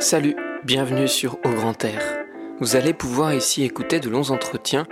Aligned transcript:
Salut, 0.00 0.36
bienvenue 0.62 1.08
sur 1.08 1.38
Au 1.44 1.50
Grand 1.50 1.84
Air. 1.84 2.00
Vous 2.60 2.76
allez 2.76 2.92
pouvoir 2.92 3.34
ici 3.34 3.64
écouter 3.64 3.98
de 3.98 4.08
longs 4.08 4.30
entretiens 4.30 4.86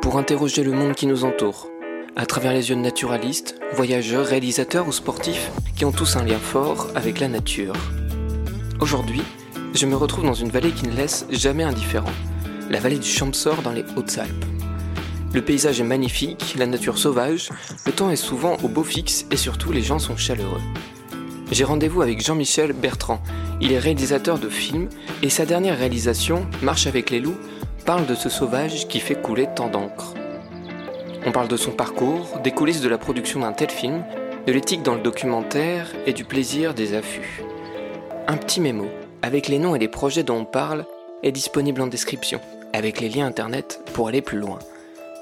pour 0.00 0.16
interroger 0.16 0.62
le 0.62 0.70
monde 0.70 0.94
qui 0.94 1.08
nous 1.08 1.24
entoure, 1.24 1.68
à 2.14 2.24
travers 2.24 2.52
les 2.52 2.70
yeux 2.70 2.76
de 2.76 2.80
naturalistes, 2.80 3.56
voyageurs, 3.72 4.24
réalisateurs 4.24 4.86
ou 4.86 4.92
sportifs 4.92 5.50
qui 5.74 5.84
ont 5.84 5.90
tous 5.90 6.14
un 6.14 6.24
lien 6.24 6.38
fort 6.38 6.86
avec 6.94 7.18
la 7.18 7.26
nature. 7.26 7.74
Aujourd'hui, 8.80 9.22
je 9.74 9.86
me 9.86 9.96
retrouve 9.96 10.24
dans 10.24 10.34
une 10.34 10.50
vallée 10.50 10.70
qui 10.70 10.86
ne 10.86 10.94
laisse 10.94 11.26
jamais 11.30 11.64
indifférent, 11.64 12.12
la 12.70 12.78
vallée 12.78 12.98
du 12.98 13.08
Champsor 13.08 13.60
dans 13.62 13.72
les 13.72 13.84
Hautes-Alpes. 13.96 14.44
Le 15.34 15.42
paysage 15.42 15.80
est 15.80 15.84
magnifique, 15.84 16.54
la 16.56 16.66
nature 16.66 16.98
sauvage, 16.98 17.50
le 17.86 17.92
temps 17.92 18.10
est 18.12 18.16
souvent 18.16 18.56
au 18.62 18.68
beau 18.68 18.84
fixe 18.84 19.26
et 19.32 19.36
surtout 19.36 19.72
les 19.72 19.82
gens 19.82 19.98
sont 19.98 20.16
chaleureux. 20.16 20.62
J'ai 21.50 21.64
rendez-vous 21.64 22.02
avec 22.02 22.24
Jean-Michel 22.24 22.72
Bertrand. 22.72 23.20
Il 23.60 23.72
est 23.72 23.78
réalisateur 23.78 24.38
de 24.38 24.48
films 24.48 24.88
et 25.22 25.30
sa 25.30 25.46
dernière 25.46 25.78
réalisation, 25.78 26.46
Marche 26.62 26.86
avec 26.86 27.10
les 27.10 27.20
loups, 27.20 27.38
parle 27.84 28.06
de 28.06 28.14
ce 28.14 28.28
sauvage 28.28 28.88
qui 28.88 29.00
fait 29.00 29.20
couler 29.20 29.48
tant 29.54 29.68
d'encre. 29.68 30.14
On 31.26 31.32
parle 31.32 31.48
de 31.48 31.56
son 31.56 31.70
parcours, 31.70 32.38
des 32.42 32.50
coulisses 32.50 32.80
de 32.80 32.88
la 32.88 32.98
production 32.98 33.40
d'un 33.40 33.52
tel 33.52 33.70
film, 33.70 34.04
de 34.46 34.52
l'éthique 34.52 34.82
dans 34.82 34.94
le 34.94 35.00
documentaire 35.00 35.86
et 36.06 36.12
du 36.12 36.24
plaisir 36.24 36.74
des 36.74 36.94
affûts. 36.94 37.42
Un 38.26 38.36
petit 38.36 38.60
mémo, 38.60 38.86
avec 39.22 39.48
les 39.48 39.58
noms 39.58 39.74
et 39.74 39.78
les 39.78 39.88
projets 39.88 40.22
dont 40.22 40.40
on 40.40 40.44
parle, 40.44 40.84
est 41.22 41.32
disponible 41.32 41.80
en 41.80 41.86
description, 41.86 42.40
avec 42.72 43.00
les 43.00 43.08
liens 43.08 43.26
internet 43.26 43.80
pour 43.94 44.08
aller 44.08 44.22
plus 44.22 44.38
loin. 44.38 44.58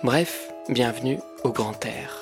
Bref, 0.03 0.53
bienvenue 0.69 1.19
au 1.45 1.51
Grand 1.51 1.85
Air. 1.85 2.22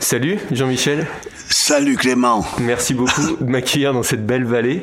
Salut 0.00 0.38
Jean-Michel. 0.50 1.06
Salut 1.50 1.94
Clément. 1.94 2.44
Merci 2.58 2.94
beaucoup 2.94 3.36
de 3.38 3.44
m'accueillir 3.44 3.92
dans 3.92 4.02
cette 4.02 4.24
belle 4.24 4.44
vallée. 4.44 4.82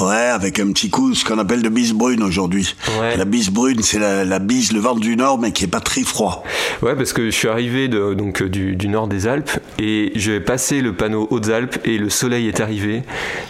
Ouais, 0.00 0.14
avec 0.14 0.58
un 0.58 0.72
petit 0.72 0.88
coup, 0.88 1.14
ce 1.14 1.24
qu'on 1.24 1.38
appelle 1.38 1.62
de 1.62 1.68
bise 1.68 1.92
brune 1.92 2.22
aujourd'hui. 2.22 2.74
La 3.16 3.24
bise 3.24 3.50
brune, 3.50 3.82
c'est 3.82 3.98
la, 3.98 4.38
bise, 4.38 4.72
le 4.72 4.80
vent 4.80 4.94
du 4.94 5.16
nord, 5.16 5.38
mais 5.38 5.52
qui 5.52 5.64
est 5.64 5.68
pas 5.68 5.80
très 5.80 6.02
froid. 6.02 6.44
Ouais, 6.82 6.94
parce 6.94 7.12
que 7.12 7.26
je 7.26 7.30
suis 7.30 7.48
arrivé 7.48 7.88
de, 7.88 8.14
donc 8.14 8.42
du, 8.42 8.88
nord 8.88 9.08
des 9.08 9.26
Alpes 9.26 9.50
et 9.78 10.12
j'ai 10.14 10.40
passé 10.40 10.80
le 10.80 10.94
panneau 10.94 11.26
Hautes-Alpes 11.30 11.78
et 11.84 11.98
le 11.98 12.08
soleil 12.08 12.48
est 12.48 12.60
arrivé. 12.60 13.02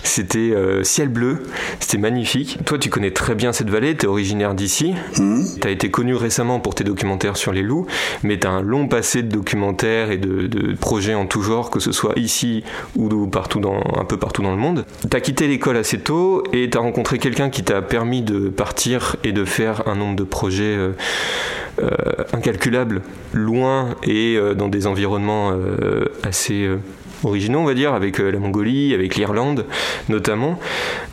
C'était 0.03 0.39
euh, 0.39 0.83
ciel 0.83 1.09
bleu, 1.09 1.45
c'était 1.79 1.99
magnifique. 1.99 2.59
Toi, 2.65 2.79
tu 2.79 2.91
connais 2.91 3.13
très 3.13 3.35
bien 3.35 3.53
cette 3.53 3.71
vallée, 3.71 3.97
tu 3.97 4.07
es 4.07 4.09
originaire 4.09 4.55
d'ici. 4.55 4.95
Mmh. 5.19 5.45
Tu 5.61 5.69
as 5.69 5.71
été 5.71 5.91
connu 5.91 6.15
récemment 6.15 6.59
pour 6.59 6.75
tes 6.75 6.85
documentaires 6.85 7.37
sur 7.37 7.53
les 7.53 7.63
loups, 7.63 7.87
mais 8.23 8.39
tu 8.39 8.47
as 8.47 8.51
un 8.51 8.63
long 8.63 8.89
passé 8.89 9.23
de 9.23 9.29
documentaires 9.29 10.11
et 10.11 10.19
de, 10.19 10.47
de, 10.47 10.75
projets 10.75 11.15
en 11.15 11.27
tout 11.27 11.43
genre, 11.43 11.71
que 11.71 11.81
ce 11.81 11.93
soit 11.93 12.15
ici 12.17 12.65
ou 12.97 13.27
partout 13.27 13.61
dans, 13.61 13.81
un 13.97 14.05
peu 14.05 14.17
partout 14.17 14.43
dans 14.43 14.51
le 14.51 14.57
monde. 14.61 14.85
Tu 15.09 15.17
as 15.17 15.21
quitté 15.21 15.47
l'école 15.49 15.77
assez 15.77 15.99
tôt 15.99 16.16
et 16.53 16.71
tu 16.71 16.79
as 16.79 16.81
rencontré 16.81 17.19
quelqu'un 17.19 17.51
qui 17.51 17.63
t'a 17.63 17.83
permis 17.83 18.23
de 18.23 18.49
partir 18.49 19.17
et 19.25 19.33
de 19.33 19.45
faire 19.45 19.87
un 19.89 19.95
nombre 19.95 20.17
de 20.17 20.25
projets 20.25 20.77
euh, 20.77 20.93
euh, 21.83 21.91
incalculables, 22.33 23.03
loin 23.33 23.97
et 24.03 24.37
euh, 24.37 24.55
dans 24.55 24.69
des 24.69 24.87
environnements 24.87 25.53
assez 26.23 26.69
originaux, 27.25 27.61
on 27.61 27.65
va 27.65 27.75
dire, 27.75 27.95
avec 27.95 28.19
la 28.19 28.39
Mongolie, 28.39 28.95
avec 28.95 29.17
l'Irlande 29.17 29.65
notamment. 30.09 30.59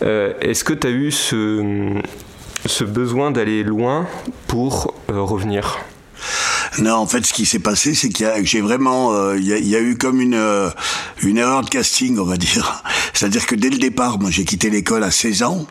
Est-ce 0.02 0.64
que 0.64 0.74
tu 0.74 0.88
as 0.88 0.92
eu 0.92 1.12
ce, 1.12 1.94
ce 2.66 2.84
besoin 2.84 3.32
d'aller 3.32 3.64
loin 3.64 4.08
pour 4.48 4.94
revenir? 5.08 5.80
Non, 6.80 6.96
en 6.96 7.08
fait, 7.08 7.26
ce 7.26 7.34
qui 7.34 7.46
s'est 7.46 7.60
passé, 7.60 7.94
c'est 7.94 8.10
qu'il 8.10 8.26
y 8.26 8.30
a, 8.30 8.44
j'ai 8.44 8.62
vraiment, 8.62 9.14
euh, 9.14 9.36
eu 9.36 9.98
comme 9.98 10.22
une 10.22 10.36
euh, 10.36 10.70
une 11.22 11.38
erreur 11.38 11.62
de 11.64 11.70
casting, 11.70 12.18
on 12.18 12.26
va 12.26 12.38
dire. 12.38 12.84
C'est-à-dire 13.14 13.46
que 13.46 13.56
dès 13.56 13.70
le 13.70 13.78
départ, 13.78 14.20
moi, 14.20 14.32
j'ai 14.32 14.46
quitté 14.46 14.70
l'école 14.70 15.04
à 15.04 15.12
16 15.12 15.44
ans 15.44 15.68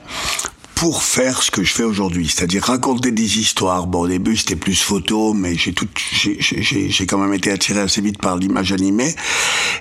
pour 0.74 1.02
faire 1.02 1.42
ce 1.42 1.50
que 1.50 1.62
je 1.62 1.72
fais 1.72 1.82
aujourd'hui, 1.82 2.28
c'est-à-dire 2.28 2.64
raconter 2.64 3.10
des 3.12 3.38
histoires. 3.38 3.86
Bon, 3.86 4.00
au 4.00 4.08
début, 4.08 4.36
c'était 4.36 4.56
plus 4.56 4.80
photo, 4.80 5.32
mais 5.32 5.56
j'ai 5.56 5.72
tout, 5.72 5.88
j'ai 5.96 7.06
quand 7.06 7.18
même 7.18 7.34
été 7.34 7.50
attiré 7.50 7.80
assez 7.80 8.00
vite 8.00 8.18
par 8.18 8.36
l'image 8.36 8.72
animée, 8.72 9.14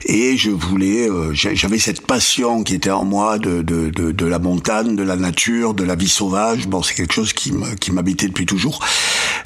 et 0.05 0.37
je 0.37 0.51
voulais, 0.51 1.09
euh, 1.09 1.33
j'avais 1.33 1.79
cette 1.79 2.05
passion 2.05 2.63
qui 2.63 2.75
était 2.75 2.91
en 2.91 3.05
moi 3.05 3.39
de, 3.39 3.61
de, 3.61 3.89
de, 3.89 4.11
de, 4.11 4.25
la 4.25 4.39
montagne, 4.39 4.95
de 4.95 5.03
la 5.03 5.15
nature, 5.15 5.73
de 5.73 5.83
la 5.83 5.95
vie 5.95 6.09
sauvage. 6.09 6.67
Bon, 6.67 6.83
c'est 6.83 6.93
quelque 6.93 7.13
chose 7.13 7.33
qui 7.33 7.51
m'habitait 7.91 8.27
depuis 8.27 8.45
toujours. 8.45 8.79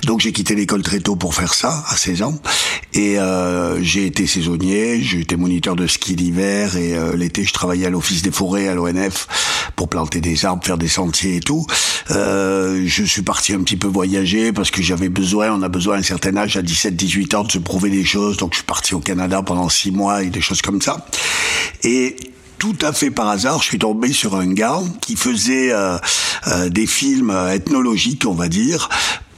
Donc 0.04 0.20
j'ai 0.22 0.32
quitté 0.32 0.56
l'école 0.56 0.84
très 0.84 1.00
tôt 1.00 1.16
pour 1.16 1.34
faire 1.34 1.54
ça, 1.54 1.84
à 1.88 1.98
16 1.98 2.22
ans. 2.22 2.40
Et 2.94 3.20
euh, 3.20 3.82
j'ai 3.82 4.06
été 4.06 4.28
saisonnier, 4.28 5.02
j'ai 5.02 5.20
été 5.20 5.36
moniteur 5.36 5.76
de 5.76 5.88
ski 5.88 6.16
d'hiver 6.16 6.78
et 6.78 6.96
euh, 6.96 7.16
l'été 7.16 7.44
je 7.44 7.54
travaillais 7.54 7.88
à 7.88 7.90
l'office 7.90 8.22
des 8.22 8.32
forêts 8.32 8.68
à 8.68 8.76
l'ONF 8.76 9.28
pour 9.76 9.90
planter 9.90 10.22
des 10.22 10.46
arbres, 10.46 10.64
faire 10.64 10.78
des 10.78 10.88
sentiers 10.88 11.40
Euh, 12.12 12.84
je 12.86 13.04
suis 13.04 13.22
parti 13.22 13.54
un 13.54 13.62
petit 13.62 13.78
peu 13.78 13.88
voyager 13.88 14.52
parce 14.52 14.72
que 14.72 14.82
j'avais 14.82 15.10
besoin, 15.10 15.52
on 15.52 15.62
a 15.62 15.70
besoin 15.70 15.96
à 15.96 16.00
un 16.00 16.04
certain 16.04 16.36
âge, 16.38 16.58
à 16.58 16.62
17-18 16.62 17.36
ans, 17.36 17.44
de 17.44 17.52
se 17.52 17.58
prouver 17.58 17.90
des 17.90 18.06
choses. 18.06 18.38
Donc 18.38 18.54
je 18.54 18.58
suis 18.58 18.66
parti 18.66 18.94
au 18.94 19.00
Canada 19.00 19.42
pendant 19.42 19.70
six 19.70 19.92
mois 19.92 20.24
et 20.24 20.30
des 20.30 20.42
choses 20.42 20.62
comme 20.62 20.82
ça. 20.82 21.06
Et 21.84 22.16
tout 22.58 22.78
à 22.82 22.94
fait 22.94 23.12
par 23.12 23.28
hasard, 23.28 23.60
je 23.62 23.66
suis 23.66 23.80
tombé 23.80 24.12
sur 24.14 24.36
un 24.36 24.48
gars 24.48 24.82
qui 25.02 25.16
faisait 25.16 25.72
euh, 25.72 25.98
euh, 26.48 26.70
des 26.70 26.88
films 26.88 27.36
ethnologiques, 27.52 28.26
on 28.26 28.34
va 28.34 28.48
dire, 28.48 28.90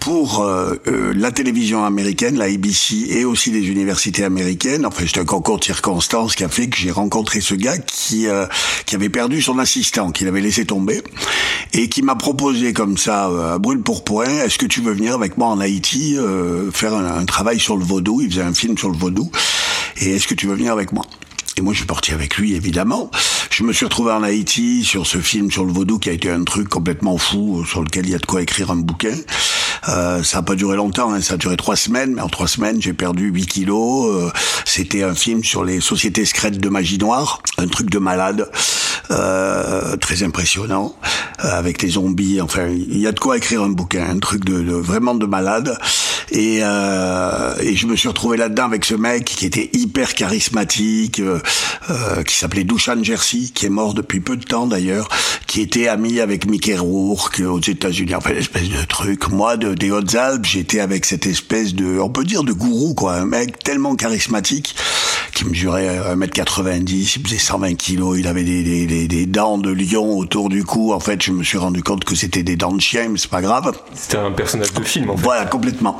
pour 0.08 0.40
euh, 0.40 0.76
euh, 0.88 1.12
la 1.18 1.34
télévision 1.34 1.84
américaine, 1.84 2.38
la 2.38 2.46
ABC 2.46 3.08
et 3.10 3.26
aussi 3.26 3.52
les 3.52 3.68
universités 3.68 4.24
américaines. 4.24 4.86
Enfin, 4.86 5.04
c'est 5.06 5.20
un 5.20 5.26
concours 5.26 5.60
de 5.60 5.66
circonstances 5.66 6.34
qui 6.34 6.46
a 6.46 6.48
fait 6.48 6.70
que 6.70 6.78
j'ai 6.78 6.92
rencontré 6.92 7.42
ce 7.42 7.56
gars 7.56 7.78
qui 7.78 8.26
euh, 8.26 8.46
qui 8.86 8.96
avait 8.96 9.10
perdu 9.10 9.42
son 9.42 9.60
assistant, 9.60 10.12
qu'il 10.12 10.30
avait 10.30 10.40
laissé 10.40 10.64
tomber, 10.64 11.04
et 11.74 11.90
qui 11.90 12.04
m'a 12.04 12.16
proposé 12.16 12.72
comme 12.72 12.98
ça, 12.98 13.26
à 13.26 13.58
brûle 13.58 13.82
pour 13.82 14.06
point, 14.06 14.30
est-ce 14.46 14.58
que 14.58 14.66
tu 14.66 14.80
veux 14.80 14.94
venir 14.94 15.14
avec 15.14 15.38
moi 15.38 15.50
en 15.50 15.60
Haïti 15.60 16.16
faire 16.72 16.94
un, 16.94 17.20
un 17.20 17.26
travail 17.26 17.60
sur 17.60 17.76
le 17.76 17.84
vaudou? 17.84 18.22
Il 18.22 18.32
faisait 18.32 18.44
un 18.44 18.54
film 18.54 18.78
sur 18.78 18.90
le 18.90 18.98
vaudou, 18.98 19.30
et 20.00 20.16
est-ce 20.16 20.26
que 20.26 20.36
tu 20.36 20.48
veux 20.48 20.56
venir 20.56 20.72
avec 20.72 20.94
moi? 20.94 21.04
Et 21.58 21.62
moi, 21.62 21.74
je 21.74 21.80
suis 21.80 21.88
parti 21.88 22.14
avec 22.14 22.38
lui, 22.38 22.54
évidemment. 22.54 23.10
Je 23.50 23.64
me 23.64 23.74
suis 23.74 23.86
retrouvé 23.86 24.12
en 24.12 24.22
Haïti 24.22 24.84
sur 24.84 25.08
ce 25.08 25.18
film 25.18 25.50
sur 25.50 25.66
le 25.66 25.74
vaudou 25.74 25.98
qui 25.98 26.10
a 26.10 26.12
été 26.12 26.30
un 26.30 26.44
truc 26.44 26.70
complètement 26.70 27.18
fou, 27.18 27.66
sur 27.66 27.82
lequel 27.82 28.06
il 28.06 28.12
y 28.12 28.16
a 28.16 28.20
de 28.20 28.26
quoi 28.28 28.44
écrire 28.44 28.70
un 28.70 28.76
bouquin. 28.76 29.16
Euh, 29.90 30.24
ça 30.24 30.38
n'a 30.38 30.44
pas 30.44 30.56
duré 30.56 30.76
longtemps, 30.76 31.14
hein, 31.14 31.22
ça 31.22 31.36
a 31.36 31.38
duré 31.38 31.58
trois 31.58 31.76
semaines, 31.76 32.14
mais 32.14 32.22
en 32.22 32.30
trois 32.30 32.48
semaines, 32.48 32.82
j'ai 32.82 32.94
perdu 32.94 33.28
8 33.30 33.46
kilos. 33.46 34.16
Euh, 34.16 34.30
C'était 34.66 35.04
un 35.04 35.16
film 35.16 35.44
sur 35.44 35.64
les 35.64 35.80
sociétés 35.80 36.26
secrètes 36.26 36.60
de 36.60 36.70
magie 36.70 36.98
noire, 36.98 37.42
un 37.58 37.68
truc 37.68 37.90
de 37.90 38.00
malade, 38.00 38.50
euh, 39.12 39.96
très 39.98 40.24
impressionnant, 40.24 40.96
euh, 41.44 41.58
avec 41.58 41.82
les 41.82 41.90
zombies. 41.90 42.42
Enfin, 42.42 42.68
il 42.68 43.00
y 43.00 43.08
a 43.08 43.12
de 43.12 43.20
quoi 43.20 43.38
écrire 43.38 43.64
un 43.64 43.70
bouquin, 43.70 44.06
un 44.10 44.20
truc 44.20 44.44
de, 44.46 44.62
de 44.62 44.74
vraiment 44.74 45.16
de 45.16 45.26
malade. 45.26 45.78
Et, 46.30 46.58
et 46.58 47.76
je 47.78 47.88
me 47.88 47.96
suis 47.96 48.10
retrouvé 48.10 48.36
là-dedans 48.36 48.66
avec 48.66 48.84
ce 48.84 48.96
mec 48.96 49.24
qui 49.24 49.46
était 49.46 49.70
hyper 49.72 50.14
charismatique, 50.14 51.22
qui 52.26 52.36
s'appelait 52.36 52.66
Dushan 52.66 53.02
Jersey, 53.02 53.50
qui 53.54 53.66
est 53.66 53.70
mort 53.70 53.94
depuis 53.94 54.20
peu 54.20 54.36
de 54.36 54.44
temps 54.44 54.68
d'ailleurs, 54.68 55.08
qui 55.48 55.62
était 55.62 55.88
ami 55.88 56.20
avec 56.20 56.46
Mickey 56.46 56.78
Rourke 56.78 57.42
aux 57.48 57.62
États-Unis. 57.62 58.14
Enfin, 58.16 58.34
l'espèce 58.34 58.68
de 58.70 58.84
truc. 58.90 59.30
Moi, 59.30 59.56
des 59.76 59.92
Hautes-Alpes, 59.92 60.46
j'étais 60.46 60.80
avec 60.80 61.06
cette 61.06 61.26
espèce 61.26 61.74
de, 61.74 62.00
on 62.00 62.10
peut 62.10 62.24
dire 62.24 62.44
de 62.44 62.54
gourou, 62.54 62.94
quoi. 62.94 63.16
Un 63.16 63.26
mec 63.26 63.60
tellement 63.60 63.96
charismatique 63.96 64.76
qui 65.34 65.46
mesurait 65.46 66.00
1m90, 66.16 67.14
il 67.18 67.24
faisait 67.24 67.38
120 67.38 67.76
kilos, 67.76 68.18
il 68.18 68.28
avait 68.28 68.44
des, 68.44 68.64
des, 68.64 69.08
des, 69.08 69.26
dents 69.26 69.58
de 69.58 69.70
lion 69.70 70.18
autour 70.18 70.50
du 70.50 70.64
cou. 70.64 70.94
En 70.94 71.00
fait, 71.00 71.22
je 71.22 71.32
me 71.32 71.44
suis 71.44 71.58
rendu 71.58 71.84
compte 71.84 72.04
que 72.04 72.16
c'était 72.16 72.44
des 72.44 72.56
dents 72.56 72.74
de 72.74 72.82
chien, 72.82 73.10
mais 73.10 73.18
c'est 73.18 73.30
pas 73.30 73.42
grave. 73.42 73.72
C'était 73.94 74.18
un 74.18 74.32
personnage 74.32 74.74
de 74.74 74.84
film, 74.84 75.10
en 75.10 75.18
fait. 75.18 75.24
Voilà, 75.24 75.46
complètement. 75.46 76.00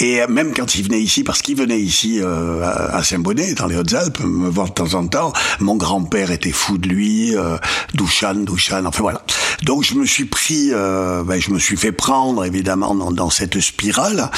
Et 0.00 0.20
même 0.28 0.54
quand 0.54 0.76
il 0.76 0.84
venait 0.84 1.00
ici, 1.00 1.24
parce 1.24 1.42
qu'il 1.42 1.56
venait 1.56 1.80
ici 1.80 2.20
euh, 2.20 2.62
à 2.92 3.02
Saint-Bonnet, 3.02 3.54
dans 3.54 3.66
les 3.66 3.76
Hautes-Alpes, 3.76 4.20
me 4.20 4.48
voir 4.48 4.68
de 4.68 4.74
temps 4.74 4.94
en 4.94 5.06
temps, 5.08 5.32
mon 5.58 5.76
grand-père 5.76 6.30
était 6.30 6.52
fou 6.52 6.78
de 6.78 6.88
lui, 6.88 7.36
euh, 7.36 7.56
Douchan, 7.94 8.34
Douchan, 8.34 8.84
enfin 8.86 9.02
voilà. 9.02 9.24
Donc 9.64 9.82
je 9.82 9.94
me 9.94 10.06
suis 10.06 10.26
pris, 10.26 10.68
euh, 10.72 11.24
ben, 11.24 11.40
je 11.40 11.50
me 11.50 11.58
suis 11.58 11.76
fait 11.76 11.90
prendre 11.90 12.44
évidemment 12.44 12.94
dans, 12.94 13.10
dans 13.10 13.30
cette 13.30 13.58
spirale 13.58 14.30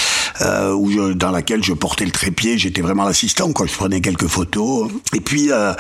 euh, 0.43 0.73
où 0.73 0.91
je, 0.91 1.13
dans 1.13 1.31
laquelle 1.31 1.63
je 1.63 1.75
portais 1.75 2.07
le 2.07 2.11
trépied, 2.11 2.57
j'étais 2.57 2.81
vraiment 2.81 3.05
l'assistant, 3.05 3.53
quoi. 3.53 3.67
Je 3.67 3.75
prenais 3.75 4.01
quelques 4.01 4.27
photos. 4.27 4.91
Et 5.15 5.21
puis 5.21 5.53
euh, 5.53 5.73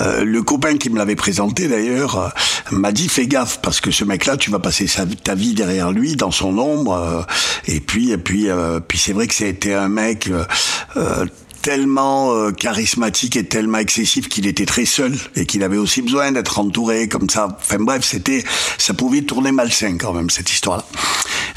euh 0.00 0.24
le 0.24 0.42
copain 0.42 0.76
qui 0.76 0.90
me 0.90 0.98
l'avait 0.98 1.16
présenté 1.16 1.68
d'ailleurs 1.68 2.16
euh, 2.16 2.28
m'a 2.72 2.92
dit 2.92 3.08
fais 3.08 3.26
gaffe 3.26 3.60
parce 3.62 3.80
que 3.80 3.90
ce 3.90 4.04
mec-là, 4.04 4.36
tu 4.36 4.50
vas 4.50 4.58
passer 4.58 4.86
sa, 4.86 5.06
ta 5.06 5.34
vie 5.34 5.54
derrière 5.54 5.92
lui, 5.92 6.16
dans 6.16 6.32
son 6.32 6.58
ombre. 6.58 7.26
et 7.66 7.80
puis, 7.80 8.10
et 8.10 8.18
puis, 8.18 8.48
puis 8.88 8.98
c'est 8.98 9.12
que 9.26 9.34
c'était 9.34 9.74
un 9.74 9.88
mec 9.88 10.30
tellement 11.62 12.34
euh, 12.34 12.52
charismatique 12.52 13.36
et 13.36 13.44
tellement 13.44 13.78
excessif 13.78 14.28
qu'il 14.28 14.46
était 14.46 14.66
très 14.66 14.84
seul 14.84 15.14
et 15.36 15.46
qu'il 15.46 15.62
avait 15.62 15.76
aussi 15.76 16.02
besoin 16.02 16.32
d'être 16.32 16.58
entouré 16.58 17.08
comme 17.08 17.28
ça. 17.28 17.48
Enfin 17.60 17.78
bref, 17.78 18.04
c'était, 18.04 18.44
ça 18.78 18.94
pouvait 18.94 19.22
tourner 19.22 19.52
malsain 19.52 19.96
quand 19.98 20.12
même 20.12 20.30
cette 20.30 20.50
histoire-là. 20.50 20.84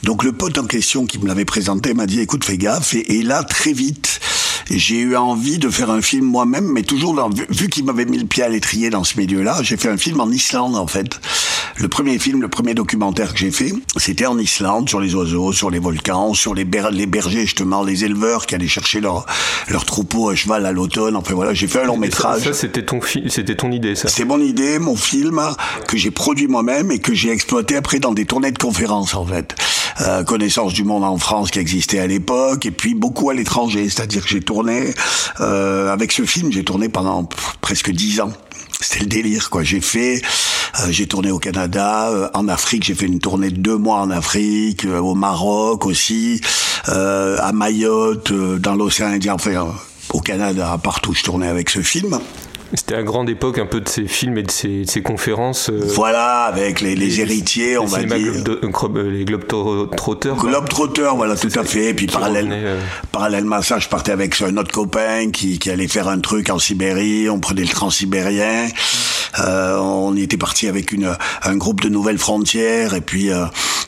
Donc 0.04 0.24
le 0.24 0.34
pote 0.34 0.58
en 0.58 0.66
question 0.66 1.06
qui 1.06 1.20
me 1.20 1.28
l'avait 1.28 1.46
présenté 1.46 1.94
m'a 1.94 2.06
dit 2.06 2.20
écoute 2.20 2.44
fais 2.44 2.58
gaffe 2.58 2.94
et, 2.94 3.20
et 3.20 3.24
là 3.24 3.44
très 3.44 3.74
vite 3.74 4.20
j'ai 4.70 5.00
eu 5.00 5.16
envie 5.16 5.58
de 5.58 5.70
faire 5.70 5.90
un 5.90 6.02
film 6.02 6.26
moi-même, 6.26 6.66
mais 6.66 6.84
toujours 6.84 7.14
dans, 7.14 7.30
vu, 7.30 7.46
vu 7.50 7.70
qu'il 7.70 7.86
m'avait 7.86 8.06
mis 8.06 8.18
le 8.18 8.26
pied 8.26 8.44
à 8.44 8.50
l'étrier 8.50 8.90
dans 8.90 9.04
ce 9.04 9.18
milieu-là, 9.18 9.58
j'ai 9.62 9.78
fait 9.78 9.90
un 9.90 9.98
film 9.98 10.20
en 10.20 10.30
Islande 10.30 10.76
en 10.76 10.88
fait. 10.88 11.20
Le 11.78 11.88
premier 11.88 12.20
film, 12.20 12.42
le 12.42 12.48
premier 12.48 12.74
documentaire 12.74 13.34
que 13.34 13.40
j'ai 13.40 13.52
fait, 13.52 13.74
c'était 13.98 14.26
en 14.26 14.38
Islande, 14.38 14.90
sur 14.90 15.00
les 15.00 15.16
oiseaux, 15.16 15.52
sur 15.52 15.70
les 15.70 15.80
volcans, 15.80 16.34
sur 16.34 16.54
les, 16.54 16.68
les 16.92 17.06
bergers 17.06 17.42
justement, 17.42 17.84
les 17.84 18.06
éleveurs 18.06 18.46
qui 18.46 18.56
allaient 18.56 18.68
chercher 18.68 19.02
leur, 19.02 19.26
leur 19.70 19.86
troupeau 19.86 20.30
à 20.30 20.36
cheval 20.36 20.66
à 20.66 20.72
l'automne. 20.72 21.16
Enfin 21.16 21.34
voilà, 21.34 21.54
j'ai 21.54 21.68
fait 21.68 21.82
un 21.82 21.86
long 21.86 21.98
métrage. 21.98 22.44
Ça, 22.44 22.54
c'était 22.54 22.86
ton, 22.86 23.00
c'était 23.28 23.56
ton 23.56 23.72
idée, 23.72 23.96
ça 23.96 24.08
C'est 24.08 24.26
mon 24.26 24.40
idée, 24.40 24.80
mon 24.80 24.96
film 24.96 25.42
que 25.88 25.98
j'ai 25.98 26.12
produit 26.12 26.48
moi-même 26.48 26.92
et 26.92 27.00
que 27.00 27.14
j'ai 27.14 27.32
exploité 27.32 27.76
après 27.76 28.00
dans 28.00 28.14
des 28.14 28.26
tournées 28.26 28.52
de 28.52 28.58
conférences 28.58 29.16
en 29.16 29.26
fait. 29.26 29.56
Euh, 30.02 30.24
connaissance 30.24 30.74
du 30.74 30.84
monde 30.84 31.04
en 31.04 31.18
France 31.18 31.52
qui 31.52 31.60
existait 31.60 32.00
à 32.00 32.08
l'époque 32.08 32.66
et 32.66 32.72
puis 32.72 32.96
beaucoup 32.96 33.30
à 33.30 33.34
l'étranger. 33.34 33.90
C'est-à-dire 33.90 34.24
que 34.24 34.30
j'ai 34.30 34.42
tourné 34.42 34.94
euh, 35.40 35.92
avec 35.92 36.12
ce 36.12 36.26
film, 36.26 36.52
j'ai 36.52 36.64
tourné 36.64 36.90
pendant 36.90 37.28
presque 37.62 37.92
dix 37.92 38.20
ans. 38.20 38.34
C'était 38.84 39.00
le 39.00 39.06
délire, 39.06 39.50
quoi. 39.50 39.64
J'ai 39.64 39.80
fait, 39.80 40.22
euh, 40.82 40.88
j'ai 40.90 41.08
tourné 41.08 41.32
au 41.32 41.40
Canada, 41.40 42.10
euh, 42.10 42.30
en 42.34 42.50
Afrique, 42.50 42.84
j'ai 42.84 42.96
fait 42.96 43.06
une 43.06 43.20
tournée 43.20 43.50
de 43.50 43.58
deux 43.58 43.78
mois 43.78 44.00
en 44.00 44.10
Afrique, 44.10 44.86
euh, 44.86 45.00
au 45.00 45.16
Maroc 45.16 45.86
aussi, 45.86 46.42
à 46.88 47.52
Mayotte, 47.54 48.34
dans 48.34 48.76
l'océan 48.76 49.08
Indien, 49.08 49.36
enfin, 49.36 49.74
au 50.12 50.20
Canada, 50.20 50.78
partout, 50.84 51.14
je 51.14 51.24
tournais 51.24 51.48
avec 51.48 51.70
ce 51.70 51.82
film. 51.82 52.20
C'était 52.76 52.96
à 52.96 53.04
grande 53.04 53.30
époque 53.30 53.60
un 53.60 53.68
peu 53.68 53.82
de 53.82 53.88
ces 53.88 54.08
films 54.08 54.40
et 54.40 54.44
de 54.44 54.50
ces, 54.50 54.86
ces 54.88 55.04
conférences. 55.04 55.70
Euh, 55.70 55.80
voilà, 55.94 56.46
avec 56.46 56.82
les, 56.82 56.96
les, 56.96 57.22
héritiers, 57.22 57.78
on 57.78 57.86
va 57.86 58.02
dire. 58.02 58.34
Euh, 58.48 59.12
les 59.12 59.26
Globetrotters. 59.26 60.36
Globetrotters, 60.36 61.16
voilà, 61.16 61.36
tout 61.36 61.52
à 61.54 61.64
fait. 61.64 61.90
Et 61.90 61.94
puis 61.94 62.08
parallèle, 62.08 62.50
euh... 62.52 62.82
parallèlement 63.12 63.58
à 63.58 63.62
ça, 63.62 63.78
je 63.78 63.88
partais 63.88 64.12
avec 64.12 64.42
un 64.42 64.58
autre 64.58 64.72
copain 64.72 65.30
qui, 65.30 65.60
qui 65.60 65.70
allait 65.70 65.88
faire 65.88 66.08
un 66.08 66.20
truc 66.20 66.50
en 66.50 66.58
Sibérie. 66.58 67.30
On 67.30 67.40
prenait 67.40 67.62
le 67.62 67.68
transsibérien. 67.68 68.68
Euh, 69.40 69.78
on 69.78 70.16
était 70.16 70.38
parti 70.38 70.68
avec 70.68 70.92
une, 70.92 71.16
un 71.44 71.56
groupe 71.56 71.82
de 71.82 71.90
nouvelles 71.90 72.18
frontières. 72.18 72.96
Et 72.96 73.02
puis, 73.02 73.30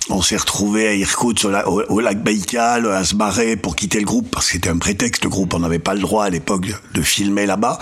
on 0.09 0.21
s'est 0.21 0.38
retrouvé 0.38 0.88
à 0.88 0.93
Irkoutsk, 0.93 1.45
au, 1.45 1.81
au, 1.89 1.99
lac 2.01 2.23
Baïkal, 2.23 2.85
à 2.91 3.03
se 3.03 3.15
barrer 3.15 3.55
pour 3.55 3.75
quitter 3.75 3.97
le 3.97 4.05
groupe, 4.05 4.29
parce 4.29 4.45
que 4.45 4.51
c'était 4.53 4.69
un 4.69 4.77
prétexte, 4.77 5.23
le 5.23 5.29
groupe. 5.31 5.55
On 5.55 5.59
n'avait 5.59 5.79
pas 5.79 5.95
le 5.95 6.01
droit 6.01 6.25
à 6.25 6.29
l'époque 6.29 6.67
de 6.93 7.01
filmer 7.01 7.47
là-bas. 7.47 7.79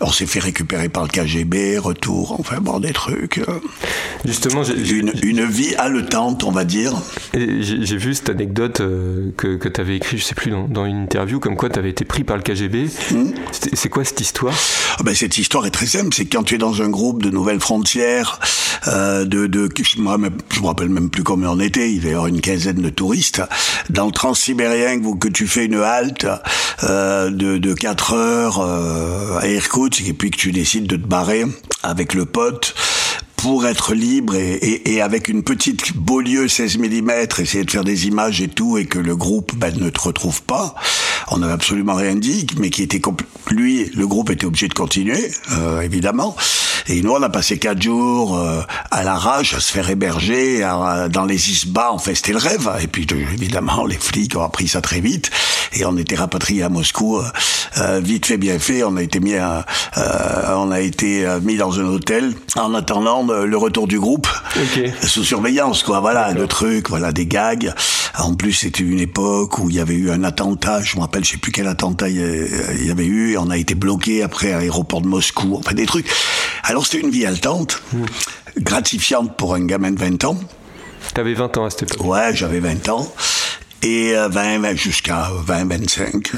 On 0.00 0.12
s'est 0.12 0.25
fait 0.26 0.40
récupérer 0.40 0.88
par 0.88 1.04
le 1.04 1.08
KGB, 1.08 1.78
retour, 1.78 2.38
enfin 2.38 2.58
bon, 2.60 2.80
des 2.80 2.92
trucs. 2.92 3.38
Euh, 3.38 3.60
Justement, 4.24 4.62
une, 4.64 5.12
une, 5.22 5.44
vie 5.44 5.74
haletante, 5.76 6.44
on 6.44 6.50
va 6.50 6.64
dire. 6.64 6.92
J'ai 7.34 7.96
vu 7.96 8.14
cette 8.14 8.30
anecdote 8.30 8.80
euh, 8.80 9.30
que, 9.36 9.56
que 9.56 9.68
tu 9.68 9.80
avais 9.80 9.96
écrite, 9.96 10.18
je 10.18 10.24
sais 10.24 10.34
plus, 10.34 10.50
dans, 10.50 10.66
dans, 10.68 10.86
une 10.86 11.02
interview, 11.02 11.40
comme 11.40 11.56
quoi 11.56 11.68
tu 11.70 11.78
avais 11.78 11.90
été 11.90 12.04
pris 12.04 12.24
par 12.24 12.36
le 12.36 12.42
KGB. 12.42 12.86
Hmm. 13.10 13.30
C'est 13.52 13.88
quoi 13.88 14.04
cette 14.04 14.20
histoire? 14.20 14.54
Oh 14.98 15.02
ben, 15.04 15.14
Cette 15.14 15.38
histoire 15.38 15.66
est 15.66 15.70
très 15.70 15.86
simple, 15.86 16.14
c'est 16.14 16.26
quand 16.26 16.42
tu 16.42 16.54
es 16.54 16.58
dans 16.58 16.82
un 16.82 16.88
groupe 16.88 17.22
de 17.22 17.30
nouvelles 17.30 17.60
frontières, 17.60 18.40
euh, 18.88 19.24
de, 19.24 19.46
de, 19.46 19.68
je 19.76 20.00
me 20.00 20.66
rappelle 20.66 20.88
même 20.88 21.10
plus 21.10 21.22
combien 21.22 21.50
on 21.50 21.60
était, 21.60 21.92
il 21.92 22.04
y 22.04 22.14
avait 22.14 22.28
une 22.28 22.40
quinzaine 22.40 22.80
de 22.80 22.90
touristes, 22.90 23.42
dans 23.90 24.06
le 24.06 24.12
transsibérien 24.12 25.00
que, 25.00 25.16
que 25.16 25.28
tu 25.28 25.46
fais 25.46 25.66
une 25.66 25.76
halte 25.76 26.26
euh, 26.84 27.30
de, 27.30 27.58
de 27.58 27.74
4 27.74 28.14
heures 28.14 28.60
euh, 28.60 29.38
à 29.38 29.48
Irkoutsk, 29.48 30.15
puis 30.16 30.30
que 30.30 30.36
tu 30.36 30.52
décides 30.52 30.86
de 30.86 30.96
te 30.96 31.06
barrer 31.06 31.44
avec 31.82 32.14
le 32.14 32.24
pote 32.24 32.74
pour 33.36 33.66
être 33.66 33.94
libre 33.94 34.34
et, 34.34 34.54
et, 34.54 34.94
et, 34.94 35.02
avec 35.02 35.28
une 35.28 35.42
petite 35.42 35.96
Beaulieu 35.96 36.48
16 36.48 36.78
mm, 36.78 37.10
essayer 37.38 37.64
de 37.64 37.70
faire 37.70 37.84
des 37.84 38.06
images 38.06 38.40
et 38.40 38.48
tout, 38.48 38.78
et 38.78 38.86
que 38.86 38.98
le 38.98 39.14
groupe 39.14 39.54
ben, 39.56 39.74
ne 39.78 39.90
te 39.90 40.00
retrouve 40.00 40.42
pas. 40.42 40.74
On 41.28 41.38
n'avait 41.38 41.52
absolument 41.52 41.94
rien 41.94 42.14
dit, 42.14 42.46
mais 42.58 42.70
qui 42.70 42.82
était 42.82 43.00
lui, 43.50 43.90
le 43.94 44.06
groupe 44.06 44.30
était 44.30 44.46
obligé 44.46 44.68
de 44.68 44.74
continuer, 44.74 45.30
euh, 45.52 45.80
évidemment. 45.80 46.36
Et 46.88 47.02
nous, 47.02 47.10
on 47.12 47.22
a 47.22 47.28
passé 47.28 47.58
quatre 47.58 47.82
jours 47.82 48.36
euh, 48.36 48.60
à 48.90 49.02
l'arrache, 49.02 49.54
à 49.54 49.60
se 49.60 49.72
faire 49.72 49.90
héberger 49.90 50.62
à, 50.62 51.08
dans 51.08 51.24
les 51.24 51.50
isbas. 51.50 51.90
En 51.90 51.98
fait, 51.98 52.14
c'était 52.14 52.32
le 52.32 52.38
rêve. 52.38 52.70
Et 52.80 52.86
puis, 52.86 53.06
évidemment, 53.32 53.84
les 53.86 53.96
flics 53.96 54.36
ont 54.36 54.42
appris 54.42 54.68
ça 54.68 54.80
très 54.80 55.00
vite. 55.00 55.30
Et 55.72 55.84
on 55.84 55.96
était 55.96 56.14
rapatriés 56.14 56.62
à 56.62 56.68
Moscou, 56.68 57.20
euh, 57.78 58.00
vite 58.00 58.26
fait, 58.26 58.36
bien 58.36 58.58
fait. 58.60 58.84
On 58.84 58.96
a 58.96 59.02
été 59.02 59.18
mis, 59.18 59.34
à, 59.34 59.66
euh, 59.96 60.54
on 60.56 60.70
a 60.70 60.80
été 60.80 61.26
mis 61.42 61.56
dans 61.56 61.80
un 61.80 61.86
hôtel 61.86 62.32
en 62.54 62.72
attendant 62.74 63.25
le 63.32 63.56
retour 63.56 63.86
du 63.86 63.98
groupe, 63.98 64.28
okay. 64.56 64.92
sous 65.02 65.24
surveillance, 65.24 65.82
quoi. 65.82 66.00
Voilà, 66.00 66.32
le 66.32 66.46
truc, 66.46 66.88
voilà, 66.88 67.12
des 67.12 67.26
gags. 67.26 67.72
En 68.18 68.34
plus, 68.34 68.52
c'était 68.52 68.82
une 68.82 69.00
époque 69.00 69.58
où 69.58 69.68
il 69.68 69.76
y 69.76 69.80
avait 69.80 69.94
eu 69.94 70.10
un 70.10 70.24
attentat. 70.24 70.82
Je 70.82 70.96
me 70.96 71.02
rappelle, 71.02 71.24
je 71.24 71.32
sais 71.32 71.36
plus 71.36 71.52
quel 71.52 71.66
attentat 71.66 72.08
il 72.08 72.86
y 72.86 72.90
avait 72.90 73.04
eu. 73.06 73.32
Et 73.32 73.38
on 73.38 73.50
a 73.50 73.58
été 73.58 73.74
bloqué 73.74 74.22
après 74.22 74.52
à 74.52 74.58
l'aéroport 74.58 75.02
de 75.02 75.08
Moscou. 75.08 75.56
Enfin, 75.58 75.74
des 75.74 75.86
trucs. 75.86 76.06
Alors 76.62 76.86
c'était 76.86 77.00
une 77.04 77.10
vie 77.10 77.26
haletante, 77.26 77.82
mmh. 77.92 78.04
gratifiante 78.60 79.36
pour 79.36 79.54
un 79.54 79.64
gamin 79.64 79.90
de 79.90 79.98
20 79.98 80.24
ans. 80.24 80.38
T'avais 81.14 81.34
20 81.34 81.56
ans 81.58 81.64
à 81.66 81.70
cette 81.70 81.82
époque 81.82 82.06
Ouais, 82.06 82.34
j'avais 82.34 82.60
20 82.60 82.88
ans. 82.88 83.06
Et 83.82 84.14
20, 84.14 84.64
euh, 84.64 84.76
jusqu'à 84.76 85.30
20, 85.46 85.68
25. 85.68 86.32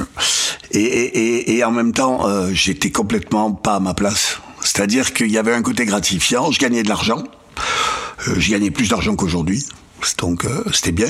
Et, 0.73 0.81
et, 0.81 1.57
et, 1.57 1.65
en 1.65 1.71
même 1.71 1.93
temps, 1.93 2.29
euh, 2.29 2.51
j'étais 2.53 2.91
complètement 2.91 3.53
pas 3.53 3.77
à 3.77 3.81
ma 3.81 3.95
place. 3.95 4.41
C'est-à-dire 4.69 5.15
qu'il 5.15 5.31
y 5.31 5.39
avait 5.39 5.55
un 5.55 5.63
côté 5.63 5.87
gratifiant, 5.87 6.51
je 6.51 6.59
gagnais 6.59 6.83
de 6.83 6.91
l'argent. 6.91 7.25
Euh, 8.29 8.35
je 8.39 8.51
gagnais 8.51 8.71
plus 8.71 8.91
d'argent 8.91 9.17
qu'aujourd'hui. 9.17 9.65
Donc 10.19 10.45
euh, 10.45 10.63
c'était 10.75 10.93
bien. 10.93 11.09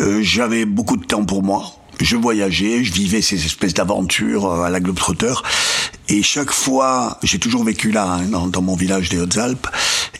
Euh, 0.00 0.20
j'avais 0.20 0.66
beaucoup 0.66 0.98
de 0.98 1.06
temps 1.06 1.24
pour 1.24 1.42
moi. 1.42 1.64
Je 2.02 2.16
voyageais, 2.16 2.84
je 2.84 2.92
vivais 2.92 3.22
ces 3.22 3.46
espèces 3.46 3.72
d'aventures 3.72 4.52
à 4.62 4.68
la 4.68 4.78
Globetrotter. 4.78 5.32
Et 6.10 6.22
chaque 6.22 6.52
fois, 6.52 7.18
j'ai 7.22 7.38
toujours 7.38 7.64
vécu 7.64 7.92
là, 7.92 8.04
hein, 8.04 8.24
dans, 8.24 8.46
dans, 8.46 8.62
mon 8.62 8.76
village 8.76 9.08
des 9.08 9.18
Hautes-Alpes, 9.18 9.68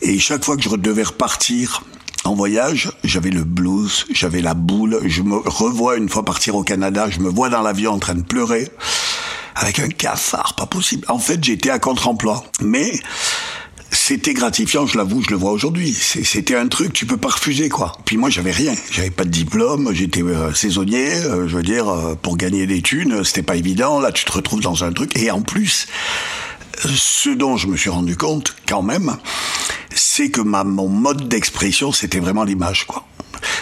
et 0.00 0.19
chaque 0.19 0.42
fois 0.42 0.56
que 0.56 0.62
je 0.62 0.70
devais 0.70 1.02
repartir 1.02 1.82
en 2.24 2.34
voyage, 2.34 2.90
j'avais 3.04 3.30
le 3.30 3.44
blues, 3.44 4.06
j'avais 4.12 4.40
la 4.40 4.54
boule, 4.54 5.00
je 5.04 5.22
me 5.22 5.36
revois 5.36 5.96
une 5.96 6.08
fois 6.08 6.24
partir 6.24 6.54
au 6.54 6.62
Canada, 6.62 7.08
je 7.10 7.20
me 7.20 7.28
vois 7.28 7.50
dans 7.50 7.62
l'avion 7.62 7.92
en 7.92 7.98
train 7.98 8.14
de 8.14 8.22
pleurer, 8.22 8.70
avec 9.54 9.78
un 9.78 9.88
cafard, 9.88 10.54
pas 10.54 10.66
possible. 10.66 11.04
En 11.08 11.19
fait, 11.19 11.43
j'étais 11.43 11.70
à 11.70 11.78
contre-emploi. 11.78 12.44
Mais 12.60 12.93
c'était 13.93 14.32
gratifiant, 14.32 14.87
je 14.87 14.96
l'avoue, 14.96 15.22
je 15.22 15.31
le 15.31 15.37
vois 15.37 15.52
aujourd'hui. 15.52 15.93
C'était 15.93 16.56
un 16.56 16.66
truc, 16.66 16.94
tu 16.94 17.04
peux 17.04 17.19
pas 17.19 17.28
refuser, 17.28 17.69
quoi. 17.69 17.93
Puis 18.06 18.16
moi, 18.16 18.31
j'avais 18.31 18.50
rien. 18.50 18.75
J'avais 18.90 19.10
pas 19.10 19.25
de 19.25 19.31
diplôme, 19.31 19.93
j'étais 19.93 20.22
euh, 20.22 20.52
saisonnier, 20.54 21.12
euh, 21.12 21.46
je 21.46 21.56
veux 21.56 21.62
dire, 21.62 21.88
euh, 21.88 22.14
pour 22.14 22.38
gagner 22.38 22.66
des 22.66 22.81
thunes, 22.81 23.22
c'était 23.22 23.43
pas 23.43 23.56
évident. 23.56 24.00
Là, 24.00 24.10
tu 24.10 24.25
te 24.25 24.32
retrouves 24.32 24.62
dans 24.62 24.82
un 24.82 24.93
truc. 24.93 25.16
Et 25.19 25.31
en 25.31 25.43
plus, 25.43 25.87
ce 26.84 27.31
dont 27.31 27.58
je 27.58 27.66
me 27.66 27.76
suis 27.76 27.90
rendu 27.90 28.16
compte, 28.16 28.56
quand 28.67 28.82
même, 28.82 29.17
c'est 29.94 30.31
que 30.31 30.41
ma, 30.41 30.65
mon 30.65 30.88
mode 30.88 31.29
d'expression, 31.29 31.93
c'était 31.93 32.20
vraiment 32.20 32.44
l'image, 32.44 32.86
quoi. 32.86 33.06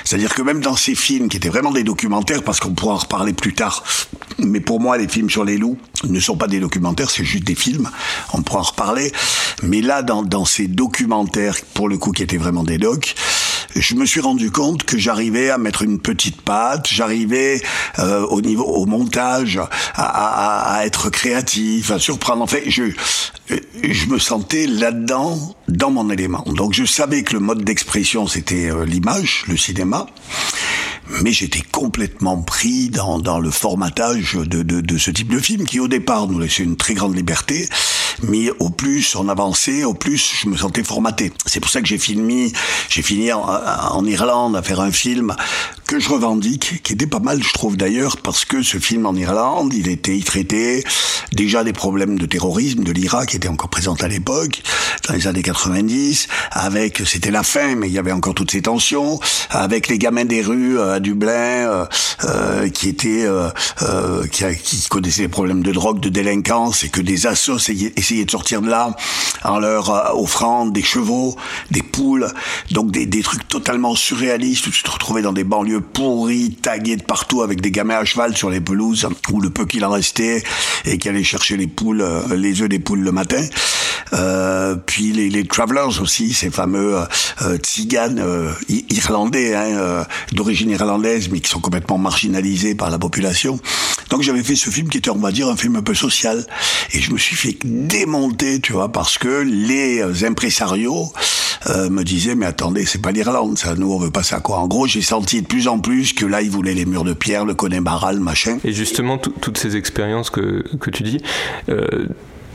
C'est-à-dire 0.04 0.34
que 0.34 0.42
même 0.42 0.60
dans 0.60 0.76
ces 0.76 0.94
films 0.94 1.28
qui 1.28 1.36
étaient 1.36 1.48
vraiment 1.48 1.72
des 1.72 1.84
documentaires, 1.84 2.42
parce 2.42 2.60
qu'on 2.60 2.74
pourra 2.74 2.94
en 2.94 2.98
reparler 2.98 3.32
plus 3.32 3.54
tard, 3.54 3.84
mais 4.38 4.60
pour 4.60 4.80
moi, 4.80 4.98
les 4.98 5.08
films 5.08 5.30
sur 5.30 5.44
les 5.44 5.58
loups 5.58 5.78
ne 6.04 6.20
sont 6.20 6.36
pas 6.36 6.48
des 6.48 6.60
documentaires, 6.60 7.10
c'est 7.10 7.24
juste 7.24 7.44
des 7.44 7.54
films. 7.54 7.90
On 8.32 8.42
pourra 8.42 8.60
en 8.60 8.64
reparler. 8.64 9.12
Mais 9.62 9.80
là, 9.80 10.02
dans, 10.02 10.22
dans 10.22 10.44
ces 10.44 10.66
documentaires, 10.66 11.56
pour 11.74 11.88
le 11.88 11.98
coup, 11.98 12.12
qui 12.12 12.22
étaient 12.22 12.38
vraiment 12.38 12.64
des 12.64 12.78
docs, 12.78 13.14
je 13.76 13.94
me 13.94 14.06
suis 14.06 14.20
rendu 14.20 14.50
compte 14.50 14.84
que 14.84 14.98
j'arrivais 14.98 15.50
à 15.50 15.58
mettre 15.58 15.82
une 15.82 16.00
petite 16.00 16.40
patte, 16.42 16.88
j'arrivais 16.88 17.62
euh, 17.98 18.26
au 18.26 18.40
niveau 18.40 18.64
au 18.64 18.86
montage 18.86 19.58
à, 19.94 20.02
à, 20.02 20.76
à, 20.76 20.86
être 20.86 21.10
créatif, 21.10 21.90
à 21.90 21.98
surprendre. 21.98 22.42
En 22.42 22.46
fait, 22.46 22.64
je 22.68 22.84
je 23.82 24.06
me 24.06 24.18
sentais 24.18 24.66
là-dedans, 24.66 25.56
dans 25.68 25.90
mon 25.90 26.08
élément. 26.10 26.44
Donc 26.46 26.72
je 26.72 26.84
savais 26.84 27.22
que 27.22 27.32
le 27.32 27.40
mode 27.40 27.64
d'expression 27.64 28.26
c'était 28.26 28.70
euh, 28.70 28.84
l'image, 28.84 29.44
le 29.48 29.56
cinéma 29.56 30.06
mais 31.22 31.32
j'étais 31.32 31.62
complètement 31.72 32.40
pris 32.40 32.88
dans, 32.88 33.18
dans 33.18 33.38
le 33.38 33.50
formatage 33.50 34.34
de, 34.34 34.62
de, 34.62 34.80
de, 34.80 34.98
ce 34.98 35.10
type 35.10 35.28
de 35.28 35.38
film 35.38 35.66
qui 35.66 35.80
au 35.80 35.88
départ 35.88 36.28
nous 36.28 36.38
laissait 36.38 36.62
une 36.62 36.76
très 36.76 36.94
grande 36.94 37.16
liberté, 37.16 37.68
mais 38.22 38.50
au 38.58 38.70
plus 38.70 39.14
on 39.16 39.28
avançait, 39.28 39.84
au 39.84 39.94
plus 39.94 40.40
je 40.42 40.48
me 40.48 40.56
sentais 40.56 40.84
formaté. 40.84 41.32
C'est 41.46 41.60
pour 41.60 41.70
ça 41.70 41.80
que 41.80 41.86
j'ai 41.86 41.98
filmé, 41.98 42.52
j'ai 42.88 43.02
fini 43.02 43.32
en, 43.32 44.04
Irlande 44.04 44.56
à 44.56 44.62
faire 44.62 44.80
un 44.80 44.90
film 44.90 45.34
que 45.86 45.98
je 46.00 46.08
revendique, 46.08 46.82
qui 46.82 46.94
était 46.94 47.06
pas 47.06 47.18
mal 47.18 47.42
je 47.42 47.52
trouve 47.52 47.76
d'ailleurs, 47.76 48.16
parce 48.16 48.44
que 48.44 48.62
ce 48.62 48.78
film 48.78 49.06
en 49.06 49.14
Irlande, 49.14 49.72
il 49.74 49.88
était, 49.88 50.16
il 50.16 50.24
traitait 50.24 50.84
déjà 51.32 51.64
des 51.64 51.72
problèmes 51.72 52.18
de 52.18 52.26
terrorisme 52.26 52.82
de 52.82 52.92
l'Irak 52.92 53.30
qui 53.30 53.36
était 53.36 53.48
encore 53.48 53.68
présent 53.68 53.94
à 53.94 54.08
l'époque, 54.08 54.62
dans 55.06 55.14
les 55.14 55.26
années 55.26 55.42
90, 55.42 56.28
avec, 56.52 57.02
c'était 57.04 57.30
la 57.30 57.42
fin, 57.42 57.74
mais 57.76 57.88
il 57.88 57.92
y 57.92 57.98
avait 57.98 58.12
encore 58.12 58.34
toutes 58.34 58.50
ces 58.50 58.62
tensions, 58.62 59.20
avec 59.50 59.88
les 59.88 59.98
gamins 59.98 60.24
des 60.24 60.42
rues 60.42 60.78
euh, 60.78 60.94
à 60.94 61.00
Dublin, 61.00 61.30
euh, 61.30 61.86
euh, 62.24 62.68
qui 62.68 62.88
étaient, 62.88 63.26
qui, 64.30 64.44
qui, 64.62 64.88
connaissaient 64.88 65.22
les 65.22 65.28
problèmes 65.28 65.62
de 65.62 65.72
drogue, 65.72 66.00
de 66.00 66.08
délinquance, 66.08 66.84
et 66.84 66.88
que 66.88 67.00
des 67.00 67.26
assos 67.26 67.56
essayaient, 67.56 67.92
de 68.10 68.30
sortir 68.30 68.62
de 68.62 68.68
là 68.68 68.94
en 69.44 69.58
leur 69.58 70.16
offrant 70.18 70.66
des 70.66 70.82
chevaux, 70.82 71.36
des 71.70 71.82
poules, 71.82 72.28
donc 72.70 72.90
des, 72.90 73.22
trucs 73.22 73.46
totalement 73.48 73.94
surréalistes, 73.94 74.66
où 74.66 74.70
tu 74.70 74.82
te 74.82 74.90
retrouvais 74.90 75.22
dans 75.22 75.32
des 75.32 75.44
banlieues 75.44 75.80
pourries, 75.80 76.56
taguées 76.60 76.96
de 76.96 77.02
partout, 77.02 77.42
avec 77.42 77.60
des 77.60 77.70
gamins 77.70 77.96
à 77.96 78.04
cheval 78.04 78.36
sur 78.36 78.50
les 78.50 78.60
pelouses, 78.60 79.08
ou 79.32 79.40
le 79.40 79.50
peu 79.50 79.66
qu'il 79.66 79.84
en 79.84 79.90
restait, 79.90 80.42
et 80.84 80.98
qui 80.98 81.08
allaient 81.08 81.24
chercher 81.24 81.56
les 81.56 81.66
poules, 81.66 82.04
les 82.34 82.62
œufs 82.62 82.68
des 82.68 82.78
poules 82.78 83.00
le 83.00 83.12
matin. 83.12 83.42
Euh, 84.12 84.76
puis 84.86 85.12
les, 85.12 85.28
les, 85.30 85.44
Travelers 85.44 86.00
aussi, 86.00 86.32
ces 86.32 86.50
fameux 86.50 86.98
euh, 86.98 87.04
euh 87.42 87.58
tziganes 87.58 88.20
euh, 88.20 88.50
irlandais, 88.68 89.54
hein, 89.54 89.78
euh, 89.78 90.04
d'origine 90.32 90.70
irlandaise, 90.70 91.28
mais 91.30 91.40
qui 91.40 91.50
sont 91.50 91.60
complètement 91.60 91.98
marginalisés 91.98 92.74
par 92.74 92.90
la 92.90 92.98
population. 92.98 93.60
Donc 94.10 94.22
j'avais 94.22 94.42
fait 94.42 94.56
ce 94.56 94.70
film 94.70 94.88
qui 94.88 94.98
était, 94.98 95.10
on 95.10 95.18
va 95.18 95.32
dire, 95.32 95.48
un 95.48 95.56
film 95.56 95.76
un 95.76 95.82
peu 95.82 95.94
social. 95.94 96.44
Et 96.92 97.00
je 97.00 97.12
me 97.12 97.18
suis 97.18 97.36
fait 97.36 97.56
démonter, 97.64 98.60
tu 98.60 98.72
vois, 98.72 98.90
parce 98.90 99.18
que 99.18 99.42
les 99.42 100.24
impresarios 100.24 101.12
me 101.68 102.02
disaient, 102.02 102.34
mais 102.34 102.46
attendez, 102.46 102.86
c'est 102.86 103.02
pas 103.02 103.12
l'Irlande, 103.12 103.58
ça, 103.58 103.74
nous 103.74 103.92
on 103.92 103.98
veut 103.98 104.10
pas 104.10 104.22
ça, 104.22 104.40
quoi. 104.40 104.58
En 104.58 104.66
gros, 104.66 104.86
j'ai 104.86 105.02
senti 105.02 105.42
de 105.42 105.46
plus 105.46 105.68
en 105.68 105.78
plus 105.78 106.12
que 106.14 106.24
là, 106.24 106.42
ils 106.42 106.50
voulaient 106.50 106.74
les 106.74 106.86
murs 106.86 107.04
de 107.04 107.12
pierre, 107.12 107.44
le 107.44 107.54
Connemara, 107.54 108.12
le 108.12 108.20
machin. 108.20 108.58
Et 108.64 108.72
justement, 108.72 109.18
toutes 109.18 109.58
ces 109.58 109.76
expériences 109.76 110.30
que, 110.30 110.64
que 110.78 110.90
tu 110.90 111.02
dis, 111.02 111.20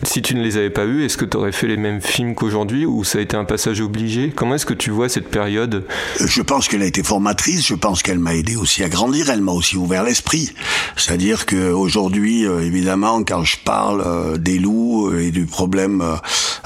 si 0.06 0.22
tu 0.22 0.36
ne 0.36 0.42
les 0.42 0.58
avais 0.58 0.70
pas 0.70 0.86
eues, 0.86 1.04
est-ce 1.04 1.18
que 1.18 1.26
tu 1.26 1.38
aurais 1.38 1.52
fait 1.52 1.68
les 1.68 1.78
mêmes 1.78 2.02
films 2.02 2.36
qu'aujourd'hui 2.36 2.86
ou 2.86 3.04
ça 3.04 3.18
a 3.18 3.22
été 3.22 3.36
un 3.36 3.46
passage 3.46 3.82
obligé? 3.82 4.32
Comment 4.36 4.56
est-ce 4.56 4.66
que 4.66 4.74
tu 4.74 4.92
vois 4.92 5.10
cette 5.10 5.30
période? 5.30 5.86
Je 6.20 6.42
pense 6.42 6.68
qu'elle 6.68 6.82
a 6.82 6.86
été 6.86 7.04
formatrice, 7.04 7.66
je 7.66 7.76
pense 7.76 8.04
qu'elle 8.04 8.20
m'a 8.20 8.36
aidé 8.36 8.56
aussi 8.56 8.84
à 8.84 8.90
grandir, 8.90 9.30
elle 9.30 9.42
m'a 9.42 9.52
aussi 9.52 9.78
ouvert 9.78 10.04
l'esprit. 10.04 10.54
C'est-à-dire 10.96 11.46
qu'aujourd'hui, 11.46 12.46
euh, 12.46 12.62
évidemment, 12.62 13.24
quand 13.24 13.44
je 13.44 13.58
parle 13.58 14.04
euh, 14.06 14.38
des 14.38 14.60
loups 14.60 15.14
et 15.18 15.32
du 15.32 15.46
problème 15.46 16.04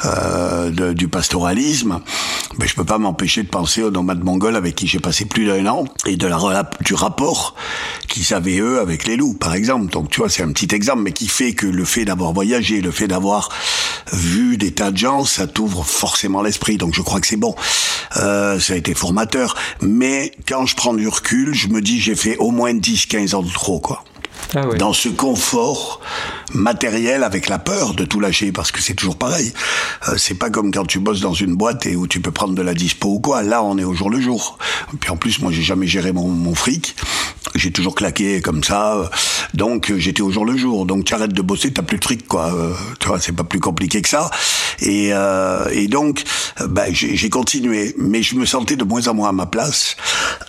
euh, 0.06 0.94
du 0.94 1.08
pastoralisme, 1.08 2.02
ben, 2.58 2.68
je 2.68 2.76
peux 2.76 2.86
pas 2.86 2.98
m'empêcher 2.98 3.44
de 3.44 3.50
penser 3.50 3.84
aux 3.84 3.92
nomades 3.92 4.24
mongols 4.24 4.56
avec 4.56 4.76
qui 4.76 4.88
j'ai 4.88 5.00
passé 5.00 5.26
plus 5.26 5.46
d'un 5.46 5.66
an 5.68 5.86
et 6.06 6.18
de 6.18 6.28
la, 6.28 6.70
du 6.82 6.94
rapport 6.94 7.56
qu'ils 8.20 8.36
avaient 8.36 8.60
eux 8.60 8.80
avec 8.80 9.06
les 9.06 9.16
loups, 9.16 9.34
par 9.34 9.54
exemple. 9.54 9.92
Donc 9.92 10.10
tu 10.10 10.20
vois, 10.20 10.30
c'est 10.30 10.44
un 10.44 10.52
petit 10.52 10.74
exemple, 10.76 11.04
mais 11.04 11.12
qui 11.12 11.28
fait 11.28 11.54
que 11.54 11.66
le 11.66 11.86
fait 11.86 12.06
d'avoir 12.06 12.34
voyagé, 12.34 12.82
le 12.82 12.92
fait 12.92 13.08
d'avoir 13.08 13.20
avoir 13.20 13.50
vu 14.14 14.58
des 14.58 14.72
tas 14.72 14.92
de 14.92 14.98
gens, 14.98 15.26
ça 15.26 15.46
t'ouvre 15.46 15.86
forcément 15.86 16.42
l'esprit. 16.42 16.78
Donc 16.78 16.94
je 16.94 17.02
crois 17.02 17.20
que 17.20 17.28
c'est 17.28 17.38
bon. 17.38 17.54
Euh, 18.18 18.60
ça 18.60 18.74
a 18.74 18.76
été 18.78 18.94
formateur. 18.94 19.56
Mais 19.82 20.32
quand 20.48 20.66
je 20.66 20.76
prends 20.76 20.94
du 20.94 21.08
recul, 21.08 21.54
je 21.54 21.68
me 21.68 21.82
dis 21.82 22.00
j'ai 22.00 22.16
fait 22.16 22.38
au 22.38 22.52
moins 22.52 22.74
10-15 22.74 23.36
ans 23.36 23.44
de 23.44 23.52
trop, 23.52 23.80
quoi. 23.80 24.04
Ah 24.56 24.66
dans 24.78 24.94
ce 24.94 25.10
confort 25.10 26.02
matériel 26.54 27.24
avec 27.24 27.50
la 27.50 27.60
peur 27.60 27.94
de 27.94 28.06
tout 28.06 28.20
lâcher 28.20 28.52
parce 28.52 28.72
que 28.72 28.82
c'est 28.82 28.94
toujours 28.94 29.18
pareil. 29.18 29.54
Euh, 30.08 30.16
c'est 30.18 30.36
pas 30.36 30.50
comme 30.50 30.72
quand 30.72 30.86
tu 30.86 31.00
bosses 31.00 31.22
dans 31.22 31.34
une 31.34 31.56
boîte 31.56 31.86
et 31.86 31.96
où 31.96 32.08
tu 32.08 32.20
peux 32.20 32.32
prendre 32.32 32.56
de 32.56 32.62
la 32.62 32.74
dispo 32.74 33.10
ou 33.10 33.20
quoi. 33.20 33.44
Là, 33.44 33.64
on 33.64 33.78
est 33.78 33.84
au 33.84 33.94
jour 33.94 34.10
le 34.10 34.20
jour. 34.20 34.58
Puis 35.00 35.12
en 35.12 35.18
plus, 35.18 35.40
moi, 35.40 35.52
j'ai 35.52 35.62
jamais 35.62 35.88
géré 35.88 36.12
mon, 36.12 36.56
fric. 36.56 36.96
J'ai 37.56 37.72
toujours 37.72 37.96
claqué 37.96 38.42
comme 38.42 38.64
ça. 38.64 39.10
Donc, 39.54 39.92
euh, 39.92 40.00
j'étais 40.00 40.22
au 40.22 40.32
jour 40.32 40.46
le 40.46 40.58
jour. 40.58 40.86
Donc, 40.86 41.06
tu 41.06 41.14
arrêtes 41.14 41.34
de 41.34 41.42
bosser, 41.42 41.72
t'as 41.72 41.84
plus 41.84 42.00
de 42.00 42.04
fric, 42.04 42.28
quoi. 42.28 42.54
Euh, 42.54 42.74
tu 43.00 43.08
vois, 43.08 43.20
c'est 43.20 43.32
pas 43.32 43.44
plus 43.44 43.60
compliqué 43.60 44.02
que 44.02 44.10
ça. 44.10 44.30
Et, 44.82 45.12
et 45.72 45.88
donc, 45.88 46.24
bah, 46.68 46.86
j'ai 46.92 47.30
continué. 47.30 47.94
Mais 47.98 48.24
je 48.24 48.36
me 48.36 48.46
sentais 48.46 48.76
de 48.76 48.84
moins 48.84 49.08
en 49.08 49.14
moins 49.14 49.30
à 49.30 49.34
ma 49.34 49.46
place. 49.46 49.96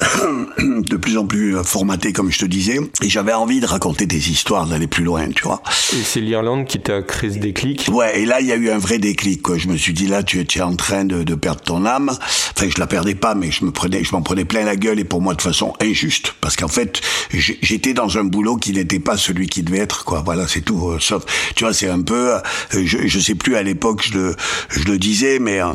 de 0.59 0.97
plus 0.97 1.19
en 1.19 1.27
plus 1.27 1.57
formaté, 1.65 2.13
comme 2.13 2.31
je 2.31 2.39
te 2.39 2.47
disais. 2.47 2.79
Et 3.03 3.09
j'avais 3.09 3.33
envie 3.33 3.61
de 3.61 3.67
des 4.07 4.31
histoires, 4.31 4.67
d'aller 4.67 4.87
plus 4.87 5.05
loin, 5.05 5.29
tu 5.31 5.43
vois. 5.43 5.63
Et 5.93 6.03
c'est 6.05 6.21
l'Irlande 6.21 6.67
qui 6.67 6.79
t'a 6.81 7.03
créé 7.03 7.31
ce 7.31 7.39
déclic? 7.39 7.89
Ouais, 7.93 8.21
et 8.21 8.25
là, 8.25 8.41
il 8.41 8.47
y 8.47 8.53
a 8.53 8.57
eu 8.57 8.71
un 8.71 8.79
vrai 8.79 8.99
déclic, 8.99 9.43
quoi. 9.43 9.59
Je 9.59 9.69
me 9.69 9.77
suis 9.77 9.93
dit, 9.93 10.07
là, 10.07 10.23
tu 10.23 10.41
es 10.41 10.61
en 10.61 10.77
train 10.77 11.05
de, 11.05 11.23
de 11.23 11.35
perdre 11.35 11.61
ton 11.63 11.85
âme. 11.85 12.11
Enfin, 12.57 12.69
je 12.69 12.79
la 12.79 12.87
perdais 12.87 13.15
pas, 13.15 13.35
mais 13.35 13.51
je 13.51 13.65
me 13.65 13.73
prenais, 13.73 14.05
je 14.05 14.13
m'en 14.13 14.23
prenais 14.23 14.45
plein 14.45 14.65
la 14.65 14.77
gueule, 14.77 15.01
et 15.01 15.05
pour 15.05 15.21
moi, 15.21 15.35
de 15.35 15.43
façon 15.43 15.73
injuste. 15.81 16.35
Parce 16.41 16.57
qu'en 16.57 16.69
fait, 16.69 17.01
j'étais 17.31 17.95
dans 17.95 18.19
un 18.19 18.25
boulot 18.25 18.57
qui 18.57 18.73
n'était 18.73 19.01
pas 19.01 19.17
celui 19.17 19.49
qui 19.49 19.63
devait 19.63 19.79
être, 19.79 20.05
quoi. 20.05 20.23
Voilà, 20.25 20.47
c'est 20.47 20.61
tout. 20.61 20.91
Euh, 20.91 20.99
sauf, 21.01 21.25
tu 21.55 21.65
vois, 21.65 21.73
c'est 21.73 21.89
un 21.89 22.03
peu, 22.03 22.35
euh, 22.35 22.41
je, 22.73 23.07
je 23.07 23.19
sais 23.19 23.35
plus 23.35 23.57
à 23.57 23.63
l'époque, 23.63 24.03
je 24.05 24.19
le, 24.19 24.37
je 24.69 24.85
le 24.85 24.99
disais, 24.99 25.39
mais 25.39 25.61
euh, 25.61 25.73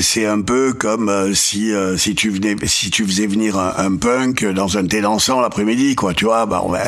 c'est 0.00 0.26
un 0.26 0.40
peu 0.40 0.72
comme 0.72 1.34
si, 1.34 1.72
si 1.96 2.14
tu 2.14 2.30
venais, 2.30 2.56
si 2.66 2.90
tu 2.90 3.06
faisais 3.06 3.26
venir 3.26 3.58
un, 3.58 3.74
un 3.78 3.96
punk 3.96 4.44
dans 4.44 4.76
un 4.76 4.86
thé 4.86 5.00
dansant 5.00 5.40
l'après-midi, 5.40 5.94
quoi. 5.94 6.14
Tu 6.14 6.24
vois, 6.24 6.46
bah, 6.46 6.62
on 6.64 6.70
va, 6.70 6.80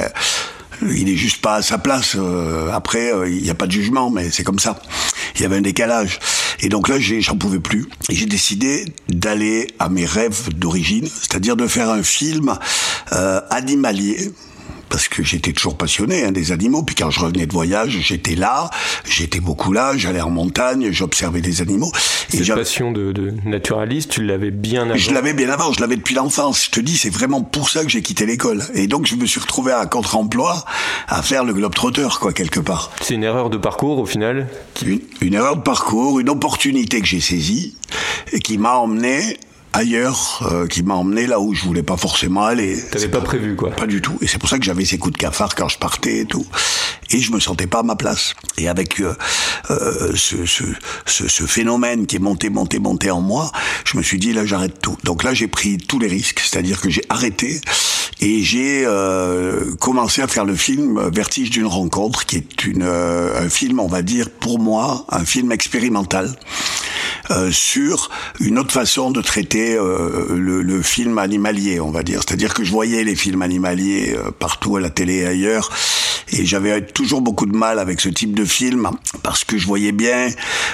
il 0.91 1.09
est 1.09 1.17
juste 1.17 1.41
pas 1.41 1.57
à 1.57 1.63
sa 1.63 1.79
place. 1.79 2.17
Euh, 2.19 2.71
après, 2.73 3.13
euh, 3.13 3.29
il 3.29 3.43
n'y 3.43 3.51
a 3.51 3.55
pas 3.55 3.67
de 3.67 3.73
jugement, 3.73 4.11
mais 4.11 4.31
c'est 4.31 4.45
comme 4.45 4.59
ça. 4.59 4.81
Il 5.37 5.43
y 5.43 5.45
avait 5.45 5.57
un 5.57 5.63
décalage. 5.63 6.19
Et 6.61 6.69
donc 6.69 6.89
là, 6.89 6.97
j'en 6.99 7.37
pouvais 7.37 7.61
plus. 7.61 7.89
J'ai 8.09 8.27
décidé 8.27 8.87
d'aller 9.09 9.69
à 9.79 9.89
mes 9.89 10.05
rêves 10.05 10.51
d'origine, 10.55 11.07
c'est-à-dire 11.07 11.57
de 11.57 11.67
faire 11.67 11.91
un 11.91 12.03
film 12.03 12.55
euh, 13.13 13.41
animalier 13.51 14.33
parce 14.89 15.09
que 15.09 15.23
j'étais 15.23 15.53
toujours 15.53 15.77
passionné 15.77 16.25
hein, 16.25 16.33
des 16.33 16.53
animaux. 16.53 16.83
Puis 16.83 16.95
quand 16.95 17.11
je 17.11 17.21
revenais 17.21 17.47
de 17.47 17.53
voyage, 17.53 17.99
j'étais 18.03 18.35
là, 18.35 18.71
j'étais 19.05 19.41
beaucoup 19.41 19.73
là, 19.73 19.97
j'allais 19.97 20.21
en 20.21 20.31
montagne, 20.31 20.91
j'observais 20.93 21.41
des 21.41 21.61
animaux. 21.63 21.93
Et 22.33 22.45
Cette 22.45 22.55
passion 22.55 22.93
de, 22.93 23.13
de, 23.13 23.35
naturaliste, 23.45 24.11
tu 24.11 24.25
l'avais 24.25 24.51
bien 24.51 24.85
avant 24.85 24.97
Je 24.97 25.13
l'avais 25.13 25.35
bien 25.35 25.51
avant, 25.51 25.73
je 25.73 25.81
l'avais 25.81 25.97
depuis 25.97 26.15
l'enfance. 26.15 26.67
Je 26.67 26.71
te 26.71 26.81
dis, 26.81 26.97
c'est 26.97 27.11
vraiment 27.11 27.43
pour 27.43 27.69
ça 27.69 27.83
que 27.83 27.89
j'ai 27.89 28.03
quitté 28.03 28.27
l'école. 28.27 28.63
Et 28.75 28.87
donc 28.87 29.07
je 29.07 29.17
me 29.17 29.27
suis 29.27 29.41
retrouvé 29.41 29.73
à 29.73 29.87
contre-emploi 29.87 30.65
à 31.09 31.23
faire 31.23 31.45
le 31.45 31.53
globe 31.53 31.75
trotteur, 31.75 32.21
quoi, 32.21 32.33
quelque 32.33 32.61
part. 32.61 32.91
C'est 33.01 33.15
une 33.15 33.25
erreur 33.25 33.51
de 33.51 33.57
parcours 33.57 33.99
au 33.99 34.07
final 34.07 34.47
une, 34.87 35.01
une 35.21 35.35
erreur 35.35 35.57
de 35.57 35.63
parcours, 35.63 36.21
une 36.21 36.29
opportunité 36.29 37.01
que 37.01 37.07
j'ai 37.07 37.21
saisie 37.21 37.77
et 38.33 38.41
qui 38.41 38.59
m'a 38.59 38.77
emmené 38.77 39.39
ailleurs 39.73 40.49
euh, 40.51 40.67
qui 40.67 40.83
m'a 40.83 40.95
emmené 40.95 41.27
là 41.27 41.41
où 41.41 41.55
je 41.55 41.65
voulais 41.65 41.83
pas 41.83 41.97
forcément 41.97 42.45
aller. 42.45 42.83
T'avais 42.91 43.09
pas, 43.09 43.21
prévu 43.21 43.57
quoi 43.57 43.71
Pas 43.71 43.87
du 43.87 44.01
tout. 44.01 44.19
Et 44.21 44.27
c'est 44.27 44.39
pour 44.39 44.49
ça 44.49 44.59
que 44.59 44.65
j'avais 44.65 44.85
ces 44.85 44.99
coups 44.99 45.15
de 45.15 45.19
cafard 45.19 45.55
quand 45.55 45.69
je 45.69 45.79
partais 45.79 46.19
et 46.19 46.25
tout. 46.25 46.47
Et 47.11 47.19
je 47.19 47.33
me 47.33 47.41
sentais 47.41 47.67
pas 47.67 47.81
à 47.81 47.83
ma 47.83 47.97
place. 47.97 48.35
Et 48.59 48.69
avec 48.69 49.01
euh, 49.01 49.15
euh, 49.71 50.13
ce, 50.15 50.47
ce, 50.47 50.65
ce, 51.07 51.29
ce, 51.29 51.45
phénomène 51.45 52.07
qui 52.07 52.17
est 52.17 52.21
monté, 52.21 52.51
monté, 52.51 52.79
monté 52.79 53.11
en 53.11 53.21
moi, 53.21 53.51
je 53.85 53.97
me 53.97 54.03
suis 54.03 54.19
dit 54.19 54.33
là 54.33 54.47
j'arrête 54.47 54.81
tout. 54.81 54.97
Donc 55.05 55.25
là 55.25 55.35
j'ai 55.35 55.49
pris 55.49 55.79
tous 55.79 55.99
les 55.99 56.09
risques, 56.09 56.41
c'est-à-dire 56.41 56.81
que 56.81 56.91
j'ai 56.91 57.03
arrêté 57.09 57.61
et 58.21 58.43
j'ai 58.43 58.85
euh, 58.87 59.75
commencé 59.81 60.23
à 60.23 60.29
faire 60.29 60.45
le 60.45 60.55
film 60.55 61.09
Vertige 61.09 61.51
d'une 61.51 61.67
rencontre, 61.67 62.25
qui 62.25 62.37
est 62.37 62.65
une, 62.65 62.85
un 62.85 63.49
film, 63.49 63.81
on 63.81 63.89
va 63.89 64.03
dire 64.03 64.31
pour 64.31 64.59
moi, 64.59 65.07
un 65.11 65.25
film 65.25 65.51
expérimental 65.51 66.37
euh, 67.31 67.51
sur 67.53 68.11
une 68.41 68.59
autre 68.59 68.73
façon 68.73 69.11
de 69.11 69.21
traiter 69.21 69.77
euh, 69.77 70.27
le, 70.31 70.63
le, 70.63 70.83
film 70.83 71.19
animalier, 71.19 71.81
on 71.81 71.91
va 71.91 72.03
dire. 72.03 72.21
C'est-à-dire 72.27 72.53
que 72.53 72.65
je 72.65 72.73
voyais 72.73 73.05
les 73.05 73.15
films 73.15 73.43
animaliers 73.43 74.17
euh, 74.17 74.31
partout 74.37 74.77
à 74.77 74.81
la 74.81 74.91
télé 74.91 75.19
et 75.19 75.27
ailleurs, 75.27 75.71
et 76.31 76.45
j'avais 76.47 76.85
toujours 76.87 77.21
beaucoup 77.21 77.47
de 77.47 77.57
mal 77.57 77.79
avec 77.79 78.01
ce 78.01 78.09
type 78.09 78.37
de 78.37 78.45
film 78.45 78.91
parce 79.23 79.45
que 79.45 79.59
je 79.59 79.67
voyais 79.67 79.93
bien 79.93 80.29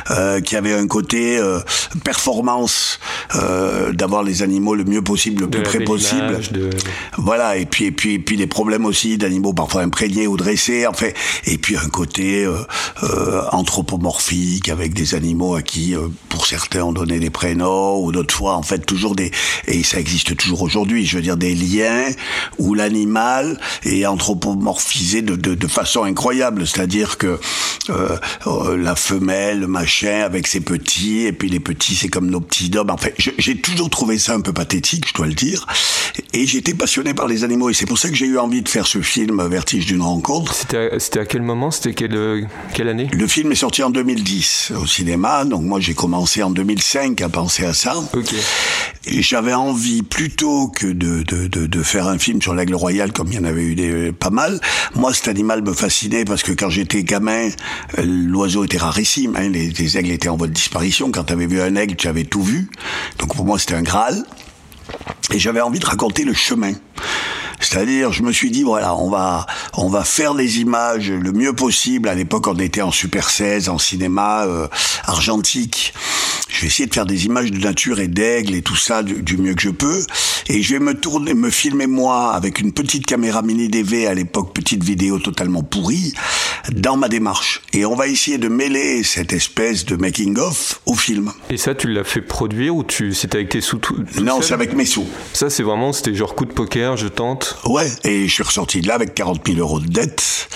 qu'il 0.09 0.53
y 0.53 0.57
avait 0.57 0.75
un 0.75 0.87
côté 0.87 1.41
performance 2.05 2.99
d'avoir 3.93 4.23
les 4.23 4.43
animaux 4.43 4.75
le 4.75 4.85
mieux 4.85 5.03
possible, 5.03 5.43
le 5.43 5.51
plus 5.51 5.63
près 5.63 5.81
possible. 5.81 6.41
Voilà, 7.17 7.57
et 7.57 7.67
puis 7.67 7.87
et 7.87 7.93
puis 7.93 8.15
et 8.15 8.19
puis 8.19 8.37
des 8.37 8.47
problèmes 8.47 8.85
aussi 8.85 9.19
d'animaux 9.19 9.53
parfois 9.53 9.83
imprégnés 9.83 10.27
ou 10.27 10.37
dressés, 10.37 10.87
en 10.87 10.93
fait, 10.93 11.15
et 11.47 11.59
puis 11.59 11.77
un 11.77 11.89
côté 11.89 12.49
anthropomorphique 13.53 14.69
avec 14.69 14.95
des 14.95 15.15
animaux 15.15 15.55
à 15.55 15.63
qui 15.63 15.95
pour 16.29 16.47
certains 16.47 16.83
ont 16.83 16.93
donné 16.93 17.19
des 17.19 17.31
prénoms, 17.31 18.03
ou 18.03 18.13
d'autres 18.13 18.35
fois, 18.35 18.55
en 18.55 18.63
fait, 18.63 18.85
toujours 18.85 19.15
des, 19.15 19.31
et 19.67 19.83
ça 19.83 19.99
existe 19.99 20.37
toujours 20.37 20.63
aujourd'hui, 20.63 21.07
je 21.07 21.17
veux 21.17 21.23
dire, 21.23 21.37
des 21.37 21.55
liens 21.55 22.11
où 22.59 22.75
l'animal 22.75 23.61
est 23.85 24.07
anthropomorphisé 24.07 25.23
de, 25.23 25.38
de, 25.39 25.55
de 25.55 25.67
façon 25.67 26.05
incroyable. 26.05 26.67
C'est-à-dire 26.67 27.19
que 27.19 27.39
euh, 27.91 28.17
euh, 28.47 28.77
la 28.77 28.95
femelle, 28.95 29.67
machin, 29.67 30.23
avec 30.23 30.47
ses 30.47 30.61
petits, 30.61 31.21
et 31.21 31.33
puis 31.33 31.49
les 31.49 31.61
petits, 31.61 31.95
c'est 31.95 32.09
comme 32.09 32.31
nos 32.31 32.41
petits 32.41 32.71
hommes. 32.77 32.91
En 32.91 32.97
fait, 32.97 33.15
j'ai 33.39 33.61
toujours 33.61 33.91
trouvé 33.91 34.19
ça 34.19 34.35
un 34.35 34.41
peu 34.41 34.53
pathétique, 34.53 35.09
je 35.09 35.15
dois 35.15 35.27
le 35.27 35.35
dire. 35.35 35.67
Et 36.33 36.47
j'étais 36.47 36.75
passionné 36.75 37.15
par 37.15 37.29
les 37.29 37.45
animaux, 37.45 37.71
et 37.71 37.75
c'est 37.75 37.87
pour 37.87 37.99
ça 37.99 38.09
que 38.09 38.15
j'ai 38.15 38.27
eu 38.27 38.39
envie 38.39 38.63
de 38.63 38.69
faire 38.69 38.87
ce 38.87 39.01
film, 39.01 39.47
Vertige 39.49 39.87
d'une 39.87 40.03
rencontre. 40.03 40.55
C'était 40.55 40.91
à, 40.93 41.21
à, 41.21 41.25
quel 41.25 41.43
moment? 41.43 41.71
C'était 41.71 41.95
quelle, 41.95 42.47
quelle 42.75 42.89
année? 42.89 43.09
Le 43.13 43.27
film 43.27 43.53
est 43.53 43.57
sorti 43.57 43.83
en 43.83 43.91
2010 43.91 44.73
au 44.81 44.87
cinéma, 44.87 45.45
donc 45.45 45.63
moi 45.63 45.81
j'ai 45.81 45.95
commencé 45.95 46.43
en 46.43 46.51
2005 46.51 47.21
à 47.23 47.29
penser 47.29 47.65
à 47.65 47.73
ça. 47.73 47.95
j'avais 49.07 49.55
envie 49.55 50.03
plutôt 50.03 50.69
que 50.69 50.87
de, 50.87 51.23
de, 51.23 51.47
de, 51.47 51.67
de 51.67 51.83
faire 51.83 52.09
un 52.09 52.19
film 52.19 52.43
sur 52.43 52.55
l'aigle 52.55 52.75
royal 52.75 53.13
comme 53.13 53.29
il 53.29 53.35
y 53.35 53.39
en 53.39 53.45
avait 53.45 53.63
eu 53.63 53.75
des, 53.75 54.13
pas 54.13 54.31
mal. 54.31 54.61
Moi, 54.95 55.13
cet 55.29 55.37
animal 55.37 55.61
me 55.61 55.75
fascinait 55.75 56.25
parce 56.25 56.43
que 56.43 56.53
quand 56.53 56.71
j'étais 56.71 57.05
gamin, 57.05 57.51
l'oiseau 58.03 58.65
était 58.65 58.79
rarissime. 58.79 59.37
Hein, 59.37 59.51
les, 59.51 59.69
les, 59.69 59.99
aigles 59.99 60.13
étaient 60.13 60.31
en 60.31 60.39
voie 60.39 60.47
de 60.47 60.55
disparition. 60.55 61.11
Quand 61.11 61.25
tu 61.25 61.35
avais 61.35 61.47
vu 61.47 61.61
un 61.61 61.77
aigle, 61.77 61.97
tu 61.97 62.09
avais 62.09 62.25
tout 62.25 62.43
vu. 62.43 62.71
Donc 63.19 63.37
pour 63.37 63.45
moi, 63.45 63.59
c'était 63.59 63.75
un 63.75 63.83
Graal. 63.83 64.25
Et 65.31 65.39
j'avais 65.39 65.61
envie 65.61 65.81
de 65.81 65.85
raconter 65.85 66.25
le 66.25 66.33
chemin. 66.33 66.73
C'est-à-dire, 67.61 68.13
je 68.13 68.23
me 68.23 68.33
suis 68.33 68.51
dit, 68.51 68.63
voilà, 68.63 68.95
on 68.95 69.11
va, 69.11 69.47
on 69.77 69.89
va 69.89 70.05
faire 70.05 70.35
des 70.35 70.61
images 70.61 71.11
le 71.11 71.33
mieux 71.33 71.53
possible. 71.53 72.09
À 72.09 72.15
l'époque, 72.15 72.47
on 72.47 72.57
était 72.59 72.83
en 72.83 72.93
Super 72.93 73.31
16, 73.31 73.69
en 73.69 73.79
cinéma 73.79 74.45
euh, 74.47 74.69
argentique. 75.07 75.93
Je 76.49 76.63
vais 76.63 76.69
essayer 76.69 76.89
de 76.89 76.95
faire 76.95 77.07
des 77.07 77.27
images 77.27 77.51
de 77.51 77.59
nature 77.59 78.01
et 78.01 78.09
d'aigle 78.09 78.55
et 78.55 78.63
tout 78.63 78.77
ça 78.77 79.03
du, 79.03 79.23
du, 79.23 79.37
mieux 79.37 79.55
que 79.55 79.63
je 79.63 79.71
peux. 79.71 80.05
Et 80.49 80.63
je 80.63 80.75
vais 80.75 80.81
me 80.81 80.95
tourner, 80.95 81.35
me 81.35 81.51
filmer 81.51 81.87
moi 81.87 82.33
avec 82.33 82.59
une 82.59 82.73
petite 82.73 83.07
caméra 83.07 83.43
mini 83.43 83.69
DV 83.69 84.07
à 84.07 84.15
l'époque, 84.15 84.55
petite 84.55 84.83
vidéo 84.83 85.19
totalement 85.19 85.63
pourrie, 85.63 86.15
dans 86.73 86.97
ma 86.97 87.09
démarche. 87.09 87.63
Et 87.73 87.85
on 87.85 87.95
va 87.95 88.07
essayer 88.07 88.39
de 88.39 88.49
mêler 88.49 89.03
cette 89.05 89.33
espèce 89.33 89.85
de 89.85 89.97
making 89.97 90.39
of 90.39 90.81
au 90.87 90.95
film. 90.95 91.33
Et 91.51 91.59
ça, 91.59 91.75
tu 91.75 91.89
l'as 91.89 92.05
fait 92.05 92.23
produire 92.23 92.75
ou 92.75 92.83
tu, 92.83 93.15
c'était 93.15 93.37
avec 93.37 93.51
tes 93.51 93.61
sous 93.61 93.79
tout, 93.79 93.97
Non, 94.21 94.41
c'est 94.41 94.55
avec 94.55 94.75
mes 94.75 94.87
sous. 94.87 95.07
Ça, 95.35 95.51
c'est 95.51 95.63
vraiment, 95.63 95.93
c'était 95.93 96.15
genre 96.15 96.35
coup 96.35 96.47
de 96.47 96.53
poker, 96.53 96.88
je 96.97 97.09
tente. 97.09 97.59
Ouais, 97.65 97.91
et 98.05 98.29
je 98.29 98.33
suis 98.33 98.43
ressorti 98.43 98.81
de 98.81 98.89
là 98.89 98.95
avec 98.95 99.15
40 99.15 99.47
000 99.47 99.59
euros 99.59 99.81
de 99.81 99.87
dette. 99.87 100.49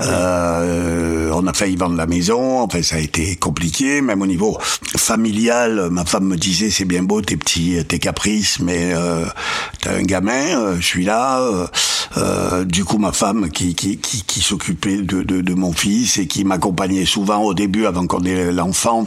Euh, 0.00 1.30
on 1.32 1.46
a 1.46 1.52
failli 1.52 1.76
vendre 1.76 1.96
la 1.96 2.06
maison, 2.06 2.60
enfin 2.60 2.82
ça 2.82 2.96
a 2.96 2.98
été 2.98 3.36
compliqué, 3.36 4.00
même 4.00 4.22
au 4.22 4.26
niveau 4.26 4.58
familial, 4.96 5.88
ma 5.90 6.04
femme 6.04 6.24
me 6.24 6.36
disait 6.36 6.70
c'est 6.70 6.84
bien 6.84 7.02
beau 7.02 7.22
tes 7.22 7.36
petits 7.36 7.84
tes 7.86 7.98
caprices, 7.98 8.60
mais 8.60 8.92
euh, 8.94 9.24
t'as 9.80 9.96
un 9.96 10.02
gamin, 10.02 10.32
euh, 10.32 10.76
je 10.80 10.86
suis 10.86 11.04
là. 11.04 11.40
Euh, 11.40 11.66
euh, 12.16 12.64
du 12.64 12.84
coup, 12.84 12.98
ma 12.98 13.12
femme 13.12 13.50
qui 13.50 13.74
qui, 13.74 13.98
qui, 13.98 14.22
qui 14.22 14.40
s'occupait 14.40 14.98
de, 14.98 15.22
de, 15.22 15.40
de, 15.40 15.54
mon 15.54 15.72
fils 15.72 16.18
et 16.18 16.26
qui 16.26 16.44
m'accompagnait 16.44 17.04
souvent 17.04 17.42
au 17.42 17.54
début 17.54 17.86
avant 17.86 18.06
qu'on 18.06 18.24
ait 18.24 18.52
l'enfant, 18.52 19.06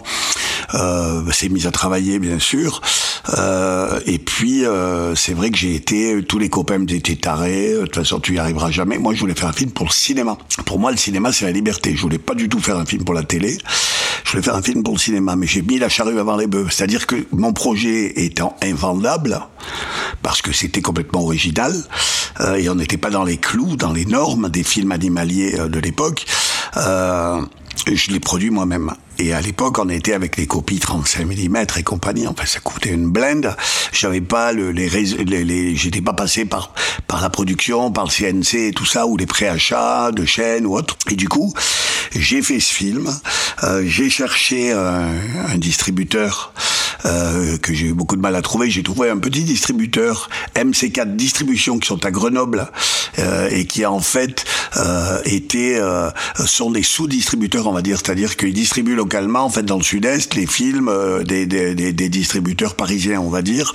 s'est 1.32 1.50
mise 1.50 1.66
à 1.66 1.72
travailler 1.72 2.20
bien 2.20 2.40
sûr. 2.40 2.82
et 4.06 4.20
puis 4.20 4.64
c'est 5.16 5.34
vrai 5.34 5.50
que 5.50 5.58
j'ai 5.58 5.76
été, 5.76 6.22
tous 6.24 6.38
les 6.38 6.50
copains 6.50 6.78
me 6.78 6.86
disaient 6.86 7.16
taré, 7.16 7.74
de 7.74 7.82
toute 7.82 7.96
façon 7.96 8.20
tu 8.20 8.36
y 8.36 8.40
arriveras 8.40 8.70
jamais. 8.70 8.98
Moi, 8.98 9.14
je 9.14 9.22
voulais 9.22 9.34
faire 9.34 9.50
un 9.50 9.54
film 9.54 9.72
pour 9.72 9.88
le 9.88 9.92
cinéma. 9.92 10.38
Moi, 10.80 10.92
le 10.92 10.98
cinéma, 10.98 11.34
c'est 11.34 11.44
la 11.44 11.52
liberté. 11.52 11.94
Je 11.94 12.02
voulais 12.02 12.18
pas 12.18 12.34
du 12.34 12.48
tout 12.48 12.60
faire 12.60 12.78
un 12.78 12.86
film 12.86 13.04
pour 13.04 13.14
la 13.14 13.24
télé. 13.24 13.58
Je 14.24 14.32
voulais 14.32 14.42
faire 14.42 14.56
un 14.56 14.62
film 14.62 14.82
pour 14.82 14.94
le 14.94 15.00
cinéma, 15.00 15.36
mais 15.36 15.46
j'ai 15.46 15.62
mis 15.62 15.78
la 15.78 15.90
charrue 15.90 16.18
avant 16.18 16.38
les 16.38 16.48
bœufs. 16.48 16.68
C'est-à-dire 16.72 17.06
que 17.06 17.18
mon 17.34 17.52
projet 17.52 18.14
étant 18.24 18.56
invendable, 18.64 19.42
parce 20.22 20.42
que 20.42 20.54
c'était 20.54 20.82
complètement 20.82 21.22
original, 21.22 21.74
euh, 22.40 22.56
et 22.56 22.70
on 22.70 22.76
n'était 22.76 22.96
pas 22.96 23.10
dans 23.10 23.26
les 23.26 23.36
clous, 23.36 23.76
dans 23.76 23.92
les 23.92 24.06
normes 24.06 24.50
des 24.50 24.64
films 24.64 24.94
animaliers 24.94 25.60
euh, 25.60 25.68
de 25.68 25.80
l'époque, 25.80 26.26
euh, 26.78 27.42
je 27.86 28.12
l'ai 28.12 28.22
produit 28.22 28.50
moi-même. 28.50 28.94
Et 29.20 29.34
à 29.34 29.42
l'époque, 29.42 29.78
on 29.80 29.90
était 29.90 30.14
avec 30.14 30.38
les 30.38 30.48
copies 30.48 30.80
35 30.80 31.26
mm 31.26 31.58
et 31.78 31.84
compagnie. 31.84 32.26
Enfin, 32.26 32.46
ça 32.46 32.62
coûtait 32.62 32.92
une 32.92 33.10
blende. 33.10 33.54
J'avais 33.92 34.22
pas 34.22 34.54
le, 34.54 34.72
les, 34.72 34.88
les, 34.90 35.44
les 35.44 35.76
j'étais 35.76 36.02
pas 36.02 36.14
passé 36.14 36.46
par 36.46 36.74
par 37.06 37.22
la 37.22 37.30
production, 37.30 37.92
par 37.92 38.06
le 38.06 38.10
CNC 38.10 38.54
et 38.56 38.72
tout 38.72 38.86
ça, 38.86 39.08
ou 39.08 39.18
les 39.18 39.26
préachats 39.26 40.12
de 40.14 40.24
chaînes 40.24 40.66
ou 40.66 40.78
autre. 40.78 40.96
Et 41.12 41.16
du 41.16 41.28
coup, 41.28 41.54
j'ai 42.16 42.42
fait 42.42 42.62
ce 42.62 42.74
film. 42.74 43.14
Euh, 43.64 43.84
j'ai 43.86 44.10
cherché 44.10 44.72
un, 44.72 45.10
un 45.50 45.58
distributeur 45.58 46.54
euh, 47.06 47.58
que 47.58 47.74
j'ai 47.74 47.88
eu 47.88 47.94
beaucoup 47.94 48.16
de 48.16 48.22
mal 48.22 48.36
à 48.36 48.42
trouver. 48.42 48.70
J'ai 48.70 48.84
trouvé 48.84 49.10
un 49.10 49.18
petit 49.18 49.44
distributeur 49.44 50.30
MC4 50.56 51.16
Distribution 51.16 51.80
qui 51.80 51.88
sont 51.88 52.06
à 52.06 52.12
Grenoble 52.12 52.68
euh, 53.18 53.50
et 53.52 53.66
qui 53.66 53.86
en 53.86 54.00
fait 54.00 54.46
euh, 54.78 55.20
étaient 55.26 55.78
euh, 55.80 56.10
sont 56.46 56.72
des 56.72 56.84
sous-distributeurs, 56.84 57.68
on 57.68 57.74
va 57.74 57.82
dire, 57.82 57.98
c'est-à-dire 57.98 58.38
qu'ils 58.38 58.54
distribuent 58.54 58.96
localement, 58.96 59.44
en 59.44 59.50
fait, 59.50 59.64
dans 59.64 59.78
le 59.78 59.84
Sud-Est, 59.84 60.36
les 60.36 60.46
films 60.46 60.92
des, 61.26 61.46
des, 61.46 61.76
des, 61.76 61.92
des, 61.92 62.10
distributeurs 62.10 62.76
parisiens, 62.76 63.20
on 63.20 63.30
va 63.30 63.42
dire, 63.42 63.74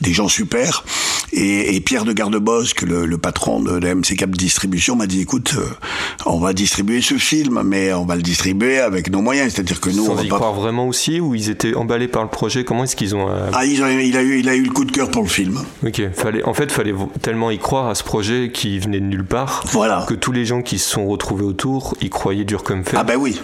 des 0.00 0.12
gens 0.12 0.28
super. 0.28 0.84
Et, 1.32 1.74
et 1.74 1.80
Pierre 1.80 2.04
de 2.04 2.12
Gardebosque, 2.12 2.82
le, 2.82 3.04
le 3.04 3.18
patron 3.18 3.60
de, 3.60 3.78
de 3.78 3.88
MC4 3.88 4.30
Distribution, 4.30 4.96
m'a 4.96 5.06
dit 5.06 5.20
écoute, 5.20 5.56
on 6.24 6.38
va 6.38 6.52
distribuer 6.52 7.02
ce 7.02 7.18
film, 7.18 7.62
mais 7.64 7.92
on 7.92 8.06
va 8.06 8.16
le 8.16 8.22
distribuer 8.22 8.78
avec 8.78 9.10
nos 9.10 9.20
moyens, 9.20 9.52
c'est-à-dire 9.52 9.80
que 9.80 9.90
nous, 9.90 10.06
Sans 10.06 10.12
on 10.12 10.16
va 10.16 10.22
y 10.22 10.28
pas 10.28 10.36
croire 10.36 10.54
vraiment 10.54 10.86
aussi 10.86 11.20
ou 11.20 11.34
ils 11.34 11.50
étaient 11.50 11.74
emballés 11.74 12.08
par 12.08 12.22
le 12.22 12.30
projet 12.30 12.57
Comment 12.64 12.84
est-ce 12.84 12.96
qu'ils 12.96 13.14
ont 13.14 13.28
euh... 13.28 13.50
ah, 13.52 13.64
il 13.64 13.82
a, 13.82 13.90
il 13.90 14.16
a, 14.16 14.22
eu, 14.22 14.38
il 14.38 14.48
a 14.48 14.54
eu 14.54 14.62
le 14.62 14.70
coup 14.70 14.84
de 14.84 14.92
cœur 14.92 15.10
pour 15.10 15.22
le 15.22 15.28
film. 15.28 15.60
Ok, 15.86 16.02
fallait, 16.14 16.44
en 16.44 16.54
fait, 16.54 16.70
fallait 16.72 16.94
tellement 17.22 17.50
y 17.50 17.58
croire 17.58 17.88
à 17.88 17.94
ce 17.94 18.04
projet 18.04 18.50
qui 18.52 18.78
venait 18.78 19.00
de 19.00 19.06
nulle 19.06 19.24
part 19.24 19.64
voilà. 19.72 20.04
que 20.08 20.14
tous 20.14 20.32
les 20.32 20.44
gens 20.44 20.62
qui 20.62 20.78
se 20.78 20.88
sont 20.88 21.06
retrouvés 21.06 21.44
autour 21.44 21.94
y 22.00 22.10
croyaient 22.10 22.44
dur 22.44 22.62
comme 22.62 22.84
fer. 22.84 22.98
Ah 23.00 23.04
ben 23.04 23.16
oui. 23.16 23.40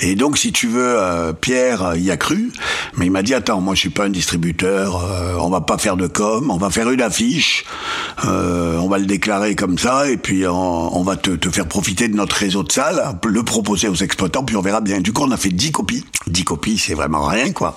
Et 0.00 0.16
donc, 0.16 0.38
si 0.38 0.52
tu 0.52 0.66
veux, 0.66 0.96
euh, 0.98 1.32
Pierre 1.32 1.94
y 1.96 2.10
a 2.10 2.16
cru, 2.16 2.52
mais 2.96 3.06
il 3.06 3.12
m'a 3.12 3.22
dit 3.22 3.34
attends, 3.34 3.60
moi 3.60 3.74
je 3.74 3.80
suis 3.80 3.90
pas 3.90 4.04
un 4.04 4.10
distributeur, 4.10 5.02
euh, 5.02 5.36
on 5.40 5.48
va 5.48 5.60
pas 5.60 5.78
faire 5.78 5.96
de 5.96 6.06
com, 6.06 6.50
on 6.50 6.56
va 6.56 6.70
faire 6.70 6.90
une 6.90 7.00
affiche, 7.00 7.64
euh, 8.24 8.76
on 8.78 8.88
va 8.88 8.98
le 8.98 9.06
déclarer 9.06 9.54
comme 9.54 9.78
ça, 9.78 10.10
et 10.10 10.16
puis 10.16 10.46
on, 10.46 10.96
on 10.96 11.02
va 11.02 11.16
te, 11.16 11.30
te, 11.30 11.48
faire 11.48 11.66
profiter 11.66 12.08
de 12.08 12.16
notre 12.16 12.36
réseau 12.36 12.64
de 12.64 12.72
salles, 12.72 13.02
le 13.24 13.42
proposer 13.42 13.88
aux 13.88 13.94
exploitants, 13.94 14.44
puis 14.44 14.56
on 14.56 14.62
verra 14.62 14.80
bien. 14.80 15.00
Du 15.00 15.12
coup, 15.12 15.22
on 15.22 15.30
a 15.30 15.36
fait 15.36 15.50
10 15.50 15.72
copies. 15.72 16.04
10 16.26 16.44
copies, 16.44 16.78
c'est 16.78 16.94
vraiment 16.94 17.26
rien, 17.26 17.52
quoi. 17.52 17.76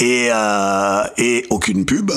Et, 0.00 0.28
euh, 0.32 1.04
et 1.18 1.46
aucune 1.50 1.84
pub. 1.84 2.10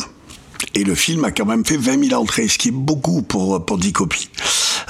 Et 0.73 0.83
le 0.83 0.95
film 0.95 1.23
a 1.25 1.31
quand 1.31 1.45
même 1.45 1.65
fait 1.65 1.77
20 1.77 2.09
000 2.09 2.19
entrées, 2.19 2.47
ce 2.47 2.57
qui 2.57 2.69
est 2.69 2.71
beaucoup 2.71 3.21
pour, 3.21 3.63
pour 3.65 3.77
10 3.77 3.91
copies. 3.91 4.29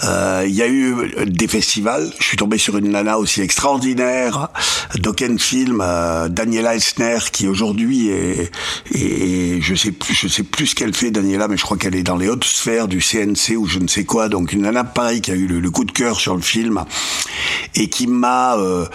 Euh, 0.04 0.44
il 0.48 0.54
y 0.54 0.62
a 0.62 0.68
eu 0.68 0.96
des 1.26 1.48
festivals. 1.48 2.12
Je 2.20 2.24
suis 2.24 2.38
tombé 2.38 2.58
sur 2.58 2.78
une 2.78 2.90
nana 2.90 3.18
aussi 3.18 3.42
extraordinaire, 3.42 4.50
d'Oken 4.96 5.40
Film, 5.40 5.82
euh, 5.82 6.30
Daniela 6.30 6.76
Elsner, 6.76 7.18
qui 7.32 7.48
aujourd'hui 7.48 8.10
est, 8.10 8.52
est, 8.94 9.62
je 9.62 9.76
sais 9.76 9.92
plus, 9.92 10.14
je 10.14 10.28
sais 10.28 10.44
plus 10.44 10.68
ce 10.68 10.76
qu'elle 10.76 10.94
fait, 10.94 11.12
Daniela, 11.12 11.48
mais 11.48 11.58
je 11.58 11.64
crois 11.64 11.78
qu'elle 11.78 11.96
est 11.96 12.04
dans 12.04 12.18
les 12.18 12.30
hautes 12.30 12.44
sphères 12.44 12.88
du 12.88 13.00
CNC 13.00 13.56
ou 13.58 13.68
je 13.68 13.80
ne 13.80 13.88
sais 13.88 14.04
quoi. 14.04 14.30
Donc 14.30 14.54
une 14.54 14.62
nana 14.62 14.84
pareil 14.84 15.22
qui 15.22 15.32
a 15.32 15.36
eu 15.36 15.48
le, 15.48 15.72
coup 15.72 15.86
de 15.86 15.92
cœur 15.92 16.20
sur 16.20 16.36
le 16.36 16.42
film 16.42 16.84
et 17.76 17.90
qui 17.90 18.08
m'a, 18.08 18.58
euh, 18.58 18.86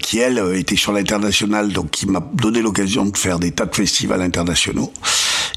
qui 0.00 0.18
elle 0.18 0.42
était 0.54 0.76
sur 0.76 0.92
l'international, 0.92 1.72
donc 1.72 1.90
qui 1.90 2.06
m'a 2.06 2.20
donné 2.34 2.62
l'occasion 2.62 3.04
de 3.04 3.16
faire 3.16 3.38
des 3.38 3.50
tas 3.50 3.66
de 3.66 3.74
festivals 3.74 4.22
internationaux 4.22 4.92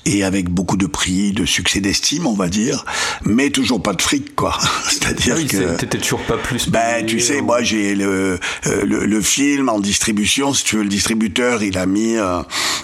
et 0.06 0.24
avec 0.24 0.50
beaucoup 0.50 0.78
de 0.78 0.86
prix, 0.86 1.32
de 1.32 1.46
succès 1.46 1.80
d'estime, 1.80 2.28
on 2.28 2.34
va 2.34 2.48
dire, 2.48 2.86
mais 3.24 3.50
toujours 3.50 3.82
pas 3.82 3.94
de 3.94 4.02
fric, 4.02 4.36
quoi. 4.36 4.58
C'est-à-dire 4.90 5.36
ah 5.36 5.40
oui, 5.40 5.48
que 5.48 5.76
t'étais 5.78 5.98
toujours 5.98 6.22
pas 6.22 6.38
plus. 6.38 6.70
Ben, 6.70 7.06
tu 7.06 7.20
sais, 7.20 7.42
moi 7.42 7.64
j'ai 7.64 7.96
le, 7.96 8.40
le, 8.66 9.06
le 9.06 9.22
film 9.22 9.70
en 9.70 9.80
distribution. 9.80 10.54
Si 10.54 10.64
tu 10.64 10.78
veux, 10.78 10.84
le 10.84 10.90
distributeur, 10.90 11.64
il 11.64 11.78
a 11.78 11.86
mis 11.86 12.18
euh, 12.18 12.42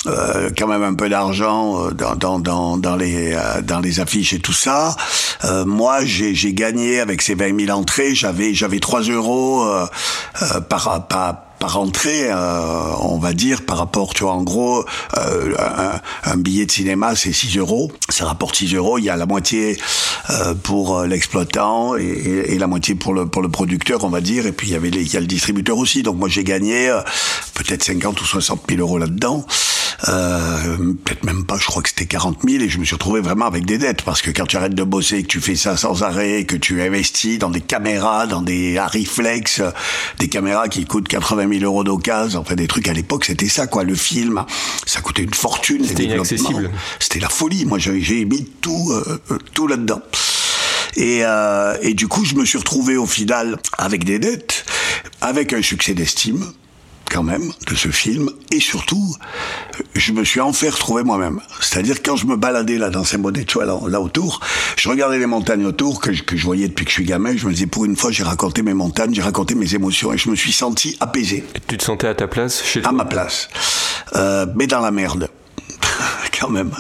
euh, 0.08 0.50
quand 0.58 0.68
même 0.68 0.84
un 0.84 0.96
peu 0.96 1.10
d'argent 1.10 1.92
dans, 1.92 2.16
dans, 2.16 2.40
dans, 2.40 2.78
dans 2.78 2.96
les 2.96 3.34
euh, 3.34 3.62
dans 3.62 3.80
les 3.80 4.00
affiches 4.00 4.34
et 4.34 4.40
tout 4.40 4.54
ça. 4.54 4.96
Euh, 5.44 5.66
moi, 5.66 6.04
j'ai 6.06 6.54
gagné 6.54 7.00
avec 7.00 7.22
ces 7.22 7.36
20 7.36 7.66
000 7.66 7.78
entrées. 7.78 8.16
J'avais 8.16 8.54
j'avais 8.54 8.80
3 8.80 9.02
euros 9.04 9.66
par 10.70 11.08
par 11.08 11.51
par 11.62 11.78
entrée, 11.78 12.24
euh, 12.32 12.92
on 13.02 13.20
va 13.20 13.34
dire, 13.34 13.62
par 13.62 13.78
rapport, 13.78 14.16
tu 14.16 14.24
vois, 14.24 14.34
en 14.34 14.42
gros, 14.42 14.84
euh, 15.18 15.54
un, 16.26 16.38
billet 16.38 16.66
de 16.66 16.72
cinéma, 16.72 17.16
c'est 17.16 17.32
6 17.32 17.60
euros. 17.60 17.92
Ça 18.10 18.26
rapporte 18.26 18.56
6 18.56 18.74
euros. 18.74 18.98
Il 18.98 19.04
y 19.04 19.12
a 19.12 19.16
la 19.16 19.28
moitié 19.28 19.78
euh, 20.32 20.56
pour 20.56 21.04
l'exploitant 21.04 21.96
et, 21.96 22.02
et, 22.02 22.54
et, 22.54 22.58
la 22.58 22.66
moitié 22.66 22.96
pour 22.96 23.14
le, 23.14 23.28
pour 23.28 23.44
le 23.44 23.50
producteur, 23.50 24.04
on 24.04 24.10
va 24.10 24.22
dire. 24.22 24.48
Et 24.48 24.54
puis, 24.54 24.70
il 24.70 24.74
y 24.74 24.76
avait 24.76 24.90
les, 24.90 25.02
il 25.04 25.14
y 25.14 25.18
a 25.18 25.20
le 25.20 25.28
distributeur 25.28 25.78
aussi. 25.78 26.02
Donc, 26.02 26.18
moi, 26.18 26.30
j'ai 26.30 26.44
gagné 26.44 26.90
euh, 26.90 27.00
peut-être 27.54 27.84
50 27.84 28.20
ou 28.20 28.26
60 28.26 28.64
000 28.68 28.82
euros 28.82 28.98
là-dedans. 28.98 29.46
Euh, 30.10 30.94
peut-être 31.04 31.24
même 31.24 31.46
pas, 31.46 31.58
je 31.58 31.66
crois 31.66 31.82
que 31.82 31.90
c'était 31.90 32.06
40 32.06 32.40
000 32.48 32.64
et 32.64 32.70
je 32.70 32.78
me 32.78 32.86
suis 32.86 32.96
retrouvé 32.96 33.22
vraiment 33.22 33.46
avec 33.46 33.66
des 33.66 33.78
dettes 33.78 34.02
parce 34.04 34.22
que 34.22 34.32
quand 34.32 34.46
tu 34.46 34.58
arrêtes 34.58 34.76
de 34.76 34.84
bosser, 34.84 35.24
que 35.24 35.28
tu 35.28 35.42
fais 35.42 35.56
ça 35.56 35.78
sans 35.78 36.04
arrêt, 36.04 36.46
que 36.46 36.56
tu 36.56 36.82
investis 36.82 37.40
dans 37.40 37.50
des 37.50 37.62
caméras, 37.62 38.28
dans 38.28 38.42
des 38.42 38.78
Ariflex, 38.78 39.62
des 40.20 40.28
caméras 40.28 40.68
qui 40.68 40.86
coûtent 40.86 41.08
80 41.08 41.60
000 41.60 41.64
euros 41.64 41.84
d'occasion, 41.84 42.42
enfin 42.42 42.56
des 42.56 42.68
trucs 42.68 42.88
à 42.88 42.94
l'époque, 42.94 43.26
c'était 43.26 43.50
ça 43.50 43.68
quoi. 43.68 43.84
Le 43.84 43.96
film, 43.96 44.44
ça 44.86 45.02
coûtait 45.02 45.24
une 45.24 45.34
fortune. 45.34 45.86
C'était 45.86 46.04
inaccessible. 46.04 46.70
C'était 47.00 47.20
la 47.20 47.30
folie. 47.30 47.66
Moi, 47.66 47.80
j'ai 47.80 48.26
mis 48.26 48.46
tout, 48.62 48.92
euh, 48.92 49.38
tout 49.54 49.68
là-dedans. 49.68 50.02
Et, 50.96 51.20
euh, 51.24 51.78
et 51.82 51.94
du 51.94 52.08
coup, 52.08 52.26
je 52.26 52.36
me 52.36 52.46
suis 52.46 52.58
retrouvé 52.58 52.98
au 52.98 53.06
final 53.06 53.58
avec 53.78 54.04
des 54.04 54.20
dettes, 54.20 54.66
avec 55.22 55.54
un 55.54 55.62
succès 55.62 55.94
d'estime 55.94 56.46
quand 57.10 57.24
même 57.24 57.52
de 57.68 57.76
ce 57.76 57.90
film 57.90 58.30
et 58.52 58.62
surtout 58.62 59.16
je 59.96 60.12
me 60.14 60.24
suis 60.24 60.40
enfin 60.40 60.70
retrouvé 60.70 61.04
moi-même. 61.04 61.40
C'est-à-dire 61.60 62.02
quand 62.04 62.16
je 62.16 62.26
me 62.26 62.36
baladais 62.36 62.78
là 62.78 62.90
dans 62.90 63.04
Saint-Bonnet 63.04 63.44
de 63.44 63.60
là, 63.60 63.78
là 63.90 64.02
autour 64.02 64.40
je 64.78 64.90
regardais 64.90 65.20
les 65.20 65.26
montagnes 65.26 65.66
autour 65.66 66.00
que 66.00 66.14
je, 66.14 66.24
que 66.24 66.38
je 66.38 66.46
voyais 66.46 66.68
depuis 66.68 66.86
que 66.86 66.92
je 66.92 66.96
suis 66.96 67.06
gamin. 67.06 67.36
Je 67.36 67.46
me 67.48 67.54
disais 67.54 67.68
pour 67.68 67.86
une 67.86 67.96
fois 67.96 68.12
j'ai 68.12 68.24
raconté 68.24 68.62
mes 68.62 68.74
montagnes 68.74 69.14
j'ai 69.14 69.22
raconté 69.22 69.56
mes 69.56 69.76
émotions 69.76 70.14
et 70.14 70.18
je 70.18 70.30
me 70.30 70.36
suis 70.36 70.52
senti 70.54 70.98
apaisé. 71.00 71.44
Et 71.56 71.60
tu 71.68 71.78
te 71.78 71.84
sentais 71.84 72.08
à 72.08 72.16
ta 72.16 72.28
place 72.28 72.64
chez 72.64 72.82
toi 72.82 72.90
à 72.90 72.94
ma 72.94 73.06
place. 73.06 73.50
Euh, 74.16 74.46
mais 74.56 74.68
dans 74.68 74.82
la 74.82 74.92
merde. 74.92 75.30
Quand 76.40 76.50
même. 76.50 76.72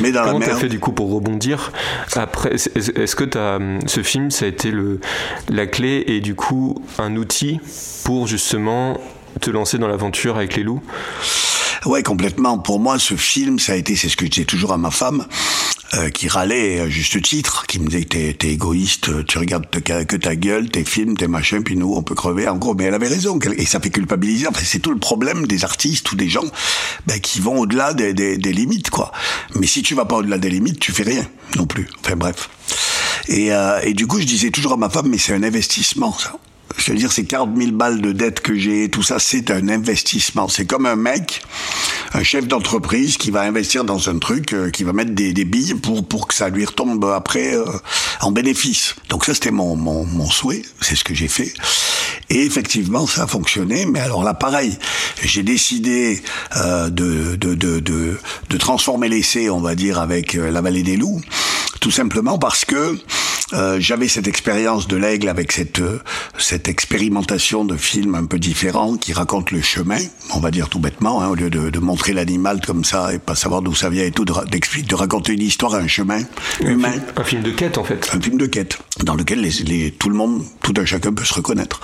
Mais 0.00 0.10
dans 0.10 0.24
Comment 0.24 0.38
la 0.40 0.46
merde. 0.46 0.60
fait 0.60 0.68
du 0.68 0.80
coup 0.80 0.92
pour 0.92 1.12
rebondir 1.12 1.72
après 2.14 2.54
Est-ce 2.54 3.14
que 3.16 3.24
t'as, 3.24 3.58
ce 3.86 4.02
film, 4.02 4.30
ça 4.30 4.46
a 4.46 4.48
été 4.48 4.70
le, 4.70 5.00
la 5.48 5.66
clé 5.66 6.04
et 6.08 6.20
du 6.20 6.34
coup 6.34 6.82
un 6.98 7.14
outil 7.16 7.60
pour 8.04 8.26
justement 8.26 8.98
te 9.40 9.50
lancer 9.50 9.78
dans 9.78 9.88
l'aventure 9.88 10.36
avec 10.36 10.56
les 10.56 10.62
loups? 10.64 10.82
Ouais, 11.86 12.02
complètement. 12.02 12.58
Pour 12.58 12.80
moi, 12.80 12.98
ce 12.98 13.14
film, 13.14 13.60
ça 13.60 13.74
a 13.74 13.76
été, 13.76 13.94
c'est 13.94 14.08
ce 14.08 14.16
que 14.16 14.26
je 14.26 14.30
disais 14.30 14.44
toujours 14.44 14.72
à 14.72 14.76
ma 14.76 14.90
femme, 14.90 15.24
euh, 15.94 16.10
qui 16.10 16.26
râlait 16.26 16.80
à 16.80 16.88
juste 16.88 17.22
titre, 17.22 17.64
qui 17.68 17.78
me 17.78 17.86
disait 17.86 18.04
t'es, 18.04 18.50
égoïste, 18.50 19.24
tu 19.26 19.38
regardes 19.38 19.66
que 19.70 20.16
ta 20.16 20.34
gueule, 20.34 20.68
tes 20.68 20.84
films, 20.84 21.16
tes 21.16 21.28
machins, 21.28 21.62
puis 21.62 21.76
nous, 21.76 21.94
on 21.94 22.02
peut 22.02 22.16
crever. 22.16 22.48
En 22.48 22.56
gros, 22.56 22.74
mais 22.74 22.84
elle 22.84 22.94
avait 22.94 23.06
raison. 23.06 23.38
Et 23.56 23.66
ça 23.66 23.78
fait 23.78 23.90
culpabiliser. 23.90 24.48
Enfin, 24.48 24.62
c'est 24.64 24.80
tout 24.80 24.90
le 24.90 24.98
problème 24.98 25.46
des 25.46 25.64
artistes 25.64 26.10
ou 26.10 26.16
des 26.16 26.28
gens 26.28 26.44
ben, 27.06 27.20
qui 27.20 27.40
vont 27.40 27.60
au-delà 27.60 27.94
des, 27.94 28.12
des, 28.14 28.36
des 28.36 28.52
limites, 28.52 28.90
quoi. 28.90 29.12
Mais 29.54 29.68
si 29.68 29.82
tu 29.82 29.94
vas 29.94 30.06
pas 30.06 30.16
au-delà 30.16 30.38
des 30.38 30.50
limites, 30.50 30.80
tu 30.80 30.90
fais 30.90 31.04
rien 31.04 31.24
non 31.56 31.66
plus. 31.66 31.88
Enfin, 32.00 32.16
bref. 32.16 32.50
Et, 33.28 33.52
euh, 33.52 33.78
et 33.84 33.94
du 33.94 34.08
coup, 34.08 34.20
je 34.20 34.26
disais 34.26 34.50
toujours 34.50 34.72
à 34.72 34.76
ma 34.76 34.90
femme, 34.90 35.06
mais 35.08 35.18
c'est 35.18 35.34
un 35.34 35.42
investissement, 35.44 36.12
ça. 36.18 36.36
Je 36.76 36.92
veux 36.92 36.98
dire, 36.98 37.12
ces 37.12 37.24
40 37.24 37.56
000 37.56 37.72
balles 37.72 38.00
de 38.00 38.12
dette 38.12 38.40
que 38.40 38.54
j'ai, 38.54 38.90
tout 38.90 39.02
ça, 39.02 39.18
c'est 39.18 39.50
un 39.50 39.68
investissement. 39.68 40.48
C'est 40.48 40.66
comme 40.66 40.86
un 40.86 40.96
mec, 40.96 41.42
un 42.12 42.22
chef 42.22 42.46
d'entreprise 42.46 43.16
qui 43.16 43.30
va 43.30 43.42
investir 43.42 43.84
dans 43.84 44.08
un 44.08 44.18
truc, 44.18 44.52
euh, 44.52 44.70
qui 44.70 44.84
va 44.84 44.92
mettre 44.92 45.12
des, 45.12 45.32
des 45.32 45.44
billes 45.44 45.74
pour, 45.74 46.06
pour 46.06 46.28
que 46.28 46.34
ça 46.34 46.48
lui 46.48 46.64
retombe 46.64 47.04
après 47.04 47.54
euh, 47.54 47.64
en 48.20 48.30
bénéfice. 48.32 48.94
Donc 49.08 49.24
ça, 49.24 49.34
c'était 49.34 49.50
mon, 49.50 49.76
mon, 49.76 50.04
mon 50.04 50.28
souhait, 50.28 50.62
c'est 50.80 50.96
ce 50.96 51.04
que 51.04 51.14
j'ai 51.14 51.28
fait. 51.28 51.52
Et 52.28 52.44
effectivement, 52.44 53.06
ça 53.06 53.24
a 53.24 53.26
fonctionné. 53.26 53.86
Mais 53.86 54.00
alors 54.00 54.24
là, 54.24 54.34
pareil, 54.34 54.76
j'ai 55.22 55.42
décidé 55.42 56.22
euh, 56.56 56.90
de, 56.90 57.36
de, 57.36 57.54
de, 57.54 57.80
de, 57.80 58.18
de 58.50 58.56
transformer 58.56 59.08
l'essai, 59.08 59.50
on 59.50 59.60
va 59.60 59.74
dire, 59.74 59.98
avec 59.98 60.34
euh, 60.34 60.50
La 60.50 60.60
Vallée 60.60 60.82
des 60.82 60.96
Loups, 60.96 61.20
tout 61.80 61.90
simplement 61.90 62.38
parce 62.38 62.64
que 62.64 62.98
euh, 63.52 63.78
j'avais 63.78 64.08
cette 64.08 64.26
expérience 64.26 64.88
de 64.88 64.96
l'aigle 64.96 65.28
avec 65.28 65.52
cette 65.52 65.78
euh, 65.78 66.00
cette 66.56 66.68
expérimentation 66.68 67.66
de 67.66 67.76
films 67.76 68.14
un 68.14 68.24
peu 68.24 68.38
différents 68.38 68.96
qui 68.96 69.12
racontent 69.12 69.54
le 69.54 69.60
chemin, 69.60 69.98
on 70.34 70.40
va 70.40 70.50
dire 70.50 70.70
tout 70.70 70.78
bêtement, 70.78 71.20
hein, 71.20 71.28
au 71.28 71.34
lieu 71.34 71.50
de, 71.50 71.68
de 71.68 71.78
montrer 71.78 72.14
l'animal 72.14 72.62
comme 72.66 72.82
ça 72.82 73.12
et 73.12 73.18
pas 73.18 73.34
savoir 73.34 73.60
d'où 73.60 73.74
ça 73.74 73.90
vient 73.90 74.04
et 74.04 74.10
tout, 74.10 74.24
de, 74.24 74.32
de 74.32 74.94
raconter 74.94 75.34
une 75.34 75.42
histoire, 75.42 75.74
un 75.74 75.86
chemin 75.86 76.20
humain, 76.62 76.94
Un 77.14 77.24
film 77.24 77.42
de 77.42 77.50
quête 77.50 77.76
en 77.76 77.84
fait. 77.84 78.08
un 78.14 78.20
film 78.22 78.38
de 78.38 78.46
quête 78.46 78.78
dans 79.04 79.14
lequel 79.16 79.42
les, 79.42 79.50
les- 79.66 79.90
tout 79.90 80.08
le 80.08 80.16
monde, 80.16 80.42
tout 80.62 80.72
un 80.78 80.86
chacun 80.86 81.12
peut 81.12 81.24
se 81.24 81.34
reconnaître. 81.34 81.78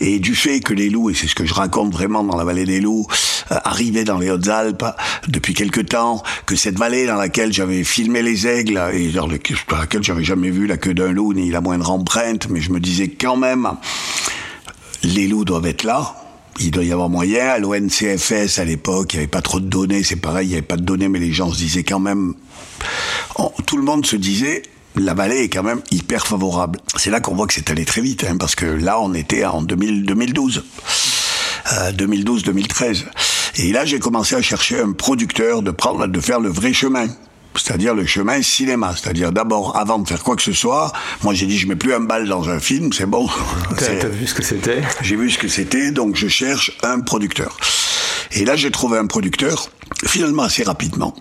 Et 0.00 0.18
du 0.18 0.34
fait 0.34 0.60
que 0.60 0.74
les 0.74 0.90
loups, 0.90 1.08
et 1.08 1.14
c'est 1.14 1.26
ce 1.28 1.34
que 1.34 1.46
je 1.46 1.54
raconte 1.54 1.92
vraiment 1.94 2.22
dans 2.22 2.36
la 2.36 2.44
vallée 2.44 2.66
des 2.66 2.80
loups, 2.80 3.06
euh, 3.50 3.56
arrivaient 3.64 4.04
dans 4.04 4.18
les 4.18 4.30
Hautes-Alpes 4.30 4.84
depuis 5.28 5.54
quelque 5.54 5.80
temps, 5.80 6.22
que 6.44 6.54
cette 6.56 6.78
vallée 6.78 7.06
dans 7.06 7.14
laquelle 7.16 7.50
j'avais 7.52 7.82
filmé 7.84 8.20
les 8.20 8.46
aigles 8.46 8.78
et 8.92 9.08
dans, 9.12 9.26
le- 9.26 9.38
dans 9.70 9.78
laquelle 9.78 10.02
j'avais 10.02 10.24
jamais 10.24 10.50
vu 10.50 10.66
la 10.66 10.76
queue 10.76 10.92
d'un 10.92 11.12
loup 11.12 11.32
ni 11.32 11.50
la 11.50 11.62
moindre 11.62 11.90
empreinte, 11.90 12.48
mais 12.50 12.60
je 12.60 12.72
me 12.72 12.80
disais 12.80 13.08
quand 13.08 13.36
même, 13.36 13.68
les 15.02 15.26
loups 15.26 15.44
doivent 15.44 15.66
être 15.66 15.84
là. 15.84 16.14
Il 16.60 16.70
doit 16.70 16.84
y 16.84 16.92
avoir 16.92 17.08
moyen. 17.08 17.48
À 17.48 17.58
l'ONCFS, 17.58 18.58
à 18.58 18.64
l'époque, 18.64 19.14
il 19.14 19.16
n'y 19.16 19.22
avait 19.22 19.30
pas 19.30 19.42
trop 19.42 19.60
de 19.60 19.66
données. 19.66 20.04
C'est 20.04 20.16
pareil, 20.16 20.46
il 20.46 20.50
n'y 20.50 20.56
avait 20.56 20.62
pas 20.62 20.76
de 20.76 20.84
données, 20.84 21.08
mais 21.08 21.18
les 21.18 21.32
gens 21.32 21.50
se 21.52 21.56
disaient 21.56 21.84
quand 21.84 22.00
même. 22.00 22.34
tout 23.66 23.76
le 23.76 23.82
monde 23.82 24.06
se 24.06 24.16
disait. 24.16 24.62
La 24.94 25.14
vallée 25.14 25.44
est 25.44 25.48
quand 25.48 25.62
même 25.62 25.80
hyper 25.90 26.26
favorable. 26.26 26.78
C'est 26.96 27.10
là 27.10 27.20
qu'on 27.20 27.34
voit 27.34 27.46
que 27.46 27.54
c'est 27.54 27.70
allé 27.70 27.86
très 27.86 28.02
vite, 28.02 28.26
hein, 28.28 28.36
parce 28.38 28.54
que 28.54 28.66
là, 28.66 29.00
on 29.00 29.14
était 29.14 29.46
en 29.46 29.62
2000 29.62 30.04
2012. 30.04 30.64
Euh, 31.72 31.92
2012-2013. 31.92 33.04
Et 33.56 33.72
là, 33.72 33.86
j'ai 33.86 33.98
commencé 33.98 34.34
à 34.34 34.42
chercher 34.42 34.80
un 34.80 34.92
producteur 34.92 35.62
de 35.62 36.20
faire 36.20 36.40
le 36.40 36.50
vrai 36.50 36.72
chemin. 36.72 37.06
C'est-à-dire 37.56 37.94
le 37.94 38.06
chemin 38.06 38.42
cinéma. 38.42 38.94
C'est-à-dire 38.96 39.32
d'abord, 39.32 39.76
avant 39.76 39.98
de 39.98 40.08
faire 40.08 40.22
quoi 40.22 40.36
que 40.36 40.42
ce 40.42 40.52
soit, 40.52 40.92
moi 41.22 41.34
j'ai 41.34 41.46
dit 41.46 41.58
je 41.58 41.66
mets 41.66 41.76
plus 41.76 41.94
un 41.94 42.00
bal 42.00 42.28
dans 42.28 42.48
un 42.48 42.58
film, 42.60 42.92
c'est 42.92 43.06
bon. 43.06 43.28
T'as 43.76 44.08
vu 44.08 44.26
ce 44.26 44.34
que 44.34 44.42
c'était? 44.42 44.82
J'ai 45.02 45.16
vu 45.16 45.30
ce 45.30 45.38
que 45.38 45.48
c'était, 45.48 45.90
donc 45.90 46.16
je 46.16 46.28
cherche 46.28 46.72
un 46.82 47.00
producteur. 47.00 47.56
Et 48.32 48.44
là, 48.44 48.56
j'ai 48.56 48.70
trouvé 48.70 48.98
un 48.98 49.06
producteur, 49.06 49.68
finalement 50.06 50.44
assez 50.44 50.62
rapidement. 50.62 51.14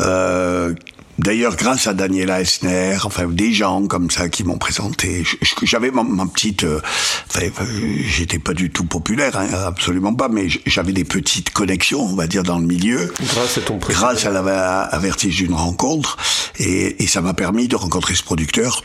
Euh, 0.00 0.74
D'ailleurs, 1.18 1.56
grâce 1.56 1.86
à 1.86 1.94
Daniela 1.94 2.40
Esner, 2.40 2.96
enfin 3.04 3.26
des 3.26 3.52
gens 3.52 3.86
comme 3.86 4.10
ça 4.10 4.28
qui 4.28 4.44
m'ont 4.44 4.58
présenté, 4.58 5.24
j'avais 5.62 5.90
ma, 5.90 6.02
ma 6.02 6.26
petite, 6.26 6.64
euh, 6.64 6.80
enfin, 7.28 7.64
euh, 7.64 7.96
j'étais 8.06 8.38
pas 8.38 8.54
du 8.54 8.70
tout 8.70 8.84
populaire, 8.84 9.36
hein, 9.36 9.48
absolument 9.66 10.14
pas, 10.14 10.28
mais 10.28 10.48
j'avais 10.66 10.92
des 10.92 11.04
petites 11.04 11.50
connexions, 11.50 12.02
on 12.02 12.16
va 12.16 12.26
dire, 12.26 12.42
dans 12.42 12.58
le 12.58 12.66
milieu. 12.66 13.12
Grâce 13.34 13.58
à 13.58 13.60
ton 13.60 13.78
précédent. 13.78 14.06
Grâce 14.06 14.26
à 14.26 14.30
la 14.30 14.80
à 14.82 14.98
Vertige 14.98 15.36
d'une 15.36 15.54
rencontre, 15.54 16.16
et, 16.58 17.02
et 17.02 17.06
ça 17.06 17.20
m'a 17.20 17.34
permis 17.34 17.68
de 17.68 17.76
rencontrer 17.76 18.14
ce 18.14 18.22
producteur 18.22 18.82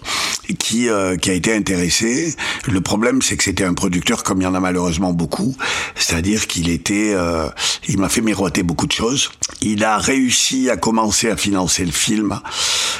qui 0.59 0.89
euh, 0.89 1.17
qui 1.17 1.29
a 1.29 1.33
été 1.33 1.53
intéressé. 1.53 2.35
Le 2.67 2.81
problème, 2.81 3.21
c'est 3.21 3.37
que 3.37 3.43
c'était 3.43 3.63
un 3.63 3.73
producteur 3.73 4.23
comme 4.23 4.41
il 4.41 4.43
y 4.43 4.47
en 4.47 4.55
a 4.55 4.59
malheureusement 4.59 5.13
beaucoup, 5.13 5.55
c'est-à-dire 5.95 6.47
qu'il 6.47 6.69
était, 6.69 7.13
euh, 7.13 7.49
il 7.87 7.97
m'a 7.97 8.09
fait 8.09 8.21
miroiter 8.21 8.63
beaucoup 8.63 8.87
de 8.87 8.91
choses. 8.91 9.29
Il 9.61 9.83
a 9.83 9.97
réussi 9.97 10.69
à 10.69 10.77
commencer 10.77 11.29
à 11.29 11.37
financer 11.37 11.85
le 11.85 11.91
film, 11.91 12.16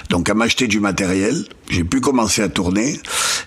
donc 0.10 0.30
à 0.30 0.34
m'acheter 0.34 0.68
du 0.68 0.80
matériel. 0.80 1.46
J'ai 1.70 1.84
pu 1.84 2.02
commencer 2.02 2.42
à 2.42 2.50
tourner, 2.50 3.00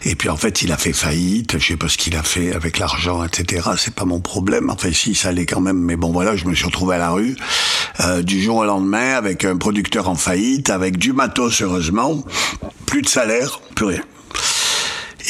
et 0.05 0.15
puis 0.15 0.29
en 0.29 0.37
fait, 0.37 0.63
il 0.63 0.73
a 0.73 0.77
fait 0.77 0.93
faillite. 0.93 1.59
Je 1.59 1.67
sais 1.67 1.77
pas 1.77 1.89
ce 1.89 1.97
qu'il 1.97 2.17
a 2.17 2.23
fait 2.23 2.55
avec 2.55 2.79
l'argent, 2.79 3.25
etc. 3.25 3.71
C'est 3.79 3.95
pas 3.95 4.05
mon 4.05 4.21
problème. 4.21 4.71
Enfin, 4.71 4.93
si, 4.93 5.15
ça 5.15 5.31
allait 5.31 5.47
quand 5.47 5.61
même. 5.61 5.79
Mais 5.79 5.97
bon, 5.97 6.13
voilà, 6.13 6.37
je 6.37 6.47
me 6.47 6.55
suis 6.55 6.67
retrouvé 6.67 6.97
à 6.97 6.99
la 6.99 7.11
rue 7.11 7.37
euh, 8.01 8.23
du 8.23 8.43
jour 8.43 8.59
au 8.59 8.65
lendemain 8.65 9.15
avec 9.15 9.45
un 9.45 9.57
producteur 9.57 10.09
en 10.09 10.15
faillite, 10.15 10.71
avec 10.71 10.99
du 10.99 11.13
matos 11.13 11.63
heureusement, 11.63 12.25
plus 12.87 13.03
de 13.03 13.09
salaire, 13.09 13.61
plus 13.75 13.87
rien. 13.87 14.03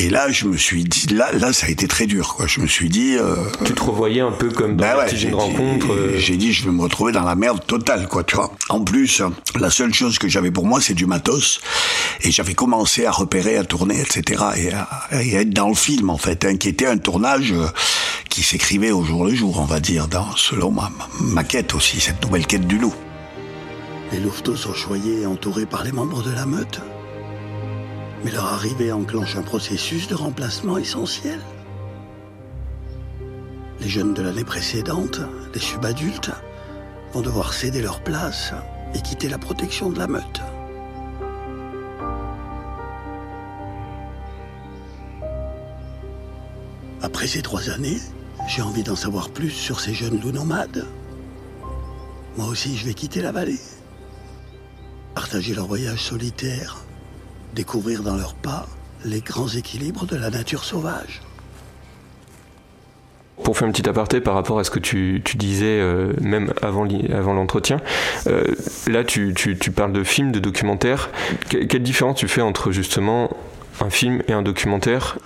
Et 0.03 0.09
là, 0.09 0.31
je 0.31 0.47
me 0.47 0.57
suis 0.57 0.85
dit, 0.85 1.09
là, 1.09 1.31
là, 1.33 1.53
ça 1.53 1.67
a 1.67 1.69
été 1.69 1.87
très 1.87 2.07
dur. 2.07 2.35
Quoi. 2.35 2.47
Je 2.47 2.61
me 2.61 2.67
suis 2.67 2.89
dit, 2.89 3.17
euh, 3.19 3.37
Tu 3.67 3.75
te 3.75 3.83
revoyais 3.83 4.23
un 4.23 4.33
peu 4.33 4.49
comme 4.51 4.75
dans 4.77 4.87
la 4.87 4.97
ouais, 5.01 5.11
une 5.23 5.35
rencontre. 5.35 5.93
euh, 5.93 6.15
J'ai 6.17 6.39
dit, 6.39 6.55
je 6.55 6.65
vais 6.65 6.71
me 6.71 6.81
retrouver 6.81 7.13
dans 7.13 7.23
la 7.25 7.35
merde 7.35 7.65
totale, 7.67 8.09
quoi, 8.09 8.25
tu 8.25 8.37
vois. 8.37 8.51
En 8.71 8.81
plus, 8.81 9.21
la 9.59 9.69
seule 9.69 9.93
chose 9.93 10.19
que 10.19 10.27
j'avais 10.27 10.51
pour 10.51 10.65
moi, 10.67 10.81
c'est 10.81 10.95
du 10.95 11.05
matos. 11.05 11.61
Et 12.23 12.31
j'avais 12.31 12.55
commencé 12.55 13.05
à 13.05 13.11
repérer, 13.11 13.59
à 13.59 13.65
tourner, 13.65 14.01
etc. 14.01 14.43
Et 14.57 14.73
à, 14.73 14.89
et 15.21 15.37
à 15.37 15.41
être 15.43 15.51
dans 15.51 15.69
le 15.69 15.75
film, 15.75 16.09
en 16.09 16.17
fait, 16.17 16.47
hein, 16.47 16.57
qui 16.57 16.69
était 16.71 16.87
un 16.87 16.97
tournage 16.97 17.53
euh, 17.53 17.67
qui 18.31 18.43
s'écrivait 18.43 18.93
au 18.93 19.05
jour 19.05 19.27
le 19.27 19.35
jour, 19.35 19.61
on 19.61 19.67
va 19.67 19.81
dire, 19.81 20.09
dans, 20.09 20.35
selon 20.35 20.71
ma, 20.71 20.91
ma 21.21 21.45
quête 21.45 21.75
aussi, 21.75 22.01
cette 22.01 22.25
nouvelle 22.25 22.47
quête 22.47 22.67
du 22.67 22.79
loup. 22.79 22.95
Les 24.13 24.19
louveteaux 24.21 24.57
sont 24.57 24.73
choyés 24.73 25.21
et 25.23 25.27
entourés 25.27 25.67
par 25.67 25.85
les 25.85 25.93
membres 25.93 26.23
de 26.23 26.33
la 26.33 26.47
meute. 26.47 26.81
Mais 28.25 28.31
leur 28.31 28.47
arrivée 28.47 28.93
enclenche 28.93 29.37
un 29.37 29.43
processus 29.43 30.09
de 30.09 30.15
remplacement 30.15 30.77
essentiel. 30.77 31.41
Les 33.81 33.89
jeunes 33.89 34.13
de 34.13 34.23
l'année 34.23 34.45
précédente, 34.45 35.21
les 35.55 35.61
subadultes, 35.61 36.31
vont 37.15 37.23
devoir 37.23 37.55
céder 37.55 37.81
leur 37.81 38.03
place 38.03 38.53
et 38.95 39.01
quitter 39.01 39.29
la 39.29 39.39
protection 39.39 39.89
de 39.91 39.99
la 39.99 40.07
meute. 40.07 40.43
Après 47.03 47.27
ces 47.27 47.41
trois 47.41 47.71
années, 47.71 47.99
j'ai 48.47 48.61
envie 48.61 48.83
d'en 48.83 48.97
savoir 48.97 49.31
plus 49.31 49.51
sur 49.51 49.81
ces 49.81 49.95
jeunes 49.95 50.21
loups 50.21 50.33
nomades. 50.33 50.87
Moi 52.37 52.47
aussi, 52.47 52.77
je 52.77 52.85
vais 52.85 52.95
quitter 52.95 53.23
la 53.23 53.33
vallée. 53.33 53.61
Partager 55.15 55.55
leur 55.55 55.67
voyage 55.67 56.03
solitaire. 56.03 56.85
Découvrir 57.55 58.03
dans 58.03 58.17
leurs 58.17 58.35
pas 58.35 58.67
les 59.05 59.21
grands 59.21 59.49
équilibres 59.49 60.07
de 60.07 60.17
la 60.17 60.31
nature 60.31 60.65
sauvage. 60.65 61.21
Pour 63.43 63.57
faire 63.57 63.67
un 63.67 63.73
petit 63.73 63.89
aparté 63.89 64.21
par 64.21 64.35
rapport 64.35 64.59
à 64.59 64.65
ce 64.65 64.71
que 64.71 64.79
tu, 64.79 65.23
tu 65.25 65.37
disais 65.37 65.81
euh, 65.81 66.13
même 66.21 66.53
avant, 66.63 66.85
l'entretien, 66.85 67.81
euh, 68.27 68.45
là 68.87 69.03
tu, 69.03 69.33
tu, 69.35 69.59
tu 69.59 69.71
parles 69.71 69.93
de 69.93 70.05
film, 70.05 70.31
de 70.31 70.39
documentaire. 70.39 71.09
Que- 71.49 71.65
quelle 71.65 71.83
différence 71.83 72.19
tu 72.19 72.29
fais 72.29 72.43
entre 72.43 72.71
justement 72.71 73.35
un 73.81 73.89
film 73.91 74.23
et 74.29 74.33
un 74.33 74.43
documentaire? 74.43 75.17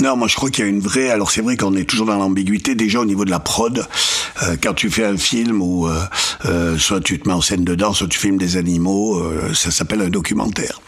Non, 0.00 0.14
moi 0.14 0.28
je 0.28 0.36
crois 0.36 0.50
qu'il 0.50 0.64
y 0.64 0.68
a 0.68 0.70
une 0.70 0.80
vraie. 0.80 1.10
Alors 1.10 1.30
c'est 1.30 1.40
vrai 1.40 1.56
qu'on 1.56 1.74
est 1.74 1.88
toujours 1.88 2.06
dans 2.06 2.18
l'ambiguïté 2.18 2.74
déjà 2.74 3.00
au 3.00 3.06
niveau 3.06 3.24
de 3.24 3.30
la 3.30 3.40
prod. 3.40 3.84
Euh, 4.42 4.56
quand 4.62 4.74
tu 4.74 4.90
fais 4.90 5.06
un 5.06 5.16
film 5.16 5.62
où 5.62 5.88
euh, 5.88 5.98
euh, 6.44 6.78
soit 6.78 7.00
tu 7.00 7.18
te 7.18 7.26
mets 7.26 7.34
en 7.34 7.40
scène 7.40 7.64
dedans, 7.64 7.94
soit 7.94 8.06
tu 8.06 8.18
filmes 8.18 8.38
des 8.38 8.58
animaux, 8.58 9.18
euh, 9.18 9.52
ça 9.54 9.70
s'appelle 9.70 10.02
un 10.02 10.10
documentaire. 10.10 10.80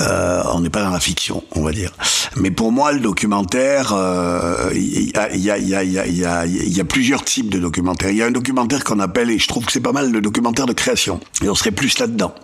Euh, 0.00 0.42
on 0.52 0.60
n'est 0.60 0.70
pas 0.70 0.82
dans 0.82 0.90
la 0.90 1.00
fiction, 1.00 1.42
on 1.52 1.62
va 1.62 1.72
dire. 1.72 1.92
Mais 2.36 2.50
pour 2.50 2.72
moi, 2.72 2.92
le 2.92 3.00
documentaire, 3.00 3.94
il 4.74 5.10
y, 5.10 6.80
a, 6.80 6.84
plusieurs 6.84 7.24
types 7.24 7.50
de 7.50 7.58
documentaires. 7.58 8.10
Il 8.10 8.16
y 8.16 8.22
a 8.22 8.26
un 8.26 8.30
documentaire 8.30 8.84
qu'on 8.84 9.00
appelle, 9.00 9.30
et 9.30 9.38
je 9.38 9.48
trouve 9.48 9.64
que 9.64 9.72
c'est 9.72 9.80
pas 9.80 9.92
mal, 9.92 10.10
le 10.10 10.20
documentaire 10.20 10.66
de 10.66 10.72
création. 10.72 11.20
Et 11.42 11.48
on 11.48 11.54
serait 11.54 11.72
plus 11.72 11.98
là-dedans. 11.98 12.34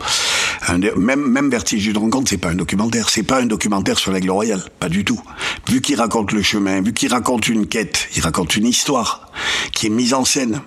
Même, 0.96 1.50
Vertige 1.50 1.92
de 1.92 1.98
rencontre, 1.98 2.30
c'est 2.30 2.38
pas 2.38 2.50
un 2.50 2.54
documentaire. 2.54 3.10
C'est 3.10 3.22
pas 3.22 3.40
un 3.40 3.46
documentaire 3.46 3.98
sur 3.98 4.12
l'aigle 4.12 4.30
royal. 4.30 4.62
Pas 4.80 4.88
du 4.88 5.04
tout. 5.04 5.20
Vu 5.68 5.80
qu'il 5.80 5.96
raconte 5.96 6.32
le 6.32 6.42
chemin, 6.42 6.80
vu 6.80 6.92
qu'il 6.92 7.12
raconte 7.12 7.48
une 7.48 7.66
quête, 7.66 8.08
il 8.16 8.22
raconte 8.22 8.56
une 8.56 8.66
histoire 8.66 9.30
qui 9.72 9.86
est 9.86 9.90
mise 9.90 10.14
en 10.14 10.24
scène. 10.24 10.60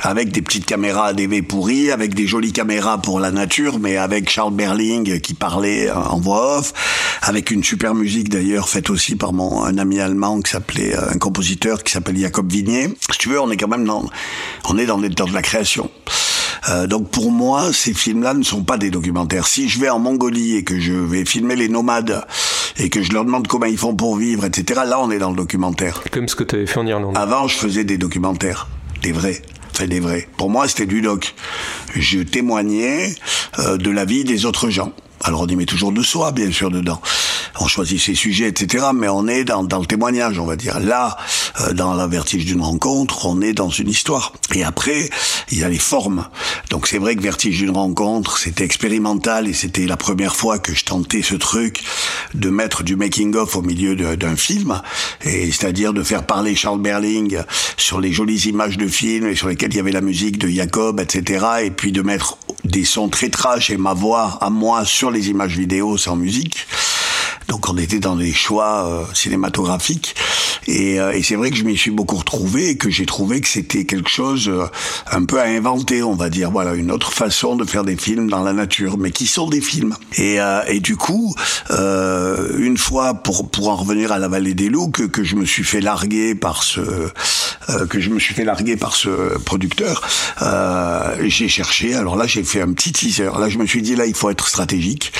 Avec 0.00 0.32
des 0.32 0.42
petites 0.42 0.66
caméras 0.66 1.06
ADV 1.06 1.42
pourries, 1.42 1.90
avec 1.90 2.14
des 2.14 2.26
jolies 2.26 2.52
caméras 2.52 2.98
pour 2.98 3.20
la 3.20 3.30
nature, 3.30 3.78
mais 3.78 3.96
avec 3.96 4.28
Charles 4.28 4.54
Berling 4.54 5.20
qui 5.20 5.34
parlait 5.34 5.90
en 5.90 6.18
voix 6.18 6.58
off, 6.58 6.72
avec 7.22 7.50
une 7.50 7.64
super 7.64 7.94
musique 7.94 8.28
d'ailleurs 8.28 8.68
faite 8.68 8.90
aussi 8.90 9.16
par 9.16 9.32
mon 9.32 9.64
un 9.64 9.78
ami 9.78 10.00
allemand 10.00 10.40
qui 10.40 10.50
s'appelait 10.50 10.94
un 10.96 11.18
compositeur 11.18 11.82
qui 11.82 11.92
s'appelle 11.92 12.18
Jacob 12.18 12.50
Vignier. 12.50 12.94
Si 13.10 13.18
tu 13.18 13.28
veux, 13.30 13.40
on 13.40 13.50
est 13.50 13.56
quand 13.56 13.68
même 13.68 13.84
dans 13.84 14.04
on 14.68 14.78
est 14.78 14.86
dans, 14.86 14.98
dans 14.98 15.26
de 15.26 15.34
la 15.34 15.42
création. 15.42 15.90
Euh, 16.68 16.86
donc 16.86 17.10
pour 17.10 17.30
moi, 17.30 17.72
ces 17.72 17.92
films-là 17.92 18.34
ne 18.34 18.42
sont 18.42 18.64
pas 18.64 18.78
des 18.78 18.90
documentaires. 18.90 19.46
Si 19.46 19.68
je 19.68 19.78
vais 19.78 19.90
en 19.90 19.98
Mongolie 19.98 20.56
et 20.56 20.64
que 20.64 20.80
je 20.80 20.92
vais 20.92 21.24
filmer 21.24 21.56
les 21.56 21.68
nomades 21.68 22.24
et 22.78 22.88
que 22.88 23.02
je 23.02 23.12
leur 23.12 23.24
demande 23.24 23.46
comment 23.46 23.66
ils 23.66 23.78
font 23.78 23.94
pour 23.94 24.16
vivre, 24.16 24.44
etc., 24.44 24.80
là 24.86 24.98
on 25.00 25.10
est 25.10 25.18
dans 25.18 25.30
le 25.30 25.36
documentaire. 25.36 26.02
Comme 26.10 26.28
ce 26.28 26.36
que 26.36 26.44
tu 26.44 26.56
avais 26.56 26.66
fait 26.66 26.80
en 26.80 26.86
Irlande. 26.86 27.16
Avant, 27.16 27.48
je 27.48 27.56
faisais 27.56 27.84
des 27.84 27.98
documentaires, 27.98 28.68
des 29.02 29.12
vrais. 29.12 29.42
Enfin, 29.74 29.88
des 29.88 29.98
vrais. 29.98 30.28
Pour 30.36 30.50
moi, 30.50 30.68
c'était 30.68 30.86
du 30.86 31.00
doc. 31.00 31.34
Je 31.96 32.20
témoignais 32.20 33.12
euh, 33.58 33.76
de 33.76 33.90
la 33.90 34.04
vie 34.04 34.22
des 34.22 34.46
autres 34.46 34.70
gens. 34.70 34.92
Alors 35.24 35.40
on 35.40 35.46
y 35.46 35.56
met 35.56 35.66
toujours 35.66 35.92
de 35.92 36.02
soi, 36.02 36.32
bien 36.32 36.52
sûr, 36.52 36.70
dedans 36.70 37.00
on 37.60 37.68
choisit 37.68 38.00
ses 38.00 38.14
sujets, 38.14 38.48
etc. 38.48 38.86
Mais 38.94 39.08
on 39.08 39.28
est 39.28 39.44
dans, 39.44 39.62
dans 39.62 39.78
le 39.78 39.86
témoignage, 39.86 40.38
on 40.38 40.44
va 40.44 40.56
dire. 40.56 40.80
Là, 40.80 41.16
euh, 41.60 41.72
dans 41.72 41.94
la 41.94 42.06
vertige 42.06 42.44
d'une 42.44 42.60
rencontre, 42.60 43.26
on 43.26 43.40
est 43.40 43.52
dans 43.52 43.68
une 43.68 43.88
histoire. 43.88 44.32
Et 44.54 44.64
après, 44.64 45.08
il 45.50 45.58
y 45.58 45.64
a 45.64 45.68
les 45.68 45.78
formes. 45.78 46.26
Donc 46.70 46.86
c'est 46.88 46.98
vrai 46.98 47.14
que 47.16 47.22
vertige 47.22 47.58
d'une 47.58 47.70
rencontre, 47.70 48.38
c'était 48.38 48.64
expérimental 48.64 49.48
et 49.48 49.52
c'était 49.52 49.86
la 49.86 49.96
première 49.96 50.34
fois 50.34 50.58
que 50.58 50.74
je 50.74 50.84
tentais 50.84 51.22
ce 51.22 51.34
truc 51.34 51.82
de 52.34 52.50
mettre 52.50 52.82
du 52.82 52.96
making 52.96 53.34
of 53.36 53.56
au 53.56 53.62
milieu 53.62 53.94
d'un 54.16 54.36
film, 54.36 54.80
et 55.22 55.50
c'est-à-dire 55.52 55.92
de 55.92 56.02
faire 56.02 56.26
parler 56.26 56.54
Charles 56.54 56.80
Berling 56.80 57.38
sur 57.76 58.00
les 58.00 58.12
jolies 58.12 58.48
images 58.48 58.76
de 58.76 58.88
film 58.88 59.26
et 59.28 59.36
sur 59.36 59.48
lesquelles 59.48 59.72
il 59.72 59.76
y 59.76 59.80
avait 59.80 59.92
la 59.92 60.00
musique 60.00 60.38
de 60.38 60.48
Jacob, 60.48 61.00
etc. 61.00 61.46
Et 61.64 61.70
puis 61.70 61.92
de 61.92 62.02
mettre 62.02 62.38
des 62.64 62.84
sons 62.84 63.08
très 63.08 63.28
trash 63.28 63.70
et 63.70 63.76
ma 63.76 63.94
voix 63.94 64.38
à 64.40 64.50
moi 64.50 64.84
sur 64.84 65.10
les 65.14 65.30
images 65.30 65.56
vidéo 65.56 65.96
sans 65.96 66.16
musique. 66.16 66.66
Donc 67.48 67.68
on 67.68 67.76
était 67.76 67.98
dans 67.98 68.16
des 68.16 68.32
choix 68.32 68.86
euh, 68.86 69.04
cinématographiques. 69.14 70.14
Et, 70.66 70.98
euh, 70.98 71.12
et 71.12 71.22
c'est 71.22 71.34
vrai 71.34 71.50
que 71.50 71.56
je 71.56 71.64
m'y 71.64 71.76
suis 71.76 71.90
beaucoup 71.90 72.16
retrouvé 72.16 72.70
et 72.70 72.76
que 72.76 72.90
j'ai 72.90 73.06
trouvé 73.06 73.40
que 73.40 73.48
c'était 73.48 73.84
quelque 73.84 74.08
chose 74.08 74.48
euh, 74.48 74.66
un 75.10 75.24
peu 75.24 75.40
à 75.40 75.44
inventer, 75.44 76.02
on 76.02 76.14
va 76.14 76.30
dire. 76.30 76.50
Voilà, 76.50 76.74
une 76.74 76.90
autre 76.90 77.12
façon 77.12 77.56
de 77.56 77.64
faire 77.64 77.84
des 77.84 77.96
films 77.96 78.28
dans 78.28 78.42
la 78.42 78.52
nature, 78.52 78.96
mais 78.98 79.10
qui 79.10 79.26
sont 79.26 79.48
des 79.48 79.60
films. 79.60 79.94
Et, 80.16 80.38
et 80.68 80.80
du 80.80 80.96
coup, 80.96 81.34
une 81.70 82.76
fois, 82.78 83.14
pour, 83.14 83.50
pour 83.50 83.68
en 83.68 83.76
revenir 83.76 84.12
à 84.12 84.18
la 84.18 84.28
vallée 84.28 84.54
des 84.54 84.68
loups, 84.68 84.90
que, 84.90 85.02
que 85.02 85.24
je 85.24 85.36
me 85.36 85.44
suis 85.44 85.64
fait 85.64 85.80
larguer 85.80 86.34
par 86.34 86.62
ce... 86.62 86.80
que 87.88 88.00
je 88.00 88.10
me 88.10 88.18
suis 88.18 88.34
fait 88.34 88.44
larguer 88.44 88.76
par 88.76 88.94
ce 88.94 89.38
producteur, 89.38 90.02
j'ai 91.20 91.48
cherché. 91.48 91.94
Alors 91.94 92.16
là, 92.16 92.26
j'ai 92.26 92.44
fait 92.44 92.60
un 92.60 92.72
petit 92.72 92.92
teaser. 92.92 93.30
Là, 93.38 93.48
je 93.48 93.58
me 93.58 93.66
suis 93.66 93.82
dit, 93.82 93.96
là, 93.96 94.06
il 94.06 94.14
faut 94.14 94.30
être 94.30 94.48
stratégique. 94.48 95.12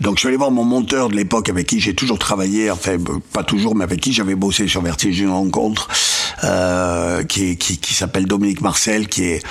Donc 0.00 0.16
je 0.16 0.20
suis 0.20 0.28
allé 0.28 0.36
voir 0.36 0.50
mon 0.50 0.64
monteur 0.64 1.08
de 1.08 1.14
l'époque 1.14 1.48
avec 1.54 1.68
qui 1.68 1.78
j'ai 1.78 1.94
toujours 1.94 2.18
travaillé, 2.18 2.70
enfin 2.70 2.96
pas 3.32 3.44
toujours, 3.44 3.76
mais 3.76 3.84
avec 3.84 4.00
qui 4.00 4.12
j'avais 4.12 4.34
bossé 4.34 4.66
sur 4.66 4.82
Vertige 4.82 5.16
d'une 5.16 5.30
rencontre, 5.30 5.88
euh, 6.42 7.22
qui, 7.22 7.56
qui, 7.56 7.78
qui 7.78 7.94
s'appelle 7.94 8.26
Dominique 8.26 8.60
Marcel, 8.60 9.06
qui 9.06 9.22
est 9.24 9.42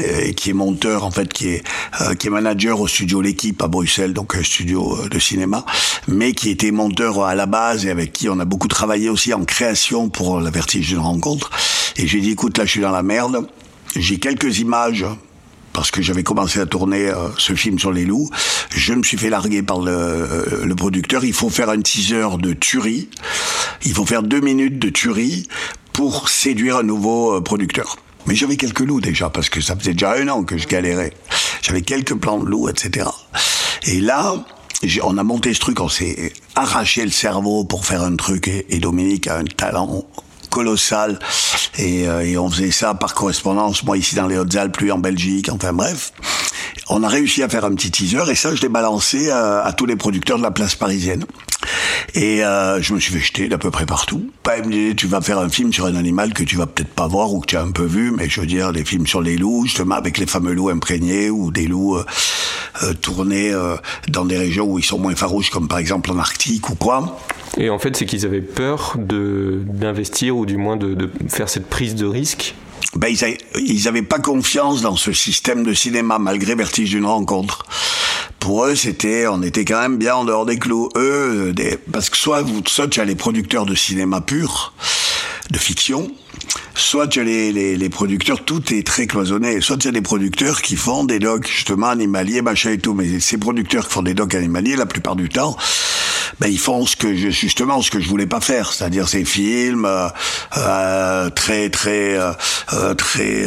euh, 0.00 0.32
qui 0.32 0.50
est 0.50 0.52
monteur 0.52 1.04
en 1.04 1.10
fait, 1.10 1.32
qui 1.32 1.48
est 1.48 1.62
euh, 2.02 2.14
qui 2.14 2.26
est 2.26 2.30
manager 2.30 2.78
au 2.78 2.86
studio 2.86 3.22
L'équipe 3.22 3.62
à 3.62 3.68
Bruxelles, 3.68 4.12
donc 4.12 4.36
un 4.36 4.42
studio 4.42 4.98
euh, 4.98 5.08
de 5.08 5.18
cinéma, 5.18 5.64
mais 6.08 6.34
qui 6.34 6.50
était 6.50 6.72
monteur 6.72 7.24
à 7.24 7.34
la 7.34 7.46
base 7.46 7.86
et 7.86 7.90
avec 7.90 8.12
qui 8.12 8.28
on 8.28 8.38
a 8.38 8.44
beaucoup 8.44 8.68
travaillé 8.68 9.08
aussi 9.08 9.32
en 9.32 9.44
création 9.46 10.10
pour 10.10 10.40
la 10.40 10.50
Vertige 10.50 10.88
d'une 10.88 10.98
rencontre. 10.98 11.50
Et 11.96 12.06
j'ai 12.06 12.20
dit 12.20 12.32
écoute 12.32 12.58
là 12.58 12.66
je 12.66 12.72
suis 12.72 12.80
dans 12.82 12.90
la 12.90 13.02
merde, 13.02 13.48
j'ai 13.96 14.18
quelques 14.18 14.58
images 14.58 15.06
parce 15.76 15.90
que 15.90 16.00
j'avais 16.00 16.22
commencé 16.22 16.58
à 16.58 16.64
tourner 16.64 17.10
euh, 17.10 17.28
ce 17.36 17.54
film 17.54 17.78
sur 17.78 17.92
les 17.92 18.06
loups. 18.06 18.30
Je 18.70 18.94
me 18.94 19.02
suis 19.02 19.18
fait 19.18 19.28
larguer 19.28 19.62
par 19.62 19.78
le, 19.78 19.92
euh, 19.92 20.64
le, 20.64 20.74
producteur. 20.74 21.22
Il 21.22 21.34
faut 21.34 21.50
faire 21.50 21.68
un 21.68 21.82
teaser 21.82 22.38
de 22.38 22.54
tuerie. 22.54 23.10
Il 23.84 23.92
faut 23.92 24.06
faire 24.06 24.22
deux 24.22 24.40
minutes 24.40 24.78
de 24.78 24.88
tuerie 24.88 25.46
pour 25.92 26.30
séduire 26.30 26.78
un 26.78 26.82
nouveau 26.82 27.34
euh, 27.36 27.40
producteur. 27.42 27.96
Mais 28.24 28.34
j'avais 28.34 28.56
quelques 28.56 28.80
loups 28.80 29.02
déjà, 29.02 29.28
parce 29.28 29.50
que 29.50 29.60
ça 29.60 29.76
faisait 29.76 29.92
déjà 29.92 30.14
un 30.14 30.26
an 30.28 30.44
que 30.44 30.56
je 30.56 30.66
galérais. 30.66 31.12
J'avais 31.60 31.82
quelques 31.82 32.14
plans 32.14 32.38
de 32.38 32.46
loups, 32.46 32.70
etc. 32.70 33.10
Et 33.84 34.00
là, 34.00 34.46
on 35.02 35.18
a 35.18 35.24
monté 35.24 35.52
ce 35.52 35.60
truc, 35.60 35.80
on 35.80 35.90
s'est 35.90 36.32
arraché 36.54 37.04
le 37.04 37.10
cerveau 37.10 37.64
pour 37.64 37.84
faire 37.84 38.02
un 38.02 38.16
truc, 38.16 38.48
et, 38.48 38.64
et 38.70 38.78
Dominique 38.78 39.26
a 39.28 39.36
un 39.36 39.44
talent 39.44 40.06
colossal. 40.56 41.18
Et, 41.76 42.08
euh, 42.08 42.24
et, 42.24 42.38
on 42.38 42.48
faisait 42.50 42.70
ça 42.70 42.94
par 42.94 43.12
correspondance, 43.12 43.84
moi 43.84 43.98
ici 43.98 44.14
dans 44.14 44.26
les 44.26 44.38
Hautes-Alpes, 44.38 44.78
lui 44.78 44.90
en 44.90 44.96
Belgique, 44.96 45.50
enfin 45.52 45.74
bref. 45.74 46.12
On 46.88 47.02
a 47.02 47.08
réussi 47.08 47.42
à 47.42 47.48
faire 47.50 47.66
un 47.66 47.74
petit 47.74 47.90
teaser 47.90 48.30
et 48.30 48.34
ça, 48.34 48.54
je 48.54 48.62
l'ai 48.62 48.70
balancé 48.70 49.30
à, 49.30 49.60
à, 49.60 49.72
tous 49.74 49.84
les 49.84 49.96
producteurs 49.96 50.38
de 50.38 50.42
la 50.42 50.50
place 50.50 50.74
parisienne. 50.74 51.26
Et 52.14 52.44
euh, 52.44 52.80
je 52.80 52.94
me 52.94 53.00
suis 53.00 53.12
fait 53.12 53.20
jeter 53.20 53.48
d'à 53.48 53.58
peu 53.58 53.70
près 53.70 53.86
partout. 53.86 54.30
Pas 54.42 54.58
me 54.58 54.70
dire, 54.70 54.94
tu 54.96 55.06
vas 55.06 55.20
faire 55.20 55.38
un 55.38 55.48
film 55.48 55.72
sur 55.72 55.86
un 55.86 55.94
animal 55.94 56.32
que 56.32 56.42
tu 56.42 56.56
vas 56.56 56.66
peut-être 56.66 56.92
pas 56.92 57.06
voir 57.06 57.32
ou 57.32 57.40
que 57.40 57.46
tu 57.46 57.56
as 57.56 57.62
un 57.62 57.70
peu 57.70 57.84
vu, 57.84 58.10
mais 58.10 58.28
je 58.28 58.40
veux 58.40 58.46
dire, 58.46 58.72
des 58.72 58.84
films 58.84 59.06
sur 59.06 59.20
les 59.20 59.36
loups, 59.36 59.64
justement, 59.64 59.94
avec 59.94 60.18
les 60.18 60.26
fameux 60.26 60.52
loups 60.52 60.70
imprégnés 60.70 61.30
ou 61.30 61.50
des 61.50 61.66
loups 61.66 61.96
euh, 61.96 62.04
euh, 62.82 62.92
tournés 62.94 63.52
dans 64.08 64.24
des 64.24 64.36
régions 64.36 64.66
où 64.66 64.78
ils 64.78 64.84
sont 64.84 64.98
moins 64.98 65.14
farouches, 65.14 65.50
comme 65.50 65.68
par 65.68 65.78
exemple 65.78 66.10
en 66.10 66.18
Arctique 66.18 66.68
ou 66.70 66.74
quoi. 66.74 67.18
Et 67.56 67.70
en 67.70 67.78
fait, 67.78 67.96
c'est 67.96 68.06
qu'ils 68.06 68.26
avaient 68.26 68.42
peur 68.42 68.96
d'investir 68.98 70.36
ou 70.36 70.46
du 70.46 70.56
moins 70.56 70.76
de, 70.76 71.10
faire 71.28 71.48
cette 71.48 71.66
prise 71.66 71.94
de 71.94 72.06
risque. 72.06 72.54
Ben, 72.94 73.14
ils 73.56 73.84
n'avaient 73.84 74.02
pas 74.02 74.18
confiance 74.18 74.80
dans 74.80 74.96
ce 74.96 75.12
système 75.12 75.64
de 75.64 75.74
cinéma 75.74 76.18
malgré 76.18 76.54
Vertige 76.54 76.90
d'une 76.90 77.06
rencontre. 77.06 77.64
Pour 78.38 78.64
eux, 78.64 78.76
c'était, 78.76 79.26
on 79.26 79.42
était 79.42 79.64
quand 79.64 79.80
même 79.80 79.98
bien 79.98 80.14
en 80.14 80.24
dehors 80.24 80.46
des 80.46 80.58
clous. 80.58 80.88
Eux, 80.96 81.52
des, 81.52 81.78
parce 81.92 82.10
que 82.10 82.16
soit, 82.16 82.42
vous, 82.42 82.62
soit 82.66 82.88
tu 82.88 83.04
les 83.04 83.16
producteurs 83.16 83.66
de 83.66 83.74
cinéma 83.74 84.20
pur, 84.20 84.72
de 85.50 85.58
fiction, 85.58 86.10
soit 86.74 87.08
tu 87.08 87.20
as 87.20 87.24
les, 87.24 87.76
les, 87.76 87.88
producteurs, 87.88 88.44
tout 88.44 88.72
est 88.72 88.86
très 88.86 89.06
cloisonné, 89.06 89.60
soit 89.60 89.78
tu 89.78 89.88
as 89.88 89.92
des 89.92 90.02
producteurs 90.02 90.62
qui 90.62 90.76
font 90.76 91.04
des 91.04 91.18
docs 91.18 91.48
justement 91.48 91.88
animaliers, 91.88 92.42
machin 92.42 92.70
et 92.70 92.78
tout, 92.78 92.94
mais 92.94 93.20
ces 93.20 93.38
producteurs 93.38 93.86
qui 93.88 93.94
font 93.94 94.02
des 94.02 94.14
docs 94.14 94.34
animaliers, 94.34 94.76
la 94.76 94.86
plupart 94.86 95.16
du 95.16 95.28
temps, 95.28 95.56
ben 96.40 96.48
ils 96.48 96.58
font 96.58 96.84
ce 96.86 96.96
que 96.96 97.14
justement 97.14 97.80
ce 97.82 97.90
que 97.90 98.00
je 98.00 98.08
voulais 98.08 98.26
pas 98.26 98.40
faire, 98.40 98.72
c'est-à-dire 98.72 99.08
ces 99.08 99.24
films 99.24 99.84
euh, 99.84 100.08
euh, 100.58 101.30
très 101.30 101.70
très 101.70 102.16
euh, 102.18 102.94
très 102.94 103.46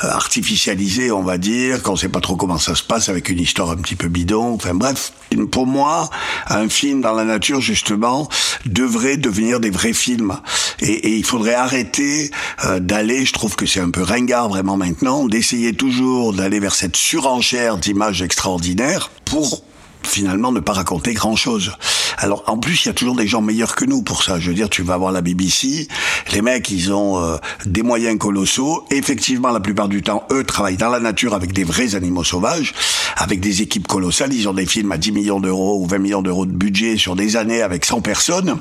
artificialisés, 0.00 1.10
on 1.10 1.22
va 1.22 1.38
dire, 1.38 1.82
qu'on 1.82 1.96
sait 1.96 2.08
pas 2.08 2.20
trop 2.20 2.36
comment 2.36 2.58
ça 2.58 2.74
se 2.74 2.82
passe 2.82 3.08
avec 3.08 3.28
une 3.28 3.40
histoire 3.40 3.70
un 3.70 3.76
petit 3.76 3.96
peu 3.96 4.08
bidon. 4.08 4.54
Enfin 4.54 4.74
bref, 4.74 5.12
pour 5.50 5.66
moi, 5.66 6.08
un 6.48 6.68
film 6.68 7.00
dans 7.00 7.14
la 7.14 7.24
nature 7.24 7.60
justement 7.60 8.28
devrait 8.66 9.16
devenir 9.16 9.60
des 9.60 9.70
vrais 9.70 9.92
films, 9.92 10.36
et 10.80 11.16
il 11.16 11.24
faudrait 11.24 11.54
arrêter 11.54 12.13
euh, 12.64 12.80
d'aller. 12.80 13.24
Je 13.24 13.32
trouve 13.32 13.56
que 13.56 13.66
c'est 13.66 13.80
un 13.80 13.90
peu 13.90 14.02
ringard 14.02 14.48
vraiment 14.48 14.76
maintenant 14.76 15.26
d'essayer 15.26 15.72
toujours 15.72 16.32
d'aller 16.32 16.60
vers 16.60 16.74
cette 16.74 16.96
surenchère 16.96 17.78
d'images 17.78 18.22
extraordinaires 18.22 19.10
pour 19.24 19.64
finalement 20.06 20.52
ne 20.52 20.60
pas 20.60 20.72
raconter 20.72 21.14
grand 21.14 21.36
chose. 21.36 21.72
Alors 22.18 22.44
en 22.46 22.58
plus 22.58 22.84
il 22.84 22.88
y 22.88 22.90
a 22.90 22.94
toujours 22.94 23.16
des 23.16 23.26
gens 23.26 23.42
meilleurs 23.42 23.74
que 23.74 23.84
nous 23.84 24.02
pour 24.02 24.22
ça. 24.22 24.38
Je 24.38 24.48
veux 24.48 24.54
dire, 24.54 24.70
tu 24.70 24.82
vas 24.82 24.96
voir 24.96 25.12
la 25.12 25.20
BBC, 25.20 25.88
les 26.32 26.42
mecs 26.42 26.70
ils 26.70 26.92
ont 26.92 27.22
euh, 27.22 27.36
des 27.66 27.82
moyens 27.82 28.18
colossaux. 28.18 28.84
Effectivement, 28.90 29.50
la 29.50 29.60
plupart 29.60 29.88
du 29.88 30.02
temps, 30.02 30.26
eux 30.30 30.44
travaillent 30.44 30.76
dans 30.76 30.90
la 30.90 31.00
nature 31.00 31.34
avec 31.34 31.52
des 31.52 31.64
vrais 31.64 31.94
animaux 31.94 32.24
sauvages, 32.24 32.72
avec 33.16 33.40
des 33.40 33.62
équipes 33.62 33.86
colossales. 33.86 34.32
Ils 34.32 34.48
ont 34.48 34.54
des 34.54 34.66
films 34.66 34.92
à 34.92 34.98
10 34.98 35.12
millions 35.12 35.40
d'euros 35.40 35.80
ou 35.80 35.86
20 35.86 35.98
millions 35.98 36.22
d'euros 36.22 36.46
de 36.46 36.52
budget 36.52 36.96
sur 36.96 37.16
des 37.16 37.36
années 37.36 37.62
avec 37.62 37.84
100 37.84 38.00
personnes. 38.00 38.58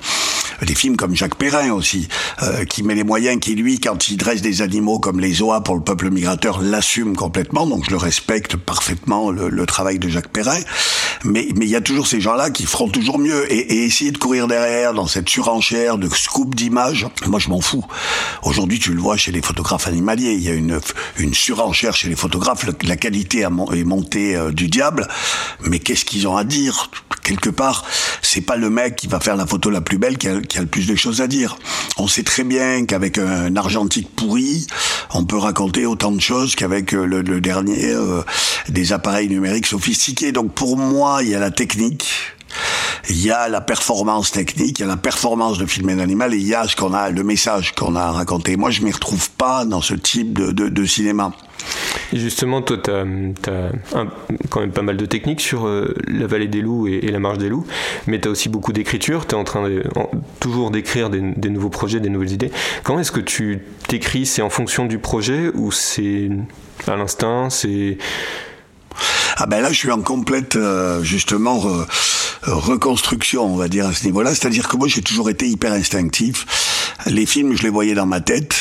Des 0.62 0.76
films 0.76 0.96
comme 0.96 1.16
Jacques 1.16 1.36
Perrin 1.36 1.72
aussi, 1.72 2.08
euh, 2.42 2.64
qui 2.66 2.84
met 2.84 2.96
les 2.96 3.04
moyens, 3.04 3.40
qui 3.40 3.56
lui, 3.56 3.80
quand 3.80 4.08
il 4.08 4.18
dresse 4.18 4.42
des 4.42 4.62
animaux 4.62 5.00
comme 5.00 5.20
les 5.20 5.42
oies 5.42 5.62
pour 5.62 5.76
le 5.76 5.82
peuple 5.82 6.10
migrateur, 6.10 6.62
l'assume 6.62 7.16
complètement. 7.16 7.66
Donc 7.66 7.86
je 7.86 7.92
le 7.92 7.98
respecte 7.98 8.56
parfaitement 8.56 9.32
le, 9.32 9.50
le 9.50 9.66
travail 9.66 10.00
de 10.00 10.08
Jacques 10.08 10.30
Perrin. 10.30 10.60
Mais 11.34 11.66
il 11.66 11.70
y 11.70 11.76
a 11.76 11.82
toujours 11.82 12.08
ces 12.08 12.22
gens-là 12.22 12.50
qui 12.50 12.66
feront 12.66 12.90
toujours 12.90 13.20
mieux 13.20 13.52
et, 13.52 13.58
et, 13.58 13.86
essayer 13.86 14.12
de 14.12 14.18
courir 14.18 14.48
derrière 14.48 14.94
dans 14.94 15.08
cette 15.08 15.30
surenchère 15.30 15.98
de 15.98 16.10
scoop 16.10 16.56
d'images. 16.56 17.08
Moi, 17.28 17.40
je 17.40 17.50
m'en 17.50 17.62
fous. 17.62 17.86
Aujourd'hui, 18.44 18.80
tu 18.80 18.94
le 18.94 19.02
vois 19.02 19.18
chez 19.18 19.32
les 19.32 19.42
photographes 19.42 19.88
animaliers. 19.88 20.34
Il 20.34 20.44
y 20.44 20.50
a 20.50 20.54
une 20.54 20.80
une 21.18 21.34
surenchère 21.34 21.96
chez 21.96 22.10
les 22.10 22.16
photographes. 22.16 22.66
La 22.84 22.96
qualité 22.96 23.40
est 23.40 23.84
montée 23.84 24.36
euh, 24.36 24.52
du 24.52 24.68
diable. 24.68 25.08
Mais 25.62 25.80
qu'est-ce 25.80 26.06
qu'ils 26.06 26.28
ont 26.28 26.38
à 26.38 26.44
dire? 26.44 26.90
Quelque 27.24 27.50
part, 27.50 27.86
c'est 28.22 28.42
pas 28.42 28.58
le 28.58 28.70
mec 28.70 28.98
qui 28.98 29.08
va 29.08 29.20
faire 29.22 29.38
la 29.38 29.46
photo 29.46 29.70
la 29.70 29.80
plus 29.80 29.98
belle 29.98 30.18
qui 30.18 30.28
a, 30.28 30.42
qui 30.42 30.58
a 30.58 30.62
le 30.62 30.68
plus 30.68 30.88
de 30.88 30.96
choses 30.96 31.22
à 31.22 31.28
dire. 31.28 31.58
On 31.98 32.08
sait 32.08 32.24
très 32.24 32.44
bien 32.44 32.86
qu'avec 32.86 33.18
un 33.18 33.56
argentique 33.56 34.14
pourri, 34.14 34.68
on 35.14 35.24
peut 35.24 35.38
raconter 35.38 35.86
autant 35.86 36.12
de 36.12 36.20
choses 36.20 36.56
qu'avec 36.56 36.92
le, 36.92 37.22
le, 37.22 37.40
dernier 37.40 37.92
euh, 37.92 38.24
des 38.68 38.92
appareils 38.92 39.30
numériques 39.30 39.68
sophistiqués. 39.68 40.34
Donc 40.34 40.54
pour 40.54 40.76
moi, 40.76 41.23
il 41.24 41.30
y 41.30 41.36
a 41.36 41.40
la 41.40 41.52
technique. 41.52 42.34
il 43.10 43.26
y 43.26 43.32
a 43.32 43.50
la 43.50 43.62
performance 43.62 44.32
technique, 44.32 44.80
il 44.80 44.82
y 44.82 44.86
a 44.86 44.88
la 44.88 44.98
performance 44.98 45.58
de 45.58 45.66
filmer 45.66 45.94
un 45.94 46.00
animal, 46.00 46.34
et 46.34 46.38
il 46.38 46.48
y 46.48 46.54
a 46.54 46.68
ce 46.68 46.76
qu'on 46.76 46.94
a, 46.94 47.10
le 47.10 47.24
message 47.24 47.74
qu'on 47.74 47.96
a 47.96 48.12
raconté. 48.12 48.56
Moi, 48.58 48.70
je 48.70 48.82
m'y 48.82 48.92
retrouve 48.92 49.30
pas 49.32 49.66
dans 49.66 49.82
ce 49.82 49.94
type 49.94 50.34
de, 50.34 50.86
cinéma. 50.86 51.34
Justement, 52.12 52.62
toi, 52.62 52.78
tu 52.78 52.92
as, 52.92 53.06
quand 54.50 54.60
même 54.60 54.72
pas 54.72 54.82
mal 54.82 54.98
de 54.98 55.06
techniques 55.06 55.42
sur 55.42 55.66
euh, 55.66 55.96
la 56.08 56.28
vallée 56.28 56.48
des 56.48 56.62
loups 56.62 56.88
et, 56.88 57.10
la 57.10 57.20
marche 57.20 57.38
des 57.38 57.50
loups, 57.50 57.66
mais 58.06 58.20
tu 58.20 58.28
as 58.28 58.32
aussi 58.32 58.50
beaucoup 58.50 58.74
d'écriture, 58.74 59.26
tu 59.26 59.36
es 59.36 59.38
en 59.38 59.44
train 59.44 59.68
toujours 60.40 60.72
d'écrire 60.72 61.10
des, 61.10 61.22
des, 61.22 61.50
nouveaux 61.50 61.70
projets, 61.70 62.00
des 62.00 62.10
nouvelles 62.10 62.34
idées. 62.34 62.52
Comment 62.84 63.00
est-ce 63.00 63.12
que 63.12 63.22
tu 63.22 63.60
t'écris? 63.88 64.26
C'est 64.26 64.42
en 64.42 64.50
fonction 64.50 64.86
du 64.86 65.00
projet 65.00 65.50
ou 65.56 65.72
c'est 65.72 66.30
à 66.88 66.96
l'instinct? 66.96 67.50
Ah 69.38 69.46
ben 69.46 69.62
là, 69.62 69.70
je 69.72 69.78
suis 69.78 69.92
en 69.92 70.02
complète, 70.02 70.56
euh, 70.56 71.04
justement, 71.04 71.62
reconstruction, 72.44 73.46
on 73.46 73.56
va 73.56 73.68
dire, 73.68 73.88
à 73.88 73.94
ce 73.94 74.06
niveau-là. 74.06 74.32
C'est-à-dire 74.36 74.68
que 74.68 74.78
moi, 74.78 74.88
j'ai 74.88 75.02
toujours 75.02 75.30
été 75.30 75.48
hyper 75.48 75.74
instinctif. 75.74 76.46
Les 77.06 77.26
films, 77.26 77.56
je 77.56 77.64
les 77.64 77.70
voyais 77.70 77.96
dans 77.96 78.06
ma 78.06 78.22
tête. 78.22 78.56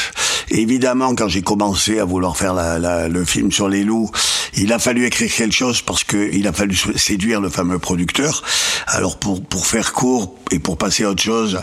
évidemment, 0.50 1.14
quand 1.14 1.28
j'ai 1.28 1.42
commencé 1.42 1.98
à 1.98 2.04
vouloir 2.04 2.36
faire 2.36 2.54
la, 2.54 3.08
le 3.08 3.24
film 3.24 3.52
sur 3.52 3.68
les 3.68 3.84
loups, 3.84 4.10
il 4.54 4.72
a 4.72 4.78
fallu 4.78 5.06
écrire 5.06 5.32
quelque 5.32 5.54
chose 5.54 5.82
parce 5.82 6.04
que 6.04 6.30
il 6.32 6.46
a 6.46 6.52
fallu 6.52 6.76
séduire 6.96 7.40
le 7.40 7.48
fameux 7.48 7.78
producteur. 7.78 8.42
Alors 8.86 9.18
pour 9.18 9.42
pour 9.42 9.66
faire 9.66 9.92
court 9.92 10.34
et 10.50 10.58
pour 10.58 10.76
passer 10.76 11.04
à 11.04 11.10
autre 11.10 11.22
chose, 11.22 11.60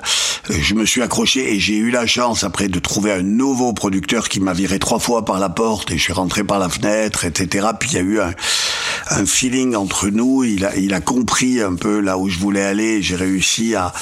je 0.49 0.73
me 0.73 0.85
suis 0.85 1.01
accroché 1.01 1.53
et 1.53 1.59
j'ai 1.59 1.77
eu 1.77 1.91
la 1.91 2.07
chance 2.07 2.43
après 2.43 2.67
de 2.67 2.79
trouver 2.79 3.11
un 3.11 3.21
nouveau 3.21 3.73
producteur 3.73 4.29
qui 4.29 4.39
m'a 4.39 4.53
viré 4.53 4.79
trois 4.79 4.99
fois 4.99 5.23
par 5.25 5.39
la 5.39 5.49
porte 5.49 5.91
et 5.91 5.97
je 5.97 6.03
suis 6.03 6.13
rentré 6.13 6.43
par 6.43 6.59
la 6.59 6.69
fenêtre, 6.69 7.25
etc. 7.25 7.67
Puis 7.79 7.91
il 7.91 7.95
y 7.95 7.99
a 7.99 8.01
eu 8.01 8.19
un, 8.19 8.33
un 9.11 9.25
feeling 9.25 9.75
entre 9.75 10.09
nous. 10.09 10.43
Il 10.43 10.65
a 10.65 10.75
il 10.75 10.93
a 10.93 11.01
compris 11.01 11.61
un 11.61 11.75
peu 11.75 11.99
là 11.99 12.17
où 12.17 12.29
je 12.29 12.39
voulais 12.39 12.63
aller. 12.63 13.01
J'ai 13.01 13.15
réussi 13.15 13.75
à 13.75 13.93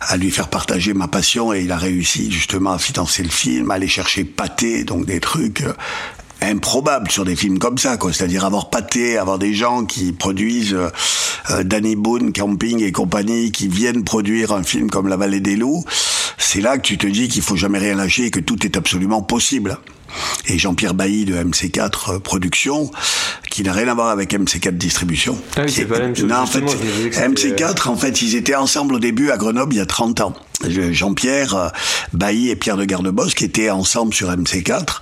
à 0.00 0.16
lui 0.16 0.30
faire 0.30 0.48
partager 0.48 0.94
ma 0.94 1.08
passion 1.08 1.52
et 1.52 1.62
il 1.62 1.72
a 1.72 1.76
réussi 1.76 2.30
justement 2.30 2.72
à 2.72 2.78
financer 2.78 3.22
le 3.22 3.28
film, 3.28 3.70
à 3.70 3.74
aller 3.74 3.88
chercher 3.88 4.24
pâté, 4.24 4.84
donc 4.84 5.04
des 5.04 5.20
trucs 5.20 5.62
improbable 6.42 7.10
sur 7.10 7.24
des 7.24 7.36
films 7.36 7.58
comme 7.58 7.78
ça, 7.78 7.96
quoi. 7.96 8.12
C'est-à-dire 8.12 8.44
avoir 8.44 8.70
pâté, 8.70 9.18
avoir 9.18 9.38
des 9.38 9.54
gens 9.54 9.84
qui 9.84 10.12
produisent 10.12 10.74
euh, 10.74 11.62
Danny 11.64 11.96
Boone, 11.96 12.32
Camping 12.32 12.82
et 12.82 12.92
compagnie, 12.92 13.52
qui 13.52 13.68
viennent 13.68 14.04
produire 14.04 14.52
un 14.52 14.62
film 14.62 14.90
comme 14.90 15.08
La 15.08 15.16
Vallée 15.16 15.40
des 15.40 15.56
Loups. 15.56 15.84
C'est 16.38 16.60
là 16.60 16.76
que 16.78 16.82
tu 16.82 16.98
te 16.98 17.06
dis 17.06 17.28
qu'il 17.28 17.42
faut 17.42 17.56
jamais 17.56 17.78
rien 17.78 17.94
lâcher 17.94 18.26
et 18.26 18.30
que 18.30 18.40
tout 18.40 18.64
est 18.64 18.76
absolument 18.76 19.22
possible. 19.22 19.78
Et 20.46 20.58
Jean-Pierre 20.58 20.94
Bailly 20.94 21.24
de 21.24 21.34
MC4 21.34 22.16
euh, 22.16 22.18
Productions, 22.18 22.90
qui 23.50 23.62
n'a 23.62 23.72
rien 23.72 23.88
à 23.88 23.94
voir 23.94 24.08
avec 24.08 24.32
MC4 24.32 24.76
Distribution. 24.76 25.38
Ah 25.56 25.62
oui, 25.64 25.72
c'est 25.72 25.84
pas 25.84 25.98
la 25.98 26.06
même 26.06 26.16
chose. 26.16 26.26
Non, 26.28 26.36
en 26.36 26.46
fait, 26.46 26.60
MC4, 26.60 27.88
en 27.88 27.96
fait, 27.96 28.22
ils 28.22 28.36
étaient 28.36 28.54
ensemble 28.54 28.94
au 28.94 28.98
début 28.98 29.30
à 29.30 29.36
Grenoble 29.36 29.74
il 29.74 29.78
y 29.78 29.82
a 29.82 29.86
30 29.86 30.20
ans. 30.20 30.34
Jean-Pierre 30.68 31.72
Bailly 32.12 32.50
et 32.50 32.56
Pierre 32.56 32.76
de 32.76 32.84
Gardebos 32.84 33.28
qui 33.28 33.44
étaient 33.44 33.70
ensemble 33.70 34.12
sur 34.12 34.30
MC4 34.30 34.98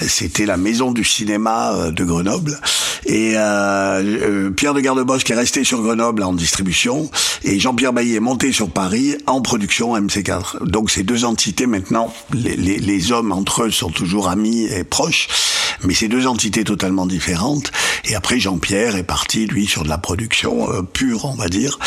c'était 0.00 0.46
la 0.46 0.56
maison 0.56 0.92
du 0.92 1.04
cinéma 1.04 1.74
euh, 1.74 1.90
de 1.90 2.04
Grenoble. 2.04 2.58
Et 3.06 3.32
euh, 3.36 4.02
euh, 4.02 4.50
Pierre 4.50 4.74
de 4.74 4.80
Gardebos 4.80 5.18
qui 5.18 5.32
est 5.32 5.36
resté 5.36 5.64
sur 5.64 5.80
Grenoble 5.82 6.22
en 6.22 6.32
distribution 6.32 7.08
et 7.44 7.60
Jean-Pierre 7.60 7.92
Bailly 7.92 8.16
est 8.16 8.20
monté 8.20 8.52
sur 8.52 8.68
Paris 8.68 9.16
en 9.26 9.40
production 9.42 9.96
MC4. 9.96 10.64
Donc 10.66 10.90
ces 10.90 11.02
deux 11.02 11.24
entités 11.24 11.66
maintenant, 11.66 12.12
les, 12.32 12.56
les, 12.56 12.78
les 12.78 13.12
hommes 13.12 13.32
entre 13.32 13.64
eux 13.64 13.70
sont 13.70 13.90
toujours 13.90 14.28
amis 14.28 14.45
et 14.46 14.84
proches, 14.84 15.28
mais 15.82 15.94
c'est 15.94 16.08
deux 16.08 16.26
entités 16.26 16.64
totalement 16.64 17.06
différentes. 17.06 17.72
Et 18.04 18.14
après 18.14 18.38
Jean-Pierre 18.38 18.96
est 18.96 19.02
parti 19.02 19.46
lui 19.46 19.66
sur 19.66 19.84
de 19.84 19.88
la 19.88 19.98
production 19.98 20.68
pure, 20.92 21.24
on 21.24 21.34
va 21.34 21.48
dire. 21.48 21.78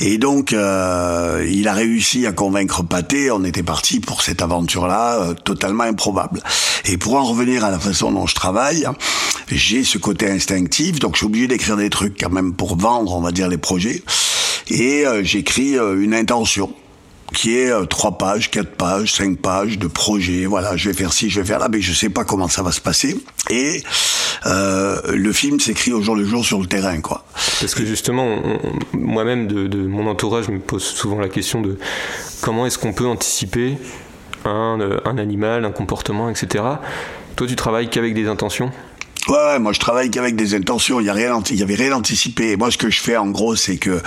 Et 0.00 0.18
donc 0.18 0.52
euh, 0.52 1.46
il 1.50 1.66
a 1.68 1.72
réussi 1.72 2.26
à 2.26 2.32
convaincre 2.32 2.82
Pathé. 2.82 3.30
On 3.30 3.44
était 3.44 3.62
parti 3.62 4.00
pour 4.00 4.22
cette 4.22 4.42
aventure-là 4.42 5.34
totalement 5.44 5.84
improbable. 5.84 6.42
Et 6.84 6.96
pour 6.96 7.16
en 7.16 7.24
revenir 7.24 7.64
à 7.64 7.70
la 7.70 7.78
façon 7.78 8.12
dont 8.12 8.26
je 8.26 8.34
travaille, 8.34 8.86
j'ai 9.50 9.84
ce 9.84 9.98
côté 9.98 10.30
instinctif, 10.30 10.98
donc 10.98 11.14
je 11.14 11.18
suis 11.18 11.26
obligé 11.26 11.46
d'écrire 11.46 11.76
des 11.76 11.90
trucs 11.90 12.20
quand 12.20 12.30
même 12.30 12.52
pour 12.52 12.76
vendre, 12.76 13.14
on 13.14 13.20
va 13.20 13.32
dire, 13.32 13.48
les 13.48 13.58
projets. 13.58 14.02
Et 14.70 15.06
euh, 15.06 15.22
j'écris 15.24 15.78
euh, 15.78 16.00
une 16.00 16.14
intention 16.14 16.72
qui 17.34 17.58
est 17.58 17.70
euh, 17.70 17.84
trois 17.84 18.18
pages, 18.18 18.50
quatre 18.50 18.74
pages, 18.76 19.12
cinq 19.12 19.38
pages 19.38 19.78
de 19.78 19.86
projet. 19.86 20.46
Voilà, 20.46 20.76
je 20.76 20.88
vais 20.88 20.94
faire 20.94 21.12
ci, 21.12 21.30
je 21.30 21.40
vais 21.40 21.46
faire 21.46 21.58
là, 21.58 21.68
mais 21.70 21.80
je 21.80 21.92
sais 21.92 22.08
pas 22.08 22.24
comment 22.24 22.48
ça 22.48 22.62
va 22.62 22.72
se 22.72 22.80
passer. 22.80 23.16
Et 23.50 23.82
le 24.44 25.32
film 25.32 25.60
s'écrit 25.60 25.92
au 25.92 26.00
jour 26.00 26.14
le 26.16 26.24
jour 26.24 26.44
sur 26.44 26.60
le 26.60 26.66
terrain, 26.66 27.00
quoi. 27.00 27.24
Parce 27.60 27.74
que 27.74 27.84
justement, 27.84 28.38
moi-même 28.92 29.46
de, 29.46 29.66
de, 29.66 29.86
mon 29.86 30.06
entourage, 30.06 30.48
me 30.48 30.58
pose 30.58 30.82
souvent 30.82 31.18
la 31.18 31.28
question 31.28 31.60
de 31.60 31.78
comment 32.40 32.66
est-ce 32.66 32.78
qu'on 32.78 32.92
peut 32.92 33.06
anticiper 33.06 33.76
un, 34.44 34.78
un 35.04 35.18
animal, 35.18 35.64
un 35.64 35.72
comportement, 35.72 36.30
etc. 36.30 36.64
Toi, 37.36 37.46
tu 37.46 37.56
travailles 37.56 37.90
qu'avec 37.90 38.14
des 38.14 38.26
intentions? 38.26 38.70
Ouais, 39.28 39.58
moi 39.58 39.72
je 39.72 39.78
travaille 39.78 40.10
qu'avec 40.10 40.36
des 40.36 40.54
intentions. 40.54 41.00
Il 41.00 41.06
y 41.06 41.10
a 41.10 41.12
rien, 41.12 41.42
il 41.50 41.56
y 41.56 41.62
avait 41.62 41.74
rien 41.74 41.92
anticipé. 41.92 42.56
moi, 42.56 42.70
ce 42.70 42.78
que 42.78 42.88
je 42.88 43.00
fais 43.00 43.16
en 43.16 43.28
gros, 43.28 43.56
c'est 43.56 43.76
que 43.76 44.00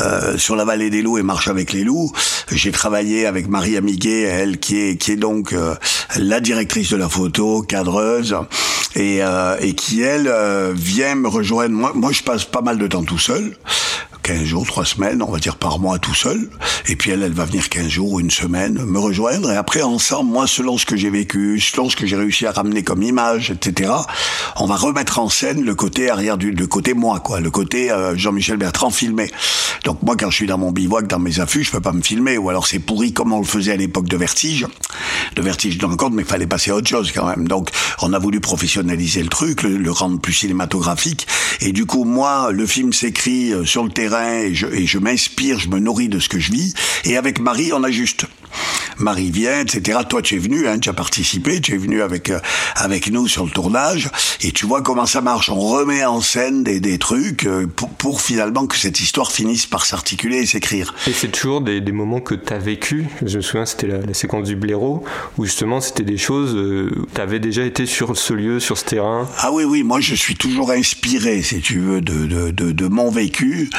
euh, 0.00 0.38
sur 0.38 0.54
la 0.54 0.64
vallée 0.64 0.90
des 0.90 1.02
loups 1.02 1.18
et 1.18 1.22
marche 1.22 1.48
avec 1.48 1.72
les 1.72 1.82
loups, 1.82 2.12
j'ai 2.52 2.70
travaillé 2.70 3.26
avec 3.26 3.48
Marie 3.48 3.76
Amiguet, 3.76 4.22
elle 4.22 4.58
qui 4.58 4.78
est 4.78 4.96
qui 4.96 5.12
est 5.12 5.16
donc 5.16 5.52
euh, 5.52 5.74
la 6.16 6.40
directrice 6.40 6.90
de 6.90 6.96
la 6.96 7.08
photo, 7.08 7.62
cadreuse, 7.62 8.36
et, 8.94 9.22
euh, 9.22 9.56
et 9.60 9.74
qui 9.74 10.02
elle 10.02 10.28
euh, 10.28 10.72
vient 10.74 11.14
me 11.14 11.28
rejoindre. 11.28 11.74
Moi, 11.74 11.92
moi, 11.94 12.12
je 12.12 12.22
passe 12.22 12.44
pas 12.44 12.62
mal 12.62 12.78
de 12.78 12.86
temps 12.86 13.04
tout 13.04 13.18
seul. 13.18 13.56
15 14.22 14.44
jours, 14.44 14.66
3 14.66 14.84
semaines, 14.84 15.22
on 15.22 15.30
va 15.30 15.38
dire 15.38 15.56
par 15.56 15.78
mois 15.78 15.98
tout 15.98 16.14
seul. 16.14 16.48
Et 16.88 16.96
puis 16.96 17.10
elle, 17.10 17.22
elle 17.22 17.32
va 17.32 17.44
venir 17.44 17.68
15 17.68 17.88
jours 17.88 18.12
ou 18.12 18.20
une 18.20 18.30
semaine 18.30 18.74
me 18.84 18.98
rejoindre. 18.98 19.50
Et 19.50 19.56
après, 19.56 19.82
ensemble, 19.82 20.30
moi, 20.30 20.46
selon 20.46 20.78
ce 20.78 20.86
que 20.86 20.96
j'ai 20.96 21.10
vécu, 21.10 21.60
selon 21.60 21.88
ce 21.88 21.96
que 21.96 22.06
j'ai 22.06 22.16
réussi 22.16 22.46
à 22.46 22.52
ramener 22.52 22.82
comme 22.82 23.02
image, 23.02 23.50
etc., 23.50 23.90
on 24.56 24.66
va 24.66 24.76
remettre 24.76 25.18
en 25.18 25.28
scène 25.28 25.64
le 25.64 25.74
côté 25.74 26.10
arrière 26.10 26.38
du, 26.38 26.52
le 26.52 26.66
côté 26.66 26.94
moi, 26.94 27.20
quoi, 27.20 27.40
le 27.40 27.50
côté 27.50 27.90
euh, 27.90 28.16
Jean-Michel 28.16 28.56
Bertrand 28.56 28.90
filmé. 28.90 29.30
Donc 29.84 30.02
moi, 30.02 30.16
quand 30.18 30.30
je 30.30 30.36
suis 30.36 30.46
dans 30.46 30.58
mon 30.58 30.72
bivouac, 30.72 31.06
dans 31.06 31.18
mes 31.18 31.40
affûts, 31.40 31.64
je 31.64 31.70
peux 31.70 31.80
pas 31.80 31.92
me 31.92 32.02
filmer. 32.02 32.38
Ou 32.38 32.50
alors 32.50 32.66
c'est 32.66 32.78
pourri 32.78 33.12
comme 33.12 33.32
on 33.32 33.38
le 33.38 33.46
faisait 33.46 33.72
à 33.72 33.76
l'époque 33.76 34.08
de 34.08 34.16
Vertige. 34.16 34.66
De 35.36 35.42
Vertige, 35.42 35.78
je 35.80 35.86
compte, 35.86 36.12
mais 36.12 36.22
il 36.22 36.28
fallait 36.28 36.46
passer 36.46 36.70
à 36.70 36.76
autre 36.76 36.88
chose 36.88 37.12
quand 37.12 37.26
même. 37.26 37.48
Donc 37.48 37.70
on 38.02 38.12
a 38.12 38.18
voulu 38.18 38.40
professionnaliser 38.40 39.22
le 39.22 39.28
truc, 39.28 39.62
le, 39.62 39.76
le 39.76 39.90
rendre 39.90 40.20
plus 40.20 40.32
cinématographique. 40.32 41.26
Et 41.60 41.72
du 41.72 41.86
coup, 41.86 42.04
moi, 42.04 42.50
le 42.52 42.66
film 42.66 42.92
s'écrit 42.92 43.52
euh, 43.52 43.64
sur 43.64 43.84
le 43.84 43.90
terrain 43.90 44.09
et 44.14 44.54
je, 44.54 44.66
et 44.66 44.86
je 44.86 44.98
m'inspire, 44.98 45.58
je 45.58 45.68
me 45.68 45.78
nourris 45.78 46.08
de 46.08 46.18
ce 46.18 46.28
que 46.28 46.38
je 46.38 46.52
vis. 46.52 46.74
Et 47.04 47.16
avec 47.16 47.40
Marie, 47.40 47.72
on 47.72 47.82
ajuste. 47.82 48.26
Marie 48.98 49.30
vient, 49.30 49.60
etc. 49.60 50.00
Toi, 50.08 50.22
tu 50.22 50.36
es 50.36 50.38
venu, 50.38 50.68
hein, 50.68 50.78
tu 50.78 50.88
as 50.88 50.92
participé, 50.92 51.60
tu 51.60 51.74
es 51.74 51.78
venu 51.78 52.02
avec 52.02 52.30
euh, 52.30 52.38
avec 52.76 53.10
nous 53.10 53.28
sur 53.28 53.44
le 53.44 53.50
tournage, 53.50 54.10
et 54.42 54.52
tu 54.52 54.66
vois 54.66 54.82
comment 54.82 55.06
ça 55.06 55.20
marche. 55.20 55.48
On 55.48 55.58
remet 55.58 56.04
en 56.04 56.20
scène 56.20 56.62
des, 56.62 56.80
des 56.80 56.98
trucs 56.98 57.46
euh, 57.46 57.66
pour, 57.66 57.88
pour, 57.90 58.20
finalement 58.20 58.66
que 58.66 58.76
cette 58.76 59.00
histoire 59.00 59.32
finisse 59.32 59.66
par 59.66 59.86
s'articuler 59.86 60.38
et 60.38 60.46
s'écrire. 60.46 60.94
Et 61.06 61.12
c'est 61.12 61.28
toujours 61.28 61.60
des, 61.60 61.80
des, 61.80 61.92
moments 61.92 62.20
que 62.20 62.34
tu 62.34 62.52
as 62.52 62.58
vécu. 62.58 63.06
Je 63.24 63.38
me 63.38 63.42
souviens, 63.42 63.64
c'était 63.64 63.86
la, 63.86 63.98
la, 63.98 64.14
séquence 64.14 64.46
du 64.46 64.56
blaireau, 64.56 65.04
où 65.38 65.44
justement 65.44 65.80
c'était 65.80 66.04
des 66.04 66.18
choses, 66.18 66.54
euh, 66.54 66.90
tu 67.14 67.20
avais 67.20 67.40
déjà 67.40 67.64
été 67.64 67.86
sur 67.86 68.16
ce 68.16 68.34
lieu, 68.34 68.60
sur 68.60 68.76
ce 68.76 68.84
terrain. 68.84 69.28
Ah 69.38 69.50
oui, 69.52 69.64
oui, 69.64 69.82
moi 69.82 70.00
je 70.00 70.14
suis 70.14 70.36
toujours 70.36 70.72
inspiré, 70.72 71.42
si 71.42 71.60
tu 71.60 71.78
veux, 71.78 72.00
de, 72.00 72.26
de, 72.26 72.50
de, 72.50 72.72
de 72.72 72.86
mon 72.88 73.10
vécu 73.10 73.70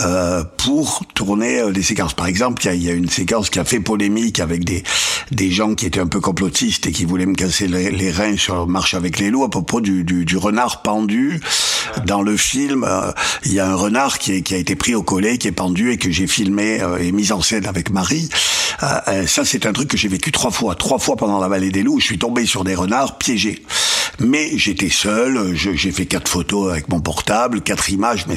euh, 0.00 0.44
pour 0.56 1.04
tourner 1.14 1.72
des 1.72 1.82
séquences. 1.82 2.14
Par 2.14 2.26
exemple, 2.26 2.66
il 2.66 2.82
y, 2.82 2.86
y 2.86 2.90
a 2.90 2.94
une 2.94 3.08
séquence 3.08 3.50
qui 3.50 3.58
a 3.58 3.64
fait 3.64 3.80
polémique 3.80 4.40
avec 4.40 4.64
des, 4.64 4.82
des 5.30 5.50
gens 5.50 5.74
qui 5.74 5.86
étaient 5.86 6.00
un 6.00 6.06
peu 6.06 6.20
complotistes 6.20 6.86
et 6.86 6.92
qui 6.92 7.04
voulaient 7.04 7.26
me 7.26 7.34
casser 7.34 7.68
les, 7.68 8.10
reins 8.10 8.36
sur 8.36 8.66
Marche 8.66 8.94
avec 8.94 9.18
les 9.18 9.30
loups 9.30 9.44
à 9.44 9.50
propos 9.50 9.80
du, 9.80 10.04
du, 10.04 10.24
du 10.24 10.36
renard 10.36 10.82
pendu. 10.82 11.40
Dans 12.06 12.22
le 12.22 12.36
film, 12.36 12.84
euh, 12.84 13.12
il 13.44 13.52
y 13.52 13.60
a 13.60 13.68
un 13.68 13.74
renard 13.74 14.18
qui, 14.18 14.32
est, 14.32 14.42
qui, 14.42 14.54
a 14.54 14.58
été 14.58 14.76
pris 14.76 14.94
au 14.94 15.02
collet, 15.02 15.38
qui 15.38 15.48
est 15.48 15.52
pendu 15.52 15.92
et 15.92 15.98
que 15.98 16.10
j'ai 16.10 16.26
filmé 16.26 16.80
euh, 16.80 16.98
et 16.98 17.12
mis 17.12 17.32
en 17.32 17.42
scène 17.42 17.66
avec 17.66 17.90
Marie. 17.90 18.28
Euh, 18.82 19.26
ça, 19.26 19.44
c'est 19.44 19.66
un 19.66 19.72
truc 19.72 19.88
que 19.88 19.96
j'ai 19.96 20.08
vécu 20.08 20.32
trois 20.32 20.50
fois. 20.50 20.74
Trois 20.74 20.98
fois 20.98 21.16
pendant 21.16 21.40
la 21.40 21.48
vallée 21.48 21.70
des 21.70 21.82
loups, 21.82 22.00
je 22.00 22.06
suis 22.06 22.18
tombé 22.18 22.46
sur 22.46 22.64
des 22.64 22.74
renards 22.74 23.18
piégés. 23.18 23.62
Mais 24.20 24.56
j'étais 24.56 24.90
seul, 24.90 25.54
j'ai 25.54 25.92
fait 25.92 26.06
quatre 26.06 26.28
photos 26.28 26.72
avec 26.72 26.88
mon 26.88 27.00
portable, 27.00 27.60
quatre 27.60 27.90
images, 27.90 28.26
mais 28.26 28.34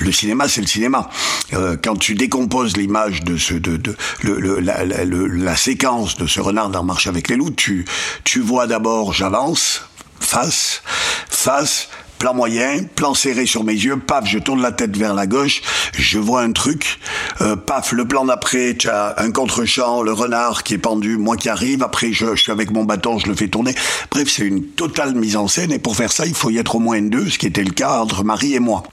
le 0.00 0.12
cinéma, 0.12 0.48
c'est 0.48 0.60
le 0.60 0.66
cinéma. 0.66 1.10
Euh, 1.52 1.76
quand 1.82 1.96
tu 1.96 2.14
décomposes 2.14 2.76
l'image 2.76 3.22
de 3.22 3.36
ce, 3.36 3.54
de, 3.54 3.76
de 3.76 3.96
le, 4.22 4.60
la, 4.60 5.56
séquence 5.56 6.16
de 6.16 6.26
ce 6.26 6.40
renard 6.40 6.70
dans 6.70 6.82
Marche 6.82 7.06
avec 7.06 7.28
les 7.28 7.36
loups, 7.36 7.50
tu, 7.50 7.84
tu 8.24 8.40
vois 8.40 8.66
d'abord 8.66 9.12
j'avance, 9.12 9.82
face, 10.20 10.82
face, 11.28 11.88
plan 12.18 12.34
moyen, 12.34 12.84
plan 12.94 13.14
serré 13.14 13.46
sur 13.46 13.64
mes 13.64 13.72
yeux, 13.72 13.96
paf, 13.96 14.26
je 14.26 14.38
tourne 14.38 14.62
la 14.62 14.72
tête 14.72 14.96
vers 14.96 15.14
la 15.14 15.26
gauche, 15.26 15.62
je 15.98 16.18
vois 16.18 16.42
un 16.42 16.52
truc, 16.52 16.98
euh, 17.40 17.56
paf, 17.56 17.92
le 17.92 18.06
plan 18.06 18.24
d'après, 18.24 18.74
tu 18.76 18.88
as 18.88 19.14
un 19.18 19.30
contre-champ, 19.30 20.02
le 20.02 20.12
renard 20.12 20.62
qui 20.62 20.74
est 20.74 20.78
pendu, 20.78 21.16
moi 21.16 21.36
qui 21.36 21.48
arrive, 21.48 21.82
après 21.82 22.12
je, 22.12 22.34
suis 22.36 22.52
avec 22.52 22.70
mon 22.70 22.84
bâton, 22.84 23.18
je 23.18 23.26
le 23.26 23.34
fais 23.34 23.48
tourner. 23.48 23.74
Bref, 24.10 24.28
c'est 24.30 24.44
une 24.44 24.62
totale 24.62 25.14
mise 25.14 25.36
en 25.36 25.48
scène 25.48 25.72
et 25.72 25.78
pour 25.78 25.96
faire 25.96 26.12
ça, 26.12 26.26
il 26.26 26.34
faut 26.34 26.50
y 26.50 26.58
être 26.58 26.76
au 26.76 26.80
moins 26.80 27.00
deux, 27.02 27.28
ce 27.28 27.38
qui 27.38 27.46
était 27.46 27.64
le 27.64 27.72
cas 27.72 28.00
entre 28.00 28.24
Marie 28.24 28.54
et 28.54 28.60
moi. 28.60 28.84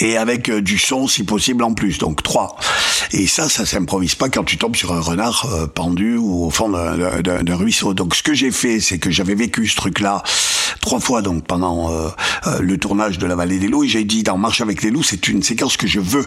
et 0.00 0.16
avec 0.16 0.48
euh, 0.48 0.60
du 0.60 0.78
son 0.78 1.06
si 1.06 1.24
possible 1.24 1.62
en 1.64 1.74
plus, 1.74 1.98
donc 1.98 2.22
trois. 2.22 2.56
Et 3.12 3.26
ça, 3.26 3.48
ça 3.48 3.66
s'improvise 3.66 4.14
pas 4.14 4.28
quand 4.28 4.44
tu 4.44 4.56
tombes 4.56 4.76
sur 4.76 4.92
un 4.92 5.00
renard 5.00 5.46
euh, 5.52 5.66
pendu 5.66 6.16
ou 6.16 6.46
au 6.46 6.50
fond 6.50 6.68
d'un 6.68 7.56
ruisseau. 7.56 7.94
Donc 7.94 8.14
ce 8.14 8.22
que 8.22 8.34
j'ai 8.34 8.50
fait, 8.50 8.80
c'est 8.80 8.98
que 8.98 9.10
j'avais 9.10 9.34
vécu 9.34 9.66
ce 9.68 9.76
truc-là 9.76 10.22
trois 10.80 11.00
fois 11.00 11.22
donc 11.22 11.44
pendant 11.44 11.90
euh, 11.92 12.08
le 12.60 12.78
tournage 12.78 13.18
de 13.18 13.26
la 13.26 13.36
Vallée 13.36 13.58
des 13.58 13.68
Loups 13.68 13.84
et 13.84 13.88
j'ai 13.88 14.04
dit 14.04 14.22
dans 14.22 14.38
Marche 14.38 14.60
avec 14.60 14.82
les 14.82 14.90
loups, 14.90 15.02
c'est 15.02 15.28
une 15.28 15.42
séquence 15.42 15.76
que 15.76 15.86
je 15.86 16.00
veux 16.00 16.26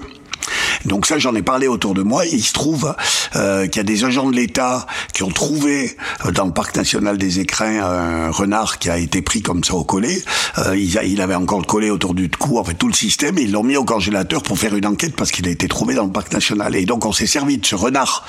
donc 0.85 1.05
ça, 1.05 1.17
j'en 1.19 1.35
ai 1.35 1.41
parlé 1.41 1.67
autour 1.67 1.93
de 1.93 2.01
moi. 2.01 2.25
Et 2.25 2.29
il 2.33 2.43
se 2.43 2.53
trouve 2.53 2.95
euh, 3.35 3.67
qu'il 3.67 3.77
y 3.77 3.79
a 3.79 3.83
des 3.83 4.05
agents 4.05 4.29
de 4.29 4.35
l'État 4.35 4.85
qui 5.13 5.23
ont 5.23 5.29
trouvé 5.29 5.95
euh, 6.25 6.31
dans 6.31 6.45
le 6.45 6.53
parc 6.53 6.75
national 6.75 7.17
des 7.17 7.39
Écrins 7.39 7.83
un 7.83 8.31
renard 8.31 8.79
qui 8.79 8.89
a 8.89 8.97
été 8.97 9.21
pris 9.21 9.41
comme 9.41 9.63
ça 9.63 9.73
au 9.75 9.83
collet. 9.83 10.21
Euh, 10.59 10.77
il, 10.77 11.21
avait 11.21 11.35
encore 11.35 11.59
le 11.59 11.65
collet 11.65 11.89
autour 11.89 12.13
du 12.13 12.29
cou, 12.29 12.59
en 12.59 12.63
fait 12.63 12.75
tout 12.75 12.87
le 12.87 12.93
système, 12.93 13.37
et 13.37 13.43
ils 13.43 13.51
l'ont 13.51 13.63
mis 13.63 13.77
au 13.77 13.83
congélateur 13.83 14.43
pour 14.43 14.57
faire 14.57 14.75
une 14.75 14.85
enquête 14.85 15.15
parce 15.15 15.31
qu'il 15.31 15.47
a 15.47 15.51
été 15.51 15.67
trouvé 15.67 15.95
dans 15.95 16.05
le 16.05 16.11
parc 16.11 16.31
national. 16.31 16.75
Et 16.75 16.85
donc 16.85 17.05
on 17.05 17.11
s'est 17.11 17.27
servi 17.27 17.57
de 17.57 17.65
ce 17.65 17.75
renard 17.75 18.25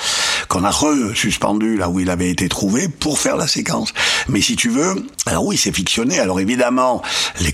qu'on 0.49 0.65
a 0.65 0.71
re-suspendu 0.71 1.77
là 1.77 1.89
où 1.89 2.01
il 2.01 2.11
avait 2.11 2.31
été 2.31 2.49
trouvé 2.49 2.89
pour 2.89 3.19
faire 3.19 3.37
la 3.37 3.47
séquence. 3.47 3.93
Mais 4.29 4.41
si 4.41 4.57
tu 4.57 4.71
veux, 4.71 5.07
alors 5.27 5.45
oui, 5.45 5.57
c'est 5.57 5.75
fictionné. 5.75 6.19
Alors 6.19 6.41
évidemment, 6.41 7.03
les 7.41 7.53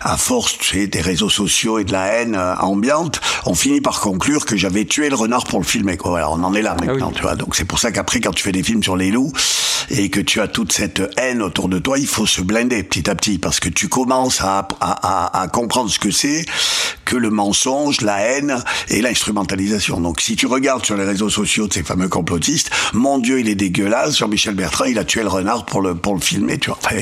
à 0.00 0.16
force 0.16 0.56
des 0.74 1.00
réseaux 1.00 1.30
sociaux 1.30 1.78
et 1.78 1.84
de 1.84 1.92
la 1.92 2.06
haine 2.06 2.36
ambiante, 2.60 3.20
on 3.46 3.54
finit 3.54 3.80
par 3.80 4.00
conclure 4.00 4.44
que 4.44 4.56
j'avais 4.56 4.84
tué 4.84 5.08
le 5.08 5.16
renard 5.16 5.44
pour 5.44 5.60
le 5.60 5.64
filmer. 5.64 5.96
Quoi. 5.96 6.10
Voilà, 6.12 6.30
on 6.30 6.42
en 6.42 6.54
est 6.54 6.62
là 6.62 6.76
ah 6.78 6.84
maintenant, 6.84 7.10
tu 7.10 7.22
vois. 7.22 7.36
Donc 7.36 7.56
c'est 7.56 7.64
pour 7.64 7.78
ça 7.78 7.92
qu'après, 7.92 8.20
quand 8.20 8.32
tu 8.32 8.42
fais 8.42 8.52
des 8.52 8.62
films 8.62 8.82
sur 8.82 8.96
les 8.96 9.10
loups 9.10 9.32
et 9.90 10.08
que 10.10 10.20
tu 10.20 10.40
as 10.40 10.48
toute 10.48 10.72
cette 10.72 11.02
haine 11.16 11.42
autour 11.42 11.68
de 11.68 11.78
toi, 11.78 11.98
il 11.98 12.06
faut 12.06 12.26
se 12.26 12.40
blinder 12.40 12.82
petit 12.82 13.08
à 13.10 13.14
petit 13.14 13.38
parce 13.38 13.60
que 13.60 13.68
tu 13.68 13.88
commences 13.88 14.40
à, 14.40 14.66
à, 14.80 15.42
à, 15.42 15.48
comprendre 15.48 15.90
ce 15.90 15.98
que 15.98 16.10
c'est 16.10 16.44
que 17.04 17.16
le 17.16 17.30
mensonge, 17.30 18.00
la 18.00 18.20
haine 18.20 18.62
et 18.88 19.02
l'instrumentalisation. 19.02 20.00
Donc 20.00 20.20
si 20.20 20.36
tu 20.36 20.46
regardes 20.46 20.84
sur 20.84 20.96
les 20.96 21.04
réseaux 21.04 21.30
sociaux 21.30 21.66
de 21.66 21.72
ces 21.72 21.82
fameux 21.82 22.08
complotistes, 22.08 22.70
mon 22.92 23.18
Dieu, 23.18 23.40
il 23.40 23.48
est 23.48 23.54
dégueulasse. 23.54 24.18
Jean-Michel 24.18 24.54
Bertrand, 24.54 24.84
il 24.84 24.98
a 24.98 25.04
tué 25.04 25.22
le 25.22 25.28
renard 25.28 25.66
pour 25.66 25.82
le 25.82 25.94
pour 25.94 26.14
le 26.14 26.20
filmer. 26.20 26.58
Tu 26.58 26.70
vois. 26.70 26.78
Enfin, 26.82 26.96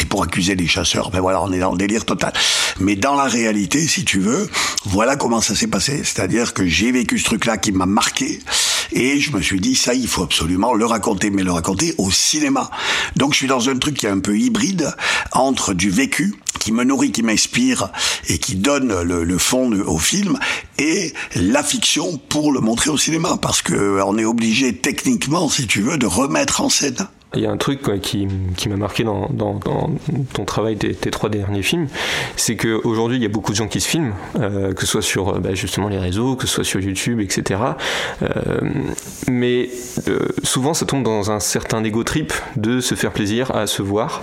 et 0.00 0.04
pour 0.04 0.22
accuser 0.22 0.54
les 0.54 0.66
chasseurs. 0.66 1.10
Ben 1.10 1.20
voilà, 1.20 1.42
on 1.42 1.52
est 1.52 1.58
dans 1.58 1.72
le 1.72 1.78
délire 1.78 2.04
total. 2.04 2.32
Mais 2.78 2.96
dans 2.96 3.14
la 3.14 3.24
réalité, 3.24 3.86
si 3.86 4.04
tu 4.04 4.20
veux, 4.20 4.48
voilà 4.86 5.16
comment 5.16 5.40
ça 5.40 5.54
s'est 5.54 5.66
passé. 5.66 6.02
C'est-à-dire 6.04 6.54
que 6.54 6.66
j'ai 6.66 6.90
vécu 6.92 7.18
ce 7.18 7.24
truc-là 7.24 7.58
qui 7.58 7.72
m'a 7.72 7.86
marqué 7.86 8.40
et 8.92 9.20
je 9.20 9.32
me 9.32 9.40
suis 9.40 9.60
dit 9.60 9.76
ça, 9.76 9.94
il 9.94 10.08
faut 10.08 10.22
absolument 10.22 10.74
le 10.74 10.84
raconter, 10.84 11.30
mais 11.30 11.42
le 11.42 11.52
raconter 11.52 11.94
au 11.98 12.10
cinéma. 12.10 12.70
Donc 13.16 13.32
je 13.32 13.38
suis 13.38 13.46
dans 13.46 13.68
un 13.68 13.78
truc 13.78 13.96
qui 13.96 14.06
est 14.06 14.10
un 14.10 14.20
peu 14.20 14.36
hybride 14.36 14.94
entre 15.32 15.74
du 15.74 15.90
vécu 15.90 16.34
qui 16.58 16.72
me 16.72 16.84
nourrit, 16.84 17.12
qui 17.12 17.22
m'inspire 17.22 17.90
et 18.28 18.38
qui 18.38 18.56
donne 18.56 19.02
le, 19.02 19.24
le 19.24 19.38
fond 19.38 19.72
au 19.72 19.98
film 19.98 20.38
et 20.78 21.12
la 21.34 21.62
fiction 21.62 22.18
pour 22.28 22.52
le 22.52 22.60
montrer 22.60 22.90
au 22.90 22.98
cinéma 22.98 23.38
parce 23.40 23.62
que 23.62 24.02
on 24.02 24.18
est 24.18 24.24
obligé 24.24 24.76
techniquement, 24.76 25.48
si 25.48 25.66
tu 25.66 25.80
veux, 25.80 25.96
de 25.96 26.06
remettre 26.06 26.60
en 26.60 26.68
scène. 26.68 27.06
Il 27.34 27.40
y 27.42 27.46
a 27.46 27.50
un 27.50 27.56
truc 27.56 27.80
qui, 28.02 28.26
m'a 28.68 28.76
marqué 28.76 29.04
dans, 29.04 29.28
ton 30.32 30.44
travail 30.44 30.76
tes 30.76 31.10
trois 31.10 31.28
derniers 31.28 31.62
films, 31.62 31.86
c'est 32.36 32.56
qu'aujourd'hui 32.56 33.18
il 33.18 33.22
y 33.22 33.26
a 33.26 33.28
beaucoup 33.28 33.52
de 33.52 33.56
gens 33.56 33.68
qui 33.68 33.80
se 33.80 33.88
filment, 33.88 34.14
euh, 34.40 34.72
que 34.72 34.80
ce 34.80 34.86
soit 34.86 35.02
sur 35.02 35.38
bah, 35.38 35.54
justement 35.54 35.88
les 35.88 35.98
réseaux, 35.98 36.34
que 36.34 36.48
ce 36.48 36.54
soit 36.54 36.64
sur 36.64 36.80
YouTube, 36.80 37.20
etc. 37.20 37.60
Euh, 38.22 38.60
mais 39.28 39.70
euh, 40.08 40.28
souvent 40.42 40.74
ça 40.74 40.86
tombe 40.86 41.04
dans 41.04 41.30
un 41.30 41.38
certain 41.38 41.84
ego 41.84 42.02
trip 42.02 42.32
de 42.56 42.80
se 42.80 42.96
faire 42.96 43.12
plaisir 43.12 43.54
à 43.54 43.68
se 43.68 43.82
voir 43.82 44.22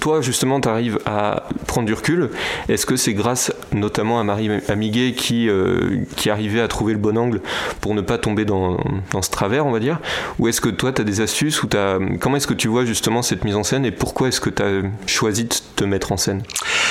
toi, 0.00 0.20
justement, 0.20 0.60
tu 0.60 0.68
arrives 0.68 0.98
à 1.06 1.44
prendre 1.66 1.86
du 1.86 1.94
recul. 1.94 2.30
Est-ce 2.68 2.86
que 2.86 2.96
c'est 2.96 3.14
grâce 3.14 3.52
notamment 3.72 4.18
à 4.18 4.24
Marie 4.24 4.50
Amiguet 4.68 5.12
qui, 5.12 5.48
euh, 5.48 6.04
arrivait 6.26 6.60
à 6.60 6.68
trouver 6.68 6.92
le 6.92 6.98
bon 6.98 7.16
angle 7.16 7.40
pour 7.80 7.94
ne 7.94 8.00
pas 8.00 8.18
tomber 8.18 8.44
dans, 8.44 8.78
ce 9.20 9.30
travers, 9.30 9.66
on 9.66 9.70
va 9.70 9.80
dire? 9.80 9.98
Ou 10.38 10.48
est-ce 10.48 10.60
que 10.60 10.68
toi, 10.68 10.92
tu 10.92 11.02
as 11.02 11.04
des 11.04 11.20
astuces 11.20 11.62
ou 11.62 11.68
as... 11.76 11.98
Comment 12.20 12.36
est-ce 12.36 12.46
que 12.46 12.54
tu 12.54 12.68
vois 12.68 12.84
justement 12.84 13.22
cette 13.22 13.44
mise 13.44 13.56
en 13.56 13.62
scène 13.62 13.84
et 13.84 13.90
pourquoi 13.90 14.28
est-ce 14.28 14.40
que 14.40 14.50
tu 14.50 14.62
as 14.62 14.82
choisi 15.06 15.44
de 15.44 15.54
te 15.76 15.84
mettre 15.84 16.12
en 16.12 16.16
scène? 16.16 16.42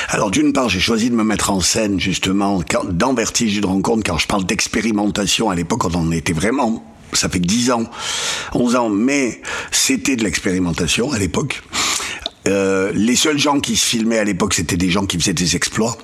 Alors, 0.09 0.31
d'une 0.31 0.53
part, 0.53 0.69
j'ai 0.69 0.79
choisi 0.79 1.09
de 1.09 1.15
me 1.15 1.23
mettre 1.23 1.51
en 1.51 1.59
scène 1.59 1.99
justement 1.99 2.61
dans 2.91 3.13
Vertige 3.13 3.59
de 3.59 3.67
rencontre, 3.67 4.03
quand 4.05 4.17
je 4.17 4.27
parle 4.27 4.45
d'expérimentation, 4.45 5.49
à 5.49 5.55
l'époque, 5.55 5.85
on 5.85 5.95
en 5.95 6.11
était 6.11 6.33
vraiment 6.33 6.83
ça 7.13 7.27
fait 7.27 7.39
10 7.39 7.71
ans, 7.71 7.83
11 8.53 8.75
ans, 8.75 8.89
mais 8.89 9.41
c'était 9.71 10.15
de 10.15 10.23
l'expérimentation 10.23 11.11
à 11.11 11.17
l'époque. 11.17 11.63
Euh, 12.49 12.91
les 12.95 13.15
seuls 13.15 13.37
gens 13.37 13.59
qui 13.59 13.75
se 13.75 13.85
filmaient 13.85 14.17
à 14.17 14.23
l'époque, 14.23 14.53
c'était 14.53 14.77
des 14.77 14.89
gens 14.89 15.05
qui 15.05 15.19
faisaient 15.19 15.33
des 15.33 15.55
exploits. 15.55 15.97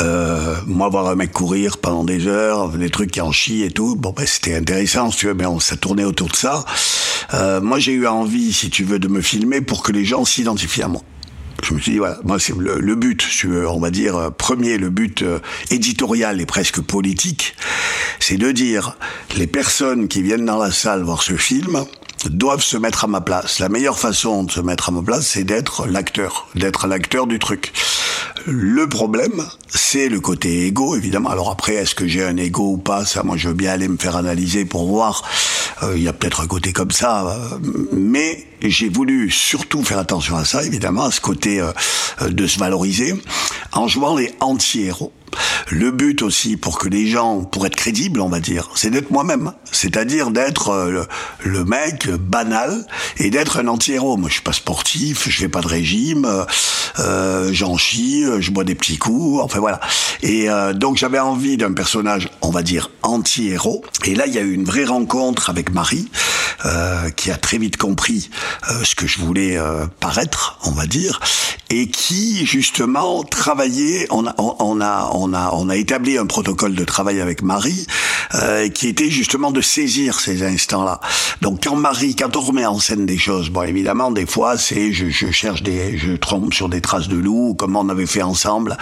Euh, 0.00 0.56
moi, 0.66 0.88
voir 0.88 1.08
un 1.08 1.14
mec 1.14 1.32
courir 1.32 1.78
pendant 1.78 2.04
des 2.04 2.26
heures, 2.26 2.70
des 2.70 2.90
trucs 2.90 3.10
qui 3.10 3.20
en 3.20 3.32
chient 3.32 3.64
et 3.64 3.70
tout, 3.70 3.96
bon, 3.96 4.14
ben, 4.16 4.24
c'était 4.26 4.54
intéressant, 4.54 5.10
tu 5.10 5.26
veux, 5.26 5.34
mais 5.34 5.46
on, 5.46 5.60
ça 5.60 5.76
tournait 5.76 6.04
autour 6.04 6.28
de 6.28 6.36
ça. 6.36 6.64
Euh, 7.34 7.60
moi, 7.60 7.78
j'ai 7.78 7.92
eu 7.92 8.06
envie, 8.06 8.52
si 8.52 8.70
tu 8.70 8.84
veux, 8.84 8.98
de 8.98 9.08
me 9.08 9.20
filmer 9.20 9.60
pour 9.60 9.82
que 9.82 9.92
les 9.92 10.04
gens 10.04 10.24
s'identifient 10.24 10.82
à 10.82 10.88
moi. 10.88 11.02
Je 11.62 11.74
me 11.74 11.80
suis 11.80 11.92
dit, 11.92 11.98
voilà, 11.98 12.18
moi, 12.22 12.38
c'est 12.38 12.54
le, 12.56 12.94
but, 12.94 13.26
on 13.68 13.80
va 13.80 13.90
dire, 13.90 14.30
premier, 14.38 14.78
le 14.78 14.90
but 14.90 15.24
éditorial 15.70 16.40
et 16.40 16.46
presque 16.46 16.80
politique, 16.80 17.56
c'est 18.20 18.36
de 18.36 18.52
dire, 18.52 18.96
les 19.36 19.48
personnes 19.48 20.06
qui 20.06 20.22
viennent 20.22 20.46
dans 20.46 20.58
la 20.58 20.70
salle 20.70 21.02
voir 21.02 21.24
ce 21.24 21.36
film, 21.36 21.84
doivent 22.26 22.62
se 22.62 22.76
mettre 22.76 23.04
à 23.04 23.06
ma 23.06 23.20
place. 23.20 23.58
La 23.58 23.68
meilleure 23.68 23.98
façon 23.98 24.44
de 24.44 24.50
se 24.50 24.60
mettre 24.60 24.88
à 24.88 24.92
ma 24.92 25.02
place, 25.02 25.26
c'est 25.26 25.44
d'être 25.44 25.86
l'acteur, 25.86 26.48
d'être 26.54 26.86
l'acteur 26.86 27.26
du 27.26 27.38
truc. 27.38 27.72
Le 28.46 28.88
problème, 28.88 29.44
c'est 29.68 30.08
le 30.08 30.20
côté 30.20 30.66
égo, 30.66 30.96
évidemment. 30.96 31.28
Alors 31.30 31.50
après, 31.50 31.74
est-ce 31.74 31.94
que 31.94 32.06
j'ai 32.06 32.24
un 32.24 32.36
égo 32.36 32.72
ou 32.72 32.78
pas? 32.78 33.04
Ça, 33.04 33.22
moi, 33.22 33.36
je 33.36 33.48
veux 33.48 33.54
bien 33.54 33.72
aller 33.72 33.88
me 33.88 33.98
faire 33.98 34.16
analyser 34.16 34.64
pour 34.64 34.86
voir. 34.86 35.22
Euh, 35.82 35.96
il 35.96 36.02
y 36.02 36.08
a 36.08 36.12
peut-être 36.12 36.40
un 36.40 36.46
côté 36.46 36.72
comme 36.72 36.90
ça, 36.90 37.26
euh, 37.26 37.58
mais 38.62 38.70
j'ai 38.70 38.88
voulu 38.88 39.30
surtout 39.30 39.82
faire 39.82 39.98
attention 39.98 40.36
à 40.36 40.44
ça, 40.44 40.64
évidemment, 40.64 41.04
à 41.04 41.10
ce 41.10 41.20
côté 41.20 41.60
euh, 41.60 41.72
de 42.28 42.46
se 42.46 42.58
valoriser, 42.58 43.14
en 43.72 43.88
jouant 43.88 44.16
les 44.16 44.34
anti-héros. 44.40 45.12
Le 45.70 45.90
but 45.90 46.22
aussi, 46.22 46.56
pour 46.56 46.78
que 46.78 46.88
les 46.88 47.06
gens, 47.06 47.44
pour 47.44 47.66
être 47.66 47.76
crédibles, 47.76 48.20
on 48.20 48.28
va 48.28 48.40
dire, 48.40 48.70
c'est 48.74 48.90
d'être 48.90 49.10
moi-même. 49.10 49.52
C'est-à-dire 49.70 50.30
d'être 50.30 50.70
euh, 50.70 51.04
le, 51.44 51.64
mec 51.64 52.08
banal 52.08 52.86
et 53.18 53.30
d'être 53.30 53.58
un 53.58 53.68
anti-héros. 53.68 54.16
Moi, 54.16 54.28
je 54.28 54.34
suis 54.34 54.42
pas 54.42 54.52
sportif, 54.52 55.28
je 55.28 55.38
fais 55.38 55.48
pas 55.48 55.60
de 55.60 55.68
régime, 55.68 56.26
euh, 56.98 57.50
j'en 57.52 57.76
chie, 57.76 58.24
je 58.40 58.50
bois 58.50 58.64
des 58.64 58.74
petits 58.74 58.98
coups, 58.98 59.42
enfin 59.42 59.60
voilà. 59.60 59.80
Et 60.22 60.48
euh, 60.48 60.72
donc 60.72 60.96
j'avais 60.96 61.18
envie 61.18 61.56
d'un 61.56 61.72
personnage, 61.72 62.30
on 62.40 62.50
va 62.50 62.62
dire, 62.62 62.90
anti-héros. 63.02 63.84
Et 64.04 64.14
là, 64.14 64.26
il 64.26 64.34
y 64.34 64.38
a 64.38 64.42
eu 64.42 64.52
une 64.52 64.64
vraie 64.64 64.84
rencontre 64.84 65.50
avec 65.50 65.72
Marie, 65.72 66.08
euh, 66.64 67.10
qui 67.10 67.30
a 67.30 67.36
très 67.36 67.58
vite 67.58 67.76
compris 67.76 68.30
euh, 68.68 68.82
ce 68.82 68.94
que 68.94 69.06
je 69.06 69.20
voulais 69.20 69.56
euh, 69.56 69.86
paraître, 70.00 70.58
on 70.64 70.72
va 70.72 70.86
dire, 70.86 71.20
et 71.70 71.88
qui 71.88 72.44
justement 72.46 73.22
travaillait. 73.22 74.06
On 74.10 74.26
a, 74.26 74.34
on 74.38 74.80
a, 74.80 75.10
on 75.14 75.32
a, 75.32 75.50
on 75.52 75.68
a 75.68 75.76
établi 75.76 76.18
un 76.18 76.26
protocole 76.26 76.74
de 76.74 76.84
travail 76.84 77.20
avec 77.20 77.42
Marie, 77.42 77.86
qui 78.74 78.88
était 78.88 79.10
justement 79.10 79.50
de 79.50 79.60
saisir 79.60 80.20
ces 80.20 80.42
instants-là. 80.42 81.00
Donc 81.40 81.64
quand 81.64 81.76
Marie, 81.76 82.16
quand 82.16 82.36
on 82.36 82.40
remet 82.40 82.66
en 82.66 82.78
scène 82.78 83.06
des 83.06 83.18
choses, 83.18 83.50
bon 83.50 83.62
évidemment 83.62 84.10
des 84.10 84.26
fois 84.26 84.58
c'est, 84.58 84.92
je, 84.92 85.08
je 85.10 85.30
cherche 85.30 85.62
des, 85.62 85.96
je 85.96 86.12
trompe 86.12 86.54
sur 86.54 86.68
des 86.68 86.80
traces 86.80 87.08
de 87.08 87.16
loup, 87.16 87.54
comme 87.54 87.76
on 87.76 87.88
avait 87.88 88.06
fait 88.06 88.22
ensemble. 88.22 88.76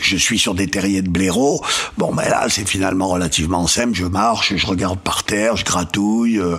Je 0.00 0.16
suis 0.16 0.38
sur 0.38 0.54
des 0.54 0.68
terriers 0.68 1.02
de 1.02 1.08
blaireaux. 1.08 1.62
Bon, 1.96 2.12
ben 2.14 2.28
là 2.28 2.46
c'est 2.48 2.68
finalement 2.68 3.08
relativement 3.08 3.66
simple. 3.66 3.94
Je 3.94 4.06
marche, 4.06 4.54
je 4.56 4.66
regarde 4.66 5.00
par 5.00 5.24
terre, 5.24 5.56
je 5.56 5.64
gratouille. 5.64 6.38
Euh, 6.38 6.58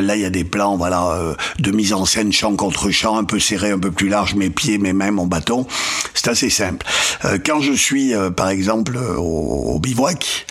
là, 0.00 0.16
il 0.16 0.22
y 0.22 0.24
a 0.24 0.30
des 0.30 0.44
plans, 0.44 0.76
voilà, 0.76 1.12
euh, 1.12 1.34
de 1.58 1.70
mise 1.70 1.92
en 1.92 2.04
scène 2.04 2.32
champ 2.32 2.54
contre 2.56 2.90
champ, 2.90 3.18
un 3.18 3.24
peu 3.24 3.38
serré, 3.38 3.70
un 3.70 3.78
peu 3.78 3.90
plus 3.90 4.08
large, 4.08 4.34
mes 4.34 4.50
pieds, 4.50 4.78
mes 4.78 4.92
mains, 4.92 5.10
mon 5.10 5.26
bâton. 5.26 5.66
C'est 6.14 6.28
assez 6.28 6.50
simple. 6.50 6.86
Euh, 7.24 7.38
quand 7.44 7.60
je 7.60 7.72
suis, 7.72 8.12
par 8.36 8.48
exemple, 8.48 8.96
au, 8.96 9.78
bivouac 9.78 10.46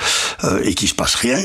et 0.64 0.74
qu'il 0.74 0.90
se 0.90 0.94
passe 0.94 1.16
rien, 1.16 1.40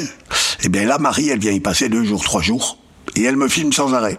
eh 0.65 0.69
bien 0.69 0.85
là, 0.85 0.99
Marie, 0.99 1.29
elle 1.29 1.39
vient 1.39 1.53
y 1.53 1.61
passer 1.61 1.89
deux 1.89 2.05
jours, 2.05 2.23
trois 2.25 2.43
jours, 2.43 2.79
et 3.15 3.23
elle 3.23 3.37
me 3.37 3.49
filme 3.49 3.73
sans 3.73 3.95
arrêt. 3.95 4.19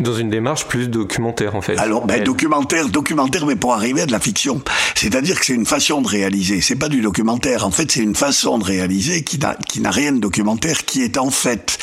Dans 0.00 0.14
une 0.14 0.28
démarche 0.30 0.66
plus 0.66 0.88
documentaire, 0.88 1.54
en 1.54 1.62
fait. 1.62 1.78
Alors, 1.78 2.06
ben, 2.06 2.22
documentaire, 2.22 2.88
documentaire, 2.88 3.46
mais 3.46 3.56
pour 3.56 3.72
arriver 3.72 4.02
à 4.02 4.06
de 4.06 4.12
la 4.12 4.20
fiction. 4.20 4.60
C'est-à-dire 4.94 5.38
que 5.40 5.46
c'est 5.46 5.54
une 5.54 5.66
façon 5.66 6.02
de 6.02 6.08
réaliser. 6.08 6.60
C'est 6.60 6.76
pas 6.76 6.88
du 6.88 7.00
documentaire. 7.00 7.66
En 7.66 7.70
fait, 7.70 7.90
c'est 7.90 8.02
une 8.02 8.14
façon 8.14 8.58
de 8.58 8.64
réaliser 8.64 9.22
qui 9.24 9.38
n'a, 9.38 9.54
qui 9.54 9.80
n'a 9.80 9.90
rien 9.90 10.12
de 10.12 10.18
documentaire, 10.18 10.84
qui 10.84 11.02
est 11.02 11.16
en 11.16 11.30
fait 11.30 11.78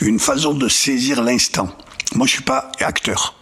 une 0.00 0.18
façon 0.18 0.54
de 0.54 0.68
saisir 0.68 1.22
l'instant. 1.22 1.68
Moi, 2.14 2.26
je 2.26 2.32
suis 2.32 2.42
pas 2.42 2.70
acteur. 2.80 3.34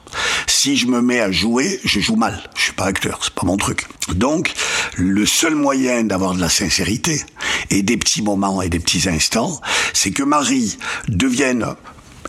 Si 0.46 0.76
je 0.76 0.86
me 0.86 1.02
mets 1.02 1.20
à 1.20 1.30
jouer, 1.30 1.80
je 1.84 2.00
joue 2.00 2.16
mal. 2.16 2.42
Je 2.56 2.62
suis 2.62 2.72
pas 2.72 2.84
acteur, 2.84 3.18
c'est 3.22 3.34
pas 3.34 3.44
mon 3.44 3.56
truc. 3.56 3.86
Donc, 4.14 4.52
le 4.96 5.26
seul 5.26 5.54
moyen 5.54 6.04
d'avoir 6.04 6.34
de 6.34 6.40
la 6.40 6.48
sincérité 6.48 7.22
et 7.70 7.82
des 7.82 7.96
petits 7.96 8.22
moments 8.22 8.62
et 8.62 8.68
des 8.68 8.78
petits 8.78 9.08
instants, 9.08 9.60
c'est 9.92 10.12
que 10.12 10.22
Marie 10.22 10.78
devienne 11.08 11.66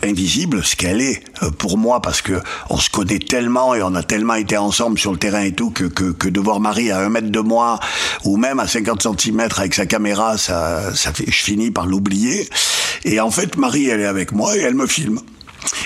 invisible, 0.03 0.63
ce 0.63 0.75
qu'elle 0.75 1.01
est 1.01 1.23
euh, 1.43 1.51
pour 1.51 1.77
moi, 1.77 2.01
parce 2.01 2.21
que 2.21 2.41
on 2.69 2.77
se 2.77 2.89
connaît 2.89 3.19
tellement 3.19 3.75
et 3.75 3.81
on 3.81 3.95
a 3.95 4.03
tellement 4.03 4.35
été 4.35 4.57
ensemble 4.57 4.99
sur 4.99 5.11
le 5.11 5.17
terrain 5.17 5.41
et 5.41 5.53
tout, 5.53 5.71
que, 5.71 5.85
que, 5.85 6.11
que 6.11 6.27
de 6.27 6.39
voir 6.39 6.59
Marie 6.59 6.91
à 6.91 6.99
un 6.99 7.09
mètre 7.09 7.29
de 7.29 7.39
moi, 7.39 7.79
ou 8.23 8.37
même 8.37 8.59
à 8.59 8.67
50 8.67 9.19
cm 9.19 9.47
avec 9.57 9.73
sa 9.73 9.85
caméra, 9.85 10.37
ça, 10.37 10.93
ça 10.93 11.13
fait, 11.13 11.25
je 11.27 11.43
finis 11.43 11.71
par 11.71 11.85
l'oublier. 11.85 12.49
Et 13.03 13.19
en 13.19 13.31
fait, 13.31 13.57
Marie, 13.57 13.87
elle 13.87 14.01
est 14.01 14.05
avec 14.05 14.31
moi 14.31 14.57
et 14.57 14.61
elle 14.61 14.75
me 14.75 14.87
filme. 14.87 15.19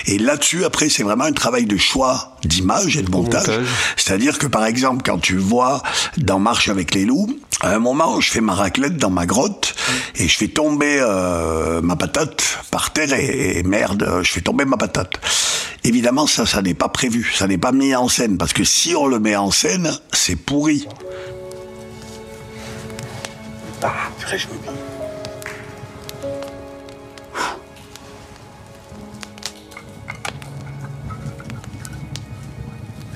Et 0.06 0.18
là-dessus, 0.18 0.64
après, 0.64 0.88
c'est 0.88 1.02
vraiment 1.02 1.24
un 1.24 1.32
travail 1.32 1.66
de 1.66 1.76
choix 1.76 2.36
d'image 2.44 2.96
et 2.96 3.02
de 3.02 3.10
montage. 3.10 3.46
montage. 3.48 3.66
C'est-à-dire 3.96 4.38
que, 4.38 4.46
par 4.46 4.64
exemple, 4.64 5.02
quand 5.04 5.18
tu 5.18 5.36
vois 5.36 5.82
dans 6.16 6.38
Marche 6.38 6.68
avec 6.68 6.94
les 6.94 7.04
loups, 7.04 7.38
à 7.60 7.74
un 7.74 7.78
moment, 7.78 8.20
je 8.20 8.30
fais 8.30 8.40
ma 8.40 8.54
raclette 8.54 8.96
dans 8.96 9.10
ma 9.10 9.26
grotte 9.26 9.74
et 10.16 10.28
je 10.28 10.36
fais 10.36 10.48
tomber 10.48 10.98
euh, 11.00 11.82
ma 11.82 11.96
patate 11.96 12.58
par 12.70 12.90
terre 12.92 13.12
et, 13.12 13.58
et 13.58 13.62
merde, 13.62 14.20
je 14.22 14.32
fais 14.32 14.40
tomber 14.40 14.64
ma 14.64 14.78
patate. 14.78 15.20
Évidemment, 15.84 16.26
ça, 16.26 16.46
ça 16.46 16.62
n'est 16.62 16.74
pas 16.74 16.88
prévu, 16.88 17.32
ça 17.34 17.46
n'est 17.46 17.58
pas 17.58 17.72
mis 17.72 17.94
en 17.94 18.08
scène 18.08 18.38
parce 18.38 18.52
que 18.52 18.64
si 18.64 18.94
on 18.94 19.06
le 19.06 19.18
met 19.18 19.36
en 19.36 19.50
scène, 19.50 19.90
c'est 20.12 20.36
pourri. 20.36 20.86
Ah, 23.82 24.10
purée, 24.18 24.38
je 24.38 24.46
me 24.46 24.89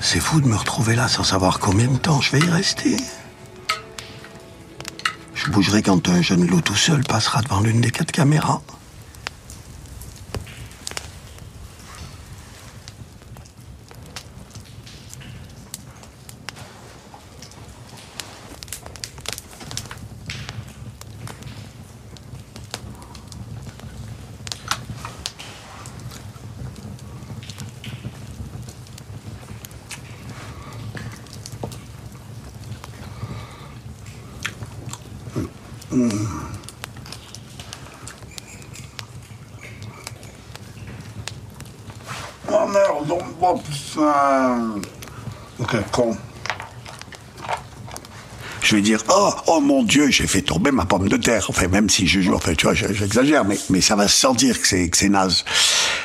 C'est 0.07 0.19
fou 0.19 0.39
de 0.39 0.47
me 0.47 0.55
retrouver 0.55 0.95
là 0.95 1.07
sans 1.07 1.23
savoir 1.23 1.57
combien 1.57 1.87
de 1.87 1.97
temps 1.97 2.21
je 2.21 2.31
vais 2.31 2.39
y 2.39 2.49
rester. 2.49 2.95
Je 5.33 5.49
bougerai 5.49 5.81
quand 5.81 6.07
un 6.09 6.21
jeune 6.21 6.45
loup 6.45 6.61
tout 6.61 6.75
seul 6.75 7.03
passera 7.03 7.41
devant 7.41 7.59
l'une 7.59 7.81
des 7.81 7.89
quatre 7.89 8.11
caméras. 8.11 8.61
Oh 35.91 35.97
merde, 42.67 43.13
putain. 43.63 44.81
Ok, 45.59 45.75
con. 45.91 46.17
Je 48.61 48.75
vais 48.75 48.81
dire, 48.81 49.03
oh, 49.09 49.29
oh 49.45 49.59
mon 49.59 49.83
Dieu, 49.83 50.09
j'ai 50.09 50.25
fait 50.25 50.41
tomber 50.41 50.71
ma 50.71 50.85
pomme 50.85 51.07
de 51.07 51.17
terre. 51.17 51.45
Enfin, 51.49 51.67
même 51.67 51.87
si 51.87 52.07
je 52.07 52.19
joue, 52.19 52.33
enfin, 52.33 52.55
tu 52.55 52.65
vois, 52.65 52.73
j'exagère, 52.73 53.43
mais, 53.45 53.81
ça 53.81 53.95
va 53.95 54.07
se 54.07 54.17
sentir 54.17 54.59
que 54.59 54.67
c'est, 54.67 54.89
c'est 54.91 55.09
naze. 55.09 55.45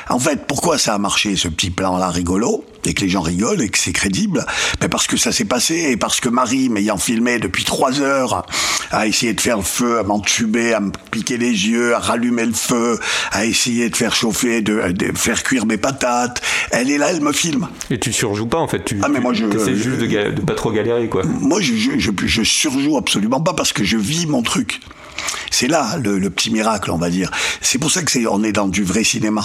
En 0.09 0.19
fait, 0.19 0.45
pourquoi 0.45 0.77
ça 0.77 0.93
a 0.93 0.97
marché, 0.99 1.35
ce 1.35 1.47
petit 1.47 1.71
plan-là 1.71 2.09
rigolo, 2.09 2.63
et 2.85 2.93
que 2.93 3.01
les 3.01 3.09
gens 3.09 3.21
rigolent, 3.21 3.61
et 3.61 3.69
que 3.69 3.79
c'est 3.79 3.93
crédible? 3.93 4.45
Ben 4.79 4.89
Parce 4.89 5.07
que 5.07 5.17
ça 5.17 5.31
s'est 5.31 5.45
passé, 5.45 5.91
et 5.91 5.97
parce 5.97 6.19
que 6.19 6.29
Marie, 6.29 6.69
m'ayant 6.69 6.97
filmé 6.97 7.39
depuis 7.39 7.63
trois 7.63 7.99
heures, 7.99 8.45
a 8.91 9.07
essayé 9.07 9.33
de 9.33 9.41
faire 9.41 9.57
le 9.57 9.63
feu, 9.63 9.99
à 9.99 10.03
m'entuber, 10.03 10.73
à 10.73 10.79
me 10.79 10.91
piquer 11.11 11.37
les 11.37 11.67
yeux, 11.67 11.95
à 11.95 11.99
rallumer 11.99 12.45
le 12.45 12.53
feu, 12.53 12.99
à 13.31 13.45
essayer 13.45 13.89
de 13.89 13.95
faire 13.95 14.13
chauffer, 14.15 14.61
de, 14.61 14.91
de 14.91 15.11
faire 15.17 15.43
cuire 15.43 15.65
mes 15.65 15.77
patates. 15.77 16.41
Elle 16.71 16.89
est 16.91 16.97
là, 16.97 17.07
elle 17.11 17.21
me 17.21 17.31
filme. 17.31 17.67
Et 17.89 17.99
tu 17.99 18.11
surjoues 18.13 18.47
pas 18.47 18.57
en 18.59 18.67
fait, 18.67 18.83
tu 18.83 18.99
Ah, 19.01 19.07
mais 19.09 19.19
moi, 19.19 19.33
je- 19.33 19.45
essaies 19.45 19.75
je- 19.75 19.83
juste 19.83 19.99
de, 19.99 20.31
de 20.31 20.41
pas 20.41 20.53
trop 20.55 20.71
galérer 20.71 21.07
quoi. 21.07 21.23
Moi, 21.25 21.61
je, 21.61 21.73
je, 21.75 21.91
je, 21.97 22.11
je 22.25 22.43
surjoue 22.43 22.97
absolument 22.97 23.41
pas 23.41 23.53
parce 23.53 23.73
que 23.73 23.83
je 23.83 23.97
vis 23.97 24.25
mon 24.27 24.41
truc. 24.41 24.79
C'est 25.51 25.67
là 25.67 25.97
le, 26.01 26.17
le 26.17 26.29
petit 26.31 26.49
miracle, 26.49 26.89
on 26.91 26.97
va 26.97 27.09
dire. 27.11 27.29
C'est 27.61 27.77
pour 27.77 27.91
ça 27.91 28.01
que 28.01 28.11
c'est, 28.11 28.25
on 28.25 28.41
est 28.43 28.51
dans 28.53 28.67
du 28.67 28.83
vrai 28.83 29.03
cinéma. 29.03 29.43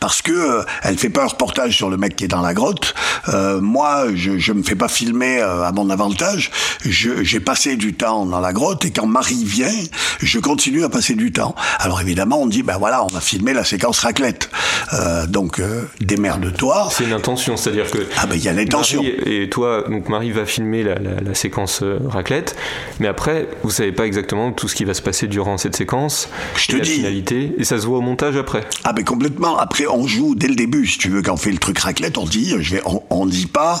Parce 0.00 0.20
que 0.20 0.32
euh, 0.32 0.62
elle 0.82 0.98
fait 0.98 1.08
pas 1.08 1.22
un 1.22 1.28
reportage 1.28 1.74
sur 1.76 1.88
le 1.88 1.96
mec 1.96 2.16
qui 2.16 2.24
est 2.24 2.28
dans 2.28 2.42
la 2.42 2.52
grotte. 2.52 2.94
Euh, 3.28 3.60
moi, 3.60 4.06
je, 4.14 4.38
je 4.38 4.52
me 4.52 4.62
fais 4.62 4.74
pas 4.74 4.88
filmer 4.88 5.38
euh, 5.40 5.62
à 5.64 5.72
mon 5.72 5.88
avantage. 5.88 6.50
J'ai 6.84 7.40
passé 7.40 7.76
du 7.76 7.94
temps 7.94 8.26
dans 8.26 8.40
la 8.40 8.52
grotte 8.52 8.84
et 8.84 8.90
quand 8.90 9.06
Marie 9.06 9.44
vient, 9.44 9.72
je 10.20 10.38
continue 10.38 10.84
à 10.84 10.90
passer 10.90 11.14
du 11.14 11.32
temps. 11.32 11.54
Alors 11.78 12.00
évidemment, 12.02 12.42
on 12.42 12.46
dit 12.46 12.62
ben 12.62 12.76
voilà, 12.78 13.04
on 13.04 13.06
va 13.06 13.20
filmer 13.20 13.54
la 13.54 13.64
séquence 13.64 14.00
raclette. 14.00 14.50
Euh, 14.92 15.26
donc 15.26 15.60
démerde-toi. 16.00 16.88
C'est 16.90 17.04
une 17.04 17.12
intention, 17.12 17.56
c'est-à-dire 17.56 17.90
que 17.90 18.06
Ah 18.16 18.26
ben 18.26 18.34
il 18.36 18.44
y 18.44 18.48
a 18.48 18.52
l'intention. 18.52 19.02
Et 19.24 19.48
toi, 19.50 19.84
donc 19.88 20.08
Marie 20.08 20.32
va 20.32 20.44
filmer 20.44 20.82
la, 20.82 20.96
la- 20.96 21.20
la 21.20 21.34
séquence 21.34 21.82
raclette, 22.08 22.56
mais 23.00 23.08
après, 23.08 23.48
vous 23.62 23.70
savez 23.70 23.92
pas 23.92 24.06
exactement 24.06 24.52
tout 24.52 24.68
ce 24.68 24.74
qui 24.74 24.84
va 24.84 24.92
se 24.94 25.02
passer 25.02 25.26
durant 25.34 25.58
cette 25.58 25.74
séquence, 25.74 26.28
Je 26.56 26.62
et 26.62 26.66
te 26.66 26.76
la 26.76 26.84
dis. 26.84 26.90
finalité, 26.92 27.54
et 27.58 27.64
ça 27.64 27.80
se 27.80 27.86
voit 27.86 27.98
au 27.98 28.02
montage 28.02 28.36
après. 28.36 28.64
Ah 28.84 28.92
ben 28.92 29.04
complètement. 29.04 29.58
Après 29.58 29.86
on 29.88 30.06
joue 30.06 30.36
dès 30.36 30.46
le 30.46 30.54
début. 30.54 30.86
Si 30.86 30.96
tu 30.98 31.08
veux, 31.08 31.22
quand 31.22 31.34
on 31.34 31.36
fait 31.36 31.50
le 31.50 31.58
truc 31.58 31.78
raclette, 31.80 32.18
on 32.18 32.24
dit, 32.24 32.54
je 32.60 32.76
vais, 32.76 32.82
on, 32.86 33.02
on 33.10 33.26
dit 33.26 33.46
pas, 33.46 33.80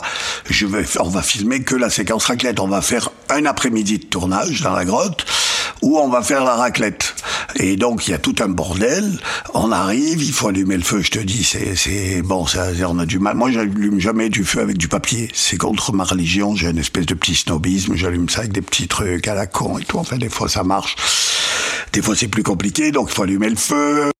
je 0.50 0.66
vais, 0.66 0.84
on 0.98 1.08
va 1.08 1.22
filmer 1.22 1.62
que 1.62 1.76
la 1.76 1.90
séquence 1.90 2.24
raclette. 2.26 2.58
On 2.58 2.66
va 2.66 2.82
faire 2.82 3.10
un 3.30 3.46
après-midi 3.46 4.00
de 4.00 4.04
tournage 4.06 4.62
dans 4.62 4.72
la 4.72 4.84
grotte 4.84 5.24
où 5.80 5.98
on 5.98 6.08
va 6.08 6.22
faire 6.22 6.44
la 6.44 6.54
raclette. 6.56 7.14
Et 7.56 7.76
donc 7.76 8.08
il 8.08 8.10
y 8.10 8.14
a 8.14 8.18
tout 8.18 8.34
un 8.40 8.48
bordel. 8.48 9.04
On 9.54 9.70
arrive, 9.70 10.22
il 10.22 10.32
faut 10.32 10.48
allumer 10.48 10.76
le 10.76 10.82
feu. 10.82 11.02
Je 11.02 11.10
te 11.12 11.20
dis, 11.20 11.44
c'est, 11.44 11.76
c'est 11.76 12.20
bon, 12.22 12.46
ça, 12.46 12.68
on 12.88 12.98
a 12.98 13.06
du 13.06 13.20
mal. 13.20 13.36
Moi, 13.36 13.52
j'allume 13.52 14.00
jamais 14.00 14.28
du 14.28 14.44
feu 14.44 14.60
avec 14.60 14.76
du 14.76 14.88
papier. 14.88 15.28
C'est 15.32 15.56
contre 15.56 15.92
ma 15.92 16.02
religion. 16.04 16.56
J'ai 16.56 16.70
une 16.70 16.78
espèce 16.78 17.06
de 17.06 17.14
petit 17.14 17.36
snobisme. 17.36 17.94
J'allume 17.94 18.28
ça 18.28 18.40
avec 18.40 18.52
des 18.52 18.62
petits 18.62 18.88
trucs 18.88 19.28
à 19.28 19.34
la 19.34 19.46
con 19.46 19.78
et 19.78 19.84
tout. 19.84 19.98
Enfin, 19.98 20.16
des 20.18 20.28
fois 20.28 20.48
ça 20.48 20.64
marche. 20.64 20.96
Des 21.92 22.02
fois 22.02 22.16
c'est 22.16 22.28
plus 22.28 22.42
compliqué, 22.42 22.92
donc 22.92 23.08
il 23.10 23.14
faut 23.14 23.22
allumer 23.22 23.50
le 23.50 23.56
feu 23.56 24.10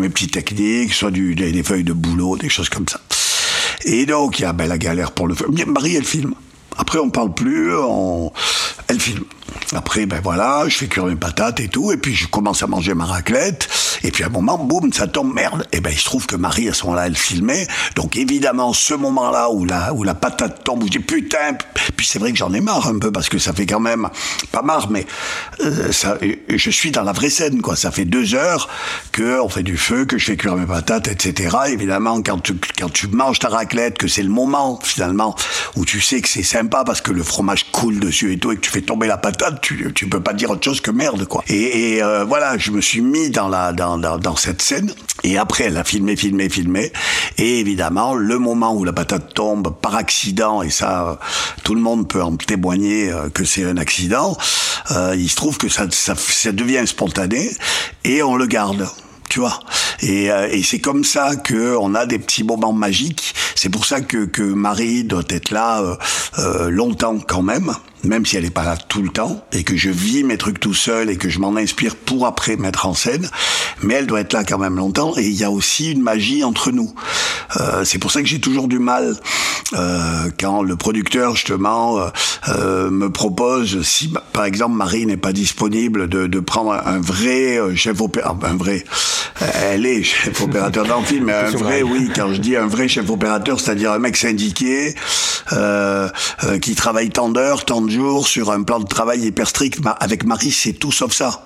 mes 0.00 0.08
petites 0.08 0.32
techniques, 0.32 0.92
soit 0.92 1.10
des, 1.10 1.62
feuilles 1.62 1.84
de 1.84 1.92
boulot, 1.92 2.36
des 2.36 2.48
choses 2.48 2.68
comme 2.68 2.88
ça. 2.88 3.00
Et 3.84 4.06
donc, 4.06 4.38
il 4.38 4.42
y 4.42 4.44
a 4.44 4.52
ben, 4.52 4.66
la 4.66 4.78
galère 4.78 5.12
pour 5.12 5.28
le 5.28 5.34
feu. 5.34 5.46
Marie, 5.66 5.96
elle 5.96 6.04
filme. 6.04 6.34
Après, 6.76 6.98
on 6.98 7.10
parle 7.10 7.34
plus, 7.34 7.70
elle 8.88 9.00
filme. 9.00 9.24
Après, 9.74 10.06
ben 10.06 10.20
voilà, 10.22 10.64
je 10.68 10.76
fais 10.76 10.88
cuire 10.88 11.06
mes 11.06 11.16
patates 11.16 11.60
et 11.60 11.68
tout, 11.68 11.92
et 11.92 11.96
puis 11.96 12.14
je 12.14 12.26
commence 12.26 12.62
à 12.62 12.66
manger 12.66 12.94
ma 12.94 13.04
raclette, 13.04 13.68
et 14.02 14.10
puis 14.10 14.24
à 14.24 14.26
un 14.26 14.30
moment, 14.30 14.58
boum, 14.58 14.92
ça 14.92 15.06
tombe, 15.06 15.32
merde. 15.32 15.66
Et 15.72 15.80
ben, 15.80 15.90
il 15.90 15.98
se 15.98 16.04
trouve 16.04 16.26
que 16.26 16.36
Marie, 16.36 16.68
à 16.68 16.74
ce 16.74 16.84
moment-là, 16.84 17.06
elle 17.06 17.16
filmait, 17.16 17.66
donc 17.96 18.16
évidemment, 18.16 18.72
ce 18.72 18.94
moment-là 18.94 19.50
où 19.50 19.64
la, 19.64 19.92
où 19.92 20.02
la 20.02 20.14
patate 20.14 20.64
tombe, 20.64 20.84
je 20.84 20.90
dis 20.90 20.98
putain, 20.98 21.56
puis 21.96 22.06
c'est 22.06 22.18
vrai 22.18 22.32
que 22.32 22.38
j'en 22.38 22.52
ai 22.52 22.60
marre 22.60 22.88
un 22.88 22.98
peu, 22.98 23.12
parce 23.12 23.28
que 23.28 23.38
ça 23.38 23.52
fait 23.52 23.66
quand 23.66 23.80
même, 23.80 24.08
pas 24.52 24.62
marre, 24.62 24.90
mais 24.90 25.06
euh, 25.60 25.92
ça, 25.92 26.18
je 26.48 26.70
suis 26.70 26.90
dans 26.90 27.02
la 27.02 27.12
vraie 27.12 27.30
scène, 27.30 27.62
quoi. 27.62 27.76
Ça 27.76 27.90
fait 27.90 28.04
deux 28.04 28.34
heures 28.34 28.68
que 29.12 29.40
on 29.40 29.48
fait 29.48 29.62
du 29.62 29.76
feu, 29.76 30.04
que 30.04 30.18
je 30.18 30.24
fais 30.26 30.36
cuire 30.36 30.56
mes 30.56 30.66
patates, 30.66 31.08
etc. 31.08 31.56
Évidemment, 31.68 32.22
quand 32.22 32.42
tu, 32.42 32.54
quand 32.78 32.92
tu 32.92 33.08
manges 33.08 33.38
ta 33.38 33.48
raclette, 33.48 33.98
que 33.98 34.08
c'est 34.08 34.22
le 34.22 34.28
moment, 34.28 34.78
finalement, 34.82 35.34
où 35.76 35.84
tu 35.84 36.00
sais 36.00 36.20
que 36.20 36.28
c'est 36.28 36.42
sympa 36.42 36.84
parce 36.84 37.00
que 37.00 37.12
le 37.12 37.22
fromage 37.22 37.70
coule 37.70 38.00
dessus 38.00 38.32
et 38.32 38.38
tout, 38.38 38.52
et 38.52 38.56
que 38.56 38.60
tu 38.60 38.70
fais 38.70 38.82
tomber 38.82 39.06
la 39.06 39.18
patate, 39.18 39.39
tu, 39.62 39.92
tu 39.94 40.08
peux 40.08 40.20
pas 40.20 40.32
dire 40.32 40.50
autre 40.50 40.64
chose 40.64 40.80
que 40.80 40.90
merde, 40.90 41.26
quoi. 41.26 41.42
Et, 41.48 41.94
et 41.94 42.02
euh, 42.02 42.24
voilà, 42.24 42.58
je 42.58 42.70
me 42.70 42.80
suis 42.80 43.00
mis 43.00 43.30
dans 43.30 43.48
la, 43.48 43.72
dans, 43.72 43.98
dans, 43.98 44.18
dans 44.18 44.36
cette 44.36 44.62
scène, 44.62 44.92
et 45.22 45.38
après, 45.38 45.64
elle 45.64 45.76
a 45.76 45.84
filmé, 45.84 46.16
filmé, 46.16 46.48
filmé, 46.48 46.92
et 47.38 47.60
évidemment, 47.60 48.14
le 48.14 48.38
moment 48.38 48.74
où 48.74 48.84
la 48.84 48.92
patate 48.92 49.34
tombe 49.34 49.74
par 49.80 49.94
accident, 49.94 50.62
et 50.62 50.70
ça, 50.70 51.18
tout 51.64 51.74
le 51.74 51.80
monde 51.80 52.08
peut 52.08 52.22
en 52.22 52.36
témoigner 52.36 53.10
euh, 53.10 53.28
que 53.30 53.44
c'est 53.44 53.64
un 53.64 53.76
accident, 53.76 54.36
euh, 54.90 55.14
il 55.16 55.30
se 55.30 55.36
trouve 55.36 55.58
que 55.58 55.68
ça, 55.68 55.86
ça, 55.90 56.14
ça 56.16 56.52
devient 56.52 56.86
spontané, 56.86 57.50
et 58.04 58.22
on 58.22 58.36
le 58.36 58.46
garde 58.46 58.88
tu 59.30 59.38
vois. 59.38 59.60
Et, 60.02 60.30
euh, 60.30 60.48
et 60.50 60.62
c'est 60.62 60.80
comme 60.80 61.04
ça 61.04 61.36
que 61.36 61.76
on 61.76 61.94
a 61.94 62.04
des 62.04 62.18
petits 62.18 62.44
moments 62.44 62.72
magiques. 62.72 63.32
C'est 63.54 63.70
pour 63.70 63.86
ça 63.86 64.00
que, 64.00 64.26
que 64.26 64.42
Marie 64.42 65.04
doit 65.04 65.22
être 65.28 65.52
là 65.52 65.80
euh, 65.80 65.96
euh, 66.38 66.68
longtemps 66.68 67.18
quand 67.20 67.42
même, 67.42 67.72
même 68.04 68.24
si 68.26 68.36
elle 68.36 68.44
n'est 68.44 68.50
pas 68.50 68.64
là 68.64 68.76
tout 68.76 69.02
le 69.02 69.08
temps, 69.08 69.44
et 69.52 69.64
que 69.64 69.76
je 69.76 69.90
vis 69.90 70.24
mes 70.24 70.38
trucs 70.38 70.60
tout 70.60 70.74
seul 70.74 71.10
et 71.10 71.16
que 71.16 71.28
je 71.28 71.38
m'en 71.38 71.56
inspire 71.56 71.96
pour 71.96 72.26
après 72.26 72.56
mettre 72.56 72.86
en 72.86 72.94
scène. 72.94 73.28
Mais 73.82 73.94
elle 73.94 74.06
doit 74.06 74.20
être 74.20 74.32
là 74.32 74.44
quand 74.44 74.58
même 74.58 74.76
longtemps. 74.76 75.16
Et 75.16 75.26
il 75.26 75.34
y 75.34 75.44
a 75.44 75.50
aussi 75.50 75.92
une 75.92 76.02
magie 76.02 76.44
entre 76.44 76.70
nous. 76.70 76.92
Euh, 77.58 77.84
c'est 77.84 77.98
pour 77.98 78.10
ça 78.10 78.22
que 78.22 78.28
j'ai 78.28 78.40
toujours 78.40 78.68
du 78.68 78.78
mal 78.78 79.16
euh, 79.74 80.30
quand 80.38 80.62
le 80.62 80.76
producteur 80.76 81.36
justement 81.36 81.98
euh, 81.98 82.08
euh, 82.48 82.90
me 82.90 83.10
propose, 83.10 83.82
si 83.82 84.12
par 84.32 84.44
exemple 84.44 84.76
Marie 84.76 85.06
n'est 85.06 85.16
pas 85.16 85.32
disponible, 85.32 86.08
de, 86.08 86.26
de 86.26 86.40
prendre 86.40 86.72
un 86.72 87.00
vrai 87.00 87.58
euh, 87.58 87.74
chef 87.74 88.00
opérateur, 88.00 88.36
un 88.44 88.56
vrai, 88.56 88.84
elle 89.62 89.86
est 89.86 90.02
chef 90.02 90.40
opérateur 90.42 90.86
dans 90.86 91.00
le 91.00 91.06
film, 91.06 91.24
mais 91.26 91.32
un 91.32 91.50
vrai, 91.50 91.82
oui, 91.82 92.10
quand 92.14 92.32
je 92.32 92.40
dis 92.40 92.56
un 92.56 92.66
vrai 92.66 92.88
chef 92.88 93.08
opérateur, 93.10 93.60
c'est-à-dire 93.60 93.92
un 93.92 93.98
mec 93.98 94.16
syndiqué, 94.16 94.94
euh, 95.52 96.08
euh, 96.44 96.58
qui 96.58 96.74
travaille 96.74 97.10
tant 97.10 97.28
d'heures, 97.28 97.64
tant 97.64 97.80
de 97.80 97.89
30 97.90 97.98
jours 97.98 98.28
sur 98.28 98.52
un 98.52 98.62
plan 98.62 98.78
de 98.78 98.86
travail 98.86 99.20
hyper 99.20 99.48
strict. 99.48 99.80
Avec 99.98 100.24
Marie, 100.24 100.52
c'est 100.52 100.74
tout 100.74 100.92
sauf 100.92 101.12
ça. 101.12 101.44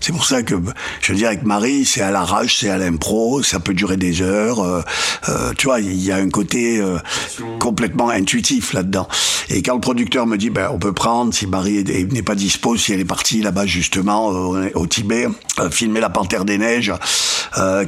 C'est 0.00 0.12
pour 0.12 0.24
ça 0.24 0.42
que, 0.42 0.54
je 1.02 1.12
veux 1.12 1.18
dire, 1.18 1.28
avec 1.28 1.42
Marie, 1.42 1.84
c'est 1.84 2.00
à 2.00 2.10
l'arrache, 2.10 2.58
c'est 2.60 2.70
à 2.70 2.78
l'impro, 2.78 3.42
ça 3.42 3.60
peut 3.60 3.74
durer 3.74 3.96
des 3.96 4.22
heures. 4.22 4.60
Euh, 4.60 4.82
euh, 5.28 5.52
tu 5.56 5.66
vois, 5.66 5.80
il 5.80 6.02
y 6.02 6.10
a 6.12 6.16
un 6.16 6.30
côté 6.30 6.78
euh, 6.78 6.98
complètement 7.58 8.08
intuitif 8.08 8.72
là-dedans. 8.72 9.08
Et 9.48 9.62
quand 9.62 9.74
le 9.74 9.80
producteur 9.80 10.26
me 10.26 10.36
dit, 10.36 10.50
ben, 10.50 10.70
on 10.72 10.78
peut 10.78 10.92
prendre, 10.92 11.34
si 11.34 11.46
Marie 11.46 11.84
n'est 11.84 12.22
pas 12.22 12.34
dispo, 12.34 12.76
si 12.76 12.92
elle 12.92 13.00
est 13.00 13.04
partie 13.04 13.42
là-bas 13.42 13.66
justement 13.66 14.28
au, 14.28 14.86
Tibet, 14.86 15.28
filmer 15.70 16.00
la 16.00 16.08
Panthère 16.08 16.44
des 16.44 16.56
Neiges, 16.56 16.92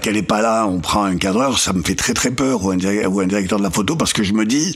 qu'elle 0.02 0.16
est 0.16 0.22
pas 0.22 0.42
là, 0.42 0.66
on 0.66 0.80
prend 0.80 1.04
un 1.04 1.16
cadreur, 1.16 1.58
ça 1.58 1.72
me 1.72 1.82
fait 1.82 1.94
très 1.94 2.14
très 2.14 2.32
peur, 2.32 2.64
ou 2.64 2.70
un 2.70 2.76
directeur 2.76 3.58
de 3.58 3.62
la 3.62 3.70
photo, 3.70 3.94
parce 3.94 4.12
que 4.12 4.24
je 4.24 4.32
me 4.32 4.44
dis, 4.44 4.74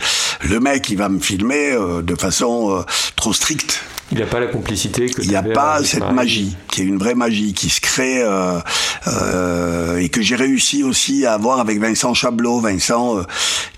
le 0.49 0.61
mec, 0.61 0.89
il 0.91 0.97
va 0.97 1.09
me 1.09 1.19
filmer 1.19 1.77
de 2.03 2.15
façon 2.15 2.85
trop 3.17 3.33
stricte. 3.33 3.85
Il 4.13 4.19
n'y 4.19 4.23
a 4.23 4.27
pas 4.27 4.39
la 4.39 4.47
complicité 4.47 5.07
que 5.07 5.21
Il 5.23 5.29
n'y 5.29 5.35
a 5.35 5.43
pas 5.43 5.83
cette 5.83 6.13
magie, 6.13 6.57
qui 6.71 6.83
est 6.83 6.85
une 6.85 6.99
vraie 6.99 7.17
magie, 7.17 7.55
qui 7.55 7.69
se 7.69 7.81
crée 7.81 8.23
euh, 8.23 8.61
euh, 9.09 9.99
et 9.99 10.09
que 10.11 10.23
j'ai 10.23 10.37
réussi 10.37 10.85
aussi 10.85 11.27
à 11.27 11.35
avoir 11.35 11.59
avec 11.59 11.81
Vincent 11.81 12.15
Chablot. 12.15 12.61
Vincent, 12.61 13.19
euh, 13.19 13.23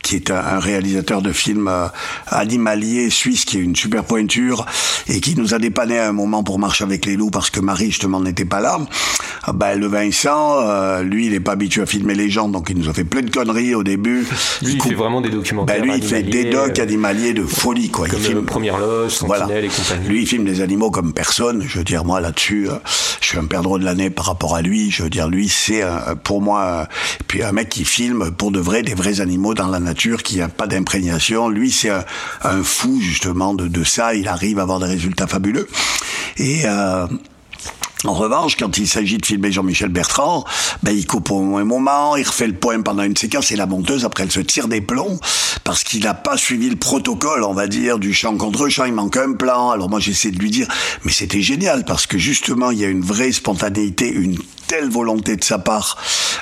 qui 0.03 0.17
est 0.17 0.31
un, 0.31 0.59
réalisateur 0.59 1.23
de 1.23 1.33
films 1.33 1.71
animaliers 2.27 3.11
suisse, 3.11 3.45
qui 3.45 3.59
est 3.59 3.61
une 3.61 3.77
super 3.77 4.05
pointure 4.05 4.65
et 5.07 5.21
qui 5.21 5.35
nous 5.37 5.55
a 5.55 5.59
dépanné 5.59 5.99
à 5.99 6.09
un 6.09 6.13
moment 6.13 6.43
pour 6.43 6.59
marcher 6.59 6.85
avec 6.85 7.05
les 7.05 7.17
loups 7.17 7.31
parce 7.31 7.51
que 7.51 7.61
Marie 7.61 7.87
justement 7.87 8.21
n'était 8.21 8.47
pas 8.47 8.61
là. 8.61 8.79
Ah 9.45 9.53
ben, 9.53 9.79
le 9.79 9.87
Vincent, 9.87 11.03
lui, 11.03 11.27
il 11.27 11.33
n'est 11.33 11.41
pas 11.41 11.53
habitué 11.53 11.83
à 11.83 11.87
filmer 11.87 12.15
les 12.15 12.31
gens, 12.31 12.49
donc 12.49 12.71
il 12.71 12.79
nous 12.79 12.89
a 12.89 12.95
fait 12.95 13.05
plein 13.05 13.21
de 13.21 13.31
conneries 13.31 13.75
au 13.75 13.83
début. 13.83 14.27
Lui, 14.63 14.75
il, 14.75 14.83
fait 14.83 14.95
vraiment 14.95 15.21
des 15.21 15.29
documentaires. 15.29 15.77
Ben, 15.77 15.85
lui, 15.85 15.99
il 15.99 16.03
fait 16.03 16.23
des 16.23 16.47
docs 16.47 16.79
animaliers 16.79 17.35
de 17.35 17.45
folie, 17.45 17.91
quoi. 17.91 18.09
Comme 18.09 18.21
il 18.21 18.27
filme 18.27 18.45
Première 18.45 18.79
Loge, 18.79 19.13
Sentinelle 19.13 19.67
et 19.67 19.69
compagnie 19.69 20.18
il 20.23 20.27
filme 20.29 20.45
des 20.45 20.61
animaux 20.61 20.91
comme 20.91 21.13
personne. 21.13 21.65
Je 21.67 21.79
veux 21.79 21.85
dire, 21.85 22.05
moi 22.05 22.21
là-dessus, 22.21 22.69
euh, 22.69 22.75
je 23.21 23.27
suis 23.27 23.39
un 23.39 23.47
perdreau 23.47 23.79
de 23.79 23.85
l'année 23.85 24.11
par 24.11 24.27
rapport 24.27 24.55
à 24.55 24.63
lui. 24.63 24.91
Je 24.91 25.03
veux 25.03 25.11
dire, 25.11 25.29
lui, 25.29 25.49
c'est 25.49 25.83
pour 26.25 26.41
moi, 26.41 26.89
puis 27.27 27.43
un 27.43 27.53
mec 27.53 27.69
qui 27.69 27.85
filme 27.85 28.31
pour 28.31 28.51
de 28.51 28.61
vrai 28.61 28.83
des 28.83 28.95
vrais 28.95 29.21
animaux 29.21 29.55
dans 29.55 29.69
la 29.69 29.81
nature, 29.81 30.23
qui 30.23 30.41
a 30.41 30.49
pas 30.49 30.67
d'imprégnation. 30.67 31.49
Lui, 31.49 31.71
c'est 31.71 31.91
un, 31.91 32.63
fou 32.63 33.01
justement 33.01 33.55
de, 33.55 33.85
ça. 33.85 34.15
Il 34.15 34.29
arrive 34.29 34.59
à 34.59 34.63
avoir 34.63 34.81
des 34.81 34.87
résultats 34.87 35.27
fabuleux. 35.27 35.69
Et 36.37 36.63
euh, 36.65 37.07
en 38.05 38.15
revanche, 38.15 38.57
quand 38.57 38.79
il 38.79 38.87
s'agit 38.87 39.19
de 39.19 39.27
filmer 39.27 39.51
Jean-Michel 39.51 39.89
Bertrand, 39.89 40.45
ben, 40.83 40.93
il 40.93 41.07
coupe 41.07 41.31
au 41.31 41.57
un 41.57 41.65
moment, 41.65 42.17
il 42.17 42.27
refait 42.27 42.47
le 42.47 42.55
point 42.55 42.81
pendant 42.81 43.03
une 43.03 43.17
séquence 43.17 43.51
et 43.51 43.57
la 43.57 43.67
monteuse, 43.67 44.05
après, 44.05 44.23
elle 44.23 44.31
se 44.31 44.41
tire 44.41 44.69
des 44.69 44.81
plombs 44.81 45.19
parce 45.65 45.83
qu'il 45.83 46.05
n'a 46.05 46.15
pas 46.15 46.37
suivi 46.37 46.71
le 46.71 46.77
protocole, 46.77 47.43
on 47.43 47.55
va 47.55 47.67
dire, 47.67 47.99
du 47.99 48.15
chant 48.15 48.37
contre 48.37 48.69
chant. 48.69 48.85
Il 48.85 48.95
manque 48.95 49.17
un 49.17 49.33
plan. 49.33 49.71
Alors 49.71 49.91
moi, 49.91 50.01
j'essaie 50.01 50.31
de 50.31 50.39
lui 50.39 50.51
dire, 50.51 50.69
mais 51.05 51.13
c'était 51.13 51.43
génial 51.43 51.85
parce 51.85 52.07
que 52.07 52.19
justement, 52.19 52.71
il 52.71 52.79
y 52.79 52.85
a 52.85 52.89
une 52.89 53.03
vraie 53.03 53.33
spontanéité, 53.33 54.09
une 54.11 54.39
telle 54.69 54.89
volonté 54.89 55.37
de 55.37 55.43
sa 55.43 55.59
part 55.59 55.97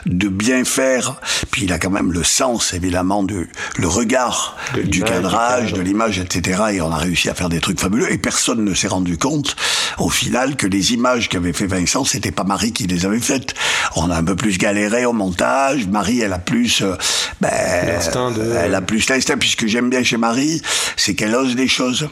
de 0.05 0.29
bien 0.29 0.65
faire, 0.65 1.17
puis 1.51 1.63
il 1.63 1.73
a 1.73 1.79
quand 1.79 1.91
même 1.91 2.13
le 2.13 2.25
sens 2.25 2.75
évidemment 2.75 3.23
de 3.23 3.47
le 3.77 3.89
regard 3.89 4.57
du 4.85 5.03
cadrage, 5.03 5.73
de 5.73 5.81
l'image, 5.81 6.19
etc. 6.19 6.63
Et 6.73 6.81
on 6.81 6.91
a 6.91 6.97
réussi 6.97 7.31
à 7.31 7.35
faire 7.35 7.49
des 7.49 7.61
trucs 7.61 7.81
fabuleux. 7.81 8.13
Et 8.13 8.19
personne 8.19 8.65
ne 8.65 8.75
s'est 8.75 8.89
rendu 8.89 9.17
compte 9.17 9.57
au 9.99 10.11
final 10.11 10.57
que 10.57 10.67
les 10.67 10.93
images 10.93 11.29
qu'avait 11.29 11.46
fait 11.53 11.67
Vincent, 11.67 12.05
c'était 12.05 12.31
pas 12.31 12.45
Marie 12.45 12.73
qui 12.73 12.87
les 12.87 13.07
avait 13.07 13.21
faites. 13.21 13.55
On 13.97 14.11
a 14.11 14.17
un 14.17 14.25
peu 14.25 14.37
plus 14.37 14.59
galéré 14.59 15.05
au 15.07 15.13
montage. 15.13 15.87
Marie, 15.87 16.21
elle 16.21 16.33
a 16.33 16.39
plus, 16.39 16.83
euh, 16.83 16.95
ben, 17.41 17.51
elle 17.51 18.75
a 18.75 18.81
plus 18.83 19.09
l'instinct. 19.09 19.37
Puisque 19.39 19.67
j'aime 19.67 19.91
bien 19.91 20.03
chez 20.03 20.17
Marie, 20.17 20.63
c'est 20.97 21.15
qu'elle 21.15 21.35
ose 21.35 21.57
des 21.57 21.69
choses. 21.69 22.09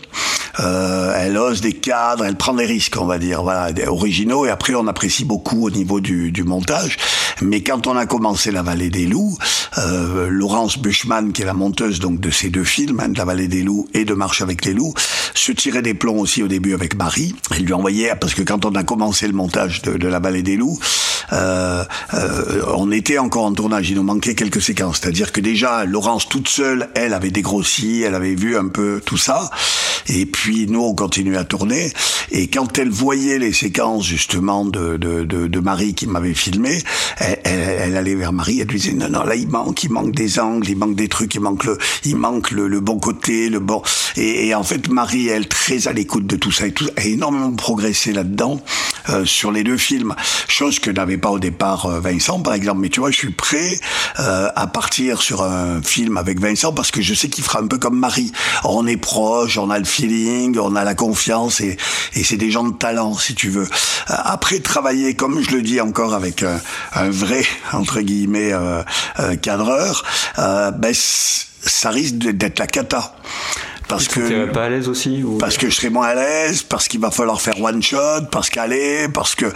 Euh, 0.61 1.14
elle 1.18 1.37
ose 1.37 1.61
des 1.61 1.72
cadres, 1.72 2.24
elle 2.24 2.37
prend 2.37 2.55
des 2.55 2.66
risques, 2.66 2.97
on 2.99 3.07
va 3.07 3.18
dire, 3.18 3.43
voilà, 3.43 3.70
originaux. 3.89 4.47
Et 4.47 4.51
après, 4.51 4.74
on 4.74 4.87
apprécie 4.87 5.24
beaucoup 5.24 5.66
au 5.66 5.70
niveau 5.70 6.01
du, 6.01 6.30
du 6.30 6.45
montage. 6.45 6.97
Mais 7.43 7.62
quand 7.62 7.87
on 7.87 7.97
a 7.97 8.07
commencé 8.07 8.51
La 8.51 8.62
Vallée 8.62 8.91
des 8.91 9.07
Loups, 9.07 9.37
euh, 9.78 10.28
Laurence 10.28 10.78
Buchmann, 10.78 11.32
qui 11.32 11.43
est 11.43 11.47
la 11.47 11.55
monteuse 11.55 11.99
donc 11.99 12.20
de 12.20 12.30
ces 12.30 12.51
deux 12.51 12.64
films, 12.64 13.01
hein, 13.01 13.09
de 13.09 13.18
La 13.18 13.24
Vallée 13.24 13.49
des 13.49 13.62
Loups 13.62 13.89
et 13.95 14.05
de 14.05 14.14
Marche 14.14 14.43
avec 14.43 14.64
les 14.64 14.72
Loups, 14.72 14.95
se 15.35 15.53
tirait 15.53 15.82
des 15.82 15.95
plombs 15.95 16.18
aussi 16.18 16.43
au 16.43 16.49
début 16.49 16.74
avec 16.74 16.97
Marie. 16.97 17.35
Elle 17.51 17.64
lui 17.64 17.72
envoyait, 17.72 18.14
parce 18.20 18.35
que 18.35 18.43
quand 18.43 18.64
on 18.64 18.74
a 18.74 18.85
commencé 18.85 19.26
le 19.26 19.32
montage 19.32 19.82
de, 19.82 20.09
La 20.09 20.20
Vallée 20.20 20.43
des 20.43 20.57
Loups, 20.57 20.78
euh, 21.32 21.85
euh, 22.14 22.62
on 22.76 22.93
était 22.93 23.18
encore 23.18 23.45
en 23.45 23.53
tournage, 23.53 23.91
il 23.91 23.97
nous 23.97 24.03
manquait 24.03 24.35
quelques 24.35 24.62
séquences. 24.62 25.01
C'est-à-dire 25.01 25.32
que 25.32 25.41
déjà, 25.41 25.85
Laurence 25.85 26.28
toute 26.28 26.49
seule, 26.49 26.91
elle 26.95 27.14
avait 27.14 27.30
dégrossi, 27.30 28.03
elle 28.03 28.14
avait 28.14 28.35
vu 28.35 28.57
un 28.57 28.68
peu 28.68 29.01
tout 29.05 29.16
ça. 29.16 29.51
Et 30.07 30.26
puis 30.26 30.66
nous, 30.68 30.82
on 30.82 30.95
continuait 30.95 31.39
à 31.39 31.45
tourner. 31.45 31.93
Et 32.30 32.49
quand 32.49 32.78
elle 32.78 32.91
voyait 32.91 33.39
les 33.39 33.53
séquences 33.53 34.05
justement 34.05 34.64
de, 34.64 34.97
de, 34.97 35.24
de 35.24 35.61
Marie 35.61 35.95
qui 35.95 36.07
m'avait 36.07 36.35
filmé, 36.35 36.82
elle, 37.24 37.78
elle, 37.80 37.96
allait 37.96 38.14
vers 38.14 38.32
Marie, 38.32 38.60
elle 38.60 38.68
lui 38.68 38.78
disait 38.78 38.94
non, 38.94 39.08
non, 39.08 39.24
là 39.24 39.34
il 39.34 39.48
manque, 39.48 39.82
il 39.84 39.90
manque 39.90 40.12
des 40.12 40.38
angles, 40.38 40.68
il 40.68 40.76
manque 40.76 40.94
des 40.94 41.08
trucs, 41.08 41.34
il 41.34 41.40
manque 41.40 41.64
le, 41.64 41.78
il 42.04 42.16
manque 42.16 42.50
le, 42.50 42.68
le 42.68 42.80
bon 42.80 42.98
côté, 42.98 43.48
le 43.48 43.60
bon. 43.60 43.82
Et, 44.16 44.48
et, 44.48 44.54
en 44.54 44.62
fait, 44.62 44.88
Marie, 44.88 45.28
elle 45.28 45.48
très 45.48 45.88
à 45.88 45.92
l'écoute 45.92 46.26
de 46.26 46.36
tout 46.36 46.52
ça 46.52 46.66
et 46.66 46.72
tout, 46.72 46.86
a 46.96 47.04
énormément 47.04 47.52
progressé 47.52 48.12
là-dedans 48.12 48.60
euh, 49.08 49.24
sur 49.24 49.52
les 49.52 49.64
deux 49.64 49.76
films, 49.76 50.14
chose 50.48 50.78
que 50.78 50.90
n'avait 50.90 51.18
pas 51.18 51.30
au 51.30 51.38
départ 51.38 51.86
euh, 51.86 52.00
Vincent, 52.00 52.40
par 52.40 52.54
exemple. 52.54 52.80
Mais 52.80 52.88
tu 52.88 53.00
vois, 53.00 53.10
je 53.10 53.16
suis 53.16 53.32
prêt 53.32 53.78
euh, 54.20 54.48
à 54.54 54.66
partir 54.66 55.20
sur 55.22 55.42
un 55.42 55.82
film 55.82 56.16
avec 56.16 56.40
Vincent 56.40 56.72
parce 56.72 56.90
que 56.90 57.02
je 57.02 57.14
sais 57.14 57.28
qu'il 57.28 57.44
fera 57.44 57.60
un 57.60 57.66
peu 57.66 57.78
comme 57.78 57.98
Marie. 57.98 58.32
On 58.64 58.86
est 58.86 58.96
proche, 58.96 59.58
on 59.58 59.70
a 59.70 59.78
le 59.78 59.84
feeling, 59.84 60.58
on 60.58 60.76
a 60.76 60.84
la 60.84 60.94
confiance 60.94 61.60
et, 61.60 61.76
et 62.14 62.24
c'est 62.24 62.36
des 62.36 62.50
gens 62.50 62.64
de 62.64 62.74
talent, 62.74 63.14
si 63.14 63.34
tu 63.34 63.48
veux. 63.48 63.68
Euh, 64.10 64.14
après, 64.24 64.60
travailler, 64.60 65.14
comme 65.14 65.42
je 65.42 65.50
le 65.50 65.62
dis 65.62 65.80
encore, 65.80 66.14
avec 66.14 66.42
un, 66.42 66.60
un 66.94 67.10
vrai, 67.14 67.44
entre 67.72 68.00
guillemets, 68.00 68.52
euh, 68.52 68.82
euh 69.20 69.36
cadreur, 69.36 70.04
ben, 70.36 70.92
ça 70.92 71.90
risque 71.90 72.16
d'être 72.16 72.58
la 72.58 72.66
cata. 72.66 73.14
Parce 73.88 74.08
que 74.08 74.46
pas 74.46 74.64
à 74.64 74.68
l'aise 74.68 74.88
aussi 74.88 75.22
parce 75.38 75.58
que 75.58 75.68
je 75.68 75.74
serais 75.74 75.90
moins 75.90 76.06
à 76.06 76.14
l'aise 76.14 76.62
parce 76.62 76.88
qu'il 76.88 77.00
va 77.00 77.10
falloir 77.10 77.40
faire 77.40 77.60
one 77.60 77.82
shot 77.82 78.22
parce 78.30 78.48
qu'aller 78.48 79.08
parce 79.12 79.34
que 79.34 79.46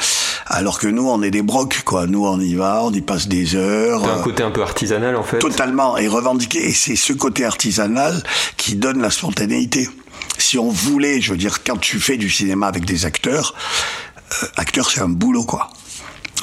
alors 0.47 0.79
que 0.79 0.87
nous 0.87 1.09
on 1.09 1.23
est 1.23 1.31
des 1.31 1.43
brocs 1.43 1.83
quoi. 1.85 2.07
Nous 2.07 2.27
on 2.27 2.39
y 2.39 2.55
va 2.55 2.83
on 2.85 2.93
y 2.93 3.01
passe 3.01 3.29
des 3.29 3.55
heures 3.55 4.03
T'as 4.03 4.17
un 4.17 4.23
côté 4.23 4.43
un 4.43 4.51
peu 4.51 4.63
artisanal 4.63 5.17
en 5.17 5.23
fait. 5.23 5.39
totalement 5.39 5.97
et 5.97 6.09
revendiqué. 6.09 6.59
Et 6.69 6.73
c'est 6.73 6.97
ce 6.97 7.13
côté 7.13 7.45
artisanal 7.45 8.23
qui 8.57 8.77
donne 8.77 9.01
la 9.01 9.11
spontanéité. 9.11 9.89
Si 10.37 10.59
on 10.59 10.69
voulait 10.69 11.21
je 11.21 11.31
veux 11.33 11.39
dire 11.39 11.63
quand 11.65 11.79
tu 11.79 11.99
fais 11.99 12.17
du 12.17 12.29
cinéma 12.29 12.67
avec 12.67 12.85
des 12.85 13.07
acteurs 13.07 13.55
euh, 14.43 14.47
acteur 14.57 14.91
c'est 14.91 15.01
un 15.01 15.09
boulot 15.09 15.45
quoi 15.45 15.71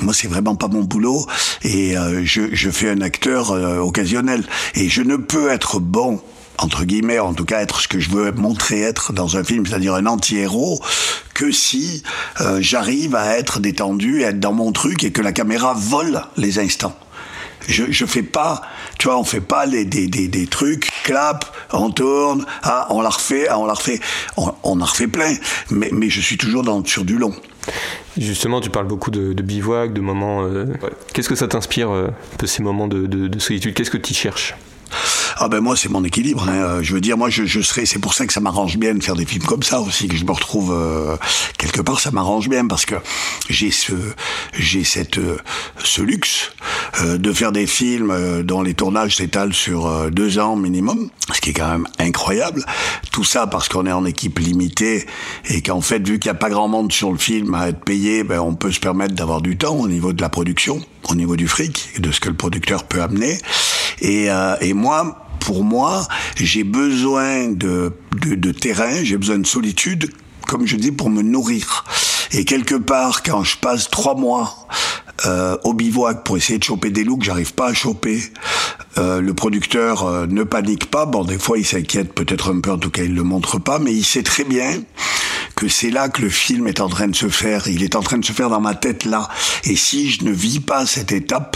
moi, 0.02 0.14
c'est 0.14 0.28
vraiment 0.28 0.56
pas 0.56 0.68
mon 0.68 0.84
boulot 0.84 1.26
et 1.64 1.98
euh, 1.98 2.22
je, 2.24 2.54
je, 2.54 2.70
fais 2.70 2.89
un 2.89 3.02
acteur 3.02 3.52
euh, 3.52 3.80
occasionnel 3.80 4.43
et 4.76 4.89
je 4.89 5.02
ne 5.02 5.16
peux 5.16 5.50
être 5.50 5.80
bon 5.80 6.22
entre 6.58 6.86
guillemets, 6.86 7.20
en 7.20 7.34
tout 7.34 7.46
cas 7.46 7.62
être 7.62 7.82
ce 7.82 7.88
que 7.88 8.00
je 8.00 8.10
veux 8.10 8.32
montrer 8.32 8.82
être 8.82 9.14
dans 9.14 9.38
un 9.38 9.43
film, 9.43 9.66
c'est-à-dire 9.66 9.93
un 9.93 10.06
anti-héros, 10.06 10.82
que 11.34 11.52
si 11.52 12.04
euh, 12.41 12.60
j'arrive 12.62 13.16
à 13.16 13.38
être 13.38 13.60
détendu, 13.60 14.24
à 14.24 14.30
être 14.30 14.39
dans 14.39 14.54
mon 14.54 14.72
truc 14.72 15.04
et 15.04 15.12
que 15.12 15.22
la 15.22 15.34
caméra 15.34 15.74
vole 15.74 16.22
les 16.38 16.60
instants. 16.60 16.98
Je, 17.68 17.86
je 17.89 18.06
fais 18.06 18.24
pas, 18.24 18.62
tu 19.00 19.08
vois, 19.08 19.18
on 19.18 19.24
fait 19.24 19.41
pas 19.41 19.66
les, 19.66 19.86
des, 19.86 20.08
des, 20.08 20.28
des 20.28 20.48
trucs, 20.48 20.89
clap, 21.04 21.46
on 21.74 21.89
tourne, 21.89 22.46
ah, 22.64 22.88
on 22.91 23.02
la 23.02 23.10
refait, 23.10 23.48
ah, 23.50 23.58
on 23.58 23.66
la 23.66 23.74
refait, 23.74 24.00
on, 24.38 24.54
en 24.64 24.86
refait 24.86 25.08
plein, 25.08 25.34
mais, 25.72 25.89
mais 25.91 26.10
je 26.10 26.22
suis 26.22 26.38
toujours 26.38 26.64
dans, 26.64 26.86
sur 26.86 27.04
du 27.04 27.18
long. 27.18 27.34
Justement, 28.18 28.61
tu 28.61 28.70
parles 28.70 28.88
beaucoup 28.88 29.11
de, 29.11 29.34
de 29.34 29.43
bivouac, 29.43 29.93
de 29.93 30.01
moments. 30.01 30.43
Euh, 30.43 30.66
Qu'est-ce 31.13 31.30
que 31.30 31.36
ça 31.36 31.47
t'inspire, 31.47 31.89
euh, 31.91 32.07
de 32.39 32.45
ces 32.45 32.63
moments 32.63 32.88
de, 32.88 33.07
de, 33.07 33.28
de 33.28 33.39
solitude? 33.39 33.74
Qu'est-ce 33.74 33.91
que 33.91 33.97
tu 33.97 34.13
cherches? 34.13 34.55
Ah 35.38 35.48
ben 35.48 35.60
moi 35.60 35.76
c'est 35.76 35.90
mon 35.90 36.04
équilibre. 36.04 36.48
Hein. 36.48 36.82
Je 36.82 36.94
veux 36.94 37.02
dire 37.02 37.18
moi 37.18 37.30
je, 37.30 37.46
je 37.46 37.62
serais 37.62 37.86
c'est 37.86 38.00
pour 38.00 38.14
ça 38.14 38.26
que 38.26 38.34
ça 38.34 38.40
m'arrange 38.40 38.78
bien 38.78 38.94
de 38.94 39.04
faire 39.04 39.16
des 39.16 39.26
films 39.26 39.44
comme 39.44 39.64
ça 39.64 39.82
aussi 39.82 40.08
que 40.08 40.16
je 40.16 40.26
me 40.26 40.32
retrouve 40.32 40.72
euh, 40.74 41.18
quelque 41.58 41.82
part 41.82 42.00
ça 42.00 42.12
m'arrange 42.12 42.50
bien 42.50 42.68
parce 42.68 42.86
que 42.86 42.96
j'ai 43.50 43.72
ce 43.72 43.94
j'ai 44.54 44.84
cette 44.84 45.18
euh, 45.18 45.38
ce 45.84 46.02
luxe 46.02 46.52
euh, 47.02 47.18
de 47.18 47.34
faire 47.34 47.52
des 47.52 47.68
films 47.68 48.12
euh, 48.12 48.44
dont 48.44 48.62
les 48.62 48.74
tournages 48.74 49.18
s'étalent 49.18 49.54
sur 49.54 49.88
euh, 49.88 50.10
deux 50.10 50.40
ans 50.40 50.56
minimum, 50.56 51.10
ce 51.34 51.42
qui 51.42 51.50
est 51.50 51.54
quand 51.54 51.70
même 51.70 51.88
incroyable. 52.00 52.64
Tout 53.12 53.24
ça 53.24 53.48
parce 53.48 53.68
qu'on 53.68 53.86
est 53.86 53.92
en 53.92 54.06
équipe 54.06 54.40
limitée 54.40 55.06
et 55.50 55.62
qu'en 55.62 55.82
fait 55.82 56.06
vu 56.06 56.20
qu'il 56.20 56.32
n'y 56.32 56.38
a 56.38 56.40
pas 56.40 56.50
grand 56.50 56.68
monde 56.68 56.92
sur 56.92 57.12
le 57.12 57.18
film 57.18 57.54
à 57.54 57.70
être 57.70 57.80
payé, 57.80 58.24
ben 58.24 58.40
on 58.40 58.56
peut 58.56 58.72
se 58.72 58.80
permettre 58.80 59.14
d'avoir 59.14 59.42
du 59.42 59.58
temps 59.58 59.76
au 59.76 59.88
niveau 59.88 60.14
de 60.14 60.22
la 60.22 60.30
production, 60.30 60.82
au 61.10 61.16
niveau 61.16 61.36
du 61.36 61.48
fric 61.48 62.00
de 62.00 62.12
ce 62.12 62.20
que 62.20 62.30
le 62.30 62.36
producteur 62.36 62.84
peut 62.86 63.02
amener. 63.02 63.38
Et, 64.02 64.28
et 64.62 64.74
moi 64.74 65.26
pour 65.46 65.64
moi, 65.64 66.08
j'ai 66.36 66.64
besoin 66.64 67.50
de, 67.50 67.93
de, 68.20 68.34
de 68.34 68.52
terrain, 68.52 69.04
j'ai 69.04 69.16
besoin 69.16 69.38
de 69.38 69.46
solitude, 69.46 70.12
comme 70.48 70.66
je 70.66 70.76
dis, 70.76 70.91
pour 70.91 71.12
me 71.12 71.22
nourrir. 71.22 71.86
Et 72.32 72.46
quelque 72.46 72.74
part, 72.74 73.22
quand 73.22 73.43
je 73.43 73.56
passe 73.58 73.89
trois 73.91 74.16
mois 74.16 74.68
euh, 75.28 75.56
au 75.64 75.74
bivouac 75.74 76.24
pour 76.24 76.36
essayer 76.36 76.58
de 76.58 76.64
choper 76.64 76.89
des 76.89 77.04
loups 77.04 77.18
que 77.18 77.26
j'arrive 77.26 77.54
pas 77.54 77.68
à 77.68 77.74
choper, 77.76 78.24
euh, 78.98 79.22
le 79.22 79.34
producteur 79.36 80.04
euh, 80.04 80.26
ne 80.26 80.43
panique 80.43 80.89
pas. 80.89 81.06
Bon, 81.06 81.24
des 81.24 81.38
fois, 81.38 81.60
il 81.60 81.66
s'inquiète 81.66 82.14
peut-être 82.14 82.52
un 82.52 82.60
peu, 82.60 82.72
en 82.72 82.80
tout 82.80 82.89
cas, 82.89 83.04
il 83.04 83.14
le 83.14 83.24
montre 83.24 83.60
pas, 83.60 83.78
mais 83.78 83.93
il 83.93 84.04
sait 84.04 84.24
très 84.24 84.46
bien 84.46 84.82
que 85.56 85.68
c'est 85.68 85.91
là 85.91 86.10
que 86.10 86.24
le 86.24 86.30
film 86.30 86.68
est 86.68 86.82
en 86.82 86.89
train 86.89 87.08
de 87.08 87.16
se 87.16 87.30
faire. 87.30 87.68
Il 87.68 87.84
est 87.84 87.96
en 87.96 88.02
train 88.02 88.18
de 88.18 88.26
se 88.26 88.32
faire 88.32 88.50
dans 88.50 88.62
ma 88.62 88.74
tête 88.74 89.06
là. 89.06 89.30
Et 89.64 89.76
si 89.76 90.10
je 90.10 90.26
ne 90.26 90.32
vis 90.32 90.60
pas 90.60 90.88
cette 90.88 91.12
étape, 91.12 91.56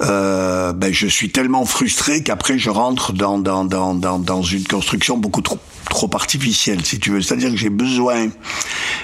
euh, 0.00 0.72
ben 0.72 0.92
je 0.92 1.06
suis 1.06 1.30
tellement 1.30 1.64
frustré 1.64 2.22
qu'après 2.22 2.58
je 2.58 2.70
rentre 2.70 3.12
dans, 3.12 3.38
dans, 3.38 3.64
dans, 3.64 3.94
dans, 3.94 4.18
dans 4.18 4.42
une 4.42 4.66
construction 4.66 5.16
beaucoup 5.16 5.42
trop 5.42 5.58
trop 5.88 6.10
artificielle, 6.14 6.84
si 6.84 6.98
tu 6.98 7.10
veux. 7.10 7.22
C'est-à-dire 7.22 7.50
que 7.50 7.56
j'ai 7.56 7.70
besoin. 7.70 8.28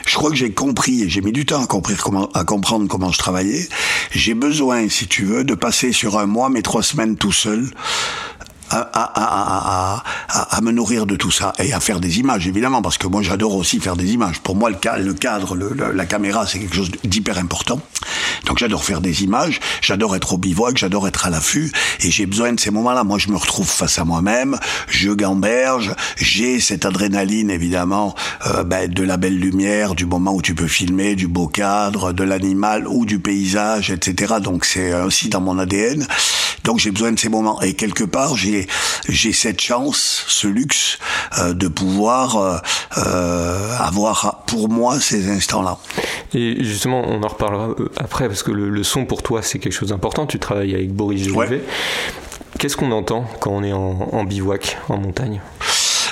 Je 0.07 0.17
crois 0.17 0.31
que 0.31 0.37
j'ai 0.37 0.53
compris, 0.53 1.03
et 1.03 1.09
j'ai 1.09 1.21
mis 1.21 1.33
du 1.33 1.47
temps 1.47 1.63
à, 1.63 1.67
comprendre 1.67 2.03
comment, 2.03 2.29
à 2.35 2.45
comprendre 2.45 2.89
comment 2.89 3.13
je 3.13 3.19
travaillais. 3.19 3.69
J'ai 4.11 4.35
besoin, 4.35 4.89
si 4.89 5.07
tu 5.07 5.25
veux, 5.25 5.45
de 5.45 5.55
passer 5.55 5.93
sur 5.93 6.19
un 6.19 6.27
mois, 6.27 6.49
mais 6.49 6.63
trois 6.63 6.83
semaines 6.83 7.17
tout 7.17 7.33
seul, 7.33 7.71
à, 8.73 10.03
à, 10.33 10.57
à, 10.57 10.61
me 10.61 10.73
nourrir 10.73 11.07
de 11.07 11.17
tout 11.17 11.31
ça 11.31 11.53
et 11.59 11.73
à 11.73 11.81
faire 11.81 12.01
des 12.01 12.19
images, 12.21 12.47
évidemment, 12.47 12.83
parce 12.83 12.99
que 12.99 13.07
moi 13.07 13.23
j'adore 13.23 13.55
aussi 13.57 13.81
faire 13.81 13.97
des 13.97 14.13
images. 14.13 14.41
Pour 14.41 14.57
moi, 14.57 14.71
le, 14.71 14.77
cadre, 15.15 15.55
le, 15.55 15.75
la 15.95 16.07
caméra, 16.07 16.47
c'est 16.47 16.59
quelque 16.59 16.77
chose 16.77 16.91
d'hyper 17.05 17.39
important. 17.39 17.81
Donc 18.47 18.59
j'adore 18.59 18.85
faire 18.85 19.01
des 19.01 19.23
images, 19.23 19.61
j'adore 19.81 20.17
être 20.17 20.35
au 20.35 20.39
bivouac, 20.39 20.77
j'adore 20.77 21.07
être 21.07 21.27
à 21.27 21.31
l'affût, 21.31 21.73
et 22.01 22.11
j'ai 22.11 22.27
besoin 22.27 22.53
de 22.53 22.61
ces 22.61 22.71
moments-là. 22.71 23.05
Moi, 23.05 23.19
je 23.19 23.29
me 23.29 23.37
retrouve 23.37 23.69
face 23.69 23.99
à 23.99 24.05
moi-même, 24.05 24.59
je 24.89 25.11
gamberge, 25.11 25.95
j'ai 26.17 26.61
cette 26.61 26.85
adrénaline, 26.85 27.51
évidemment, 27.51 28.15
euh, 28.47 28.65
ben, 28.65 28.91
de 28.91 29.03
la 29.03 29.17
belle 29.17 29.39
lumière, 29.39 29.95
du 29.95 30.07
moment 30.07 30.35
où 30.35 30.43
tu 30.43 30.55
peux 30.55 30.67
filmer, 30.67 31.15
du 31.15 31.29
beau 31.29 31.47
cadre, 31.47 32.13
de 32.13 32.25
l'animal 32.25 32.87
ou 32.89 33.07
du 33.07 33.19
paysage, 33.19 33.91
etc. 33.91 34.35
Donc 34.43 34.65
c'est 34.65 34.95
aussi 34.95 35.29
dans 35.29 35.41
mon 35.41 35.59
ADN. 35.59 36.07
Donc 36.65 36.79
j'ai 36.79 36.91
besoin 36.91 37.13
de 37.13 37.19
ces 37.19 37.29
moments. 37.29 37.61
Et 37.63 37.75
quelque 37.75 38.05
part, 38.05 38.37
j'ai 38.37 38.67
j'ai 39.09 39.33
cette 39.33 39.61
chance, 39.61 40.25
ce 40.29 40.47
luxe 40.47 40.99
euh, 41.39 41.55
de 41.55 41.69
pouvoir 41.69 42.37
euh, 42.37 42.59
euh, 42.99 43.77
avoir 43.79 44.45
pour 44.47 44.69
moi 44.69 45.01
ces 45.01 45.29
instants-là. 45.31 45.79
Et 46.35 46.63
justement, 46.63 47.03
on 47.07 47.23
en 47.23 47.29
reparlera 47.29 47.75
après 47.97 48.29
parce 48.29 48.43
que 48.43 48.53
le, 48.53 48.83
son 48.83 49.05
pour 49.05 49.23
toi 49.23 49.43
c'est 49.43 49.59
quelque 49.59 49.73
chose 49.73 49.91
d'important. 49.91 50.27
Tu 50.27 50.39
travailles 50.39 50.75
avec 50.75 50.93
Boris 50.93 51.25
Jolivet. 51.25 51.63
Qu'est-ce 52.59 52.77
qu'on 52.77 52.93
entend 52.93 53.27
quand 53.41 53.51
on 53.51 53.65
est 53.65 53.73
en, 53.73 54.25
bivouac, 54.25 54.79
en 54.89 54.99
montagne? 54.99 55.41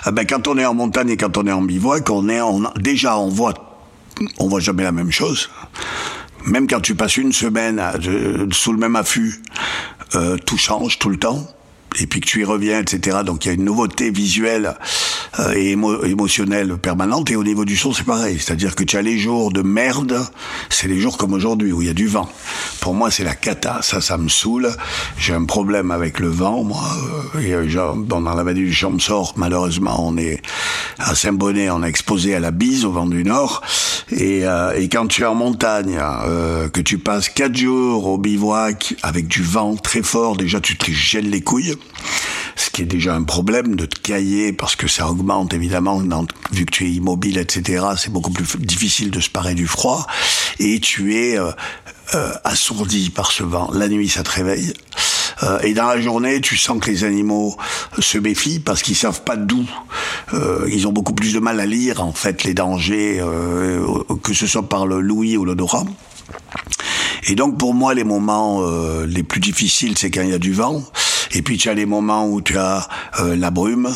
Ah 0.05 0.11
ben, 0.11 0.27
quand 0.27 0.49
on 0.49 0.57
est 0.57 0.65
en 0.65 0.75
montagne 0.75 1.11
et 1.11 1.17
quand 1.17 1.37
on 1.37 1.47
est 1.47 1.53
en 1.53 1.63
bivouac, 1.63 2.09
on 2.11 2.29
est 2.29 2.41
déjà 2.81 3.19
on 3.19 3.29
voit 3.29 3.55
on 4.39 4.49
voit 4.49 4.61
jamais 4.61 4.83
la 4.83 4.93
même 4.93 5.11
chose. 5.11 5.51
Même 6.47 6.67
quand 6.67 6.81
tu 6.81 6.95
passes 6.95 7.19
une 7.19 7.33
semaine 7.33 7.83
sous 8.53 8.73
le 8.73 8.79
même 8.79 8.97
affût, 8.97 9.43
tout 10.45 10.57
change 10.57 10.99
tout 10.99 11.09
le 11.09 11.19
temps 11.19 11.47
et 11.99 12.07
puis 12.07 12.21
que 12.21 12.27
tu 12.27 12.41
y 12.41 12.45
reviens, 12.45 12.81
etc. 12.81 13.19
Donc 13.25 13.45
il 13.45 13.49
y 13.49 13.51
a 13.51 13.55
une 13.55 13.65
nouveauté 13.65 14.11
visuelle 14.11 14.75
euh, 15.39 15.53
et 15.55 15.71
émotionnelle 15.73 16.77
permanente. 16.79 17.31
Et 17.31 17.37
au 17.37 17.45
niveau 17.45 17.65
du 17.65 17.77
son, 17.77 17.93
c'est 17.93 18.05
pareil. 18.05 18.39
C'est-à-dire 18.39 18.75
que 18.75 18.85
tu 18.85 18.97
as 18.97 19.03
les 19.03 19.19
jours 19.19 19.53
de 19.53 19.63
merde, 19.63 20.21
c'est 20.69 20.89
les 20.89 21.01
jours 21.01 21.17
comme 21.17 21.33
aujourd'hui 21.33 21.73
où 21.73 21.83
il 21.83 21.89
y 21.89 21.91
a 21.91 21.95
du 21.95 22.07
vent. 22.07 22.31
Pour 22.81 22.95
moi, 22.95 23.11
c'est 23.11 23.25
la 23.25 23.35
cata. 23.35 23.81
Ça, 23.83 24.01
ça 24.01 24.19
me 24.19 24.29
saoule. 24.29 24.71
J'ai 25.19 25.35
un 25.35 25.45
problème 25.45 25.91
avec 25.91 26.21
le 26.21 26.29
vent, 26.29 26.63
moi. 26.63 26.83
Euh, 27.35 27.41
et, 27.41 27.55
euh, 27.55 27.95
dans 27.95 28.21
la 28.21 28.43
vallée 28.43 28.63
du 28.63 28.73
Champsort, 28.73 29.35
malheureusement, 29.37 30.07
on 30.07 30.17
est 30.17 30.41
à 30.99 31.15
Saint-Bonnet, 31.15 31.71
on 31.71 31.83
est 31.83 31.89
exposé 31.89 32.35
à 32.35 32.41
la 32.41 32.51
bise 32.51 32.85
au 32.85 32.93
vent 32.93 33.07
du 33.07 33.25
nord. 33.25 33.63
Et, 34.13 34.43
et 34.77 34.89
quand 34.89 35.07
tu 35.07 35.23
es 35.23 35.27
en 35.27 35.35
montagne, 35.35 36.01
que 36.73 36.81
tu 36.81 36.99
passes 36.99 37.29
quatre 37.29 37.57
jours 37.57 38.07
au 38.07 38.19
bivouac 38.19 38.95
avec 39.03 39.29
du 39.29 39.43
vent 39.43 39.77
très 39.77 40.03
fort, 40.03 40.37
déjà 40.37 40.61
tu 40.61 40.77
te 40.77 40.91
gèles 40.91 41.31
les 41.31 41.41
couilles 41.41 41.77
ce 42.61 42.69
qui 42.69 42.83
est 42.83 42.87
déjà 42.87 43.15
un 43.15 43.23
problème 43.23 43.75
de 43.75 43.87
te 43.87 43.99
cailler 43.99 44.53
parce 44.53 44.77
que 44.77 44.87
ça 44.87 45.09
augmente 45.09 45.55
évidemment 45.55 46.03
vu 46.53 46.67
que 46.67 46.71
tu 46.71 46.87
es 46.87 46.91
immobile 46.91 47.39
etc 47.39 47.85
c'est 47.97 48.13
beaucoup 48.13 48.31
plus 48.31 48.59
difficile 48.59 49.11
de 49.11 49.21
se 49.21 49.31
parer 49.31 49.55
du 49.55 49.67
froid 49.67 50.07
et 50.59 50.79
tu 50.81 51.17
es 51.17 51.39
euh, 51.39 51.53
euh, 52.15 52.33
assourdi 52.45 53.11
par 53.11 53.33
ce 53.33 53.45
vent 53.45 53.71
la 53.73 53.89
nuit 53.89 54.09
ça 54.11 54.23
te 54.23 54.31
réveille 54.31 54.75
euh, 55.43 55.59
et 55.61 55.73
dans 55.73 55.87
la 55.87 55.99
journée, 55.99 56.43
tu 56.43 56.59
sens 56.59 56.79
que 56.81 56.91
les 56.91 57.03
animaux 57.03 57.57
se 57.99 58.19
méfient 58.19 58.61
parce 58.61 58.83
qu'ils 58.83 58.97
savent 58.97 59.23
pas 59.23 59.37
d'où. 59.37 59.65
ils 60.69 60.87
ont 60.87 60.93
beaucoup 60.93 61.15
plus 61.15 61.33
de 61.33 61.39
mal 61.39 61.59
à 61.61 61.65
lire 61.65 62.03
en 62.05 62.13
fait 62.13 62.45
les 62.45 62.53
dangers, 62.53 63.25
que 64.23 64.35
ce 64.35 64.47
soit 64.47 64.69
par 64.69 64.85
le 64.87 65.01
l'ouïe 65.01 65.39
ou 65.39 65.47
l'odorat. 65.47 65.85
Et 67.27 67.37
donc 67.37 67.57
pour 67.57 67.73
moi, 67.73 67.95
les 67.95 68.05
moments 68.05 68.61
les 69.07 69.23
plus 69.23 69.41
difficiles, 69.41 69.97
c'est 69.97 70.11
quand 70.11 70.21
il 70.21 70.29
y 70.29 70.35
a 70.35 70.39
du 70.39 70.53
vent. 70.53 70.83
Et 71.33 71.43
puis 71.43 71.59
tu 71.59 71.69
as 71.69 71.75
les 71.75 71.87
moments 71.87 72.29
où 72.29 72.41
tu 72.41 72.59
as 72.59 72.89
euh, 73.21 73.37
la 73.37 73.51
brume, 73.51 73.89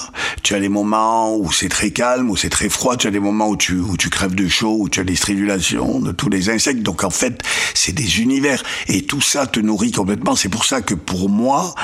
tu 0.44 0.54
as 0.54 0.58
les 0.58 0.68
moments 0.68 1.34
où 1.36 1.50
c'est 1.50 1.70
très 1.70 1.90
calme, 1.90 2.30
où 2.30 2.36
c'est 2.36 2.50
très 2.50 2.68
froid, 2.68 2.98
tu 2.98 3.06
as 3.06 3.10
les 3.10 3.18
moments 3.18 3.48
où 3.48 3.56
tu, 3.56 3.76
où 3.76 3.96
tu 3.96 4.10
crèves 4.10 4.34
de 4.34 4.46
chaud, 4.46 4.76
où 4.78 4.88
tu 4.90 5.00
as 5.00 5.04
des 5.04 5.16
stridulations 5.16 6.00
de 6.00 6.12
tous 6.12 6.28
les 6.28 6.50
insectes. 6.50 6.82
Donc 6.82 7.02
en 7.02 7.08
fait, 7.08 7.40
c'est 7.72 7.92
des 7.92 8.20
univers. 8.20 8.62
Et 8.88 9.02
tout 9.02 9.22
ça 9.22 9.46
te 9.46 9.58
nourrit 9.58 9.90
complètement. 9.90 10.36
C'est 10.36 10.50
pour 10.50 10.66
ça 10.66 10.82
que 10.82 10.94
pour 10.94 11.30
moi, 11.30 11.74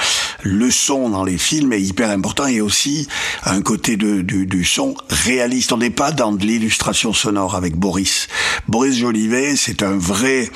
le 0.43 0.71
son 0.71 1.09
dans 1.09 1.25
les 1.25 1.39
films 1.39 1.73
est 1.73 1.81
hyper 1.81 2.11
important 2.11 2.47
et 2.47 2.61
aussi 2.61 3.09
un 3.45 3.63
côté 3.63 3.97
de, 3.97 4.21
du, 4.21 4.45
du 4.45 4.63
son 4.65 4.95
réaliste. 5.09 5.73
On 5.73 5.79
n'est 5.79 5.89
pas 5.89 6.13
dans 6.13 6.33
de 6.33 6.45
l'illustration 6.45 7.15
sonore 7.15 7.55
avec 7.55 7.77
Boris. 7.77 8.29
Boris 8.69 8.95
Jolivet, 8.95 9.57
c'est 9.57 9.83
un 9.83 9.97
vrai 9.97 10.51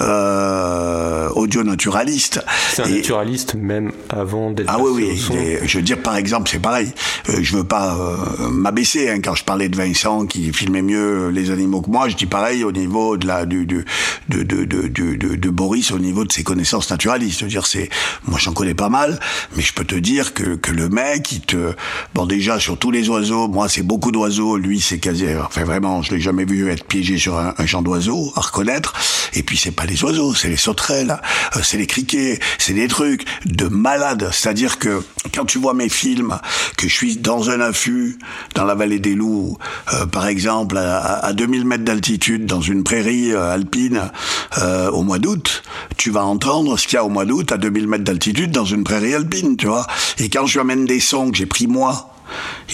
euh, 0.00 1.28
audio 1.34 1.62
naturaliste. 1.62 2.42
C'est 2.72 2.84
un 2.84 2.88
naturaliste 2.88 3.54
même 3.54 3.92
avant 4.08 4.50
d'être. 4.50 4.70
Ah 4.70 4.78
oui, 4.80 5.20
oui. 5.30 5.58
je 5.62 5.76
veux 5.76 5.84
dire, 5.84 6.00
par 6.00 6.16
exemple, 6.16 6.48
c'est 6.50 6.58
pareil. 6.58 6.90
Euh, 7.28 7.42
je 7.50 7.56
veux 7.56 7.64
pas 7.64 7.96
euh, 7.96 8.48
m'abaisser. 8.48 9.10
Hein, 9.10 9.20
quand 9.20 9.34
je 9.34 9.42
parlais 9.42 9.68
de 9.68 9.76
Vincent 9.76 10.24
qui 10.26 10.52
filmait 10.52 10.82
mieux 10.82 11.30
les 11.30 11.50
animaux 11.50 11.80
que 11.80 11.90
moi, 11.90 12.08
je 12.08 12.14
dis 12.14 12.26
pareil 12.26 12.62
au 12.62 12.70
niveau 12.70 13.16
de 13.16 13.26
la 13.26 13.44
du, 13.44 13.66
de, 13.66 13.84
de, 14.28 14.42
de, 14.44 14.64
de, 14.64 15.16
de 15.16 15.50
Boris, 15.50 15.90
au 15.90 15.98
niveau 15.98 16.24
de 16.24 16.30
ses 16.30 16.44
connaissances 16.44 16.90
naturalistes. 16.90 17.40
Je 17.40 17.44
veux 17.46 17.50
dire, 17.50 17.66
c'est 17.66 17.90
moi 18.24 18.38
j'en 18.38 18.52
connais 18.52 18.74
pas 18.74 18.88
mal, 18.88 19.18
mais 19.56 19.62
je 19.62 19.74
peux 19.74 19.84
te 19.84 19.96
dire 19.96 20.32
que, 20.32 20.54
que 20.54 20.70
le 20.70 20.88
mec, 20.88 21.32
il 21.32 21.40
te 21.40 21.74
bon 22.14 22.24
déjà 22.24 22.60
sur 22.60 22.78
tous 22.78 22.92
les 22.92 23.08
oiseaux. 23.08 23.48
Moi, 23.48 23.68
c'est 23.68 23.82
beaucoup 23.82 24.12
d'oiseaux. 24.12 24.56
Lui, 24.56 24.80
c'est 24.80 24.98
quasi. 24.98 25.26
Enfin, 25.44 25.64
vraiment, 25.64 26.02
je 26.02 26.14
l'ai 26.14 26.20
jamais 26.20 26.44
vu 26.44 26.70
être 26.70 26.84
piégé 26.84 27.18
sur 27.18 27.36
un, 27.36 27.54
un 27.58 27.66
champ 27.66 27.82
d'oiseaux 27.82 28.32
à 28.36 28.42
reconnaître. 28.42 28.94
Et 29.32 29.42
puis 29.42 29.56
c'est 29.56 29.72
pas 29.72 29.86
les 29.86 30.04
oiseaux, 30.04 30.34
c'est 30.34 30.48
les 30.48 30.56
sauterelles, 30.56 31.20
euh, 31.56 31.60
c'est 31.64 31.78
les 31.78 31.86
criquets, 31.86 32.38
c'est 32.58 32.74
des 32.74 32.86
trucs 32.86 33.24
de 33.44 33.66
malades. 33.66 34.30
C'est-à-dire 34.32 34.78
que 34.78 35.02
quand 35.34 35.46
tu 35.46 35.58
vois 35.58 35.74
mes 35.74 35.88
films, 35.88 36.38
que 36.76 36.88
je 36.88 36.94
suis 36.94 37.16
dans 37.16 37.39
un 37.48 37.60
affût, 37.60 38.18
dans 38.54 38.64
la 38.64 38.74
vallée 38.74 38.98
des 38.98 39.14
loups, 39.14 39.56
euh, 39.94 40.06
par 40.06 40.26
exemple, 40.26 40.76
à, 40.76 41.32
2000 41.32 41.64
mètres 41.64 41.84
d'altitude, 41.84 42.44
dans 42.44 42.60
une 42.60 42.84
prairie 42.84 43.32
euh, 43.32 43.54
alpine, 43.54 44.10
au 44.92 45.02
mois 45.02 45.18
d'août, 45.18 45.62
tu 45.96 46.10
vas 46.10 46.24
entendre 46.24 46.78
ce 46.78 46.86
qu'il 46.86 46.96
y 46.96 46.98
a 46.98 47.04
au 47.04 47.08
mois 47.08 47.24
d'août 47.24 47.52
à 47.52 47.56
2000 47.56 47.86
mètres 47.86 48.04
d'altitude 48.04 48.50
dans 48.50 48.64
une 48.64 48.84
prairie 48.84 49.14
alpine, 49.14 49.56
tu 49.56 49.66
vois. 49.66 49.86
Et 50.18 50.28
quand 50.28 50.46
je 50.46 50.60
amène 50.60 50.84
des 50.84 51.00
sons 51.00 51.30
que 51.30 51.36
j'ai 51.38 51.46
pris 51.46 51.66
moi, 51.66 52.12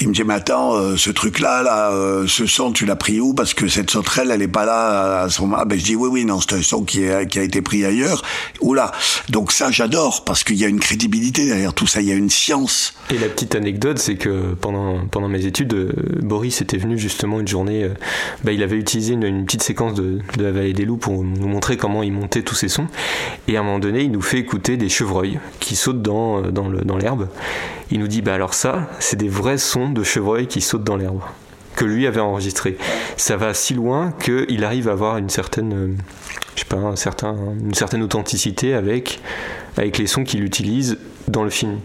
il 0.01 0.09
me 0.09 0.13
dit, 0.13 0.25
mais 0.25 0.35
attends, 0.35 0.75
euh, 0.75 0.97
ce 0.97 1.11
truc-là, 1.11 1.63
là, 1.63 1.91
euh, 1.93 2.27
ce 2.27 2.47
son, 2.47 2.73
tu 2.73 2.87
l'as 2.87 2.97
pris 2.97 3.21
où? 3.21 3.35
Parce 3.35 3.55
que 3.55 3.69
cette 3.69 3.91
sauterelle, 3.91 4.31
elle 4.31 4.43
est 4.43 4.49
pas 4.49 4.65
là 4.65 5.23
à 5.23 5.31
ce 5.31 5.41
moment. 5.41 5.59
Ben, 5.67 5.79
je 5.79 5.85
dis, 5.85 5.97
oui, 5.97 6.09
oui, 6.11 6.25
non, 6.25 6.41
c'est 6.41 6.55
un 6.55 6.63
son 6.63 6.85
qui, 6.85 7.09
a 7.09 7.23
été 7.23 7.63
pris 7.63 7.85
ailleurs. 7.85 8.23
Oula. 8.61 8.93
Donc 9.29 9.53
ça, 9.53 9.71
j'adore, 9.71 10.25
parce 10.25 10.45
qu'il 10.45 10.57
y 10.57 10.65
a 10.65 10.69
une 10.69 10.81
crédibilité 10.81 11.47
derrière 11.47 11.75
tout 11.75 11.87
ça, 11.87 12.01
il 12.01 12.09
y 12.09 12.13
a 12.13 12.15
une 12.15 12.31
science. 12.31 12.95
Et 13.11 13.19
la 13.19 13.29
petite 13.29 13.55
anecdote, 13.55 13.99
c'est 13.99 14.17
que 14.17 14.55
pendant, 14.55 15.07
pendant 15.07 15.29
mes 15.29 15.47
études, 15.47 15.75
euh, 15.75 15.93
Boris 16.21 16.61
était 16.61 16.79
venu 16.79 16.99
justement 16.99 17.41
une 17.41 17.49
journée, 17.49 17.89
ben, 18.45 18.53
il 18.53 18.63
avait 18.63 18.77
utilisé 18.77 19.15
une, 19.15 19.45
petite 19.45 19.63
séquence 19.63 19.95
de, 19.95 20.21
la 20.39 20.53
vallée 20.53 20.73
des 20.73 20.85
loups 20.85 20.97
pour 20.97 21.25
nous 21.25 21.49
montrer 21.49 21.77
comment 21.77 22.03
il 22.03 22.13
montait 22.13 22.43
tous 22.43 22.55
ces 22.55 22.69
sons. 22.69 22.87
Et 23.49 23.57
à 23.57 23.61
un 23.61 23.63
moment 23.63 23.79
donné, 23.79 24.03
il 24.03 24.11
nous 24.11 24.23
fait 24.23 24.39
écouter 24.39 24.77
des 24.77 24.89
chevreuils 24.89 25.39
qui 25.61 25.77
sautent 25.77 26.03
dans, 26.03 26.43
dans 26.43 26.97
l'herbe. 26.97 27.29
Il 27.91 28.01
nous 28.01 28.09
dit, 28.09 28.21
bah 28.21 28.35
alors 28.35 28.55
ça, 28.55 28.89
c'est 28.99 29.17
des 29.17 29.29
vrais 29.29 29.46
sons 29.57 29.91
de 29.91 30.03
chevreuils 30.03 30.49
qui 30.49 30.61
sautent 30.61 30.85
dans 30.85 30.97
l'herbe 30.97 31.21
que 31.77 31.85
lui 31.85 32.07
avait 32.07 32.21
enregistré. 32.21 32.77
Ça 33.17 33.37
va 33.37 33.55
si 33.55 33.75
loin 33.75 34.13
qu'il 34.13 34.65
arrive 34.65 34.89
à 34.89 34.93
avoir 34.93 35.19
une 35.19 35.31
certaine, 35.31 35.73
euh, 35.75 35.95
je 36.55 36.61
sais 36.61 36.67
pas, 36.67 36.79
un 36.79 36.97
certain, 36.97 37.37
une 37.61 37.75
certaine 37.75 38.03
authenticité 38.03 38.75
avec, 38.75 39.21
avec 39.77 39.99
les 39.99 40.07
sons 40.07 40.25
qu'il 40.25 40.43
utilise 40.43 40.99
dans 41.29 41.45
le 41.45 41.51
film. 41.51 41.79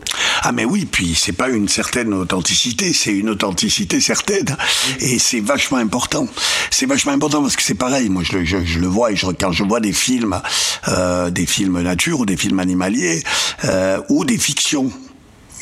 Ah 0.44 0.52
mais 0.52 0.66
oui, 0.66 0.86
puis 0.86 1.14
c'est 1.16 1.34
pas 1.34 1.50
une 1.50 1.68
certaine 1.68 2.14
authenticité, 2.14 2.94
c'est 2.94 3.12
une 3.12 3.30
authenticité 3.30 4.00
certaine, 4.00 4.56
et 5.00 5.20
c'est 5.20 5.40
vachement 5.40 5.78
important. 5.78 6.28
C'est 6.72 6.86
vachement 6.86 7.12
important 7.12 7.42
parce 7.42 7.56
que 7.56 7.62
c'est 7.62 7.76
pareil. 7.76 8.10
Moi, 8.10 8.24
je, 8.24 8.38
le 8.80 8.88
vois 8.88 9.12
et 9.12 9.16
je, 9.16 9.28
quand 9.28 9.52
je 9.52 9.64
vois 9.64 9.80
des 9.80 9.94
films, 9.94 10.40
euh, 10.88 11.30
des 11.30 11.46
films 11.46 11.82
nature 11.82 12.22
ou 12.22 12.26
des 12.26 12.38
films 12.38 12.60
animaliers 12.60 13.24
euh, 13.66 14.00
ou 14.10 14.26
des 14.26 14.38
fictions 14.38 14.92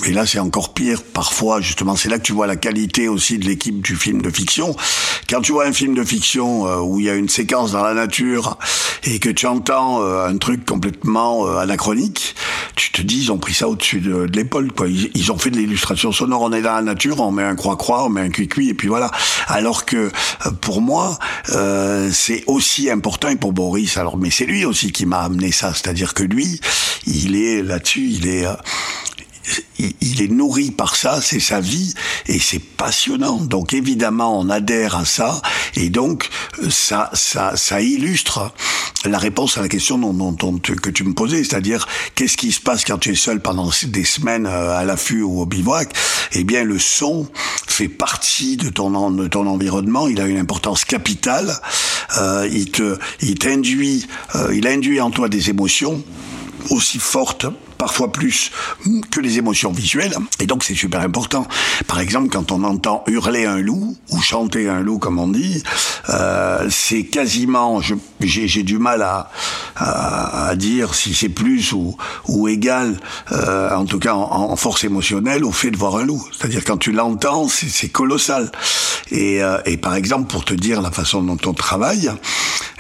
Et 0.06 0.14
là, 0.14 0.26
c'est 0.26 0.40
encore 0.40 0.74
pire. 0.74 1.04
Parfois, 1.04 1.60
justement, 1.60 1.96
c'est 1.96 2.08
là 2.10 2.20
que 2.20 2.24
tu 2.24 2.32
vois 2.32 2.48
la 2.48 2.56
qualité 2.56 3.10
aussi 3.10 3.38
de 3.38 3.46
l'équipe 3.46 3.82
du 3.82 3.96
film 3.96 4.22
de 4.22 4.30
fiction. 4.30 4.76
Quand 5.30 5.42
tu 5.42 5.52
vois 5.52 5.66
un 5.66 5.74
film 5.74 5.94
de 5.94 6.04
fiction 6.04 6.68
euh, 6.68 6.78
où 6.78 7.00
il 7.00 7.06
y 7.06 7.10
a 7.10 7.16
une 7.16 7.28
séquence 7.28 7.74
dans 7.74 7.84
la 7.84 7.94
nature 7.94 8.58
et 9.04 9.20
que 9.20 9.30
tu 9.30 9.46
entends 9.46 10.02
euh, 10.02 10.26
un 10.26 10.38
truc 10.38 10.66
complètement 10.66 11.46
euh, 11.46 11.58
anachronique, 11.58 12.36
tu 12.76 12.92
te 12.92 13.02
dis, 13.02 13.24
ils 13.24 13.32
ont 13.32 13.38
pris 13.38 13.54
ça 13.54 13.68
au-dessus 13.68 14.00
de, 14.00 14.28
l'épaule. 14.34 14.72
Quoi. 14.72 14.88
Ils, 14.88 15.32
ont 15.34 15.38
fait 15.38 15.50
de 15.50 15.58
l'illustration 15.58 16.14
sonore. 16.14 16.44
On 16.44 16.54
est 16.54 16.62
dans 16.62 16.76
la 16.76 16.82
nature, 16.82 17.20
on 17.20 17.32
met 17.32 17.44
un 17.44 17.56
croix-croix, 17.56 18.06
on 18.06 18.10
met 18.10 18.22
un 18.22 18.30
cuit-cuit, 18.30 18.70
et 18.70 18.74
puis 18.74 18.88
voilà. 18.88 19.12
Alors 19.48 19.86
que 19.86 20.12
pour 20.62 20.82
moi, 20.82 21.20
c'est 22.12 22.44
aussi 22.48 22.90
important, 22.90 23.28
et 23.28 23.36
pour 23.36 23.52
Boris, 23.52 23.98
alors, 23.98 24.18
mais 24.18 24.30
c'est 24.30 24.46
lui 24.46 24.64
aussi 24.64 24.92
qui 24.92 25.06
m'a 25.06 25.20
amené 25.20 25.52
ça. 25.52 25.74
C'est-à-dire 25.74 26.14
que 26.14 26.24
lui, 26.24 26.60
il 27.06 27.36
est 27.36 27.62
là-dessus, 27.62 28.08
il 28.10 28.28
est 28.28 28.46
il 29.80 30.22
est 30.22 30.28
nourri 30.28 30.72
par 30.72 30.96
ça, 30.96 31.22
c'est 31.22 31.40
sa 31.40 31.60
vie 31.60 31.94
et 32.28 32.40
c'est 32.40 32.60
passionnant. 32.60 33.38
Donc 33.38 33.74
évidemment, 33.74 34.40
on 34.40 34.50
adhère 34.50 34.96
à 34.96 35.06
ça 35.06 35.42
et 35.76 35.90
donc 35.90 36.30
ça, 36.70 37.10
ça, 37.14 37.56
ça 37.56 37.82
illustre 37.82 38.52
la 39.06 39.18
réponse 39.18 39.58
à 39.58 39.62
la 39.62 39.70
question 39.70 39.98
que 40.82 40.90
tu 40.90 41.04
me 41.04 41.14
posais, 41.14 41.44
c'est-à-dire 41.44 41.88
qu'est-ce 42.16 42.36
qui 42.36 42.52
se 42.52 42.60
passe 42.60 42.84
quand 42.84 42.98
tu 42.98 43.12
es 43.12 43.16
seul 43.16 43.40
pendant 43.40 43.70
des 43.84 44.04
semaines 44.04 44.46
euh, 44.46 44.78
à 44.78 44.84
l'affût 44.84 45.22
ou 45.22 45.42
au 45.42 45.46
bivouac? 45.46 45.94
Eh 46.34 46.44
bien, 46.44 46.64
le 46.64 46.80
son 46.80 47.28
fait 47.68 47.88
partie 47.88 48.58
de 48.58 48.70
ton, 48.70 48.94
environnement. 48.94 50.08
Il 50.08 50.20
a 50.20 50.26
une 50.26 50.38
importance 50.38 50.84
capitale. 50.84 51.54
Euh, 52.18 52.48
il 52.52 52.72
te, 52.72 52.84
euh, 52.84 52.98
il 54.54 54.68
induit 54.68 55.02
en 55.02 55.12
toi 55.12 55.30
des 55.30 55.50
émotions 55.50 56.04
aussi 56.70 57.00
fortes 57.00 57.46
parfois 57.80 58.12
plus 58.12 58.52
que 59.10 59.22
les 59.22 59.40
émotions 59.40 59.72
visuelles. 59.72 60.16
Et 60.40 60.46
donc 60.46 60.64
c'est 60.64 60.76
super 60.76 61.02
important. 61.02 61.48
Par 61.88 62.00
exemple, 62.00 62.30
quand 62.30 62.52
on 62.52 62.64
entend 62.64 63.04
hurler 63.08 63.46
un 63.46 63.60
loup 63.60 63.98
ou 64.12 64.22
chanter 64.22 64.70
un 64.70 64.82
loup, 64.82 65.00
comme 65.00 65.18
on 65.18 65.30
dit, 65.30 65.64
euh, 66.10 66.68
c'est 66.70 67.06
quasiment, 67.06 67.82
j'ai 68.20 68.64
du 68.64 68.78
mal 68.78 69.02
à, 69.02 69.32
dire 70.56 70.94
si 70.94 71.14
c'est 71.14 71.30
plus 71.30 71.72
ou, 71.72 72.48
égal, 72.48 73.00
euh, 73.32 73.74
en 73.74 73.86
tout 73.86 74.00
cas 74.00 74.14
en, 74.14 74.56
force 74.58 74.84
émotionnelle, 74.84 75.46
au 75.46 75.54
fait 75.54 75.72
de 75.72 75.78
voir 75.78 75.96
un 75.96 76.04
loup. 76.04 76.22
C'est-à-dire 76.38 76.66
quand 76.66 76.78
tu 76.78 76.92
l'entends, 76.92 77.48
c'est 77.48 77.90
colossal. 77.90 78.52
Et, 79.12 79.42
euh, 79.42 79.58
et 79.66 79.78
par 79.78 79.96
exemple, 79.96 80.30
pour 80.30 80.44
te 80.44 80.54
dire 80.54 80.82
la 80.82 80.92
façon 80.92 81.24
dont 81.24 81.38
on 81.46 81.54
travaille, 81.54 82.12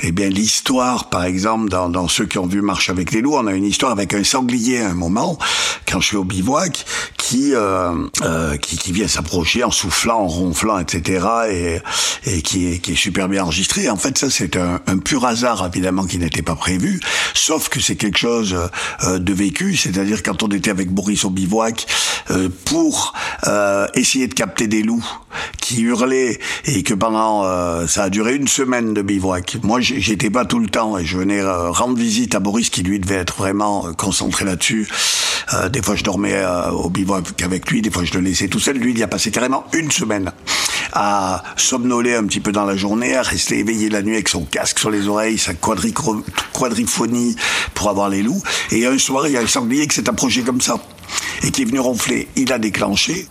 eh 0.01 0.11
bien 0.11 0.27
l'histoire, 0.27 1.09
par 1.09 1.23
exemple, 1.23 1.69
dans, 1.69 1.87
dans 1.89 2.07
ceux 2.09 2.25
qui 2.25 2.37
ont 2.37 2.47
vu 2.47 2.61
Marche 2.61 2.89
avec 2.89 3.11
les 3.11 3.21
loups, 3.21 3.35
on 3.35 3.47
a 3.47 3.53
une 3.53 3.65
histoire 3.65 3.91
avec 3.91 4.13
un 4.13 4.23
sanglier 4.23 4.88
un 4.89 4.95
moment, 4.95 5.37
quand 5.87 5.99
je 5.99 6.07
suis 6.07 6.17
au 6.17 6.23
bivouac, 6.23 6.85
qui 7.17 7.53
euh, 7.53 7.93
euh, 8.23 8.57
qui, 8.57 8.91
vient 8.91 9.07
s'approcher 9.07 9.63
en 9.63 9.71
soufflant, 9.71 10.21
en 10.21 10.27
ronflant, 10.27 10.79
etc. 10.79 11.25
et, 11.51 11.79
et 12.25 12.41
qui, 12.41 12.67
est, 12.67 12.79
qui 12.79 12.93
est 12.93 12.95
super 12.95 13.29
bien 13.29 13.43
enregistré. 13.43 13.89
En 13.89 13.97
fait, 13.97 14.17
ça 14.17 14.29
c'est 14.29 14.57
un, 14.57 14.79
pur 14.97 15.25
hasard 15.25 15.65
évidemment 15.67 16.05
qui 16.05 16.17
n'était 16.17 16.41
pas 16.41 16.55
prévu, 16.55 16.99
sauf 17.33 17.69
que 17.69 17.79
c'est 17.79 17.95
quelque 17.95 18.17
chose 18.17 18.57
euh, 19.03 19.19
de 19.19 19.33
vécu. 19.33 19.75
C'est-à-dire 19.75 20.23
quand 20.23 20.41
on 20.43 20.47
était 20.47 20.71
avec 20.71 20.89
Boris 20.89 21.23
au 21.25 21.29
bivouac 21.29 21.85
pour 22.65 23.13
essayer 23.95 24.27
de 24.27 24.33
capter 24.35 24.67
des 24.67 24.83
loups 24.83 25.05
qui 25.59 25.81
hurlaient 25.81 26.39
et 26.65 26.83
que 26.83 26.93
pendant 26.93 27.43
ça 27.87 28.03
a 28.03 28.09
duré 28.09 28.35
une 28.35 28.47
semaine 28.47 28.93
de 28.93 29.01
bivouac. 29.01 29.57
Moi, 29.63 29.79
j'étais 29.81 30.29
pas 30.29 30.45
tout 30.45 30.59
le 30.59 30.67
temps 30.67 30.97
et 30.97 31.05
je 31.05 31.17
venais 31.17 31.41
rendre 31.43 31.97
visite 31.97 32.35
à 32.35 32.39
Boris 32.39 32.69
qui 32.69 32.83
lui 32.83 32.99
devait 32.99 33.15
être 33.15 33.37
vraiment 33.37 33.93
concentré 33.93 34.45
là-dessus 34.45 34.78
euh, 35.53 35.69
des 35.69 35.81
fois, 35.81 35.95
je 35.95 36.03
dormais 36.03 36.33
euh, 36.33 36.69
au 36.71 36.89
bivouac 36.89 37.41
avec 37.41 37.69
lui, 37.71 37.81
des 37.81 37.89
fois, 37.89 38.03
je 38.03 38.13
le 38.13 38.21
laissais 38.21 38.47
tout 38.47 38.59
seul. 38.59 38.77
Lui, 38.77 38.91
il 38.91 38.99
y 38.99 39.03
a 39.03 39.07
passé 39.07 39.31
carrément 39.31 39.65
une 39.73 39.91
semaine 39.91 40.31
à 40.93 41.43
somnoler 41.55 42.15
un 42.15 42.25
petit 42.25 42.39
peu 42.39 42.51
dans 42.51 42.65
la 42.65 42.75
journée, 42.75 43.15
à 43.15 43.21
rester 43.21 43.59
éveillé 43.59 43.89
la 43.89 44.01
nuit 44.01 44.15
avec 44.15 44.29
son 44.29 44.43
casque 44.43 44.79
sur 44.79 44.89
les 44.89 45.07
oreilles, 45.07 45.37
sa 45.37 45.53
quadriphonie 45.53 47.35
pour 47.73 47.89
avoir 47.89 48.09
les 48.09 48.23
loups. 48.23 48.41
Et 48.71 48.85
un 48.85 48.97
soir, 48.97 49.27
il 49.27 49.33
y 49.33 49.37
a 49.37 49.41
un 49.41 49.47
sanglier 49.47 49.87
qui 49.87 49.95
s'est 49.95 50.09
approché 50.09 50.41
comme 50.41 50.61
ça 50.61 50.75
et 51.43 51.51
qui 51.51 51.63
est 51.63 51.65
venu 51.65 51.79
ronfler. 51.79 52.27
Il 52.35 52.51
a 52.51 52.59
déclenché. 52.59 53.27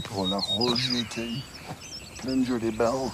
Pour 0.00 0.26
la 0.26 0.38
d'été, 0.92 1.28
plein 2.22 2.36
de 2.36 2.70
blanche. 2.70 3.10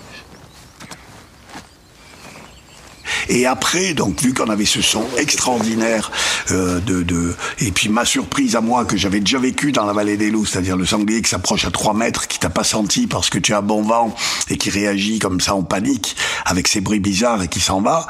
Et 3.28 3.46
après, 3.46 3.94
donc 3.94 4.20
vu 4.20 4.34
qu'on 4.34 4.50
avait 4.50 4.66
ce 4.66 4.82
son 4.82 5.04
extraordinaire 5.16 6.10
euh, 6.50 6.80
de, 6.80 7.02
de, 7.02 7.34
et 7.58 7.70
puis 7.70 7.88
ma 7.88 8.04
surprise 8.04 8.54
à 8.54 8.60
moi 8.60 8.84
que 8.84 8.96
j'avais 8.96 9.20
déjà 9.20 9.38
vécu 9.38 9.72
dans 9.72 9.86
la 9.86 9.92
vallée 9.92 10.16
des 10.16 10.30
loups, 10.30 10.44
c'est-à-dire 10.44 10.76
le 10.76 10.84
sanglier 10.84 11.22
qui 11.22 11.30
s'approche 11.30 11.64
à 11.64 11.70
3 11.70 11.94
mètres, 11.94 12.28
qui 12.28 12.38
t'a 12.38 12.50
pas 12.50 12.64
senti 12.64 13.06
parce 13.06 13.30
que 13.30 13.38
tu 13.38 13.54
as 13.54 13.60
bon 13.60 13.82
vent 13.82 14.14
et 14.50 14.58
qui 14.58 14.70
réagit 14.70 15.18
comme 15.18 15.40
ça 15.40 15.54
en 15.54 15.62
panique 15.62 16.16
avec 16.44 16.68
ses 16.68 16.80
bruits 16.80 17.00
bizarres 17.00 17.42
et 17.42 17.48
qui 17.48 17.60
s'en 17.60 17.80
va, 17.80 18.06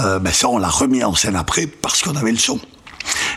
euh, 0.00 0.18
ben 0.18 0.32
ça 0.32 0.48
on 0.48 0.58
l'a 0.58 0.70
remis 0.70 1.02
en 1.02 1.14
scène 1.14 1.36
après 1.36 1.66
parce 1.66 2.02
qu'on 2.02 2.14
avait 2.14 2.32
le 2.32 2.38
son. 2.38 2.60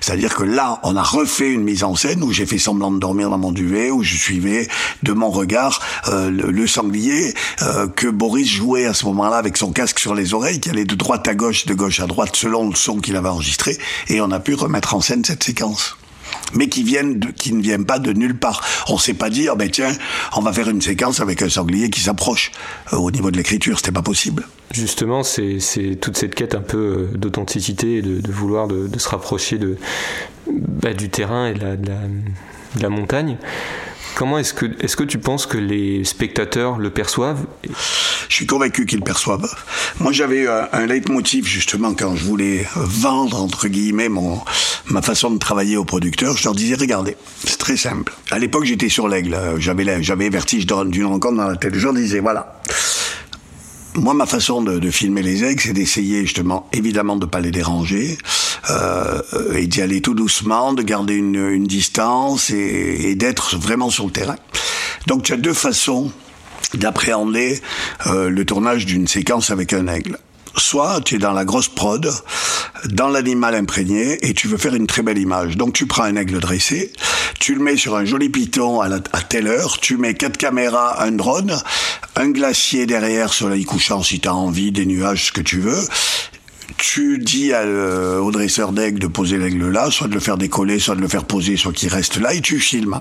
C'est-à-dire 0.05 0.35
que 0.35 0.43
là, 0.43 0.79
on 0.83 0.95
a 0.97 1.01
refait 1.01 1.49
une 1.49 1.63
mise 1.63 1.83
en 1.83 1.95
scène 1.95 2.21
où 2.21 2.31
j'ai 2.31 2.45
fait 2.45 2.59
semblant 2.59 2.91
de 2.91 2.99
dormir 2.99 3.31
dans 3.31 3.39
mon 3.39 3.51
duvet, 3.51 3.89
où 3.89 4.03
je 4.03 4.15
suivais 4.15 4.67
de 5.01 5.13
mon 5.13 5.31
regard 5.31 5.81
euh, 6.09 6.29
le, 6.29 6.67
sanglier 6.67 7.33
euh, 7.63 7.87
que 7.87 8.07
Boris 8.07 8.47
jouait 8.47 8.85
à 8.85 8.93
ce 8.93 9.03
moment-là 9.05 9.37
avec 9.37 9.57
son 9.57 9.71
casque 9.71 9.97
sur 9.97 10.13
les 10.13 10.35
oreilles, 10.35 10.59
qui 10.59 10.69
allait 10.69 10.85
de 10.85 10.93
droite 10.93 11.27
à 11.27 11.33
gauche, 11.33 11.65
de 11.65 11.73
gauche 11.73 12.01
à 12.01 12.05
droite, 12.05 12.35
selon 12.35 12.69
le 12.69 12.75
son 12.75 12.99
qu'il 12.99 13.15
avait 13.15 13.29
enregistré, 13.29 13.79
et 14.07 14.21
on 14.21 14.29
a 14.29 14.39
pu 14.39 14.53
remettre 14.53 14.93
en 14.93 15.01
scène 15.01 15.25
cette 15.25 15.43
séquence 15.43 15.97
mais 16.53 16.67
qui 16.67 16.83
ne 16.83 17.61
viennent 17.61 17.85
pas 17.85 17.99
de 17.99 18.13
nulle 18.13 18.37
part. 18.37 18.63
On 18.89 18.97
sait 18.97 19.13
pas 19.13 19.29
dire, 19.29 19.55
ben 19.55 19.69
tiens, 19.69 19.91
on 20.35 20.41
va 20.41 20.53
faire 20.53 20.69
une 20.69 20.81
séquence 20.81 21.19
avec 21.19 21.41
un 21.41 21.49
sanglier 21.49 21.89
qui 21.89 22.01
s'approche. 22.01 22.51
Euh, 22.93 22.97
au 22.97 23.11
niveau 23.11 23.31
de 23.31 23.37
l'écriture, 23.37 23.77
c'était 23.77 23.91
pas 23.91 24.01
possible. 24.01 24.47
Justement, 24.71 25.23
c'est 25.23 25.59
toute 26.01 26.17
cette 26.17 26.35
quête 26.35 26.55
un 26.55 26.61
peu 26.61 26.77
euh, 27.13 27.17
d'authenticité, 27.17 28.01
de, 28.01 28.19
de, 28.19 28.31
vouloir 28.31 28.67
de, 28.67 28.89
se 28.97 29.09
rapprocher 29.09 29.57
de, 29.57 29.77
bah, 30.47 30.93
du 30.93 31.09
terrain 31.09 31.47
et 31.47 31.53
de 31.53 32.81
la 32.81 32.89
montagne. 32.89 33.37
Comment 34.15 34.37
est-ce 34.37 34.53
que, 34.53 34.65
est-ce 34.79 34.95
que 34.95 35.03
tu 35.03 35.17
penses 35.17 35.45
que 35.45 35.57
les 35.57 36.05
spectateurs 36.05 36.77
le 36.77 36.89
perçoivent? 36.89 37.45
Je 38.29 38.33
suis 38.33 38.45
convaincu 38.45 38.85
qu'ils 38.85 38.99
le 38.99 39.03
perçoivent. 39.03 39.53
Moi, 39.99 40.13
j'avais 40.13 40.47
un, 40.47 40.69
un 40.71 40.85
leitmotiv 40.85 41.45
justement 41.45 41.93
quand 41.93 42.15
je 42.15 42.23
voulais 42.23 42.65
vendre 42.75 43.41
entre 43.41 43.67
guillemets 43.67 44.07
mon 44.09 44.39
ma 44.87 45.01
façon 45.01 45.31
de 45.31 45.37
travailler 45.37 45.75
au 45.75 45.83
producteur. 45.83 46.37
Je 46.37 46.43
leur 46.45 46.55
disais 46.55 46.75
regardez, 46.75 47.17
c'est 47.45 47.57
très 47.57 47.75
simple. 47.75 48.13
À 48.31 48.39
l'époque, 48.39 48.63
j'étais 48.63 48.89
sur 48.89 49.07
l'aigle. 49.07 49.37
J'avais 49.57 50.01
j'avais 50.01 50.29
vertige 50.29 50.65
d'une 50.65 51.05
rencontre 51.05 51.35
dans 51.35 51.47
la 51.47 51.57
tête. 51.57 51.75
Je 51.75 51.83
leur 51.83 51.93
disais 51.93 52.19
voilà 52.19 52.61
moi, 53.95 54.13
ma 54.13 54.25
façon 54.25 54.61
de, 54.61 54.79
de 54.79 54.91
filmer 54.91 55.21
les 55.21 55.43
aigles, 55.43 55.61
c'est 55.61 55.73
d'essayer 55.73 56.21
justement, 56.21 56.67
évidemment, 56.73 57.15
de 57.15 57.25
pas 57.25 57.39
les 57.39 57.51
déranger 57.51 58.17
euh, 58.69 59.21
et 59.55 59.67
d'y 59.67 59.81
aller 59.81 60.01
tout 60.01 60.13
doucement, 60.13 60.73
de 60.73 60.83
garder 60.83 61.15
une, 61.15 61.35
une 61.35 61.65
distance 61.65 62.49
et, 62.49 63.09
et 63.09 63.15
d'être 63.15 63.57
vraiment 63.57 63.89
sur 63.89 64.05
le 64.05 64.11
terrain. 64.11 64.37
Donc, 65.07 65.23
tu 65.23 65.33
as 65.33 65.37
deux 65.37 65.53
façons 65.53 66.11
d'appréhender 66.73 67.61
euh, 68.07 68.29
le 68.29 68.45
tournage 68.45 68.85
d'une 68.85 69.07
séquence 69.07 69.49
avec 69.51 69.73
un 69.73 69.87
aigle. 69.87 70.17
Soit 70.57 71.01
tu 71.03 71.15
es 71.15 71.17
dans 71.17 71.33
la 71.33 71.45
grosse 71.45 71.67
prod, 71.67 72.11
dans 72.85 73.09
l'animal 73.09 73.55
imprégné, 73.55 74.25
et 74.25 74.33
tu 74.33 74.47
veux 74.47 74.57
faire 74.57 74.73
une 74.73 74.87
très 74.87 75.01
belle 75.01 75.17
image. 75.17 75.57
Donc 75.57 75.73
tu 75.73 75.85
prends 75.85 76.03
un 76.03 76.15
aigle 76.15 76.39
dressé, 76.39 76.93
tu 77.39 77.55
le 77.55 77.61
mets 77.61 77.77
sur 77.77 77.95
un 77.95 78.05
joli 78.05 78.29
piton 78.29 78.81
à, 78.81 78.87
à 78.87 79.21
telle 79.21 79.47
heure, 79.47 79.77
tu 79.79 79.97
mets 79.97 80.13
quatre 80.13 80.37
caméras, 80.37 81.03
un 81.03 81.11
drone, 81.11 81.57
un 82.15 82.29
glacier 82.29 82.85
derrière, 82.85 83.33
soleil 83.33 83.65
couchant 83.65 84.01
si 84.03 84.19
tu 84.19 84.27
as 84.27 84.35
envie, 84.35 84.71
des 84.71 84.85
nuages, 84.85 85.27
ce 85.27 85.31
que 85.31 85.41
tu 85.41 85.59
veux, 85.59 85.81
tu 86.77 87.19
dis 87.19 87.53
à, 87.53 87.61
euh, 87.61 88.19
au 88.19 88.31
dresseur 88.31 88.71
d'aigle 88.71 88.99
de 88.99 89.07
poser 89.07 89.37
l'aigle 89.37 89.69
là, 89.69 89.91
soit 89.91 90.07
de 90.07 90.13
le 90.13 90.19
faire 90.19 90.37
décoller, 90.37 90.79
soit 90.79 90.95
de 90.95 91.01
le 91.01 91.07
faire 91.07 91.25
poser, 91.25 91.57
soit 91.57 91.73
qu'il 91.73 91.89
reste 91.89 92.17
là, 92.17 92.33
et 92.33 92.41
tu 92.41 92.59
filmes. 92.59 92.99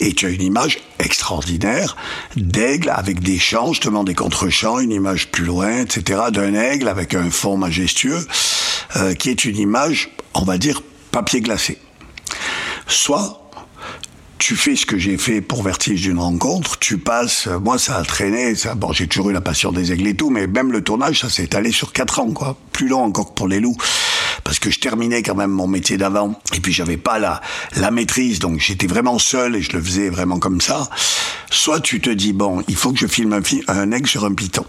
Et 0.00 0.12
tu 0.12 0.26
as 0.26 0.30
une 0.30 0.42
image 0.42 0.78
extraordinaire 0.98 1.96
d'aigle 2.36 2.90
avec 2.90 3.20
des 3.20 3.38
champs, 3.38 3.72
justement 3.72 4.04
des 4.04 4.14
contre-champs, 4.14 4.78
une 4.78 4.92
image 4.92 5.30
plus 5.30 5.44
loin, 5.44 5.82
etc., 5.82 6.20
d'un 6.32 6.54
aigle 6.54 6.88
avec 6.88 7.14
un 7.14 7.30
fond 7.30 7.56
majestueux, 7.56 8.26
euh, 8.96 9.14
qui 9.14 9.30
est 9.30 9.44
une 9.44 9.56
image, 9.56 10.10
on 10.34 10.42
va 10.42 10.58
dire, 10.58 10.82
papier 11.10 11.40
glacé. 11.40 11.78
Soit 12.86 13.39
tu 14.40 14.56
fais 14.56 14.74
ce 14.74 14.86
que 14.86 14.98
j'ai 14.98 15.18
fait 15.18 15.42
pour 15.42 15.62
Vertige 15.62 16.00
d'une 16.00 16.18
rencontre, 16.18 16.78
tu 16.78 16.96
passes, 16.96 17.46
moi 17.62 17.78
ça 17.78 17.96
a 17.96 18.02
traîné, 18.02 18.54
ça, 18.54 18.74
bon 18.74 18.90
j'ai 18.90 19.06
toujours 19.06 19.28
eu 19.28 19.32
la 19.34 19.42
passion 19.42 19.70
des 19.70 19.92
aigles 19.92 20.08
et 20.08 20.16
tout, 20.16 20.30
mais 20.30 20.46
même 20.46 20.72
le 20.72 20.82
tournage 20.82 21.20
ça 21.20 21.28
s'est 21.28 21.44
étalé 21.44 21.70
sur 21.70 21.92
quatre 21.92 22.20
ans 22.20 22.30
quoi, 22.32 22.56
plus 22.72 22.88
long 22.88 23.04
encore 23.04 23.28
que 23.28 23.34
pour 23.34 23.48
les 23.48 23.60
loups, 23.60 23.76
parce 24.42 24.58
que 24.58 24.70
je 24.70 24.80
terminais 24.80 25.22
quand 25.22 25.34
même 25.34 25.50
mon 25.50 25.66
métier 25.66 25.98
d'avant, 25.98 26.40
et 26.54 26.60
puis 26.60 26.72
j'avais 26.72 26.96
pas 26.96 27.18
la, 27.18 27.42
la 27.76 27.90
maîtrise, 27.90 28.38
donc 28.38 28.60
j'étais 28.60 28.86
vraiment 28.86 29.18
seul 29.18 29.56
et 29.56 29.62
je 29.62 29.72
le 29.76 29.82
faisais 29.82 30.08
vraiment 30.08 30.38
comme 30.38 30.62
ça. 30.62 30.88
Soit 31.50 31.80
tu 31.80 32.00
te 32.00 32.08
dis 32.08 32.32
bon, 32.32 32.62
il 32.66 32.76
faut 32.76 32.92
que 32.92 32.98
je 32.98 33.06
filme 33.06 33.34
un, 33.34 33.42
un 33.68 33.92
aigle 33.92 34.08
sur 34.08 34.24
un 34.24 34.32
piton. 34.32 34.64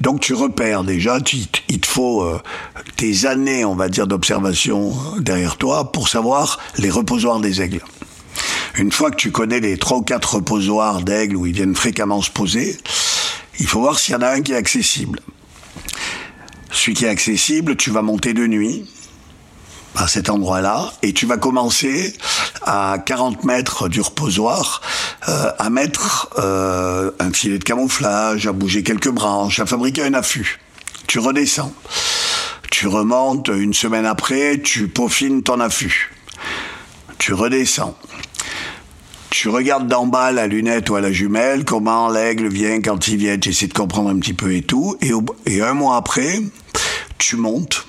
Donc 0.00 0.20
tu 0.20 0.32
repères 0.34 0.84
déjà, 0.84 1.20
tu, 1.20 1.38
il 1.68 1.80
te 1.80 1.86
faut 1.86 2.22
euh, 2.22 2.40
tes 2.96 3.26
années, 3.26 3.64
on 3.64 3.74
va 3.74 3.88
dire, 3.88 4.06
d'observation 4.06 4.94
derrière 5.18 5.56
toi 5.56 5.90
pour 5.90 6.08
savoir 6.08 6.60
les 6.78 6.90
reposoirs 6.90 7.40
des 7.40 7.62
aigles. 7.62 7.82
Une 8.76 8.90
fois 8.90 9.10
que 9.10 9.16
tu 9.16 9.30
connais 9.30 9.60
les 9.60 9.76
trois 9.76 9.98
ou 9.98 10.02
quatre 10.02 10.36
reposoirs 10.36 11.02
d'aigles 11.02 11.36
où 11.36 11.46
ils 11.46 11.52
viennent 11.52 11.74
fréquemment 11.74 12.22
se 12.22 12.30
poser, 12.30 12.78
il 13.58 13.66
faut 13.66 13.80
voir 13.80 13.98
s'il 13.98 14.14
y 14.14 14.16
en 14.16 14.22
a 14.22 14.28
un 14.28 14.40
qui 14.40 14.52
est 14.52 14.56
accessible. 14.56 15.20
Celui 16.70 16.94
qui 16.94 17.04
est 17.04 17.08
accessible, 17.08 17.76
tu 17.76 17.90
vas 17.90 18.02
monter 18.02 18.32
de 18.32 18.46
nuit 18.46 18.88
à 19.94 20.08
cet 20.08 20.30
endroit-là 20.30 20.90
et 21.02 21.12
tu 21.12 21.26
vas 21.26 21.36
commencer 21.36 22.14
à 22.62 22.96
40 23.04 23.44
mètres 23.44 23.88
du 23.88 24.00
reposoir 24.00 24.80
euh, 25.28 25.52
à 25.58 25.68
mettre 25.68 26.30
euh, 26.38 27.10
un 27.18 27.30
filet 27.32 27.58
de 27.58 27.64
camouflage, 27.64 28.46
à 28.46 28.52
bouger 28.52 28.82
quelques 28.82 29.10
branches, 29.10 29.60
à 29.60 29.66
fabriquer 29.66 30.02
un 30.02 30.14
affût. 30.14 30.60
Tu 31.06 31.18
redescends. 31.18 31.74
Tu 32.70 32.86
remontes 32.86 33.48
une 33.48 33.74
semaine 33.74 34.06
après, 34.06 34.60
tu 34.62 34.88
peaufines 34.88 35.42
ton 35.42 35.60
affût. 35.60 36.10
Tu 37.18 37.34
redescends. 37.34 37.96
Tu 39.32 39.48
regardes 39.48 39.88
d'en 39.88 40.06
bas 40.06 40.30
la 40.30 40.46
lunette 40.46 40.90
ou 40.90 40.94
à 40.94 41.00
la 41.00 41.10
jumelle, 41.10 41.64
comment 41.64 42.10
l'aigle 42.10 42.48
vient, 42.48 42.82
quand 42.82 43.08
il 43.08 43.16
vient, 43.16 43.38
tu 43.38 43.48
essaies 43.48 43.66
de 43.66 43.72
comprendre 43.72 44.10
un 44.10 44.18
petit 44.18 44.34
peu 44.34 44.54
et 44.54 44.60
tout. 44.60 44.98
Et, 45.46 45.62
un 45.62 45.72
mois 45.72 45.96
après, 45.96 46.42
tu 47.16 47.36
montes 47.36 47.86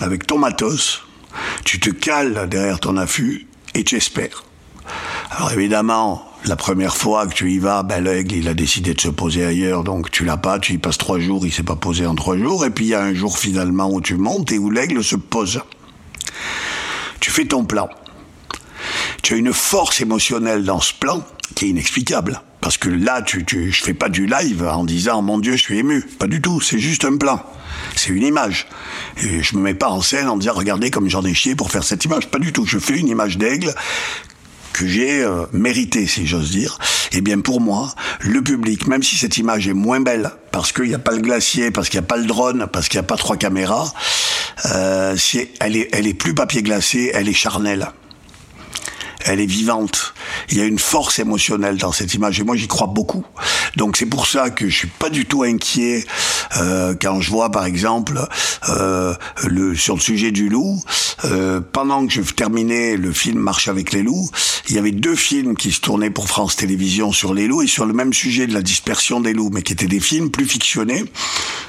avec 0.00 0.26
ton 0.26 0.36
matos, 0.36 1.04
tu 1.64 1.78
te 1.78 1.90
cales 1.90 2.48
derrière 2.48 2.80
ton 2.80 2.96
affût 2.96 3.46
et 3.74 3.84
tu 3.84 3.94
espères. 3.94 4.42
Alors 5.30 5.52
évidemment, 5.52 6.26
la 6.44 6.56
première 6.56 6.96
fois 6.96 7.28
que 7.28 7.34
tu 7.34 7.52
y 7.52 7.60
vas, 7.60 7.84
ben 7.84 8.02
l'aigle 8.02 8.34
il 8.34 8.48
a 8.48 8.54
décidé 8.54 8.94
de 8.94 9.00
se 9.00 9.08
poser 9.08 9.46
ailleurs, 9.46 9.84
donc 9.84 10.10
tu 10.10 10.24
l'as 10.24 10.38
pas, 10.38 10.58
tu 10.58 10.72
y 10.72 10.78
passes 10.78 10.98
trois 10.98 11.20
jours, 11.20 11.46
il 11.46 11.52
s'est 11.52 11.62
pas 11.62 11.76
posé 11.76 12.04
en 12.04 12.16
trois 12.16 12.36
jours, 12.36 12.66
et 12.66 12.70
puis 12.70 12.86
il 12.86 12.88
y 12.88 12.94
a 12.94 13.00
un 13.00 13.14
jour 13.14 13.38
finalement 13.38 13.92
où 13.92 14.00
tu 14.00 14.16
montes 14.16 14.50
et 14.50 14.58
où 14.58 14.70
l'aigle 14.70 15.04
se 15.04 15.14
pose. 15.14 15.62
Tu 17.20 17.30
fais 17.30 17.44
ton 17.44 17.64
plan 17.64 17.88
tu 19.22 19.34
as 19.34 19.36
une 19.36 19.52
force 19.52 20.00
émotionnelle 20.00 20.64
dans 20.64 20.80
ce 20.80 20.92
plan 20.94 21.24
qui 21.54 21.66
est 21.66 21.68
inexplicable. 21.68 22.40
Parce 22.60 22.78
que 22.78 22.88
là, 22.88 23.20
tu, 23.20 23.44
tu, 23.44 23.70
je 23.70 23.82
fais 23.82 23.92
pas 23.92 24.08
du 24.08 24.26
live 24.26 24.66
en 24.66 24.84
disant 24.84 25.20
mon 25.20 25.38
Dieu, 25.38 25.52
je 25.52 25.62
suis 25.62 25.78
ému. 25.78 26.00
Pas 26.00 26.26
du 26.26 26.40
tout. 26.40 26.62
C'est 26.62 26.78
juste 26.78 27.04
un 27.04 27.18
plan. 27.18 27.44
C'est 27.94 28.10
une 28.10 28.22
image. 28.22 28.66
Et 29.22 29.42
je 29.42 29.56
me 29.56 29.62
mets 29.62 29.74
pas 29.74 29.90
en 29.90 30.00
scène 30.00 30.28
en 30.28 30.38
disant 30.38 30.54
regardez 30.54 30.90
comme 30.90 31.08
j'en 31.10 31.24
ai 31.24 31.34
chié 31.34 31.54
pour 31.54 31.70
faire 31.70 31.84
cette 31.84 32.04
image. 32.06 32.28
Pas 32.28 32.38
du 32.38 32.52
tout. 32.52 32.64
Je 32.64 32.78
fais 32.78 32.96
une 32.98 33.08
image 33.08 33.36
d'aigle 33.36 33.74
que 34.72 34.86
j'ai 34.86 35.22
euh, 35.22 35.44
méritée, 35.52 36.06
si 36.06 36.26
j'ose 36.26 36.50
dire. 36.50 36.78
Eh 37.12 37.20
bien 37.20 37.40
pour 37.40 37.60
moi, 37.60 37.94
le 38.20 38.42
public, 38.42 38.86
même 38.86 39.02
si 39.02 39.16
cette 39.16 39.36
image 39.36 39.68
est 39.68 39.74
moins 39.74 40.00
belle, 40.00 40.30
parce 40.50 40.72
qu'il 40.72 40.88
n'y 40.88 40.94
a 40.94 40.98
pas 40.98 41.12
le 41.12 41.20
glacier, 41.20 41.70
parce 41.70 41.88
qu'il 41.88 42.00
n'y 42.00 42.04
a 42.04 42.08
pas 42.08 42.16
le 42.16 42.24
drone, 42.24 42.66
parce 42.72 42.88
qu'il 42.88 42.98
n'y 42.98 43.04
a 43.04 43.06
pas 43.06 43.16
trois 43.16 43.36
caméras, 43.36 43.92
euh, 44.74 45.16
elle, 45.60 45.76
est, 45.76 45.88
elle 45.92 46.06
est 46.06 46.14
plus 46.14 46.34
papier 46.34 46.62
glacé, 46.62 47.12
elle 47.14 47.28
est 47.28 47.34
charnelle 47.34 47.88
elle 49.24 49.40
est 49.40 49.46
vivante. 49.46 50.14
Il 50.50 50.58
y 50.58 50.60
a 50.60 50.64
une 50.64 50.78
force 50.78 51.18
émotionnelle 51.18 51.78
dans 51.78 51.92
cette 51.92 52.14
image 52.14 52.40
et 52.40 52.44
moi 52.44 52.56
j'y 52.56 52.68
crois 52.68 52.86
beaucoup. 52.86 53.24
Donc 53.76 53.96
c'est 53.96 54.06
pour 54.06 54.26
ça 54.26 54.50
que 54.50 54.68
je 54.68 54.76
suis 54.76 54.88
pas 54.88 55.10
du 55.10 55.26
tout 55.26 55.42
inquiet 55.42 56.04
euh, 56.58 56.94
quand 57.00 57.20
je 57.20 57.30
vois 57.30 57.50
par 57.50 57.64
exemple 57.64 58.20
euh, 58.68 59.14
le 59.44 59.74
sur 59.74 59.94
le 59.94 60.00
sujet 60.00 60.30
du 60.30 60.48
loup. 60.48 60.82
Euh, 61.24 61.60
pendant 61.60 62.06
que 62.06 62.12
je 62.12 62.20
terminais 62.20 62.96
le 62.96 63.12
film 63.12 63.38
Marche 63.38 63.68
avec 63.68 63.92
les 63.92 64.02
loups, 64.02 64.28
il 64.68 64.74
y 64.74 64.78
avait 64.78 64.90
deux 64.90 65.14
films 65.14 65.56
qui 65.56 65.72
se 65.72 65.80
tournaient 65.80 66.10
pour 66.10 66.28
France 66.28 66.56
Télévisions 66.56 67.12
sur 67.12 67.32
les 67.32 67.46
loups 67.46 67.62
et 67.62 67.66
sur 67.66 67.86
le 67.86 67.94
même 67.94 68.12
sujet 68.12 68.46
de 68.46 68.52
la 68.52 68.62
dispersion 68.62 69.20
des 69.20 69.32
loups, 69.32 69.50
mais 69.50 69.62
qui 69.62 69.72
étaient 69.72 69.86
des 69.86 70.00
films 70.00 70.30
plus 70.30 70.44
fictionnés 70.44 71.04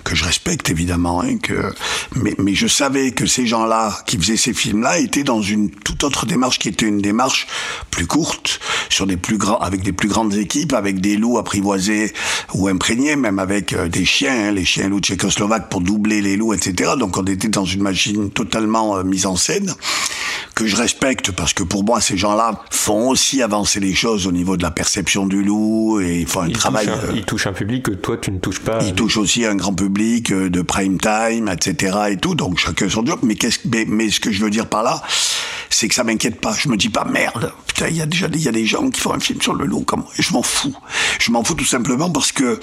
que 0.04 0.16
je 0.16 0.26
respecte 0.26 0.70
évidemment. 0.70 1.22
Hein, 1.22 1.38
que 1.38 1.74
mais, 2.16 2.36
mais 2.38 2.54
je 2.54 2.68
savais 2.68 3.12
que 3.12 3.26
ces 3.26 3.48
gens-là 3.48 3.98
qui 4.06 4.18
faisaient 4.18 4.38
ces 4.38 4.54
films-là 4.54 5.00
étaient 5.00 5.24
dans 5.24 5.42
une 5.42 5.70
toute 5.70 6.04
autre 6.04 6.26
démarche 6.26 6.60
qui 6.60 6.70
était 6.70 6.86
une 6.86 7.02
démarche 7.02 7.45
plus 7.92 8.08
courte, 8.08 8.60
sur 8.90 9.08
des 9.08 9.18
plus 9.18 9.38
grands, 9.38 9.58
avec 9.58 9.84
des 9.84 9.92
plus 9.92 10.08
grandes 10.08 10.34
équipes, 10.36 10.74
avec 10.74 11.02
des 11.02 11.18
loups 11.18 11.38
apprivoisés 11.38 12.14
ou 12.54 12.68
imprégnés, 12.68 13.16
même 13.16 13.40
avec 13.40 13.74
euh, 13.74 13.88
des 13.88 14.06
chiens, 14.06 14.50
hein, 14.50 14.52
les 14.52 14.66
chiens 14.66 14.90
loups 14.90 15.00
tchécoslovaques 15.00 15.70
pour 15.70 15.82
doubler 15.82 16.22
les 16.22 16.38
loups, 16.38 16.54
etc. 16.54 16.92
Donc 16.98 17.18
on 17.18 17.24
était 17.24 17.48
dans 17.48 17.66
une 17.66 17.82
machine 17.82 18.30
totalement 18.32 18.98
euh, 18.98 19.04
mise 19.04 19.26
en 19.26 19.36
scène 19.36 19.74
que 20.56 20.66
je 20.66 20.76
respecte 20.78 21.32
parce 21.32 21.54
que 21.54 21.64
pour 21.64 21.84
moi 21.84 22.00
ces 22.00 22.18
gens-là 22.18 22.64
font 22.72 23.10
aussi 23.10 23.42
avancer 23.42 23.82
les 23.82 23.94
choses 23.94 24.26
au 24.26 24.32
niveau 24.32 24.56
de 24.56 24.64
la 24.64 24.72
perception 24.72 25.28
du 25.28 25.44
loup 25.44 26.00
et 26.00 26.22
ils 26.22 26.28
font 26.28 26.42
un 26.42 26.50
travail. 26.50 26.88
Euh, 26.88 27.12
ils 27.14 27.26
touchent 27.26 27.48
un 27.48 27.54
public 27.54 27.84
que 27.84 27.92
toi 27.92 28.18
tu 28.18 28.32
ne 28.32 28.40
touches 28.40 28.62
pas. 28.62 28.80
Ils 28.82 28.94
touchent 28.94 29.18
aussi 29.18 29.46
un 29.46 29.56
grand 29.56 29.74
public 29.74 30.32
de 30.32 30.62
prime 30.62 30.98
time, 30.98 31.50
etc. 31.50 31.98
et 32.12 32.18
tout. 32.18 32.36
Donc 32.36 32.58
chacun 32.58 32.90
son 32.90 33.06
job. 33.06 33.20
Mais 33.24 33.36
qu'est-ce 33.36 33.60
mais, 33.66 33.86
mais 33.88 34.10
ce 34.10 34.20
que 34.20 34.32
je 34.32 34.42
veux 34.44 34.50
dire 34.50 34.68
par 34.68 34.84
là, 34.84 35.04
c'est 35.70 35.90
que 35.90 35.96
ça 35.96 36.06
m'inquiète 36.06 36.40
pas. 36.40 36.56
Je 36.58 36.70
me 36.70 36.78
dis 36.78 36.90
pas 36.90 37.04
merde. 37.04 37.52
Putain, 37.68 37.90
il 37.90 37.98
y 37.98 38.02
a 38.02 38.06
déjà 38.06 38.28
il 38.32 38.42
y 38.42 38.48
a 38.48 38.54
des 38.54 38.66
gens 38.66 38.90
qui 38.90 39.02
font 39.02 39.14
un 39.14 39.20
film 39.20 39.42
sur 39.42 39.54
le 39.54 39.66
loup 39.66 39.82
comme 39.82 40.06
je 40.18 40.32
m'en 40.32 40.42
fous. 40.42 40.76
Je 41.20 41.32
m'en 41.32 41.44
fous 41.44 41.56
tout 41.56 41.66
simplement 41.66 42.10
parce 42.10 42.32
que 42.32 42.60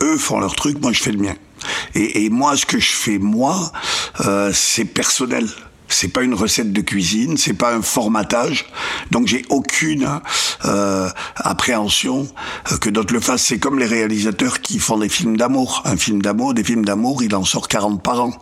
eux 0.00 0.18
font 0.18 0.40
leur 0.40 0.54
truc, 0.54 0.80
moi 0.82 0.92
je 0.92 1.02
fais 1.02 1.12
le 1.12 1.18
mien. 1.18 1.34
Et, 1.94 2.24
et 2.24 2.30
moi, 2.30 2.56
ce 2.56 2.66
que 2.66 2.78
je 2.78 2.90
fais 2.90 3.18
moi, 3.18 3.72
euh, 4.20 4.50
c'est 4.52 4.84
personnel. 4.84 5.48
C'est 5.94 6.08
pas 6.08 6.22
une 6.22 6.34
recette 6.34 6.72
de 6.72 6.80
cuisine, 6.80 7.36
c'est 7.36 7.54
pas 7.54 7.72
un 7.72 7.82
formatage, 7.82 8.66
donc 9.12 9.28
j'ai 9.28 9.44
aucune 9.48 10.08
euh, 10.64 11.08
appréhension 11.36 12.26
euh, 12.72 12.78
que 12.78 12.90
d'autres 12.90 13.14
le 13.14 13.20
fassent. 13.20 13.44
C'est 13.44 13.60
comme 13.60 13.78
les 13.78 13.86
réalisateurs 13.86 14.60
qui 14.60 14.80
font 14.80 14.98
des 14.98 15.08
films 15.08 15.36
d'amour. 15.36 15.82
Un 15.84 15.96
film 15.96 16.20
d'amour, 16.20 16.52
des 16.52 16.64
films 16.64 16.84
d'amour, 16.84 17.22
il 17.22 17.32
en 17.36 17.44
sort 17.44 17.68
40 17.68 18.02
par 18.02 18.24
an. 18.24 18.32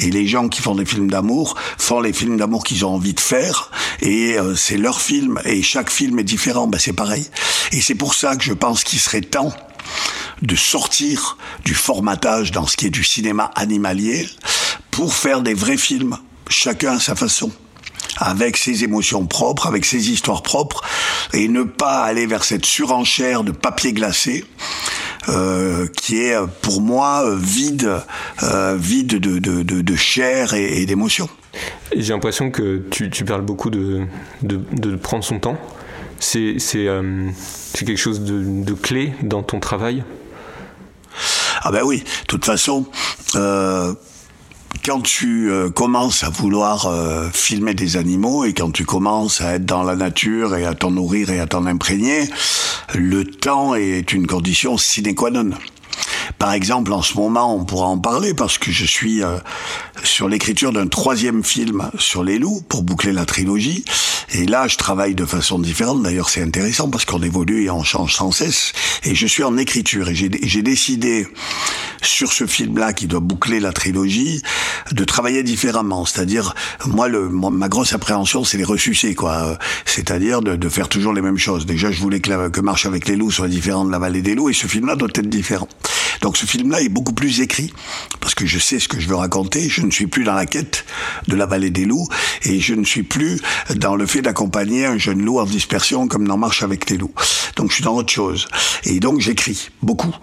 Et 0.00 0.10
les 0.10 0.26
gens 0.26 0.48
qui 0.48 0.62
font 0.62 0.74
des 0.74 0.84
films 0.84 1.08
d'amour 1.08 1.54
font 1.78 2.00
les 2.00 2.12
films 2.12 2.38
d'amour 2.38 2.64
qu'ils 2.64 2.84
ont 2.84 2.94
envie 2.94 3.14
de 3.14 3.20
faire, 3.20 3.70
et 4.00 4.36
euh, 4.36 4.56
c'est 4.56 4.76
leur 4.76 5.00
film, 5.00 5.40
et 5.44 5.62
chaque 5.62 5.90
film 5.90 6.18
est 6.18 6.24
différent, 6.24 6.66
ben 6.66 6.78
c'est 6.78 6.92
pareil. 6.92 7.24
Et 7.70 7.80
c'est 7.80 7.94
pour 7.94 8.14
ça 8.14 8.34
que 8.34 8.42
je 8.42 8.52
pense 8.52 8.82
qu'il 8.82 8.98
serait 8.98 9.20
temps 9.20 9.52
de 10.42 10.56
sortir 10.56 11.38
du 11.64 11.74
formatage 11.74 12.50
dans 12.50 12.66
ce 12.66 12.76
qui 12.76 12.86
est 12.86 12.90
du 12.90 13.04
cinéma 13.04 13.52
animalier 13.54 14.28
pour 14.90 15.14
faire 15.14 15.40
des 15.40 15.54
vrais 15.54 15.76
films, 15.76 16.16
chacun 16.48 16.94
à 16.94 17.00
sa 17.00 17.14
façon 17.14 17.50
avec 18.18 18.56
ses 18.56 18.84
émotions 18.84 19.26
propres, 19.26 19.66
avec 19.66 19.84
ses 19.84 20.10
histoires 20.10 20.42
propres, 20.42 20.82
et 21.32 21.48
ne 21.48 21.62
pas 21.62 22.02
aller 22.02 22.26
vers 22.26 22.44
cette 22.44 22.64
surenchère 22.64 23.42
de 23.42 23.50
papier 23.50 23.92
glacé 23.92 24.44
euh, 25.28 25.88
qui 25.96 26.18
est 26.18 26.36
pour 26.62 26.80
moi 26.80 27.24
vide, 27.36 27.90
euh, 28.42 28.76
vide 28.78 29.18
de, 29.18 29.38
de, 29.38 29.62
de, 29.62 29.80
de 29.80 29.96
chair 29.96 30.54
et, 30.54 30.82
et 30.82 30.86
d'émotion. 30.86 31.28
J'ai 31.96 32.12
l'impression 32.12 32.50
que 32.50 32.82
tu, 32.90 33.10
tu, 33.10 33.24
parles 33.24 33.42
beaucoup 33.42 33.70
de, 33.70 34.06
de, 34.42 34.96
prendre 34.96 35.24
son 35.24 35.38
temps. 35.38 35.58
C'est 36.18 36.58
euh, 36.74 37.30
quelque 37.74 37.96
chose 37.96 38.20
de, 38.20 38.72
clé 38.74 39.12
dans 39.22 39.42
ton 39.42 39.60
travail? 39.60 40.04
Ah 41.62 41.70
ben 41.70 41.82
oui, 41.84 42.00
de 42.00 42.26
toute 42.26 42.44
façon, 42.44 42.86
euh, 43.36 43.94
quand 44.82 45.00
tu 45.00 45.50
euh, 45.50 45.70
commences 45.70 46.24
à 46.24 46.30
vouloir 46.30 46.86
euh, 46.86 47.28
filmer 47.32 47.74
des 47.74 47.96
animaux 47.96 48.44
et 48.44 48.54
quand 48.54 48.70
tu 48.70 48.84
commences 48.84 49.40
à 49.40 49.54
être 49.54 49.64
dans 49.66 49.82
la 49.82 49.96
nature 49.96 50.56
et 50.56 50.64
à 50.64 50.74
t'en 50.74 50.90
nourrir 50.90 51.30
et 51.30 51.40
à 51.40 51.46
t'en 51.46 51.66
imprégner, 51.66 52.28
le 52.94 53.24
temps 53.24 53.74
est 53.74 54.12
une 54.12 54.26
condition 54.26 54.78
sine 54.78 55.14
qua 55.14 55.30
non. 55.30 55.50
Par 56.38 56.52
exemple, 56.52 56.92
en 56.92 57.02
ce 57.02 57.14
moment, 57.14 57.54
on 57.54 57.64
pourra 57.64 57.86
en 57.86 57.98
parler 57.98 58.34
parce 58.34 58.58
que 58.58 58.70
je 58.70 58.84
suis 58.84 59.22
euh, 59.22 59.38
sur 60.02 60.28
l'écriture 60.28 60.72
d'un 60.72 60.86
troisième 60.86 61.44
film 61.44 61.90
sur 61.98 62.24
les 62.24 62.38
loups 62.38 62.62
pour 62.68 62.82
boucler 62.82 63.12
la 63.12 63.26
trilogie. 63.26 63.84
Et 64.32 64.46
là, 64.46 64.66
je 64.66 64.76
travaille 64.76 65.14
de 65.14 65.24
façon 65.24 65.58
différente. 65.58 66.02
D'ailleurs, 66.02 66.28
c'est 66.28 66.42
intéressant 66.42 66.88
parce 66.88 67.04
qu'on 67.04 67.22
évolue 67.22 67.64
et 67.64 67.70
on 67.70 67.84
change 67.84 68.14
sans 68.14 68.32
cesse. 68.32 68.72
Et 69.04 69.14
je 69.14 69.26
suis 69.26 69.44
en 69.44 69.56
écriture 69.56 70.08
et 70.08 70.14
j'ai 70.14 70.62
décidé 70.62 71.26
sur 72.02 72.32
ce 72.32 72.46
film-là 72.46 72.92
qui 72.92 73.06
doit 73.06 73.20
boucler 73.20 73.60
la 73.60 73.72
trilogie 73.72 74.42
de 74.92 75.04
travailler 75.04 75.42
différemment. 75.42 76.04
C'est-à-dire, 76.04 76.54
moi, 76.86 77.08
le, 77.08 77.28
ma 77.28 77.68
grosse 77.68 77.92
appréhension, 77.92 78.44
c'est 78.44 78.58
les 78.58 78.64
ressuscés, 78.64 79.14
quoi. 79.14 79.58
C'est-à-dire 79.84 80.42
de, 80.42 80.56
de, 80.56 80.68
faire 80.68 80.88
toujours 80.88 81.12
les 81.12 81.22
mêmes 81.22 81.38
choses. 81.38 81.66
Déjà, 81.66 81.90
je 81.90 82.00
voulais 82.00 82.20
que, 82.20 82.48
que 82.48 82.60
Marche 82.60 82.86
avec 82.86 83.08
les 83.08 83.16
loups 83.16 83.30
soit 83.30 83.48
différent 83.48 83.84
de 83.84 83.90
La 83.90 83.98
Vallée 83.98 84.22
des 84.22 84.34
loups 84.34 84.50
et 84.50 84.54
ce 84.54 84.66
film-là 84.66 84.96
doit 84.96 85.08
être 85.14 85.28
différent. 85.28 85.68
Donc 86.20 86.36
ce 86.36 86.46
film-là 86.46 86.80
est 86.80 86.88
beaucoup 86.88 87.12
plus 87.12 87.40
écrit, 87.40 87.72
parce 88.20 88.34
que 88.34 88.46
je 88.46 88.58
sais 88.58 88.78
ce 88.78 88.88
que 88.88 89.00
je 89.00 89.08
veux 89.08 89.16
raconter, 89.16 89.68
je 89.68 89.82
ne 89.82 89.90
suis 89.90 90.06
plus 90.06 90.24
dans 90.24 90.34
la 90.34 90.46
quête 90.46 90.84
de 91.28 91.36
la 91.36 91.46
vallée 91.46 91.70
des 91.70 91.84
loups, 91.84 92.08
et 92.44 92.60
je 92.60 92.74
ne 92.74 92.84
suis 92.84 93.02
plus 93.02 93.40
dans 93.76 93.96
le 93.96 94.06
fait 94.06 94.22
d'accompagner 94.22 94.86
un 94.86 94.98
jeune 94.98 95.22
loup 95.22 95.38
en 95.38 95.44
dispersion 95.44 96.08
comme 96.08 96.26
dans 96.26 96.36
Marche 96.36 96.62
avec 96.62 96.90
les 96.90 96.96
loups. 96.96 97.14
Donc 97.56 97.70
je 97.70 97.76
suis 97.76 97.84
dans 97.84 97.94
autre 97.94 98.12
chose. 98.12 98.48
Et 98.84 99.00
donc 99.00 99.20
j'écris 99.20 99.70
beaucoup. 99.82 100.14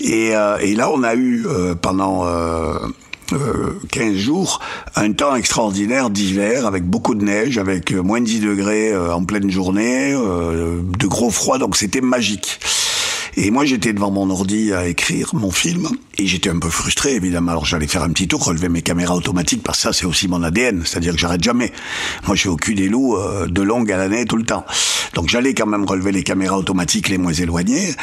Et, 0.00 0.34
euh, 0.34 0.58
et, 0.58 0.74
là 0.74 0.90
on 0.90 1.02
a 1.02 1.14
eu 1.14 1.46
euh, 1.46 1.74
pendant... 1.74 2.26
Euh, 2.26 3.78
15 3.92 4.16
jours, 4.16 4.60
un 4.96 5.12
temps 5.12 5.34
extraordinaire 5.34 6.10
d'hiver 6.10 6.66
avec 6.66 6.84
beaucoup 6.84 7.14
de 7.14 7.24
neige, 7.24 7.58
avec 7.58 7.92
moins 7.92 8.20
de 8.20 8.26
10 8.26 8.40
degrés 8.40 8.92
euh, 8.92 9.14
en 9.14 9.24
pleine 9.24 9.50
journée, 9.50 10.12
euh, 10.14 10.80
de 10.98 11.06
gros 11.06 11.30
froid, 11.30 11.58
donc 11.58 11.76
c'était 11.76 12.00
magique. 12.00 12.60
Et 13.36 13.50
moi, 13.50 13.64
j'étais 13.64 13.92
devant 13.92 14.10
mon 14.10 14.28
ordi 14.30 14.72
à 14.72 14.86
écrire 14.86 15.30
mon 15.34 15.50
film, 15.50 15.88
et 16.18 16.26
j'étais 16.26 16.50
un 16.50 16.58
peu 16.58 16.70
frustré, 16.70 17.14
évidemment. 17.14 17.52
Alors 17.52 17.64
j'allais 17.64 17.86
faire 17.86 18.02
un 18.02 18.10
petit 18.10 18.28
tour, 18.28 18.44
relever 18.44 18.68
mes 18.68 18.82
caméras 18.82 19.14
automatiques, 19.14 19.62
parce 19.62 19.78
que 19.78 19.82
ça, 19.82 19.92
c'est 19.92 20.06
aussi 20.06 20.28
mon 20.28 20.42
ADN, 20.42 20.82
c'est-à-dire 20.84 21.14
que 21.14 21.18
j'arrête 21.18 21.42
jamais. 21.42 21.72
Moi, 22.26 22.36
j'ai 22.36 22.48
au 22.48 22.56
cul 22.56 22.74
des 22.74 22.88
loups 22.88 23.16
euh, 23.16 23.46
de 23.46 23.62
longue 23.62 23.90
à 23.92 23.96
l'année 23.96 24.24
tout 24.26 24.36
le 24.36 24.44
temps. 24.44 24.64
Donc 25.14 25.28
j'allais 25.28 25.54
quand 25.54 25.66
même 25.66 25.84
relever 25.84 26.12
les 26.12 26.22
caméras 26.22 26.58
automatiques 26.58 27.08
les 27.08 27.18
moins 27.18 27.32
éloignées, 27.32 27.94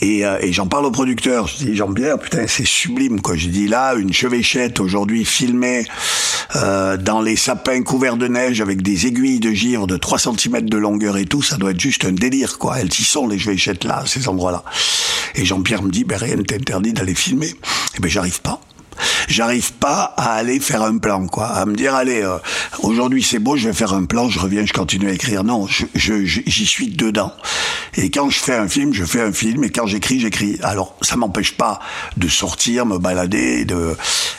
et, 0.00 0.24
euh, 0.24 0.38
j'en 0.50 0.66
parle 0.66 0.86
au 0.86 0.90
producteur. 0.90 1.46
Je 1.46 1.64
dis 1.64 1.76
Jean-Pierre, 1.76 2.18
putain, 2.18 2.46
c'est 2.46 2.66
sublime 2.66 3.20
quoi. 3.20 3.36
Je 3.36 3.48
dis 3.48 3.68
là, 3.68 3.94
une 3.94 4.12
chevêchette 4.12 4.80
aujourd'hui 4.80 5.24
filmée 5.24 5.86
euh, 6.56 6.96
dans 6.96 7.20
les 7.20 7.36
sapins 7.36 7.82
couverts 7.82 8.16
de 8.16 8.28
neige 8.28 8.60
avec 8.60 8.82
des 8.82 9.06
aiguilles 9.06 9.40
de 9.40 9.50
givre 9.50 9.86
de 9.86 9.96
3 9.96 10.18
cm 10.18 10.68
de 10.68 10.76
longueur 10.76 11.16
et 11.16 11.26
tout, 11.26 11.42
ça 11.42 11.56
doit 11.56 11.72
être 11.72 11.80
juste 11.80 12.04
un 12.04 12.12
délire 12.12 12.58
quoi. 12.58 12.78
Elles 12.78 12.88
y 12.88 13.04
sont 13.04 13.26
les 13.26 13.38
chevêchettes 13.38 13.84
là, 13.84 14.04
ces 14.06 14.28
endroits-là. 14.28 14.64
Et 15.34 15.44
Jean-Pierre 15.44 15.82
me 15.82 15.90
dit, 15.90 16.04
ben 16.04 16.16
rien 16.16 16.36
n'est 16.36 16.54
interdit 16.54 16.92
d'aller 16.92 17.14
filmer. 17.14 17.48
Et 17.48 17.54
eh 17.96 18.00
ben 18.00 18.08
j'arrive 18.08 18.40
pas 18.40 18.60
j'arrive 19.28 19.72
pas 19.74 20.14
à 20.16 20.34
aller 20.34 20.60
faire 20.60 20.82
un 20.82 20.98
plan, 20.98 21.26
quoi, 21.26 21.46
à 21.46 21.66
me 21.66 21.74
dire 21.74 21.94
allez, 21.94 22.22
euh, 22.22 22.38
aujourd'hui 22.82 23.22
c'est 23.22 23.38
beau, 23.38 23.56
je 23.56 23.68
vais 23.68 23.74
faire 23.74 23.92
un 23.92 24.04
plan, 24.04 24.28
je 24.28 24.38
reviens, 24.38 24.64
je 24.64 24.72
continue 24.72 25.08
à 25.08 25.12
écrire. 25.12 25.44
Non, 25.44 25.66
j'y 25.94 26.66
suis 26.66 26.88
dedans. 26.88 27.32
Et 27.96 28.10
quand 28.10 28.30
je 28.30 28.38
fais 28.38 28.54
un 28.54 28.68
film, 28.68 28.92
je 28.92 29.04
fais 29.04 29.20
un 29.20 29.32
film, 29.32 29.64
et 29.64 29.70
quand 29.70 29.86
j'écris, 29.86 30.20
j'écris. 30.20 30.58
Alors 30.62 30.96
ça 31.02 31.16
m'empêche 31.16 31.52
pas 31.52 31.80
de 32.16 32.28
sortir, 32.28 32.86
me 32.86 32.98
balader, 32.98 33.64
de 33.64 33.96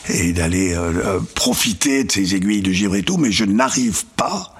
et 0.10 0.34
d'aller 0.34 0.74
euh, 0.74 0.92
euh, 1.06 1.20
profiter 1.36 2.04
de 2.04 2.12
ces 2.12 2.36
aiguilles 2.36 2.62
de 2.62 2.72
givre 2.72 2.96
et 2.96 3.04
tout, 3.04 3.18
mais 3.18 3.32
je 3.32 3.46
n'arrive 3.46 4.06
pas 4.16 4.54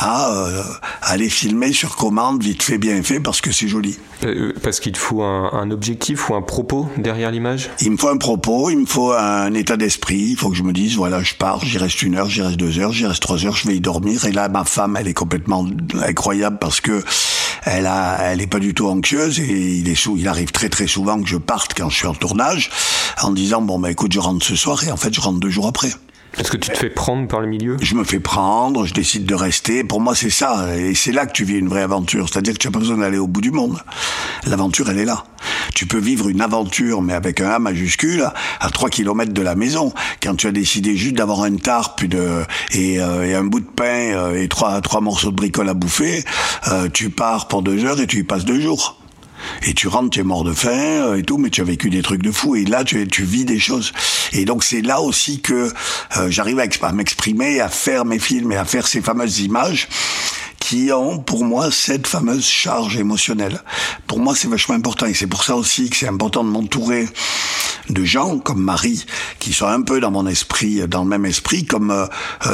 à 0.00 0.32
euh, 0.32 0.62
aller 1.02 1.28
filmer 1.28 1.72
sur 1.72 1.94
commande, 1.94 2.42
vite 2.42 2.62
fait, 2.62 2.78
bien 2.78 3.02
fait, 3.02 3.20
parce 3.20 3.42
que 3.42 3.52
c'est 3.52 3.68
joli. 3.68 3.98
Euh, 4.24 4.54
parce 4.62 4.80
qu'il 4.80 4.92
te 4.92 4.98
faut 4.98 5.22
un, 5.22 5.52
un, 5.52 5.70
objectif 5.70 6.30
ou 6.30 6.34
un 6.34 6.42
propos 6.42 6.88
derrière 6.96 7.30
l'image? 7.30 7.70
Il 7.80 7.92
me 7.92 7.96
faut 7.98 8.08
un 8.08 8.16
propos, 8.16 8.70
il 8.70 8.78
me 8.78 8.86
faut 8.86 9.12
un 9.12 9.52
état 9.52 9.76
d'esprit, 9.76 10.30
il 10.30 10.36
faut 10.36 10.48
que 10.48 10.56
je 10.56 10.62
me 10.62 10.72
dise, 10.72 10.96
voilà, 10.96 11.22
je 11.22 11.34
pars, 11.34 11.62
j'y 11.64 11.76
reste 11.76 12.00
une 12.02 12.16
heure, 12.16 12.30
j'y 12.30 12.40
reste 12.40 12.56
deux 12.56 12.78
heures, 12.78 12.92
j'y 12.92 13.06
reste 13.06 13.20
trois 13.20 13.44
heures, 13.44 13.56
je 13.56 13.68
vais 13.68 13.76
y 13.76 13.80
dormir. 13.80 14.24
Et 14.24 14.32
là, 14.32 14.48
ma 14.48 14.64
femme, 14.64 14.96
elle 14.98 15.06
est 15.06 15.14
complètement 15.14 15.66
incroyable 16.02 16.56
parce 16.58 16.80
que 16.80 17.04
elle 17.64 17.86
a, 17.86 18.16
elle 18.22 18.40
est 18.40 18.46
pas 18.46 18.58
du 18.58 18.72
tout 18.72 18.86
anxieuse 18.88 19.38
et 19.38 19.78
il 19.78 19.88
est 19.88 19.94
sous, 19.94 20.16
il 20.16 20.28
arrive 20.28 20.50
très 20.50 20.70
très 20.70 20.86
souvent 20.86 21.20
que 21.20 21.28
je 21.28 21.36
parte 21.36 21.74
quand 21.76 21.90
je 21.90 21.96
suis 21.96 22.06
en 22.06 22.14
tournage 22.14 22.70
en 23.22 23.32
disant, 23.32 23.60
bon, 23.60 23.78
bah 23.78 23.90
écoute, 23.90 24.12
je 24.12 24.18
rentre 24.18 24.44
ce 24.46 24.56
soir 24.56 24.82
et 24.84 24.90
en 24.90 24.96
fait, 24.96 25.12
je 25.12 25.20
rentre 25.20 25.40
deux 25.40 25.50
jours 25.50 25.66
après. 25.66 25.90
Est-ce 26.38 26.50
que 26.50 26.56
tu 26.56 26.70
te 26.70 26.78
fais 26.78 26.90
prendre 26.90 27.26
par 27.28 27.40
le 27.40 27.46
milieu? 27.46 27.76
Je 27.82 27.94
me 27.94 28.04
fais 28.04 28.20
prendre, 28.20 28.86
je 28.86 28.94
décide 28.94 29.26
de 29.26 29.34
rester. 29.34 29.84
Pour 29.84 30.00
moi, 30.00 30.14
c'est 30.14 30.30
ça. 30.30 30.76
Et 30.76 30.94
c'est 30.94 31.12
là 31.12 31.26
que 31.26 31.32
tu 31.32 31.44
vis 31.44 31.58
une 31.58 31.68
vraie 31.68 31.82
aventure. 31.82 32.28
C'est-à-dire 32.28 32.54
que 32.54 32.58
tu 32.58 32.68
n'as 32.68 32.72
pas 32.72 32.78
besoin 32.78 32.98
d'aller 32.98 33.18
au 33.18 33.26
bout 33.26 33.40
du 33.40 33.50
monde. 33.50 33.78
L'aventure, 34.46 34.88
elle 34.90 34.98
est 34.98 35.04
là. 35.04 35.24
Tu 35.74 35.86
peux 35.86 35.98
vivre 35.98 36.28
une 36.28 36.40
aventure, 36.40 37.02
mais 37.02 37.14
avec 37.14 37.40
un 37.40 37.50
A 37.50 37.58
majuscule, 37.58 38.28
à 38.60 38.70
3 38.70 38.90
km 38.90 39.32
de 39.32 39.42
la 39.42 39.54
maison. 39.54 39.92
Quand 40.22 40.34
tu 40.36 40.46
as 40.46 40.52
décidé 40.52 40.96
juste 40.96 41.16
d'avoir 41.16 41.44
une 41.46 41.60
tarpe 41.60 42.04
de, 42.04 42.42
et, 42.72 43.00
euh, 43.00 43.26
et, 43.26 43.34
un 43.34 43.44
bout 43.44 43.60
de 43.60 43.66
pain 43.66 44.12
euh, 44.14 44.40
et 44.40 44.48
trois, 44.48 44.80
trois 44.80 45.00
morceaux 45.00 45.30
de 45.30 45.36
bricole 45.36 45.68
à 45.68 45.74
bouffer, 45.74 46.24
euh, 46.68 46.88
tu 46.92 47.10
pars 47.10 47.48
pour 47.48 47.62
deux 47.62 47.84
heures 47.84 48.00
et 48.00 48.06
tu 48.06 48.18
y 48.18 48.22
passes 48.22 48.44
deux 48.44 48.60
jours. 48.60 48.99
Et 49.62 49.74
tu 49.74 49.88
rentres, 49.88 50.10
tu 50.10 50.20
es 50.20 50.24
mort 50.24 50.44
de 50.44 50.52
faim 50.52 50.68
euh, 50.70 51.18
et 51.18 51.22
tout, 51.22 51.38
mais 51.38 51.50
tu 51.50 51.60
as 51.60 51.64
vécu 51.64 51.90
des 51.90 52.02
trucs 52.02 52.22
de 52.22 52.32
fou. 52.32 52.56
Et 52.56 52.64
là, 52.64 52.84
tu, 52.84 53.06
tu 53.08 53.24
vis 53.24 53.44
des 53.44 53.58
choses. 53.58 53.92
Et 54.32 54.44
donc 54.44 54.64
c'est 54.64 54.82
là 54.82 55.00
aussi 55.00 55.40
que 55.40 55.72
euh, 56.16 56.30
j'arrive 56.30 56.60
à, 56.60 56.92
m'exprimer, 56.92 57.60
à 57.60 57.68
faire 57.68 58.04
mes 58.04 58.18
films 58.18 58.52
et 58.52 58.56
à 58.56 58.64
faire 58.64 58.86
ces 58.86 59.00
fameuses 59.00 59.40
images 59.40 59.88
qui 60.70 60.92
ont 60.92 61.18
pour 61.18 61.42
moi 61.44 61.72
cette 61.72 62.06
fameuse 62.06 62.46
charge 62.46 62.96
émotionnelle. 62.96 63.60
Pour 64.06 64.20
moi, 64.20 64.36
c'est 64.36 64.46
vachement 64.46 64.76
important 64.76 65.06
et 65.06 65.14
c'est 65.14 65.26
pour 65.26 65.42
ça 65.42 65.56
aussi 65.56 65.90
que 65.90 65.96
c'est 65.96 66.06
important 66.06 66.44
de 66.44 66.48
m'entourer 66.48 67.08
de 67.88 68.04
gens 68.04 68.38
comme 68.38 68.62
Marie 68.62 69.04
qui 69.40 69.52
sont 69.52 69.66
un 69.66 69.82
peu 69.82 69.98
dans 69.98 70.12
mon 70.12 70.28
esprit, 70.28 70.86
dans 70.86 71.02
le 71.02 71.08
même 71.08 71.26
esprit, 71.26 71.64
comme 71.64 71.90
euh, 71.90 72.06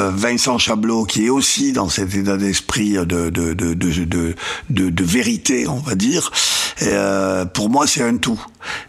Vincent 0.09 0.57
Chablot 0.57 1.05
qui 1.05 1.27
est 1.27 1.29
aussi 1.29 1.73
dans 1.73 1.89
cet 1.89 2.15
état 2.15 2.37
d'esprit 2.37 2.93
de 2.93 3.29
de, 3.29 3.53
de, 3.53 5.03
vérité, 5.03 5.67
on 5.67 5.77
va 5.77 5.93
dire. 5.93 6.31
Euh, 6.83 7.45
pour 7.45 7.69
moi, 7.69 7.87
c'est 7.87 8.03
un 8.03 8.17
tout. 8.17 8.43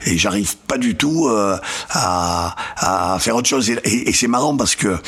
Et 0.06 0.18
j'arrive 0.18 0.56
pas 0.56 0.78
du 0.78 0.96
tout 0.96 1.28
euh, 1.28 1.56
à, 1.90 2.56
à, 2.76 3.18
faire 3.18 3.36
autre 3.36 3.48
chose. 3.48 3.70
Et, 3.70 4.08
et, 4.08 4.12
c'est 4.12 4.26
marrant 4.26 4.56
parce 4.56 4.74
que, 4.74 4.98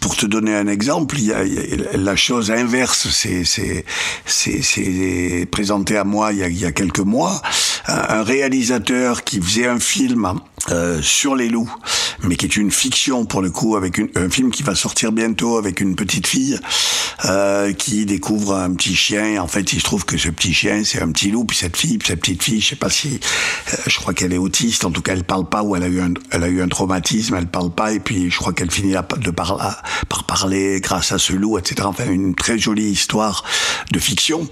pour 0.00 0.16
te 0.16 0.26
donner 0.26 0.54
un 0.54 0.66
exemple, 0.66 1.16
il 1.18 1.26
y 1.26 1.32
a, 1.32 1.44
la 1.96 2.16
chose 2.16 2.50
inverse 2.50 3.08
c'est 3.10 3.44
présenté 5.50 5.96
à 5.96 6.04
moi 6.04 6.32
il 6.32 6.38
y 6.38 6.42
a, 6.42 6.48
il 6.48 6.58
y 6.58 6.64
a 6.64 6.72
quelques 6.72 7.00
mois. 7.00 7.40
Un 7.86 8.22
réalisateur 8.22 9.24
qui 9.24 9.40
faisait 9.40 9.66
un 9.66 9.78
film 9.78 10.40
euh, 10.70 11.02
sur 11.02 11.36
les 11.36 11.50
loups, 11.50 11.70
mais 12.22 12.36
qui 12.36 12.46
est 12.46 12.56
une 12.56 12.70
fiction 12.70 13.26
pour 13.26 13.42
le 13.42 13.50
coup, 13.50 13.76
avec 13.76 13.98
une, 13.98 14.08
un 14.14 14.30
film 14.30 14.50
qui 14.50 14.62
va 14.62 14.74
sortir 14.74 15.12
bientôt 15.12 15.58
avec 15.58 15.80
une 15.82 15.94
petite 15.94 16.26
fille 16.26 16.58
euh, 17.26 17.74
qui 17.74 18.06
découvre 18.06 18.54
un 18.54 18.72
petit 18.72 18.96
chien. 18.96 19.26
Et 19.26 19.38
en 19.38 19.46
fait, 19.46 19.74
il 19.74 19.80
se 19.80 19.84
trouve 19.84 20.06
que 20.06 20.16
ce 20.16 20.30
petit 20.30 20.54
chien, 20.54 20.82
c'est 20.82 21.02
un 21.02 21.12
petit 21.12 21.30
loup, 21.30 21.44
puis 21.44 21.56
cette 21.56 21.76
fille, 21.76 21.98
puis 21.98 22.08
cette 22.08 22.20
petite 22.20 22.42
fille, 22.42 22.62
je 22.62 22.70
sais 22.70 22.76
pas 22.76 22.88
si, 22.88 23.20
euh, 23.72 23.76
je 23.86 23.98
crois 23.98 24.14
qu'elle 24.14 24.32
est 24.32 24.38
autiste. 24.38 24.86
En 24.86 24.90
tout 24.90 25.02
cas, 25.02 25.12
elle 25.12 25.24
parle 25.24 25.46
pas 25.46 25.62
ou 25.62 25.76
elle 25.76 25.82
a 25.82 25.88
eu 25.88 26.00
un, 26.00 26.14
elle 26.30 26.44
a 26.44 26.48
eu 26.48 26.62
un 26.62 26.68
traumatisme, 26.68 27.34
elle 27.34 27.46
parle 27.46 27.70
pas. 27.70 27.92
Et 27.92 28.00
puis, 28.00 28.30
je 28.30 28.38
crois 28.38 28.54
qu'elle 28.54 28.70
finit 28.70 28.94
de 29.18 29.30
par, 29.30 29.84
par 30.08 30.24
parler 30.24 30.80
grâce 30.80 31.12
à 31.12 31.18
ce 31.18 31.34
loup, 31.34 31.58
etc. 31.58 31.82
Enfin, 31.84 32.10
une 32.10 32.34
très 32.34 32.58
jolie 32.58 32.90
histoire 32.90 33.44
de 33.92 33.98
fiction. 33.98 34.48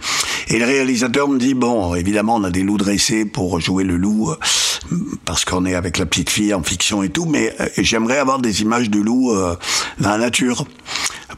Et 0.49 0.59
le 0.59 0.67
réalisateur 0.67 1.27
me 1.27 1.39
dit 1.39 1.55
bon, 1.55 1.95
évidemment, 1.95 2.37
on 2.37 2.45
a 2.45 2.51
des 2.51 2.63
loups 2.63 2.77
dressés 2.77 3.25
pour 3.25 3.61
jouer 3.61 3.85
le 3.85 3.97
loup 3.97 4.35
parce 5.25 5.45
qu'on 5.45 5.65
est 5.65 5.75
avec 5.75 5.99
la 5.99 6.02
petite 6.07 6.31
fille 6.31 6.55
en 6.55 6.63
fiction 6.63 7.03
et 7.03 7.09
tout, 7.09 7.25
mais 7.25 7.55
euh, 7.61 7.69
j'aimerais 7.79 8.19
avoir 8.19 8.39
des 8.39 8.63
images 8.63 8.91
de 8.91 8.99
loup 8.99 9.33
euh, 9.33 9.57
dans 9.99 10.11
la 10.11 10.19
nature 10.19 10.65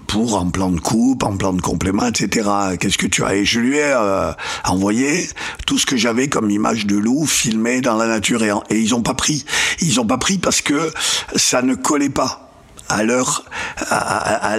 pour 0.07 0.37
en 0.37 0.49
plan 0.51 0.71
de 0.71 0.81
coupe, 0.81 1.23
en 1.25 1.37
plan 1.37 1.53
de 1.53 1.61
complément, 1.61 2.07
etc. 2.07 2.49
Qu'est-ce 2.79 2.99
que 2.99 3.07
tu 3.07 3.25
as? 3.25 3.35
Et 3.35 3.45
je 3.45 3.61
lui 3.61 3.79
ai 3.79 3.93
euh, 3.97 4.33
envoyé 4.65 5.29
tout 5.67 5.79
ce 5.79 5.87
que 5.87 5.97
j'avais 5.97 6.29
comme 6.29 6.51
image 6.51 6.87
de 6.87 6.97
loup 6.97 7.27
filmé 7.27 7.81
dans 7.81 7.97
la 7.97 8.07
nature 8.07 8.45
et, 8.45 8.53
et 8.71 8.79
ils 8.79 8.95
ont 8.95 9.03
pas 9.03 9.15
pris. 9.15 9.45
Ils 9.81 9.99
ont 10.01 10.07
pas 10.07 10.19
pris 10.19 10.39
parce 10.39 10.61
que 10.61 10.93
ça 11.35 11.63
ne 11.63 11.75
collait 11.75 12.11
pas 12.11 12.44
à 12.89 12.97
à, 13.91 14.57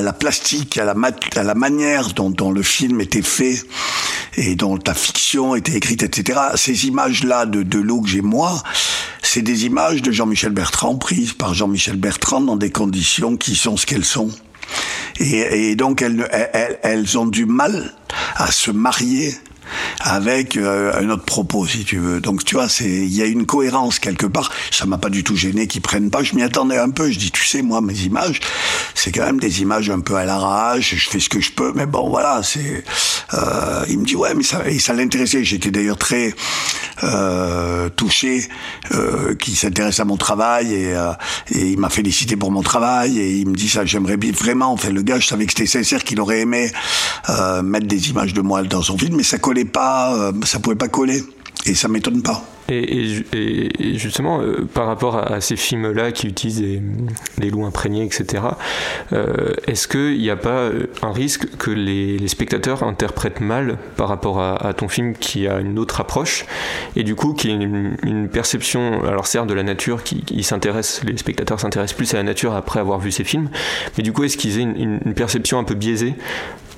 la, 0.00 0.12
plastique, 0.12 0.78
à 0.78 0.84
la, 0.84 1.54
manière 1.54 2.12
dont, 2.12 2.50
le 2.50 2.62
film 2.62 3.00
était 3.00 3.22
fait 3.22 3.62
et 4.36 4.54
dont 4.54 4.78
la 4.86 4.94
fiction 4.94 5.54
était 5.54 5.74
écrite, 5.74 6.02
etc. 6.02 6.38
Ces 6.54 6.86
images-là 6.86 7.46
de, 7.46 7.62
de 7.62 7.78
l'eau 7.78 8.00
que 8.00 8.08
j'ai 8.08 8.22
moi, 8.22 8.62
c'est 9.22 9.42
des 9.42 9.66
images 9.66 10.02
de 10.02 10.12
Jean-Michel 10.12 10.52
Bertrand 10.52 10.96
prises 10.96 11.32
par 11.32 11.54
Jean-Michel 11.54 11.96
Bertrand 11.96 12.40
dans 12.40 12.56
des 12.56 12.70
conditions 12.70 13.36
qui 13.36 13.56
sont 13.56 13.76
ce 13.76 13.86
qu'elles 13.86 14.04
sont. 14.04 14.30
Et, 15.18 15.76
donc 15.76 16.02
elles 16.02 17.18
ont 17.18 17.26
du 17.26 17.46
mal 17.46 17.94
à 18.34 18.50
se 18.50 18.70
marier 18.70 19.34
avec 20.00 20.56
euh, 20.56 20.92
un 21.00 21.10
autre 21.10 21.24
propos, 21.24 21.66
si 21.66 21.84
tu 21.84 21.98
veux. 21.98 22.20
Donc, 22.20 22.44
tu 22.44 22.54
vois, 22.54 22.68
c'est 22.68 22.84
il 22.84 23.14
y 23.14 23.22
a 23.22 23.26
une 23.26 23.46
cohérence 23.46 23.98
quelque 23.98 24.26
part. 24.26 24.50
Ça 24.70 24.86
m'a 24.86 24.98
pas 24.98 25.10
du 25.10 25.24
tout 25.24 25.36
gêné 25.36 25.66
qu'ils 25.66 25.80
prennent 25.80 26.10
pas. 26.10 26.22
Je 26.22 26.34
m'y 26.34 26.42
attendais 26.42 26.78
un 26.78 26.90
peu. 26.90 27.10
Je 27.10 27.18
dis, 27.18 27.30
tu 27.30 27.44
sais, 27.44 27.62
moi, 27.62 27.80
mes 27.80 27.98
images, 28.00 28.40
c'est 28.94 29.12
quand 29.12 29.24
même 29.24 29.40
des 29.40 29.62
images 29.62 29.90
un 29.90 30.00
peu 30.00 30.16
à 30.16 30.24
l'arrache. 30.24 30.94
Je 30.94 31.08
fais 31.08 31.20
ce 31.20 31.28
que 31.28 31.40
je 31.40 31.52
peux, 31.52 31.72
mais 31.74 31.86
bon, 31.86 32.08
voilà. 32.08 32.42
C'est. 32.42 32.84
Euh, 33.34 33.84
il 33.88 33.98
me 33.98 34.04
dit, 34.04 34.16
ouais, 34.16 34.34
mais 34.34 34.42
ça, 34.42 34.94
l'intéressait. 34.94 35.44
J'étais 35.44 35.70
d'ailleurs 35.70 35.98
très 35.98 36.34
euh, 37.02 37.88
touché 37.90 38.46
qu'il 39.38 39.56
s'intéresse 39.56 40.00
à 40.00 40.04
mon 40.04 40.16
travail 40.16 40.72
et, 40.72 40.94
il 41.50 41.78
m'a 41.78 41.90
félicité 41.90 42.36
pour 42.36 42.50
mon 42.50 42.62
travail 42.62 43.18
et 43.18 43.36
il 43.36 43.48
me 43.48 43.54
dit 43.54 43.68
ça. 43.68 43.84
J'aimerais 43.84 44.16
bien 44.16 44.32
vraiment. 44.32 44.72
Enfin, 44.72 44.90
le 44.90 45.02
gars, 45.02 45.18
je 45.18 45.26
savais 45.26 45.46
que 45.46 45.52
c'était 45.52 45.66
sincère, 45.66 46.04
qu'il 46.04 46.20
aurait 46.20 46.40
aimé 46.40 46.70
mettre 47.62 47.86
des 47.86 48.10
images 48.10 48.32
de 48.32 48.40
moi 48.40 48.62
dans 48.62 48.82
son 48.82 48.96
film, 48.96 49.16
mais 49.16 49.22
ça 49.22 49.38
collait 49.56 49.70
pas, 49.70 50.14
euh, 50.14 50.32
ça 50.44 50.58
pouvait 50.58 50.76
pas 50.76 50.88
coller. 50.88 51.22
Et 51.64 51.74
ça 51.74 51.88
m'étonne 51.88 52.22
pas. 52.22 52.44
Et, 52.68 53.24
justement, 53.96 54.40
euh, 54.40 54.68
par 54.72 54.86
rapport 54.86 55.16
à, 55.16 55.40
ces 55.40 55.56
films-là 55.56 56.12
qui 56.12 56.26
utilisent 56.26 56.60
des, 56.60 56.82
des, 57.38 57.50
loups 57.50 57.64
imprégnés, 57.64 58.04
etc., 58.04 58.42
euh, 59.12 59.54
est-ce 59.66 59.86
qu'il 59.88 60.18
n'y 60.18 60.30
a 60.30 60.36
pas 60.36 60.70
un 61.02 61.12
risque 61.12 61.56
que 61.58 61.70
les, 61.70 62.26
spectateurs 62.28 62.82
interprètent 62.82 63.40
mal 63.40 63.78
par 63.96 64.08
rapport 64.08 64.40
à, 64.40 64.74
ton 64.74 64.88
film 64.88 65.14
qui 65.14 65.46
a 65.46 65.60
une 65.60 65.78
autre 65.78 66.00
approche 66.00 66.44
et 66.96 67.04
du 67.04 67.14
coup 67.14 67.34
qui 67.34 67.50
a 67.50 67.52
une, 67.52 68.28
perception, 68.32 69.04
alors 69.04 69.26
certes 69.26 69.46
de 69.46 69.54
la 69.54 69.62
nature, 69.62 70.02
qui, 70.02 70.42
s'intéresse, 70.42 71.02
les 71.04 71.16
spectateurs 71.16 71.60
s'intéressent 71.60 71.96
plus 71.96 72.14
à 72.14 72.16
la 72.16 72.24
nature 72.24 72.54
après 72.54 72.80
avoir 72.80 72.98
vu 72.98 73.12
ces 73.12 73.24
films, 73.24 73.48
mais 73.96 74.02
du 74.02 74.12
coup 74.12 74.24
est-ce 74.24 74.36
qu'ils 74.36 74.58
aient 74.58 74.62
une 74.62 75.14
perception 75.14 75.58
un 75.58 75.64
peu 75.64 75.74
biaisée 75.74 76.14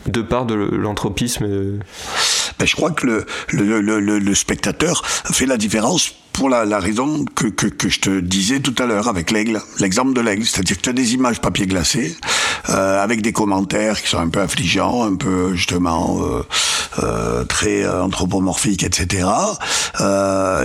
de 0.08 0.22
part 0.22 0.46
de 0.46 0.54
l'anthropisme 0.54 1.46
ben, 2.58 2.66
Je 2.66 2.76
crois 2.76 2.90
que 2.90 3.06
le, 3.06 3.26
le, 3.48 3.80
le, 3.80 4.18
le, 4.18 4.34
spectateur 4.34 5.04
fait 5.06 5.46
la 5.46 5.56
différence 5.56 6.14
pour 6.38 6.48
la, 6.48 6.78
raison 6.78 7.24
que, 7.34 7.48
que, 7.48 7.88
je 7.88 7.98
te 7.98 8.20
disais 8.20 8.60
tout 8.60 8.74
à 8.78 8.86
l'heure 8.86 9.08
avec 9.08 9.32
l'aigle, 9.32 9.60
l'exemple 9.80 10.12
de 10.12 10.20
l'aigle, 10.20 10.44
c'est-à-dire 10.44 10.76
que 10.76 10.82
tu 10.82 10.88
as 10.88 10.92
des 10.92 11.14
images 11.14 11.40
papier 11.40 11.66
glacé 11.66 12.16
euh, 12.70 13.02
avec 13.02 13.22
des 13.22 13.32
commentaires 13.32 14.00
qui 14.00 14.08
sont 14.08 14.20
un 14.20 14.28
peu 14.28 14.40
affligeants, 14.40 15.02
un 15.02 15.16
peu 15.16 15.54
justement 15.54 16.20
euh, 16.22 16.42
euh, 17.02 17.44
très 17.44 17.88
anthropomorphiques, 17.88 18.84
etc. 18.84 19.28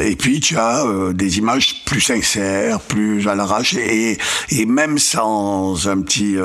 Et 0.03 0.15
puis 0.15 0.41
tu 0.41 0.57
as 0.57 0.85
des 1.11 1.39
images 1.39 1.83
plus 1.85 2.01
sincères, 2.01 2.79
plus 2.79 3.27
à 3.27 3.33
l'arrache, 3.33 3.73
et, 3.73 4.19
et 4.49 4.65
même 4.67 4.99
sans 4.99 5.87
un 5.87 6.01
petit 6.01 6.35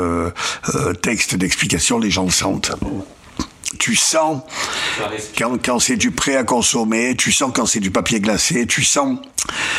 texte 1.02 1.34
d'explication, 1.34 1.98
les 1.98 2.10
gens 2.10 2.24
le 2.24 2.30
sentent 2.30 2.72
tu 3.78 3.97
sens 3.97 4.40
quand, 5.36 5.62
quand 5.62 5.78
c'est 5.78 5.97
du 5.97 6.11
prêt 6.11 6.36
à 6.36 6.45
consommer, 6.45 7.15
tu 7.16 7.32
sens 7.32 7.51
quand 7.55 7.66
c'est 7.66 7.81
du 7.81 7.90
papier 7.90 8.20
glacé, 8.20 8.66
tu 8.66 8.82
sens. 8.82 9.19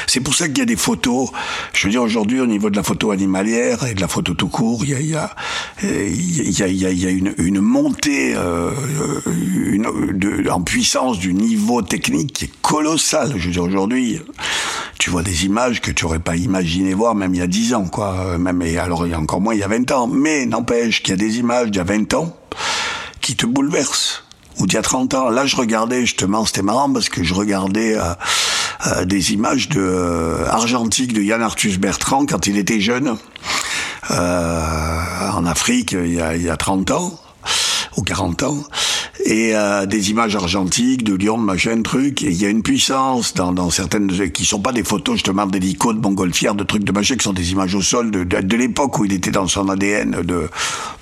C'est 0.07 0.19
pour 0.19 0.35
ça 0.35 0.47
qu'il 0.47 0.59
y 0.59 0.61
a 0.61 0.65
des 0.65 0.75
photos. 0.75 1.29
Je 1.73 1.87
veux 1.87 1.91
dire, 1.91 2.01
aujourd'hui, 2.01 2.39
au 2.39 2.45
niveau 2.45 2.69
de 2.69 2.75
la 2.75 2.83
photo 2.83 3.11
animalière 3.11 3.85
et 3.85 3.93
de 3.93 4.01
la 4.01 4.07
photo 4.07 4.33
tout 4.33 4.47
court, 4.47 4.83
il 4.83 4.91
y 4.91 5.15
a, 5.15 5.29
il 5.83 6.57
y 6.57 6.63
a, 6.63 6.67
il 6.67 6.75
y 6.75 6.85
a, 6.85 6.89
il 6.91 6.99
y 6.99 7.07
a, 7.07 7.09
une, 7.09 7.33
une, 7.37 7.61
montée 7.61 8.33
euh, 8.35 8.71
une, 9.25 10.17
de, 10.17 10.49
en 10.49 10.61
puissance 10.61 11.19
du 11.19 11.33
niveau 11.33 11.81
technique 11.81 12.33
qui 12.33 12.45
est 12.45 12.61
colossal. 12.61 13.33
Je 13.37 13.47
veux 13.47 13.51
dire, 13.51 13.63
aujourd'hui, 13.63 14.21
tu 14.99 15.09
vois 15.09 15.23
des 15.23 15.45
images 15.45 15.81
que 15.81 15.91
tu 15.91 16.05
aurais 16.05 16.19
pas 16.19 16.35
imaginé 16.35 16.93
voir 16.93 17.15
même 17.15 17.33
il 17.33 17.39
y 17.39 17.43
a 17.43 17.47
10 17.47 17.73
ans, 17.73 17.85
quoi. 17.85 18.37
Même, 18.37 18.61
et 18.61 18.77
alors, 18.77 19.05
il 19.05 19.11
y 19.11 19.15
a 19.15 19.19
encore 19.19 19.41
moins 19.41 19.53
il 19.53 19.59
y 19.59 19.63
a 19.63 19.67
20 19.67 19.91
ans. 19.91 20.07
Mais 20.07 20.45
n'empêche 20.45 21.01
qu'il 21.01 21.11
y 21.11 21.13
a 21.13 21.17
des 21.17 21.39
images 21.39 21.71
d'il 21.71 21.77
y 21.77 21.81
a 21.81 21.83
20 21.83 22.13
ans 22.13 22.35
qui 23.29 23.35
te 23.35 23.45
bouleverse. 23.45 24.23
Ou 24.57 24.65
d'il 24.65 24.73
y 24.73 24.77
a 24.77 24.81
30 24.81 25.13
ans, 25.13 25.29
là 25.29 25.45
je 25.45 25.55
regardais 25.55 26.01
justement, 26.01 26.45
c'était 26.45 26.63
marrant 26.63 26.91
parce 26.91 27.09
que 27.09 27.23
je 27.23 27.35
regardais 27.35 27.95
euh, 27.95 28.01
euh, 28.87 29.05
des 29.05 29.33
images 29.33 29.69
de 29.69 29.79
euh, 29.79 30.45
de 30.47 31.21
Yann 31.21 31.43
Arthus 31.43 31.77
Bertrand 31.77 32.25
quand 32.25 32.47
il 32.47 32.57
était 32.57 32.79
jeune 32.79 33.17
en 34.09 35.45
Afrique 35.45 35.91
il 35.91 36.15
y, 36.15 36.19
a, 36.19 36.35
il 36.35 36.41
y 36.41 36.49
a 36.49 36.57
30 36.57 36.89
ans 36.89 37.19
ou 37.97 38.01
40 38.01 38.41
ans 38.41 38.57
et 39.29 39.55
euh, 39.55 39.85
des 39.85 40.09
images 40.09 40.35
argentiques 40.35 41.03
de 41.03 41.13
Lyon, 41.13 41.37
machin, 41.37 41.83
truc. 41.83 42.23
Et 42.23 42.31
il 42.31 42.41
y 42.41 42.45
a 42.45 42.49
une 42.49 42.63
puissance 42.63 43.35
dans, 43.35 43.51
dans 43.53 43.69
certaines 43.69 44.09
qui 44.31 44.43
sont 44.43 44.59
pas 44.59 44.71
des 44.71 44.83
photos 44.83 45.15
justement 45.15 45.45
d'hélicos, 45.45 45.93
de 45.93 45.99
montgolfières, 45.99 46.55
de 46.55 46.63
trucs 46.63 46.83
de 46.83 46.91
machin, 46.91 47.15
qui 47.15 47.23
sont 47.23 47.33
des 47.33 47.51
images 47.51 47.75
au 47.75 47.81
sol 47.81 48.09
de, 48.09 48.23
de, 48.23 48.57
l'époque 48.57 48.97
où 48.97 49.05
il 49.05 49.13
était 49.13 49.29
dans 49.29 49.47
son 49.47 49.69
ADN 49.69 50.23
de, 50.23 50.49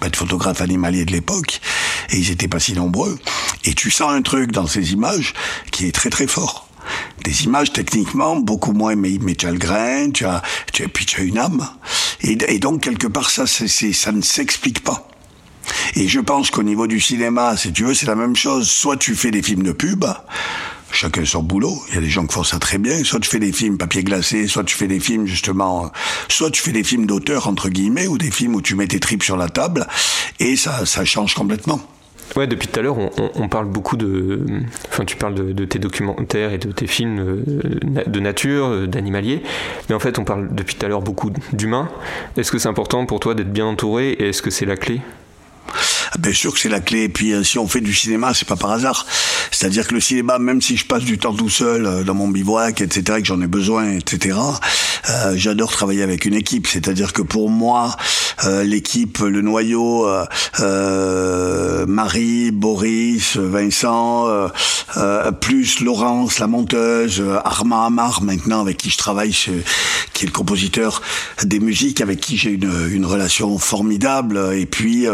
bah, 0.02 0.10
de 0.10 0.16
photographe 0.16 0.60
animalier 0.60 1.06
de 1.06 1.14
l'époque. 1.14 1.62
Et 2.10 2.18
ils 2.18 2.30
étaient 2.30 2.50
pas 2.50 2.60
si 2.60 2.74
nombreux. 2.74 3.18
Et 3.64 3.74
tu 3.74 3.90
sens 3.92 4.12
un 4.12 4.22
truc 4.22 4.52
dans 4.52 4.68
ces 4.68 4.92
images 4.92 5.34
qui 5.72 5.86
est 5.86 5.94
très 5.94 6.10
très 6.10 6.28
fort 6.28 6.66
des 7.26 7.44
images 7.44 7.74
techniquement 7.74 8.38
beaucoup 8.38 8.72
moins 8.72 8.96
mais, 8.96 9.18
mais 9.22 9.36
tu 9.36 9.46
as 9.46 9.52
le 9.52 9.58
grain 9.58 10.10
tu 10.12 10.24
as, 10.24 10.42
tu 10.72 10.86
as 10.86 10.88
puis 10.88 11.06
tu 11.06 11.20
as 11.20 11.26
une 11.26 11.38
âme 11.38 11.68
et, 12.22 12.38
et 12.48 12.60
donc 12.60 12.84
quelque 12.84 13.08
part 13.08 13.30
ça 13.30 13.46
c'est 13.46 13.68
ça 13.68 14.14
ne 14.14 14.22
s'explique 14.22 14.82
pas 14.86 15.06
et 15.96 16.08
je 16.08 16.20
pense 16.20 16.52
qu'au 16.52 16.64
niveau 16.64 16.88
du 16.88 17.00
cinéma, 17.00 17.58
si 17.58 17.72
tu 17.74 17.84
veux, 17.84 17.94
c'est 17.94 18.06
la 18.06 18.16
même 18.16 18.36
chose. 18.36 18.70
Soit 18.70 18.98
tu 18.98 19.16
fais 19.16 19.32
des 19.32 19.42
films 19.42 19.64
de 19.64 19.72
pub, 19.72 20.06
chacun 20.92 21.26
son 21.26 21.44
boulot. 21.44 21.76
Il 21.90 21.96
y 21.96 21.98
a 21.98 22.02
des 22.02 22.10
gens 22.10 22.26
qui 22.26 22.34
font 22.34 22.44
ça 22.44 22.60
très 22.60 22.78
bien. 22.78 23.04
Soit 23.04 23.20
tu 23.20 23.30
fais 23.30 23.40
des 23.40 23.52
films 23.52 23.78
papier 23.78 24.04
glacé, 24.04 24.48
soit 24.48 24.64
tu 24.64 24.76
fais 24.76 24.88
des 24.88 25.00
films 25.00 25.26
justement, 25.26 25.92
soit 26.28 26.52
tu 26.52 26.62
fais 26.62 26.72
des 26.72 26.84
films 26.84 27.06
d'auteur 27.06 27.48
entre 27.48 27.70
guillemets, 27.70 28.08
ou 28.08 28.18
des 28.18 28.32
films 28.32 28.56
où 28.56 28.62
tu 28.62 28.76
mets 28.76 28.88
tes 28.88 29.00
tripes 29.00 29.24
sur 29.24 29.38
la 29.38 29.50
table, 29.50 29.88
et 30.40 30.56
ça, 30.56 30.84
change 31.06 31.34
complètement. 31.34 31.80
Ouais, 32.36 32.46
depuis 32.46 32.68
tout 32.68 32.80
à 32.80 32.84
l'heure, 32.84 32.98
on, 32.98 33.48
parle 33.48 33.68
beaucoup 33.68 33.96
de. 33.96 34.46
Enfin, 34.90 35.06
tu 35.06 35.16
parles 35.16 35.34
de, 35.34 35.54
de, 35.54 35.66
tes 35.66 35.80
documentaires 35.80 36.52
et 36.52 36.58
de 36.58 36.72
tes 36.74 36.86
films 36.86 37.42
de 38.06 38.20
nature, 38.20 38.86
d'animalier. 38.86 39.42
Mais 39.88 39.96
en 39.96 40.00
fait, 40.00 40.20
on 40.20 40.26
parle 40.26 40.54
depuis 40.54 40.76
tout 40.76 40.86
à 40.86 40.90
l'heure 40.90 41.02
beaucoup 41.02 41.32
d'humains. 41.54 41.90
Est-ce 42.36 42.52
que 42.52 42.60
c'est 42.60 42.68
important 42.68 43.06
pour 43.06 43.22
toi 43.22 43.34
d'être 43.34 43.52
bien 43.52 43.66
entouré 43.66 44.10
et 44.10 44.30
est-ce 44.30 44.42
que 44.42 44.52
c'est 44.52 44.66
la 44.66 44.76
clé? 44.76 45.02
Bien 46.20 46.34
sûr 46.34 46.54
que 46.54 46.60
c'est 46.60 46.70
la 46.70 46.80
clé. 46.80 47.04
Et 47.04 47.10
puis, 47.10 47.34
euh, 47.34 47.44
si 47.44 47.60
on 47.60 47.68
fait 47.68 47.82
du 47.82 47.94
cinéma, 47.94 48.34
c'est 48.34 48.48
pas 48.48 48.56
par 48.56 48.72
hasard. 48.72 49.06
C'est-à-dire 49.52 49.88
que 49.88 49.96
le 49.96 50.02
cinéma, 50.02 50.38
même 50.38 50.62
si 50.62 50.78
je 50.78 50.86
passe 50.86 51.04
du 51.04 51.18
temps 51.18 51.34
tout 51.34 51.50
seul 51.50 51.86
euh, 51.86 52.04
dans 52.04 52.14
mon 52.14 52.28
bivouac, 52.28 52.82
etc., 52.82 53.18
et 53.18 53.22
que 53.22 53.28
j'en 53.28 53.42
ai 53.42 53.48
besoin, 53.48 53.92
etc., 53.92 54.38
euh, 55.10 55.34
j'adore 55.36 55.72
travailler 55.72 56.04
avec 56.04 56.26
une 56.26 56.36
équipe. 56.36 56.68
C'est-à-dire 56.68 57.12
que 57.14 57.22
pour 57.22 57.50
moi, 57.50 57.96
l'équipe, 58.64 59.18
le 59.20 59.42
noyau, 59.42 60.08
euh, 60.60 61.86
Marie, 61.88 62.52
Boris, 62.52 63.36
Vincent, 63.38 64.28
plus 65.42 65.80
Laurence, 65.80 66.38
la 66.38 66.46
monteuse, 66.46 67.24
Armand 67.44 67.86
Amar, 67.86 68.22
maintenant, 68.22 68.62
avec 68.62 68.78
qui 68.78 68.92
je 68.92 68.98
travaille, 68.98 69.32
qui 69.32 70.24
est 70.24 70.28
le 70.28 70.32
compositeur 70.32 71.02
des 71.44 71.60
musiques, 71.60 72.02
avec 72.02 72.20
qui 72.20 72.38
j'ai 72.38 72.52
une, 72.52 72.72
une 72.92 73.06
relation 73.06 73.58
formidable. 73.58 74.40
Et 74.54 74.68
puis, 74.68 75.08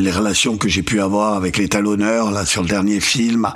les 0.00 0.10
relations 0.10 0.56
que 0.56 0.68
j'ai 0.68 0.82
pu 0.82 1.00
avoir 1.00 1.34
avec 1.34 1.56
les 1.56 1.68
là, 1.68 2.46
sur 2.46 2.62
le 2.62 2.68
dernier 2.68 3.00
film, 3.00 3.48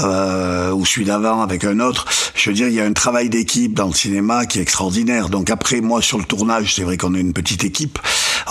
euh, 0.00 0.72
ou 0.72 0.84
celui 0.84 1.04
d'avant 1.04 1.42
avec 1.42 1.64
un 1.64 1.80
autre. 1.80 2.06
Je 2.34 2.50
veux 2.50 2.54
dire, 2.54 2.68
il 2.68 2.74
y 2.74 2.80
a 2.80 2.84
un 2.84 2.92
travail 2.92 3.28
d'équipe 3.28 3.74
dans 3.74 3.86
le 3.86 3.94
cinéma 3.94 4.46
qui 4.46 4.58
est 4.58 4.62
extraordinaire. 4.62 5.28
Donc 5.28 5.50
après, 5.50 5.80
moi, 5.80 6.02
sur 6.02 6.18
le 6.18 6.24
tournage, 6.24 6.74
c'est 6.74 6.82
vrai 6.82 6.96
qu'on 6.96 7.14
est 7.14 7.20
une 7.20 7.32
petite 7.32 7.64
équipe. 7.64 7.98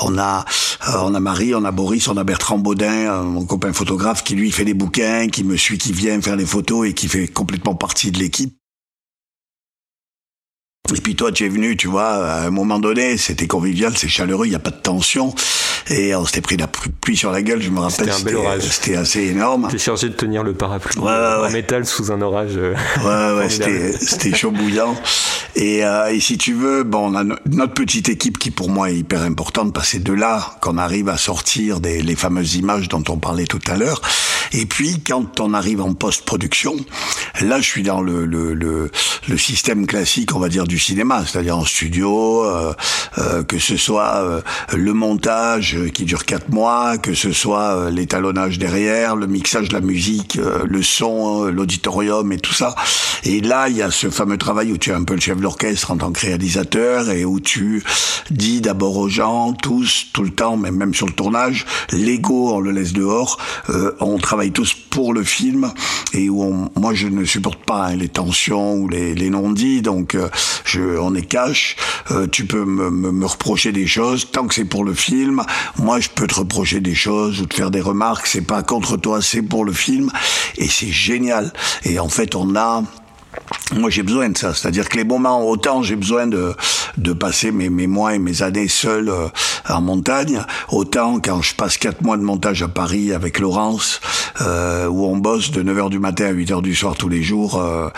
On 0.02 0.18
a, 0.18 0.46
euh, 0.88 0.94
on 1.02 1.14
a 1.14 1.20
Marie, 1.20 1.54
on 1.56 1.66
a 1.66 1.72
Boris, 1.72 2.08
on 2.08 2.18
a 2.18 2.24
Bertrand 2.24 2.58
Baudin, 2.58 2.92
euh, 2.92 3.24
mon 3.24 3.46
copain 3.46 3.74
photographe, 3.74 4.24
qui 4.24 4.36
lui 4.36 4.52
fait 4.52 4.66
des 4.66 4.74
bouquins, 4.74 5.28
qui 5.28 5.44
me 5.44 5.58
suit, 5.58 5.78
qui 5.78 5.92
vient 5.92 6.22
faire 6.22 6.36
les 6.36 6.46
photos 6.46 6.88
et 6.88 6.94
qui 6.94 7.08
fait 7.08 7.28
complètement 7.28 7.76
partie 7.76 8.12
de 8.12 8.20
l'équipe. 8.20 8.59
Et 10.96 11.02
puis 11.02 11.16
toi, 11.16 11.32
tu 11.32 11.46
es 11.46 11.50
venu, 11.50 11.78
tu 11.78 11.88
vois, 11.88 12.10
à 12.10 12.48
un 12.48 12.50
moment 12.50 12.80
donné, 12.80 13.18
c'était 13.18 13.48
convivial, 13.48 13.94
c'est 13.98 14.08
chaleureux, 14.08 14.46
il 14.46 14.50
n'y 14.50 14.56
a 14.56 14.60
pas 14.60 14.72
de 14.72 14.82
tension. 14.82 15.34
Et 15.90 16.14
on 16.16 16.26
s'était 16.26 16.42
pris 16.42 16.58
la 16.58 16.68
pluie 16.68 17.18
sur 17.18 17.32
la 17.32 17.42
gueule, 17.42 17.62
je 17.62 17.70
me 17.70 17.80
rappelle. 17.80 18.12
C'était 18.12 18.22
un 18.22 18.24
bel 18.24 18.36
orage. 18.36 18.62
C'était 18.62 18.96
assez 18.96 19.22
énorme. 19.22 19.68
T'es 19.72 19.78
chargé 19.78 20.10
de 20.10 20.14
tenir 20.14 20.44
le 20.44 20.54
parapluie 20.54 21.00
ouais, 21.00 21.06
ouais, 21.06 21.48
en 21.48 21.52
métal 21.52 21.86
sous 21.86 22.12
un 22.12 22.22
orage. 22.22 22.52
Euh, 22.56 22.76
ouais, 23.04 23.40
ouais, 23.40 23.50
c'était, 23.50 23.94
c'était 23.94 24.36
chaud 24.36 24.52
bouillant. 24.52 24.96
Et, 25.56 25.84
euh, 25.84 26.12
et, 26.14 26.20
si 26.20 26.38
tu 26.38 26.54
veux, 26.54 26.84
bon, 26.84 27.12
on 27.12 27.16
a 27.16 27.24
notre 27.24 27.74
petite 27.74 28.08
équipe 28.08 28.38
qui 28.38 28.52
pour 28.52 28.70
moi 28.70 28.92
est 28.92 28.98
hyper 28.98 29.24
importante 29.24 29.74
parce 29.74 29.88
que 29.88 29.92
c'est 29.94 30.04
de 30.04 30.14
là 30.14 30.56
qu'on 30.62 30.78
arrive 30.78 31.10
à 31.10 31.18
sortir 31.18 31.80
des, 31.80 32.02
les 32.02 32.16
fameuses 32.16 32.56
images 32.56 32.88
dont 32.88 33.04
on 33.10 33.18
parlait 33.18 33.48
tout 33.48 33.60
à 33.68 33.76
l'heure. 33.76 34.02
Et 34.54 34.66
puis, 34.66 35.02
quand 35.06 35.40
on 35.40 35.54
arrive 35.54 35.82
en 35.82 35.94
post-production, 35.94 36.76
là, 37.42 37.60
je 37.62 37.66
suis 37.66 37.84
dans 37.84 38.02
le, 38.02 38.26
le, 38.26 38.54
le, 38.54 38.92
le 39.28 39.38
système 39.38 39.86
classique, 39.86 40.36
on 40.36 40.40
va 40.40 40.50
dire, 40.50 40.66
du 40.66 40.80
cinéma, 40.80 41.24
c'est-à-dire 41.26 41.58
en 41.58 41.66
studio, 41.66 42.44
euh, 42.44 42.74
euh, 43.18 43.44
que 43.44 43.60
ce 43.60 43.78
soit 43.78 44.24
euh, 44.24 44.42
le 44.74 44.94
montage 44.94 45.78
qui 45.94 46.06
dure 46.06 46.26
quatre 46.26 46.50
mois, 46.50 46.98
que 46.98 47.14
ce 47.14 47.32
soit 47.32 47.90
l'étalonnage 47.92 48.58
derrière, 48.58 49.16
le 49.16 49.28
mixage 49.28 49.70
de 49.70 49.74
la 49.74 49.82
musique, 49.82 50.40
le 50.66 50.82
son, 50.82 51.46
l'auditorium 51.46 52.32
et 52.32 52.40
tout 52.40 52.54
ça. 52.54 52.76
Et 53.24 53.42
là, 53.42 53.70
il 53.70 53.78
y 53.78 53.82
a 53.82 53.92
ce 53.92 54.10
fameux 54.10 54.38
travail 54.38 54.72
où 54.72 54.78
tu 54.78 54.90
es 54.90 54.94
un 54.94 55.04
peu 55.04 55.14
le 55.14 55.22
chef 55.22 55.38
de 55.38 55.44
l'orchestre 55.44 55.92
en 55.92 55.98
tant 55.98 56.12
que 56.12 56.22
réalisateur 56.22 57.10
et 57.10 57.26
où 57.26 57.40
tu 57.40 57.84
dis 58.32 58.62
d'abord 58.62 58.98
aux 58.98 59.10
gens, 59.10 59.54
tous, 59.54 60.08
tout 60.14 60.24
le 60.24 60.32
temps, 60.32 60.58
mais 60.58 60.72
même 60.72 60.94
sur 60.94 61.06
le 61.06 61.14
tournage, 61.14 61.66
l'ego, 61.92 62.54
on 62.54 62.60
le 62.60 62.72
laisse 62.72 62.94
dehors, 62.94 63.38
on 64.00 64.18
travaille 64.18 64.39
travaille 64.40 64.54
tous 64.54 64.74
pour 64.74 65.14
le 65.14 65.26
film 65.26 65.70
et 66.14 66.30
où 66.30 66.42
on, 66.42 66.72
moi 66.80 66.94
je 66.94 67.08
ne 67.08 67.26
supporte 67.26 67.62
pas 67.66 67.88
hein, 67.88 67.98
les 67.98 68.08
tensions 68.08 68.76
ou 68.76 68.88
les, 68.88 69.30
non-dits, 69.30 69.82
donc 69.82 70.16
euh, 70.16 70.30
je, 70.64 70.98
on 70.98 71.14
est 71.14 71.26
cash. 71.26 71.76
Euh, 72.12 72.26
tu 72.26 72.46
peux 72.46 72.64
me, 72.64 72.90
me, 72.90 73.26
reprocher 73.26 73.74
des 73.74 73.86
choses 73.86 74.32
tant 74.32 74.48
que 74.48 74.56
c'est 74.56 74.64
pour 74.64 74.86
le 74.86 74.94
film. 74.94 75.44
Moi, 75.78 76.00
je 76.00 76.08
peux 76.08 76.26
te 76.26 76.36
reprocher 76.36 76.80
des 76.80 76.96
choses 76.96 77.42
ou 77.42 77.48
te 77.48 77.54
faire 77.54 77.70
des 77.70 77.82
remarques. 77.82 78.28
C'est 78.28 78.48
pas 78.48 78.64
contre 78.64 78.96
toi, 78.96 79.22
c'est 79.22 79.42
pour 79.42 79.66
le 79.66 79.74
film 79.74 80.10
et 80.58 80.70
c'est 80.70 80.88
génial. 80.88 81.52
Et 81.84 82.00
en 82.00 82.08
fait, 82.08 82.34
on 82.34 82.56
a 82.56 82.84
moi, 83.76 83.90
j'ai 83.90 84.04
besoin 84.04 84.30
de 84.30 84.38
ça. 84.38 84.54
C'est-à-dire 84.54 84.90
que 84.90 84.98
les 84.98 85.04
moments, 85.04 85.48
autant 85.48 85.84
j'ai 85.84 85.96
besoin 85.96 86.28
de, 86.28 86.56
passer 87.14 87.52
mes, 87.52 87.70
mois 87.70 88.16
et 88.16 88.20
mes 88.20 88.42
années 88.42 88.68
seul 88.68 89.10
euh, 89.10 89.28
en 89.68 89.82
montagne, 89.82 90.42
autant 90.70 91.20
quand 91.20 91.42
je 91.42 91.56
passe 91.56 91.78
quatre 91.78 92.02
mois 92.02 92.18
de 92.18 92.24
montage 92.24 92.64
à 92.64 92.68
Paris 92.68 93.14
avec 93.14 93.40
Laurence, 93.40 94.00
euh, 94.42 94.88
où 94.88 95.06
on 95.06 95.18
bosse 95.18 95.52
de 95.52 95.62
9h 95.62 95.90
du 95.90 96.00
matin 96.00 96.26
à 96.26 96.34
8h 96.34 96.62
du 96.62 96.76
soir 96.76 96.96
tous 96.96 97.10
les 97.10 97.24
jours 97.24 97.62
euh, 97.62 97.90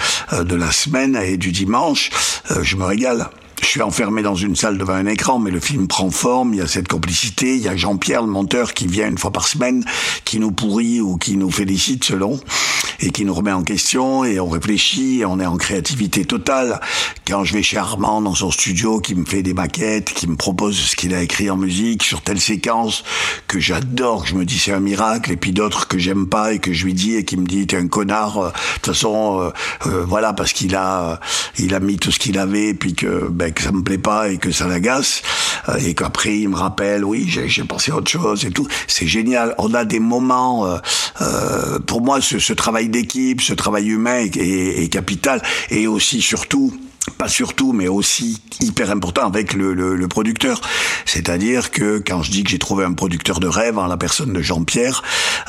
de 0.44 0.56
la 0.56 0.72
semaine 0.72 1.16
et 1.16 1.38
du 1.38 1.52
dimanche, 1.52 2.10
je 2.62 2.76
me 2.76 2.84
régale 2.84 3.30
je 3.62 3.68
suis 3.68 3.82
enfermé 3.82 4.22
dans 4.22 4.36
une 4.36 4.56
salle 4.56 4.78
devant 4.78 4.94
un 4.94 5.06
écran, 5.06 5.40
mais 5.40 5.52
le 5.52 5.60
film 5.60 5.88
prend 5.88 6.10
forme, 6.10 6.54
il 6.54 6.58
y 6.58 6.62
a 6.62 6.68
cette 6.68 6.88
complicité, 6.88 7.56
il 7.56 7.62
y 7.62 7.68
a 7.68 7.76
Jean-Pierre, 7.76 8.22
le 8.22 8.28
monteur, 8.28 8.74
qui 8.74 8.88
vient 8.88 9.08
une 9.08 9.18
fois 9.18 9.32
par 9.32 9.48
semaine, 9.48 9.86
qui 10.26 10.40
nous 10.40 10.52
pourrit 10.52 11.00
ou 11.00 11.18
qui 11.18 11.38
nous 11.38 11.52
félicite 11.52 12.04
selon, 12.04 12.40
et 13.00 13.12
qui 13.12 13.24
nous 13.24 13.34
remet 13.34 13.52
en 13.52 13.64
question, 13.64 14.26
et 14.26 14.40
on 14.40 14.50
réfléchit, 14.50 15.24
on 15.26 15.40
est 15.40 15.46
en 15.46 15.58
créativité 15.58 16.26
totale. 16.26 16.80
Quand 17.28 17.44
je 17.44 17.54
vais 17.54 17.64
chez 17.64 17.78
Armand 17.78 18.22
dans 18.22 18.36
son 18.36 18.52
studio, 18.52 19.00
qui 19.00 19.16
me 19.16 19.26
fait 19.26 19.44
des 19.44 19.54
maquettes, 19.54 20.14
qui 20.14 20.28
me 20.28 20.36
propose 20.36 20.76
ce 20.78 20.96
qu'il 20.96 21.14
a 21.14 21.22
écrit 21.22 21.50
en 21.50 21.58
musique 21.58 22.04
sur 22.04 22.22
telle 22.22 22.40
séquence, 22.40 23.04
que 23.48 23.60
j'adore, 23.60 24.24
que 24.24 24.30
je 24.30 24.36
me 24.36 24.46
dis 24.46 24.60
c'est 24.60 24.74
un 24.74 24.80
miracle, 24.80 25.32
et 25.32 25.38
puis 25.38 25.52
d'autres 25.52 25.88
que 25.88 25.98
j'aime 25.98 26.28
pas, 26.28 26.54
et 26.54 26.60
que 26.60 26.74
je 26.74 26.86
lui 26.86 26.94
dis, 26.94 27.16
et 27.16 27.26
qui 27.26 27.38
me 27.38 27.46
dit 27.46 27.68
t'es 27.68 27.78
un 27.78 27.88
connard, 27.88 28.38
euh, 28.38 28.50
de 28.50 28.54
toute 28.76 28.86
façon, 28.88 29.40
euh, 29.40 29.50
euh, 29.88 30.06
voilà, 30.06 30.34
parce 30.34 30.54
qu'il 30.54 30.76
a, 30.76 31.20
il 31.58 31.74
a 31.74 31.80
mis 31.80 31.98
tout 31.98 32.12
ce 32.12 32.20
qu'il 32.20 32.38
avait, 32.38 32.74
puis 32.74 32.94
que, 32.94 33.28
ben, 33.30 33.51
que 33.52 33.62
ça 33.62 33.72
me 33.72 33.84
plaît 33.84 33.98
pas 33.98 34.30
et 34.30 34.38
que 34.38 34.52
ça 34.52 34.68
l'agace 34.68 35.22
euh, 35.70 35.78
et 35.78 35.94
qu'après 35.94 36.40
il 36.40 36.50
me 36.50 36.56
rappelle 36.56 37.04
oui 37.06 37.28
j'ai 37.28 37.64
pensé 37.64 37.92
à 37.92 37.96
autre 37.96 38.12
chose 38.12 38.46
et 38.46 38.52
tout. 38.52 38.68
C'est 38.88 39.08
génial. 39.08 39.56
On 39.58 39.74
a 39.74 39.86
des 39.86 40.00
moments 40.00 40.66
euh, 40.66 40.78
euh, 41.22 41.80
pour 41.80 42.02
moi 42.02 42.20
ce, 42.22 42.54
travail 42.54 42.90
d'équipe 42.90 43.42
ce 43.42 43.54
travail 43.54 43.88
humain 43.90 44.26
est 44.36 44.92
capital. 44.92 45.42
Et 45.70 45.88
aussi 45.88 46.22
surtout 46.22 46.74
pas 47.18 47.28
surtout, 47.28 47.74
mais 47.74 47.88
aussi 47.88 48.42
hyper 48.60 48.92
important 48.92 49.26
avec 49.26 49.54
le, 49.54 49.74
le, 49.74 49.96
le 49.96 50.08
producteur. 50.08 50.62
C'est-à-dire 51.06 51.72
que 51.72 51.98
quand 52.06 52.22
je 52.22 52.32
dis 52.32 52.44
que 52.44 52.50
j'ai 52.50 52.60
trouvé 52.60 52.86
un 52.86 52.94
producteur 52.94 53.40
de 53.40 53.48
rêve 53.48 53.80
en 53.80 53.88
la 53.88 53.98
personne 53.98 54.34
de 54.34 54.42
Jean-Pierre 54.42 55.02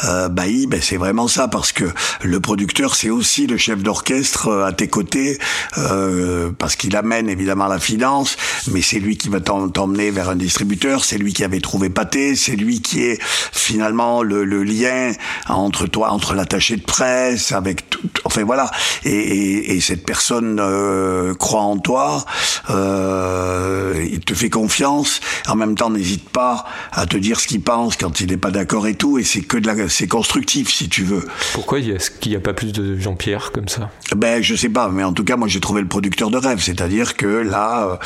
euh, 0.05 0.29
Bailly, 0.29 0.67
ben 0.67 0.81
c'est 0.83 0.97
vraiment 0.97 1.29
ça, 1.29 1.49
parce 1.49 1.73
que 1.73 1.85
le 2.23 2.41
producteur, 2.41 2.95
c'est 2.95 3.11
aussi 3.11 3.47
le 3.47 3.59
chef 3.59 3.83
d'orchestre 3.83 4.49
euh, 4.49 4.65
à 4.65 4.73
tes 4.73 4.89
côtés, 4.89 5.39
euh, 5.77 6.51
parce 6.57 6.75
qu'il 6.77 6.97
amène 6.97 7.29
évidemment 7.29 7.67
la 7.67 7.79
finance, 7.79 8.37
mais 8.71 8.81
c'est 8.81 8.99
lui 8.99 9.19
qui 9.19 9.29
va 9.29 9.41
t'emmener 9.41 10.11
vers 10.11 10.31
un 10.31 10.37
distributeur, 10.37 11.05
c'est 11.05 11.19
lui 11.19 11.33
qui 11.33 11.45
avait 11.45 11.61
trouvé 11.61 11.91
Pâté, 11.91 12.35
c'est 12.35 12.57
lui 12.57 12.81
qui 12.81 13.03
est 13.03 13.19
finalement 13.23 14.23
le, 14.23 14.45
le 14.45 14.63
lien 14.63 15.13
entre 15.49 15.87
toi, 15.87 16.11
entre 16.13 16.35
l'attaché 16.35 16.77
de 16.77 16.83
presse, 16.83 17.53
avec 17.53 17.91
tout, 17.91 18.01
enfin 18.25 18.45
voilà, 18.45 18.71
et, 19.05 19.11
et, 19.11 19.77
et 19.77 19.81
cette 19.81 20.07
personne 20.07 20.59
euh, 20.59 21.35
croit 21.43 21.63
en 21.63 21.77
toi, 21.77 22.25
euh, 22.71 24.07
il 24.11 24.21
te 24.21 24.33
fait 24.33 24.49
confiance, 24.49 25.21
en 25.49 25.57
même 25.57 25.75
temps 25.75 25.91
n'hésite 25.91 26.29
pas 26.31 26.65
à 26.93 27.05
te 27.07 27.17
dire 27.17 27.41
ce 27.41 27.49
qu'il 27.49 27.61
pense 27.61 27.97
quand 27.97 28.21
il 28.21 28.29
n'est 28.29 28.37
pas 28.37 28.53
d'accord 28.53 28.87
et 28.87 28.95
tout, 28.95 29.19
et 29.19 29.25
c'est 29.25 29.43
que 29.43 29.59
de 29.59 29.67
la, 29.67 29.89
c'est 29.89 30.07
constructif 30.07 30.73
si 30.73 30.89
tu 30.89 31.03
veux. 31.03 31.27
Pourquoi 31.53 31.81
est-ce 31.81 32.13
qu'il 32.13 32.31
n'y 32.31 32.37
a 32.37 32.41
pas 32.41 32.55
plus 32.55 32.73
de 32.73 32.97
Jean-Pierre 32.97 33.51
comme 33.53 33.69
ça? 33.69 33.91
Ben 34.15 34.41
je 34.41 34.55
sais 34.55 34.69
pas, 34.69 34.89
mais 34.89 35.03
en 35.03 35.13
tout 35.13 35.25
cas 35.25 35.37
moi 35.37 35.49
j'ai 35.49 35.61
trouvé 35.61 35.83
le 35.83 35.89
producteur 35.89 36.31
de 36.31 36.39
rêve, 36.39 36.61
c'est-à-dire 36.61 37.17
que 37.17 37.27
là, 37.27 37.99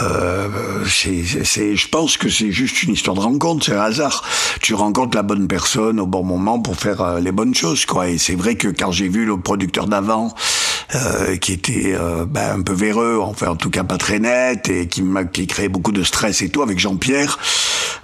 euh, 0.00 0.48
c'est, 0.88 1.24
c'est, 1.44 1.74
je 1.74 1.88
pense 1.88 2.16
que 2.16 2.28
c'est 2.28 2.52
juste 2.52 2.84
une 2.84 2.92
histoire 2.92 3.16
de 3.16 3.22
rencontre, 3.22 3.66
c'est 3.66 3.74
un 3.74 3.80
hasard. 3.80 4.22
Tu 4.60 4.74
rencontres 4.74 5.16
la 5.16 5.24
bonne 5.24 5.48
personne 5.48 5.98
au 5.98 6.06
bon 6.06 6.22
moment 6.22 6.60
pour 6.60 6.76
faire 6.76 7.00
euh, 7.00 7.20
les 7.20 7.32
bonnes 7.32 7.54
choses, 7.54 7.84
quoi. 7.84 8.08
Et 8.08 8.18
c'est 8.18 8.36
vrai 8.36 8.54
que 8.54 8.68
quand 8.68 8.92
j'ai 8.92 9.08
vu 9.08 9.24
le 9.24 9.36
producteur 9.38 9.86
d'avant, 9.88 10.34
euh, 10.94 11.36
qui 11.36 11.52
était 11.52 11.94
euh, 11.94 12.24
ben, 12.26 12.60
un 12.60 12.62
peu 12.62 12.72
véreux, 12.72 13.18
enfin 13.20 13.48
en 13.48 13.56
tout 13.56 13.70
cas 13.70 13.84
pas 13.84 13.98
très 13.98 14.18
net, 14.18 14.68
et 14.68 14.86
qui 14.86 15.02
qui 15.32 15.46
créait 15.46 15.68
beaucoup 15.68 15.92
de 15.92 16.04
stress 16.04 16.42
et 16.42 16.48
tout 16.48 16.62
avec 16.62 16.78
Jean-Pierre. 16.78 17.38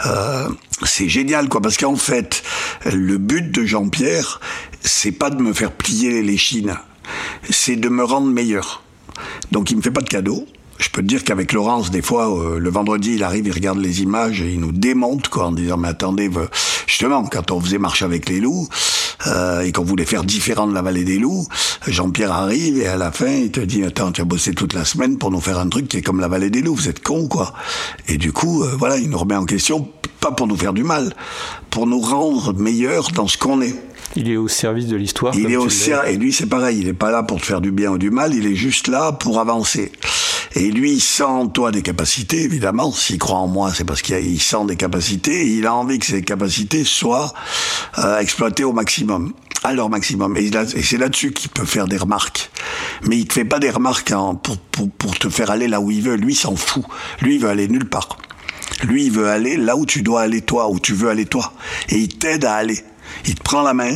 Euh, 0.07 0.49
c'est 0.85 1.09
génial 1.09 1.49
quoi, 1.49 1.61
parce 1.61 1.77
qu'en 1.77 1.97
fait, 1.97 2.43
le 2.93 3.19
but 3.19 3.53
de 3.53 3.65
Jean-Pierre, 3.65 4.41
c'est 4.81 5.13
pas 5.13 5.31
de 5.31 5.41
me 5.41 5.53
faire 5.53 5.73
plier 5.73 6.23
les 6.23 6.37
chines, 6.37 6.77
c'est 7.51 7.77
de 7.77 7.89
me 7.89 8.03
rendre 8.03 8.27
meilleur. 8.29 8.83
Donc 9.53 9.71
il 9.71 9.77
me 9.77 9.83
fait 9.83 9.91
pas 9.91 10.01
de 10.01 10.09
cadeaux 10.09 10.47
je 10.83 10.91
peux 10.91 11.03
te 11.03 11.07
dire 11.07 11.25
qu'avec 11.25 11.53
Laurence, 11.53 11.91
des 11.91 12.03
fois, 12.03 12.29
euh, 12.29 12.59
le 12.59 12.71
vendredi, 12.71 13.15
il 13.15 13.23
arrive, 13.23 13.47
il 13.47 13.53
regarde 13.53 13.79
les 13.79 14.03
images 14.03 14.41
il 14.41 14.61
nous 14.61 14.73
démonte, 14.73 15.29
quoi, 15.29 15.47
en 15.47 15.53
disant, 15.53 15.77
mais 15.77 15.89
attendez, 15.89 16.29
justement, 16.87 17.25
quand 17.25 17.51
on 17.51 17.61
faisait 17.61 17.79
marche 17.79 18.03
avec 18.03 18.29
les 18.29 18.41
loups, 18.41 18.69
euh, 19.27 19.61
et 19.63 19.73
qu'on 19.73 19.85
voulait 19.85 20.05
faire 20.05 20.25
différent 20.25 20.67
de 20.67 20.75
la 20.75 20.83
vallée 20.83 21.05
des 21.05 21.19
loups, 21.19 21.47
Jean-Pierre 21.87 22.33
arrive 22.33 22.79
et 22.79 22.87
à 22.87 22.97
la 22.97 23.13
fin, 23.13 23.31
il 23.31 23.51
te 23.51 23.61
dit, 23.61 23.85
attends, 23.85 24.13
tu 24.13 24.21
as 24.21 24.25
bossé 24.25 24.55
toute 24.55 24.75
la 24.75 24.85
semaine 24.85 25.19
pour 25.19 25.31
nous 25.31 25.41
faire 25.41 25.59
un 25.59 25.69
truc 25.69 25.89
qui 25.89 25.99
est 25.99 26.03
comme 26.03 26.21
la 26.21 26.29
vallée 26.29 26.51
des 26.51 26.63
loups, 26.63 26.75
vous 26.75 26.89
êtes 26.89 27.03
con, 27.03 27.29
quoi. 27.29 27.53
Et 28.09 28.19
du 28.19 28.33
coup, 28.33 28.63
euh, 28.63 28.75
voilà, 28.79 28.99
il 28.99 29.11
nous 29.11 29.19
remet 29.19 29.37
en 29.37 29.45
question, 29.45 29.89
pas 30.21 30.33
pour 30.33 30.47
nous 30.47 30.57
faire 30.57 30.73
du 30.73 30.85
mal, 30.85 31.15
pour 31.71 31.87
nous 31.87 32.01
rendre 32.01 32.53
meilleurs 32.55 33.11
dans 33.11 33.29
ce 33.29 33.39
qu'on 33.39 33.61
est. 33.61 33.75
Il 34.15 34.31
est 34.31 34.37
au 34.37 34.49
service 34.49 34.87
de 34.87 34.97
l'histoire. 34.97 35.35
Il 35.35 35.51
est 35.51 35.57
au 35.57 35.71
service, 35.71 36.13
et 36.13 36.17
lui 36.19 36.33
c'est 36.33 36.47
pareil, 36.47 36.81
il 36.81 36.87
n'est 36.87 36.93
pas 36.93 37.11
là 37.11 37.23
pour 37.23 37.41
te 37.41 37.47
faire 37.47 37.61
du 37.61 37.71
bien 37.71 37.93
ou 37.93 37.99
du 37.99 38.11
mal, 38.11 38.35
il 38.35 38.47
est 38.47 38.55
juste 38.55 38.89
là 38.89 39.13
pour 39.13 39.41
avancer. 39.41 39.91
Et 40.55 40.71
lui, 40.71 40.93
il 40.93 41.01
sent 41.01 41.23
en 41.23 41.49
toi 41.49 41.71
des 41.71 41.83
capacités, 41.83 42.43
évidemment. 42.43 42.93
S'il 42.93 43.19
croit 43.19 43.39
en 43.39 43.47
moi, 43.47 43.73
c'est 43.75 43.85
parce 43.85 44.03
qu'il 44.03 44.41
sent 44.41 44.67
des 44.67 44.77
capacités. 44.77 45.47
Et 45.47 45.57
il 45.59 45.67
a 45.67 45.75
envie 45.75 45.99
que 45.99 46.07
ces 46.07 46.23
capacités 46.23 46.85
soient 46.85 47.33
euh, 47.99 48.19
exploitées 48.19 48.65
au 48.65 48.73
maximum, 48.73 49.33
à 49.65 49.73
leur 49.73 49.89
maximum. 49.89 50.37
Et, 50.37 50.51
c'est 50.83 50.99
là-dessus 50.99 51.33
qu'il 51.33 51.51
peut 51.51 51.65
faire 51.65 51.87
des 51.87 51.97
remarques. 51.97 52.51
Mais 53.05 53.19
il 53.19 53.27
te 53.27 53.35
fait 53.35 53.45
pas 53.45 53.59
des 53.59 53.71
remarques 53.71 54.11
hein, 54.11 54.39
pour, 54.43 54.59
pour, 54.59 54.91
pour 54.91 55.19
te 55.19 55.29
faire 55.29 55.51
aller 55.51 55.69
là 55.69 55.81
où 55.81 55.91
il 55.91 56.03
veut. 56.03 56.17
Lui, 56.17 56.35
s'en 56.35 56.57
fout. 56.57 56.85
Lui, 57.21 57.37
il 57.37 57.41
veut 57.41 57.49
aller 57.49 57.69
nulle 57.69 57.89
part. 57.89 58.19
Lui, 58.85 59.07
il 59.07 59.13
veut 59.13 59.29
aller 59.29 59.57
là 59.57 59.77
où 59.77 59.87
tu 59.87 60.03
dois 60.03 60.23
aller 60.23 60.43
toi, 60.43 60.69
où 60.69 60.79
tu 60.79 60.93
veux 60.93 61.09
aller 61.09 61.27
toi. 61.27 61.53
Et 61.89 61.99
il 61.99 62.09
t'aide 62.09 62.45
à 62.45 62.55
aller. 62.55 62.79
Il 63.27 63.35
te 63.35 63.43
prend 63.43 63.63
la 63.63 63.75
main 63.75 63.95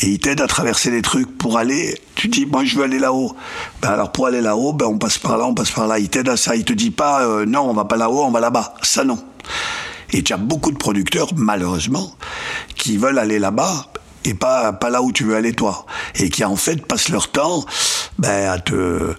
et 0.00 0.06
il 0.06 0.18
t'aide 0.18 0.40
à 0.40 0.46
traverser 0.46 0.90
les 0.90 1.02
trucs 1.02 1.38
pour 1.38 1.58
aller. 1.58 2.00
Tu 2.14 2.28
dis, 2.28 2.46
moi 2.46 2.64
je 2.64 2.76
veux 2.76 2.84
aller 2.84 2.98
là-haut. 2.98 3.34
Ben 3.82 3.90
alors 3.90 4.12
pour 4.12 4.26
aller 4.26 4.40
là-haut, 4.40 4.72
ben 4.72 4.86
on 4.86 4.98
passe 4.98 5.18
par 5.18 5.38
là, 5.38 5.46
on 5.46 5.54
passe 5.54 5.70
par 5.70 5.86
là. 5.86 5.98
Il 5.98 6.08
t'aide 6.08 6.28
à 6.28 6.36
ça. 6.36 6.56
Il 6.56 6.64
te 6.64 6.72
dit 6.72 6.90
pas, 6.90 7.24
euh, 7.24 7.46
non, 7.46 7.62
on 7.62 7.74
va 7.74 7.84
pas 7.84 7.96
là-haut, 7.96 8.24
on 8.24 8.30
va 8.30 8.40
là-bas. 8.40 8.74
Ça 8.82 9.04
non. 9.04 9.18
Et 10.12 10.22
tu 10.22 10.32
as 10.32 10.36
beaucoup 10.36 10.70
de 10.70 10.76
producteurs, 10.76 11.28
malheureusement, 11.34 12.14
qui 12.76 12.96
veulent 12.96 13.18
aller 13.18 13.38
là-bas 13.38 13.88
et 14.24 14.34
pas, 14.34 14.72
pas 14.72 14.90
là 14.90 15.02
où 15.02 15.12
tu 15.12 15.24
veux 15.24 15.34
aller 15.34 15.52
toi. 15.52 15.86
Et 16.14 16.30
qui 16.30 16.44
en 16.44 16.56
fait 16.56 16.86
passent 16.86 17.08
leur 17.08 17.30
temps 17.30 17.64
ben, 18.18 18.50
à, 18.50 18.58
te, 18.58 19.14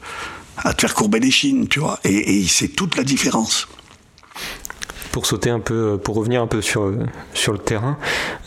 à 0.63 0.73
te 0.73 0.81
faire 0.81 0.93
courber 0.93 1.19
les 1.19 1.31
chines, 1.31 1.67
tu 1.67 1.79
vois. 1.79 1.99
Et, 2.03 2.39
et 2.39 2.47
c'est 2.47 2.69
toute 2.69 2.95
la 2.95 3.03
différence 3.03 3.67
pour 5.15 5.25
sauter 5.25 5.49
un 5.49 5.61
peu, 5.61 5.97
pour 5.97 6.15
revenir 6.15 6.41
un 6.41 6.47
peu 6.47 6.61
sur, 6.61 6.91
sur 7.33 7.53
le 7.53 7.57
terrain, 7.57 7.97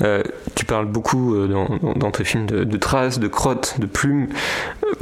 euh, 0.02 0.22
tu 0.54 0.66
parles 0.66 0.84
beaucoup 0.84 1.34
euh, 1.34 1.48
dans, 1.96 2.10
tes 2.10 2.24
films 2.24 2.44
de, 2.44 2.76
traces, 2.76 3.18
de 3.18 3.26
crottes, 3.26 3.76
de 3.78 3.86
plumes. 3.86 4.28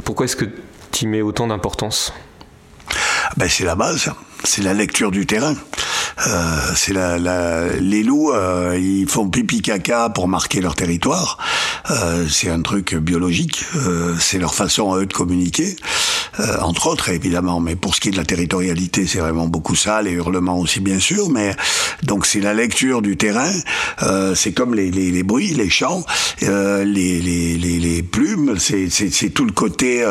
Pourquoi 0.05 0.27
est-ce 0.27 0.37
que 0.37 0.45
tu 0.93 1.03
y 1.03 1.07
mets 1.09 1.21
autant 1.21 1.47
d'importance? 1.47 2.13
Ben, 3.35 3.49
C'est 3.49 3.65
la 3.65 3.75
base, 3.75 4.09
c'est 4.45 4.61
la 4.61 4.73
lecture 4.73 5.11
du 5.11 5.25
terrain. 5.25 5.55
Euh, 6.25 6.57
c'est 6.75 6.93
la, 6.93 7.19
la, 7.19 7.67
les 7.79 8.01
loups, 8.01 8.31
euh, 8.31 8.77
ils 8.79 9.07
font 9.07 9.29
pipi 9.29 9.61
caca 9.61 10.09
pour 10.09 10.27
marquer 10.27 10.61
leur 10.61 10.75
territoire. 10.75 11.37
Euh, 11.91 12.25
c'est 12.29 12.49
un 12.49 12.61
truc 12.61 12.95
biologique. 12.95 13.65
Euh, 13.75 14.15
c'est 14.19 14.39
leur 14.39 14.55
façon 14.55 14.93
à 14.93 14.99
eux 14.99 15.05
de 15.05 15.13
communiquer, 15.13 15.75
euh, 16.39 16.57
entre 16.61 16.87
autres 16.87 17.09
évidemment. 17.09 17.59
Mais 17.59 17.75
pour 17.75 17.95
ce 17.95 18.01
qui 18.01 18.09
est 18.09 18.11
de 18.11 18.17
la 18.17 18.25
territorialité, 18.25 19.05
c'est 19.05 19.19
vraiment 19.19 19.47
beaucoup 19.47 19.75
ça, 19.75 20.01
les 20.01 20.11
hurlements 20.11 20.59
aussi 20.59 20.79
bien 20.79 20.99
sûr. 20.99 21.29
Mais 21.29 21.55
donc 22.03 22.25
c'est 22.25 22.41
la 22.41 22.53
lecture 22.53 23.01
du 23.01 23.15
terrain. 23.17 23.51
C'est 24.35 24.53
comme 24.53 24.73
les, 24.73 24.91
les, 24.91 25.11
les, 25.11 25.23
bruits, 25.23 25.53
les 25.53 25.69
chants, 25.69 26.03
les, 26.41 26.83
les, 26.83 27.57
les, 27.57 28.03
plumes. 28.03 28.55
C'est 28.59 29.29
tout 29.29 29.45
le 29.45 29.51
côté 29.51 30.05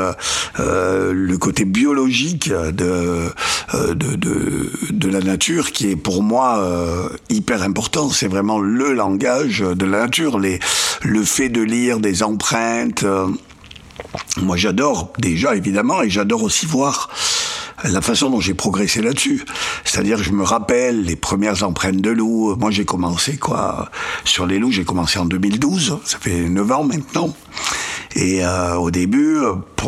le 0.59 1.37
côté 1.37 1.65
biologique 1.65 2.51
de, 2.51 3.31
de, 3.73 4.17
de, 4.17 4.73
de 4.91 5.09
la 5.09 5.21
nature 5.21 5.73
qui 5.73 5.91
est 5.91 5.96
pour 6.03 6.23
moi 6.23 6.59
euh, 6.59 7.09
hyper 7.31 7.63
important. 7.63 8.11
C'est 8.11 8.29
vraiment 8.29 8.59
le 8.59 8.93
langage 8.93 9.61
de 9.61 9.85
la 9.85 10.01
nature, 10.01 10.39
le 10.39 11.25
fait 11.25 11.49
de 11.49 11.61
lire 11.61 11.99
des 12.01 12.23
empreintes. 12.23 13.03
Euh, 13.03 13.29
moi, 14.43 14.57
j'adore 14.57 15.13
déjà 15.19 15.57
évidemment, 15.57 16.03
et 16.03 16.11
j'adore 16.11 16.43
aussi 16.43 16.67
voir 16.67 17.11
la 17.85 18.01
façon 18.01 18.31
dont 18.31 18.41
j'ai 18.41 18.55
progressé 18.55 19.03
là-dessus. 19.03 19.45
C'est-à-dire, 19.85 20.23
je 20.23 20.33
me 20.33 20.45
rappelle 20.45 21.03
les 21.03 21.17
premières 21.17 21.63
empreintes 21.63 22.01
de 22.01 22.11
loup. 22.11 22.57
Moi, 22.57 22.71
j'ai 22.71 22.85
commencé 22.85 23.37
quoi 23.37 23.91
sur 24.25 24.47
les 24.47 24.59
loups. 24.59 24.73
J'ai 24.73 24.85
commencé 24.85 25.19
en 25.19 25.27
2012. 25.27 25.99
Ça 26.05 26.19
fait 26.19 26.49
9 26.49 26.73
ans 26.73 26.85
maintenant. 26.85 27.35
Et 28.15 28.45
euh, 28.45 28.77
au 28.77 28.91
début, 28.91 29.41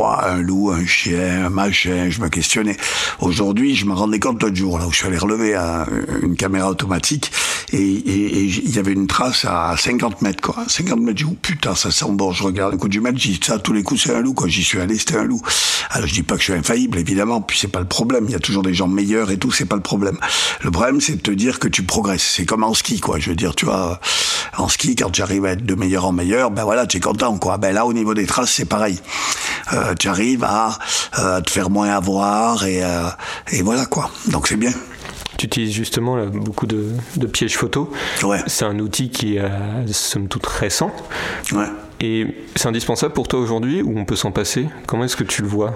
un 0.06 0.40
loup, 0.40 0.70
un 0.70 0.86
chien, 0.86 1.46
un 1.46 1.50
machin, 1.50 2.08
je 2.10 2.20
me 2.20 2.28
questionnais. 2.28 2.76
Aujourd'hui, 3.20 3.74
je 3.74 3.84
me 3.86 3.92
rendais 3.92 4.20
compte 4.20 4.42
l'autre 4.42 4.56
jour, 4.56 4.78
là 4.78 4.86
où 4.86 4.92
je 4.92 4.98
suis 4.98 5.06
allé 5.06 5.18
relever 5.18 5.56
une 6.22 6.36
caméra 6.36 6.70
automatique, 6.70 7.32
et 7.72 7.82
il 7.82 8.74
y 8.74 8.78
avait 8.78 8.92
une 8.92 9.06
trace 9.06 9.44
à 9.44 9.74
50 9.76 10.22
mètres, 10.22 10.40
quoi. 10.40 10.64
50 10.66 11.00
mètres, 11.00 11.18
je 11.18 11.24
dis, 11.24 11.30
oh, 11.30 11.36
putain, 11.42 11.74
ça 11.74 11.90
sent 11.90 12.06
bon. 12.10 12.32
Je 12.32 12.42
regarde 12.42 12.72
le 12.72 12.78
coup 12.78 12.88
du 12.88 13.00
mètre, 13.00 13.18
je 13.18 13.28
dis, 13.28 13.40
ça, 13.42 13.58
tous 13.58 13.72
les 13.72 13.82
coups, 13.82 14.02
c'est 14.02 14.14
un 14.14 14.20
loup, 14.20 14.34
quoi. 14.34 14.48
J'y 14.48 14.64
suis 14.64 14.80
allé, 14.80 14.98
c'était 14.98 15.16
un 15.16 15.24
loup. 15.24 15.42
Alors, 15.90 16.06
je 16.06 16.14
dis 16.14 16.22
pas 16.22 16.34
que 16.36 16.40
je 16.40 16.44
suis 16.44 16.58
infaillible, 16.58 16.98
évidemment, 16.98 17.40
puis 17.40 17.58
c'est 17.58 17.68
pas 17.68 17.80
le 17.80 17.86
problème. 17.86 18.24
Il 18.28 18.32
y 18.32 18.36
a 18.36 18.40
toujours 18.40 18.62
des 18.62 18.74
gens 18.74 18.88
meilleurs 18.88 19.30
et 19.30 19.38
tout, 19.38 19.50
c'est 19.50 19.66
pas 19.66 19.76
le 19.76 19.82
problème. 19.82 20.18
Le 20.62 20.70
problème, 20.70 21.00
c'est 21.00 21.16
de 21.16 21.20
te 21.20 21.30
dire 21.30 21.58
que 21.58 21.68
tu 21.68 21.82
progresses. 21.82 22.34
C'est 22.36 22.46
comme 22.46 22.64
en 22.64 22.74
ski, 22.74 23.00
quoi. 23.00 23.18
Je 23.18 23.30
veux 23.30 23.36
dire, 23.36 23.54
tu 23.54 23.66
vois, 23.66 24.00
en 24.56 24.68
ski, 24.68 24.96
quand 24.96 25.10
tu 25.10 25.22
arrives 25.22 25.44
à 25.44 25.50
être 25.50 25.66
de 25.66 25.74
meilleur 25.74 26.06
en 26.06 26.12
meilleur, 26.12 26.50
ben 26.50 26.64
voilà, 26.64 26.86
tu 26.86 26.96
es 26.96 27.00
content, 27.00 27.36
quoi. 27.38 27.58
Ben 27.58 27.72
là, 27.72 27.84
au 27.86 27.92
niveau 27.92 28.14
des 28.14 28.26
traces, 28.26 28.52
c'est 28.52 28.64
pareil. 28.64 28.98
Euh, 29.72 29.88
tu 29.94 30.09
arrives 30.09 30.44
à, 30.44 30.78
euh, 31.19 31.40
te 31.40 31.51
faire 31.51 31.70
moins 31.70 31.90
avoir 31.90 32.65
et, 32.65 32.82
euh, 32.82 33.09
et 33.52 33.62
voilà, 33.62 33.86
quoi. 33.86 34.10
Donc 34.28 34.48
c'est 34.48 34.56
bien. 34.56 34.73
Tu 35.36 35.47
utilises 35.47 35.73
justement 35.73 36.27
beaucoup 36.27 36.66
de, 36.66 36.94
pièges 37.32 37.56
photo. 37.56 37.90
Ouais. 38.24 38.40
C'est 38.47 38.65
un 38.65 38.78
outil 38.81 39.10
qui 39.10 39.36
est, 39.36 39.93
somme 39.93 40.27
toute, 40.27 40.47
récent. 40.47 40.90
Ouais. 41.52 41.66
Et 42.01 42.27
c'est 42.56 42.66
indispensable 42.66 43.15
pour 43.15 43.28
toi 43.28 43.39
aujourd'hui 43.39 43.82
ou 43.82 43.98
on 43.98 44.05
peut 44.05 44.16
s'en 44.16 44.32
passer? 44.32 44.66
Comment 44.86 45.05
est-ce 45.05 45.16
que 45.16 45.24
tu 45.24 45.43
le 45.43 45.48
vois? 45.48 45.74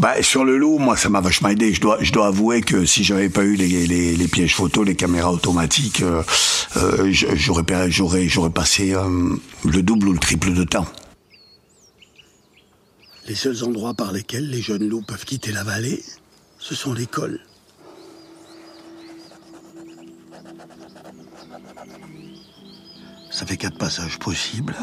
Bah, 0.00 0.22
sur 0.22 0.44
le 0.46 0.56
loup, 0.56 0.78
moi, 0.78 0.96
ça 0.96 1.10
m'a 1.10 1.20
vachement 1.20 1.50
aidé. 1.50 1.74
Je 1.74 1.80
dois, 1.80 1.98
je 2.00 2.10
dois 2.10 2.28
avouer 2.28 2.62
que 2.62 2.86
si 2.86 3.04
j'avais 3.04 3.28
pas 3.28 3.42
eu 3.42 3.54
les, 3.54 3.86
les, 3.86 4.16
les, 4.16 4.28
pièges 4.28 4.54
photo, 4.54 4.82
les 4.82 4.94
caméras 4.94 5.30
automatiques, 5.30 6.02
euh, 6.02 6.22
euh, 6.76 7.12
j'aurais, 7.12 7.64
j'aurais, 7.88 8.26
j'aurais 8.26 8.50
passé 8.50 8.94
euh, 8.94 9.02
le 9.64 9.82
double 9.82 10.08
ou 10.08 10.12
le 10.12 10.18
triple 10.18 10.54
de 10.54 10.64
temps. 10.64 10.86
Les 13.26 13.34
seuls 13.34 13.64
endroits 13.64 13.94
par 13.94 14.12
lesquels 14.12 14.48
les 14.48 14.62
jeunes 14.62 14.88
loups 14.88 15.02
peuvent 15.02 15.24
quitter 15.24 15.52
la 15.52 15.62
vallée, 15.62 16.02
ce 16.58 16.74
sont 16.74 16.92
les 16.92 17.06
cols. 17.06 17.40
Ça 23.30 23.46
fait 23.46 23.56
quatre 23.56 23.78
passages 23.78 24.18
possibles. 24.18 24.76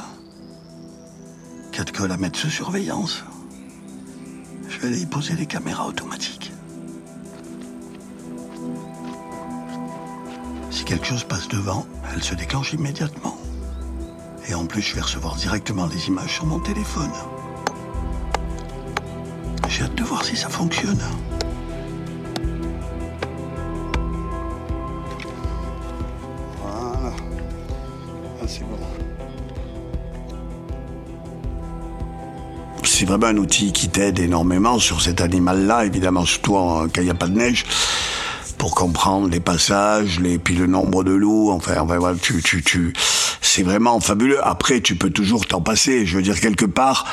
Quatre 1.72 1.92
cols 1.92 2.12
à 2.12 2.18
mettre 2.18 2.40
sous 2.40 2.50
surveillance. 2.50 3.24
Je 4.70 4.80
vais 4.80 4.88
aller 4.88 5.02
y 5.02 5.06
poser 5.06 5.36
les 5.36 5.46
caméras 5.46 5.88
automatiques. 5.88 6.52
Si 10.72 10.86
quelque 10.86 11.06
chose 11.06 11.24
passe 11.24 11.48
devant, 11.50 11.86
elle 12.14 12.24
se 12.24 12.34
déclenche 12.36 12.74
immédiatement. 12.74 13.38
Et 14.48 14.54
en 14.54 14.66
plus, 14.66 14.82
je 14.82 14.96
vais 14.96 15.02
recevoir 15.02 15.36
directement 15.36 15.86
les 15.88 16.08
images 16.08 16.34
sur 16.34 16.46
mon 16.46 16.60
téléphone. 16.60 17.12
J'ai 19.70 19.84
hâte 19.84 19.96
de 19.96 20.04
voir 20.04 20.24
si 20.24 20.36
ça 20.36 20.50
fonctionne. 20.50 21.00
Voilà. 26.62 27.14
Ah, 28.42 28.46
c'est 28.48 28.64
bon. 28.64 28.78
c'est 32.98 33.06
vraiment 33.06 33.28
un 33.28 33.38
outil 33.38 33.74
qui 33.74 33.90
t'aide 33.90 34.18
énormément 34.18 34.80
sur 34.80 35.02
cet 35.02 35.22
animal-là, 35.22 35.86
évidemment, 35.86 36.26
surtout 36.26 36.54
quand 36.54 36.88
il 36.98 37.04
n'y 37.04 37.10
a 37.12 37.14
pas 37.14 37.28
de 37.28 37.38
neige, 37.38 37.64
pour 38.58 38.74
comprendre 38.74 39.30
les 39.30 39.40
passages, 39.40 40.20
les, 40.20 40.40
puis 40.40 40.56
le 40.56 40.66
nombre 40.66 41.04
de 41.04 41.12
loups. 41.12 41.52
Enfin, 41.52 41.74
enfin 41.80 41.98
voilà, 42.00 42.18
tu, 42.20 42.42
tu, 42.42 42.64
tu, 42.64 42.94
c'est 43.58 43.64
vraiment 43.64 44.00
fabuleux. 44.00 44.38
Après, 44.46 44.82
tu 44.82 44.96
peux 44.96 45.10
toujours 45.10 45.48
t'en 45.48 45.62
passer. 45.62 46.06
Je 46.06 46.16
veux 46.16 46.22
dire, 46.22 46.40
quelque 46.40 46.66
part, 46.66 47.06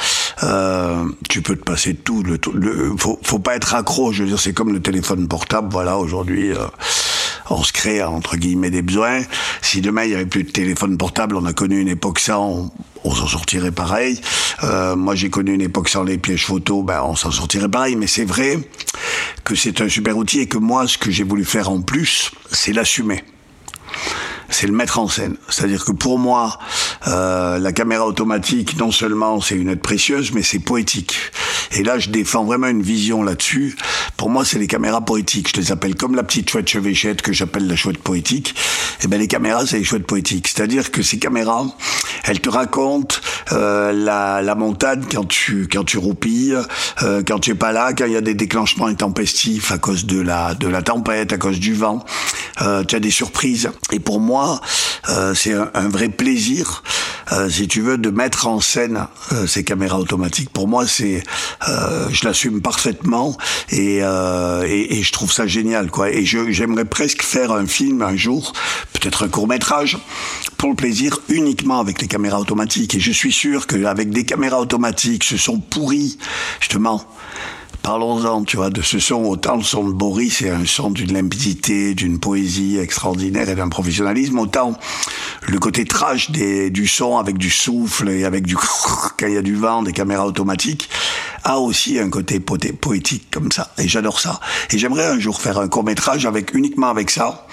euh, 0.43 1.03
tu 1.31 1.41
peux 1.41 1.57
te 1.57 1.65
passer 1.65 1.95
tout. 1.95 2.23
Le, 2.23 2.39
le, 2.53 2.95
faut, 2.99 3.39
pas 3.39 3.57
être 3.57 3.75
accro. 3.75 4.13
Je 4.13 4.25
veux 4.25 4.29
dire, 4.29 4.39
c'est 4.39 4.53
comme 4.53 4.71
le 4.71 4.83
téléphone 4.83 5.27
portable. 5.27 5.69
Voilà, 5.71 5.97
aujourd'hui. 5.97 6.51
Euh, 6.51 6.59
on 7.49 7.63
se 7.63 7.73
crée 7.73 8.03
entre 8.03 8.37
guillemets 8.37 8.71
des 8.71 8.83
besoins. 8.83 9.23
Si 9.63 9.81
demain 9.81 10.05
il 10.05 10.11
y 10.11 10.15
avait 10.15 10.27
plus 10.27 10.45
de 10.45 10.51
téléphone 10.51 10.99
portable, 10.99 11.37
on 11.37 11.45
a 11.45 11.53
connu 11.53 11.79
une 11.79 11.89
époque 11.89 12.19
sans, 12.19 12.71
on, 13.05 13.15
s'en 13.15 13.27
sortirait 13.27 13.71
pareil. 13.71 14.19
Euh, 14.63 14.97
moi 14.97 15.15
j'ai 15.15 15.29
connu 15.29 15.53
une 15.53 15.61
époque 15.61 15.91
sans 15.91 16.05
les 16.05 16.17
pièges 16.17 16.47
photos, 16.47 16.83
ben 16.83 17.03
on 17.05 17.15
s'en 17.17 17.31
sortirait 17.31 17.69
pareil. 17.69 17.97
Mais 17.97 18.07
c'est 18.07 18.25
vrai 18.25 18.59
que 19.45 19.55
c'est 19.55 19.83
un 19.83 19.91
super 19.91 20.17
outil 20.17 20.41
et 20.41 20.47
que 20.47 20.57
moi 20.57 20.87
ce 20.89 20.97
que 20.97 21.11
j'ai 21.11 21.25
voulu 21.25 21.45
faire 21.45 21.71
en 21.71 21.83
plus, 21.83 22.31
c'est 22.51 22.73
l'assumer 22.73 23.23
c'est 24.49 24.67
le 24.67 24.73
mettre 24.73 24.99
en 24.99 25.09
scène. 25.09 25.37
C'est-à-dire 25.49 25.85
que 25.85 25.93
pour 25.93 26.19
moi, 26.19 26.59
euh, 27.07 27.59
la 27.59 27.73
caméra 27.73 28.07
automatique, 28.07 28.77
non 28.79 28.91
seulement 28.91 29.41
c'est 29.41 29.57
une 29.57 29.69
aide 29.69 29.81
précieuse, 29.81 30.33
mais 30.33 30.43
c'est 30.43 30.59
poétique. 30.59 31.17
Et 31.75 31.83
là, 31.83 31.99
je 31.99 32.11
défends 32.11 32.45
vraiment 32.45 32.69
une 32.69 32.83
vision 32.83 33.23
là-dessus. 33.23 33.77
Pour 34.17 34.31
moi, 34.31 34.45
c'est 34.45 34.59
les 34.59 34.69
caméras 34.69 35.01
poétiques. 35.01 35.51
Je 35.55 35.61
les 35.61 35.73
appelle 35.73 35.97
comme 35.97 36.15
la 36.15 36.23
petite 36.23 36.49
chouette 36.49 36.69
chevêchette 36.69 37.21
que 37.21 37.33
j'appelle 37.33 37.67
la 37.67 37.77
chouette 37.77 37.99
poétique. 37.99 38.55
Et 39.01 39.05
eh 39.05 39.09
ben 39.09 39.19
les 39.19 39.27
caméras, 39.27 39.67
c'est 39.67 39.79
les 39.79 39.85
chouettes 39.85 40.07
poétiques. 40.07 40.49
C'est-à-dire 40.49 40.93
que 40.93 41.03
ces 41.03 41.19
caméras, 41.19 41.67
elles 42.25 42.41
te 42.41 42.49
racontent 42.49 43.17
euh, 43.53 43.93
la, 43.93 44.55
montagne 44.55 45.03
quand 45.11 45.27
tu 45.27 45.69
quand 45.71 45.85
tu 45.85 45.99
roupilles, 45.99 46.57
euh, 47.03 47.23
quand 47.27 47.41
tu 47.41 47.51
es 47.51 47.55
pas 47.55 47.73
là, 47.73 47.93
quand 47.93 48.07
il 48.07 48.13
y 48.13 48.17
a 48.17 48.21
des 48.21 48.35
déclenchements 48.35 48.87
intempestifs 48.87 49.73
à 49.73 49.79
cause 49.79 50.07
de 50.07 50.21
la 50.21 50.55
de 50.55 50.69
la 50.69 50.81
tempête, 50.83 51.33
à 51.33 51.39
cause 51.39 51.59
du 51.59 51.75
vent. 51.75 52.05
Euh, 52.63 52.85
tu 52.85 52.95
as 52.95 53.01
des 53.01 53.11
surprises. 53.11 53.71
Et 53.91 53.99
pour 53.99 54.21
moi, 54.21 54.61
c'est 55.35 55.53
un, 55.53 55.89
vrai 55.89 56.09
plaisir, 56.09 56.83
si 57.51 57.69
tu 57.69 57.83
veux, 57.83 57.99
de 57.99 58.11
mettre 58.11 58.47
en 58.47 58.61
scène 58.61 59.07
ces 59.47 59.65
caméras 59.65 59.99
automatiques. 59.99 60.51
Pour 60.51 60.67
moi, 60.67 60.87
c'est, 60.87 61.23
euh, 61.69 62.09
je 62.11 62.25
l'assume 62.25 62.61
parfaitement 62.61 63.37
et, 63.71 63.99
et, 63.99 64.99
et, 64.99 65.03
je 65.03 65.13
trouve 65.13 65.33
ça 65.33 65.47
génial, 65.47 65.91
quoi. 65.91 66.11
Et 66.11 66.25
j'aimerais 66.25 66.85
presque 66.85 67.23
faire 67.23 67.53
un 67.53 67.67
film 67.67 68.03
un 68.03 68.17
jour, 68.17 68.53
peut-être 68.93 69.25
un 69.25 69.29
court 69.29 69.49
métrage, 69.49 69.99
pour 70.57 70.71
le 70.71 70.77
plaisir 70.77 71.19
uniquement 71.29 71.81
avec 71.81 72.01
les 72.01 72.09
caméras 72.09 72.41
automatiques. 72.41 72.95
Et 72.95 73.01
je 73.01 73.13
suis 73.13 73.33
sûr 73.33 73.67
qu'avec 73.67 74.11
des 74.11 74.25
caméras 74.25 74.61
automatiques, 74.61 75.25
ce 75.25 75.37
sont 75.37 75.59
pourris, 75.59 76.19
justement 76.61 77.05
Parlons-en, 77.85 78.45
tu 78.45 78.57
vois, 78.57 78.71
de 78.71 78.81
ce 78.81 78.99
son. 78.99 79.25
Autant 79.25 79.57
le 79.57 79.63
son 79.63 79.87
de 79.87 79.93
Boris 79.93 80.41
est 80.41 80.49
un 80.49 80.65
son 80.65 80.91
d'une 80.91 81.13
limpidité, 81.13 81.95
d'une 81.95 82.19
poésie 82.19 82.79
extraordinaire 82.79 83.51
et 83.51 83.55
d'un 83.55 83.69
professionnalisme, 83.69 84.39
autant 84.39 84.73
le 85.43 85.59
côté 85.59 85.85
trash 85.85 86.31
des, 86.31 86.71
du 86.71 86.89
son 86.89 87.19
avec 87.19 87.37
du 87.37 87.51
souffle 87.51 88.09
et 88.09 88.25
avec 88.25 88.47
du 88.47 88.57
quand 89.19 89.27
il 89.27 89.35
y 89.35 89.37
a 89.37 89.43
du 89.43 89.55
vent, 89.55 89.83
des 89.83 89.93
caméras 89.93 90.25
automatiques, 90.25 90.89
a 91.43 91.59
aussi 91.59 91.99
un 91.99 92.09
côté 92.09 92.41
poétique 92.41 93.31
comme 93.31 93.53
ça. 93.53 93.71
Et 93.77 93.87
j'adore 93.87 94.19
ça. 94.19 94.41
Et 94.71 94.79
j'aimerais 94.79 95.07
un 95.07 95.19
jour 95.19 95.39
faire 95.39 95.59
un 95.59 95.69
court 95.69 95.85
métrage 95.85 96.25
avec 96.25 96.55
uniquement 96.55 96.89
avec 96.89 97.11
ça, 97.11 97.47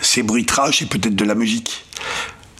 ces 0.00 0.22
bruits 0.22 0.46
trash 0.46 0.82
et 0.82 0.86
peut-être 0.86 1.16
de 1.16 1.24
la 1.24 1.34
musique. 1.34 1.84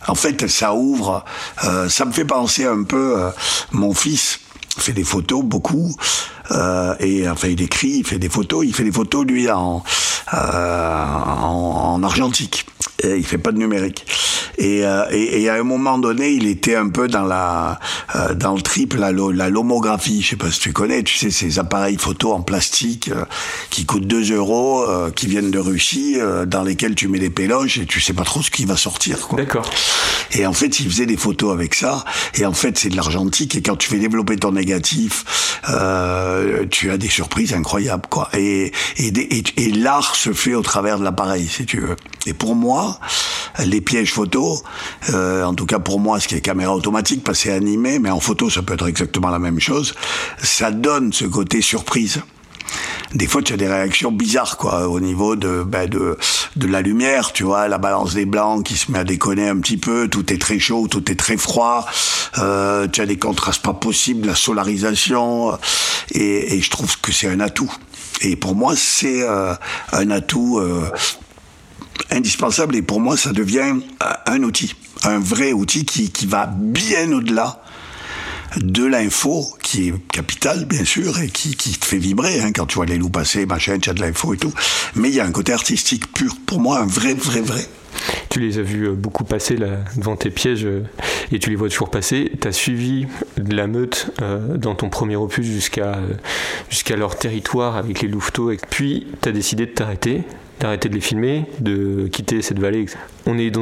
En 0.09 0.17
fait, 0.17 0.49
ça 0.49 0.75
ouvre, 0.75 1.25
euh, 1.63 1.89
ça 1.89 2.05
me 2.05 2.11
fait 2.11 2.25
penser 2.25 2.65
un 2.65 2.83
peu, 2.83 3.15
euh, 3.17 3.31
mon 3.71 3.95
fils 3.95 4.41
fait 4.81 4.93
des 4.93 5.05
photos 5.05 5.45
beaucoup 5.45 5.95
euh, 6.51 6.95
et 7.01 7.29
enfin 7.29 7.49
il 7.49 7.61
écrit, 7.63 7.99
il 7.99 8.07
fait 8.07 8.19
des 8.19 8.29
photos, 8.29 8.65
il 8.67 8.75
fait 8.75 8.85
des 8.85 8.93
photos 8.93 9.25
lui 9.27 9.51
en 9.51 9.83
euh, 10.35 11.05
en, 11.05 11.95
en, 11.95 12.03
argentique. 12.03 12.67
Et 13.03 13.17
il 13.17 13.25
fait 13.25 13.39
pas 13.39 13.53
de 13.53 13.59
numérique. 13.59 14.05
Et, 14.59 14.85
euh, 14.85 15.05
et, 15.11 15.43
et, 15.43 15.49
à 15.49 15.55
un 15.55 15.63
moment 15.63 15.99
donné, 15.99 16.31
il 16.31 16.47
était 16.47 16.77
un 16.77 16.89
peu 16.89 17.09
dans 17.09 17.25
la 17.25 17.81
euh, 18.15 18.35
dans 18.35 18.55
le 18.55 18.61
triple, 18.61 18.99
la, 18.99 19.11
la 19.11 19.49
lomographie. 19.49 20.21
Je 20.23 20.31
sais 20.31 20.37
pas 20.37 20.51
si 20.51 20.61
tu 20.61 20.73
connais, 20.73 21.03
tu 21.03 21.17
sais 21.17 21.31
ces 21.31 21.59
appareils 21.59 21.97
photo 21.97 22.33
en 22.33 22.43
plastique 22.43 23.09
euh, 23.09 23.25
qui 23.71 23.87
coûtent 23.87 24.07
2 24.07 24.33
euros, 24.35 24.87
qui 25.17 25.27
viennent 25.27 25.51
de 25.51 25.59
Russie, 25.59 26.19
dans 26.47 26.63
lesquels 26.63 26.95
tu 26.95 27.09
mets 27.09 27.19
des 27.19 27.31
péloges 27.31 27.79
et 27.79 27.87
tu 27.87 28.01
sais 28.01 28.13
pas 28.13 28.25
trop 28.25 28.43
ce 28.43 28.51
qui 28.51 28.65
va 28.65 28.77
sortir. 28.77 29.29
D'accord. 29.37 29.69
Et 30.33 30.47
en 30.47 30.53
fait, 30.53 30.81
il 30.81 30.91
faisait 30.91 31.07
des 31.07 31.17
photos 31.17 31.53
avec 31.53 31.75
ça. 31.75 32.05
Et 32.35 32.47
en 32.47 32.53
fait, 32.53 32.79
c'est 32.79 32.89
de 32.89 32.97
l'argentique. 32.97 33.55
Et 33.55 33.63
quand 33.63 33.77
tu 33.77 33.89
fais 33.89 33.99
développer 33.99 34.37
ton 34.37 34.53
négatif, 34.53 35.59
tu 36.71 36.91
as 36.91 36.99
des 36.99 37.09
surprises 37.09 37.55
incroyables, 37.55 38.07
quoi. 38.09 38.29
Et 38.35 38.73
et, 38.99 39.13
et 39.57 39.71
l'art 39.71 40.15
se 40.15 40.33
fait 40.33 40.55
au 40.55 40.63
travers 40.63 40.99
de 40.99 41.05
l'appareil, 41.05 41.47
si 41.47 41.67
tu 41.67 41.81
veux. 41.81 41.97
Et 42.27 42.35
pour 42.35 42.55
moi, 42.55 42.92
les 43.65 43.81
pièges 43.81 44.13
photos, 44.13 44.63
euh, 45.11 45.45
en 45.45 45.55
tout 45.55 45.67
cas 45.67 45.79
pour 45.79 46.01
moi, 46.01 46.21
ce 46.21 46.29
qui 46.29 46.35
est 46.35 46.41
caméra 46.41 46.75
automatique, 46.75 47.23
parce 47.25 47.39
que 47.39 47.45
c'est 47.45 47.53
animé, 47.53 47.99
mais 47.99 48.11
en 48.11 48.21
photo, 48.21 48.51
ça 48.51 48.63
peut 48.63 48.75
être 48.75 48.87
exactement 48.87 49.31
la 49.31 49.39
même 49.39 49.61
chose, 49.61 49.95
ça 50.43 50.71
donne 50.71 51.13
ce 51.13 51.25
côté 51.25 51.61
surprise. 51.61 52.23
Des 53.15 53.27
fois 53.27 53.43
tu 53.43 53.53
as 53.53 53.59
des 53.59 53.69
réactions 53.69 54.11
bizarres 54.11 54.57
quoi 54.57 54.89
au 54.89 54.99
niveau 54.99 55.37
de 55.37 55.63
ben, 55.63 55.87
de 55.87 56.17
la 56.67 56.81
lumière 56.81 57.33
tu 57.33 57.43
vois 57.43 57.69
la 57.69 57.77
balance 57.77 58.15
des 58.15 58.25
blancs 58.25 58.65
qui 58.65 58.77
se 58.77 58.91
met 58.91 59.01
à 59.01 59.05
déconner 59.05 59.49
un 59.49 59.59
petit 59.59 59.77
peu 59.77 60.09
tout 60.09 60.33
est 60.33 60.41
très 60.41 60.59
chaud 60.59 60.89
tout 60.89 61.11
est 61.13 61.17
très 61.17 61.37
froid. 61.37 61.85
Euh, 62.39 62.89
tu 62.89 63.03
as 63.03 63.07
des 63.07 63.19
contrastes 63.19 63.63
pas 63.63 63.75
possibles 63.75 64.29
la 64.29 64.35
solarisation 64.35 65.59
et, 66.13 66.55
et 66.55 66.63
je 66.63 66.71
trouve 66.71 66.99
que 67.01 67.13
c'est 67.13 67.29
un 67.29 67.41
atout. 67.41 67.71
Et 68.23 68.37
pour 68.37 68.55
moi, 68.55 68.75
c'est 68.77 69.27
un 69.93 70.11
atout 70.11 70.61
indispensable 72.11 72.77
et 72.77 72.83
pour 72.83 73.01
moi, 73.01 73.17
ça 73.17 73.33
devient 73.33 73.77
un 74.27 74.43
outil, 74.43 74.75
un 75.05 75.19
vrai 75.19 75.53
outil 75.53 75.85
qui, 75.85 76.11
qui 76.11 76.27
va 76.27 76.47
bien 76.47 77.13
au-delà 77.13 77.63
de 78.61 78.85
l'info, 78.85 79.47
qui 79.63 79.89
est 79.89 80.09
capitale, 80.09 80.67
bien 80.67 80.85
sûr, 80.85 81.19
et 81.21 81.29
qui, 81.29 81.57
qui 81.57 81.73
te 81.73 81.85
fait 81.85 81.99
vibrer, 81.99 82.41
hein, 82.41 82.53
quand 82.53 82.67
tu 82.67 82.75
vois 82.77 82.87
les 82.87 82.99
loups 82.99 83.09
passer, 83.09 83.47
machin, 83.47 83.79
tu 83.79 83.89
as 83.91 83.95
de 83.95 84.01
l'info 84.01 84.35
et 84.35 84.37
tout. 84.37 84.53
Mais 84.95 85.09
il 85.09 85.15
y 85.15 85.21
a 85.21 85.25
un 85.25 85.33
côté 85.33 85.53
artistique 85.53 86.13
pur, 86.13 86.37
pour 86.47 86.61
moi, 86.61 86.81
un 86.81 86.87
vrai, 86.87 87.15
vrai, 87.15 87.41
vrai. 87.41 87.67
Tu 88.31 88.41
les 88.41 88.59
as 88.59 88.63
vus 88.63 88.89
euh, 88.89 88.93
beaucoup 88.93 89.25
passer 89.25 89.57
là, 89.57 89.69
devant 89.97 90.17
tes 90.17 90.31
pièges 90.31 90.65
euh, 90.65 90.85
et 91.33 91.39
tu 91.39 91.51
les 91.51 91.57
vois 91.57 91.69
toujours 91.69 91.91
passer. 91.91 92.33
Tu 92.41 92.49
as 92.49 92.53
suivi 92.53 93.07
la 93.37 93.67
meute 93.67 94.11
euh, 94.23 94.57
dans 94.57 94.75
ton 94.75 94.89
premier 94.89 95.17
opus 95.17 95.45
jusqu'à 95.45 95.99
jusqu'à 96.71 96.97
leur 96.97 97.17
territoire 97.17 97.77
avec 97.77 98.01
les 98.01 98.09
louveteaux. 98.09 98.51
Et 98.51 98.59
puis 98.71 99.07
tu 99.21 99.29
as 99.29 99.33
décidé 99.33 99.67
de 99.67 99.73
t'arrêter, 99.73 100.23
d'arrêter 100.61 100.89
de 100.89 100.95
les 100.95 101.01
filmer, 101.01 101.45
de 101.61 102.09
quitter 102.09 102.43
cette 102.43 102.59
vallée. 102.59 102.87
On 103.27 103.39
est 103.39 103.53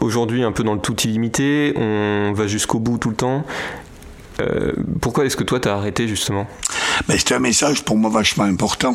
aujourd'hui 0.00 0.42
un 0.42 0.52
peu 0.52 0.64
dans 0.64 0.74
le 0.74 0.80
tout 0.80 1.00
illimité, 1.02 1.72
on 1.76 2.32
va 2.32 2.46
jusqu'au 2.46 2.80
bout 2.80 2.98
tout 2.98 3.10
le 3.10 3.16
temps. 3.16 3.44
Pourquoi 5.00 5.24
est-ce 5.24 5.36
que 5.36 5.44
toi, 5.44 5.60
tu 5.60 5.68
as 5.68 5.74
arrêté 5.74 6.08
justement? 6.08 6.48
Ben, 7.08 7.16
C'est 7.18 7.34
un 7.34 7.38
message 7.38 7.82
pour 7.82 7.96
moi 7.96 8.10
vachement 8.10 8.44
important. 8.44 8.94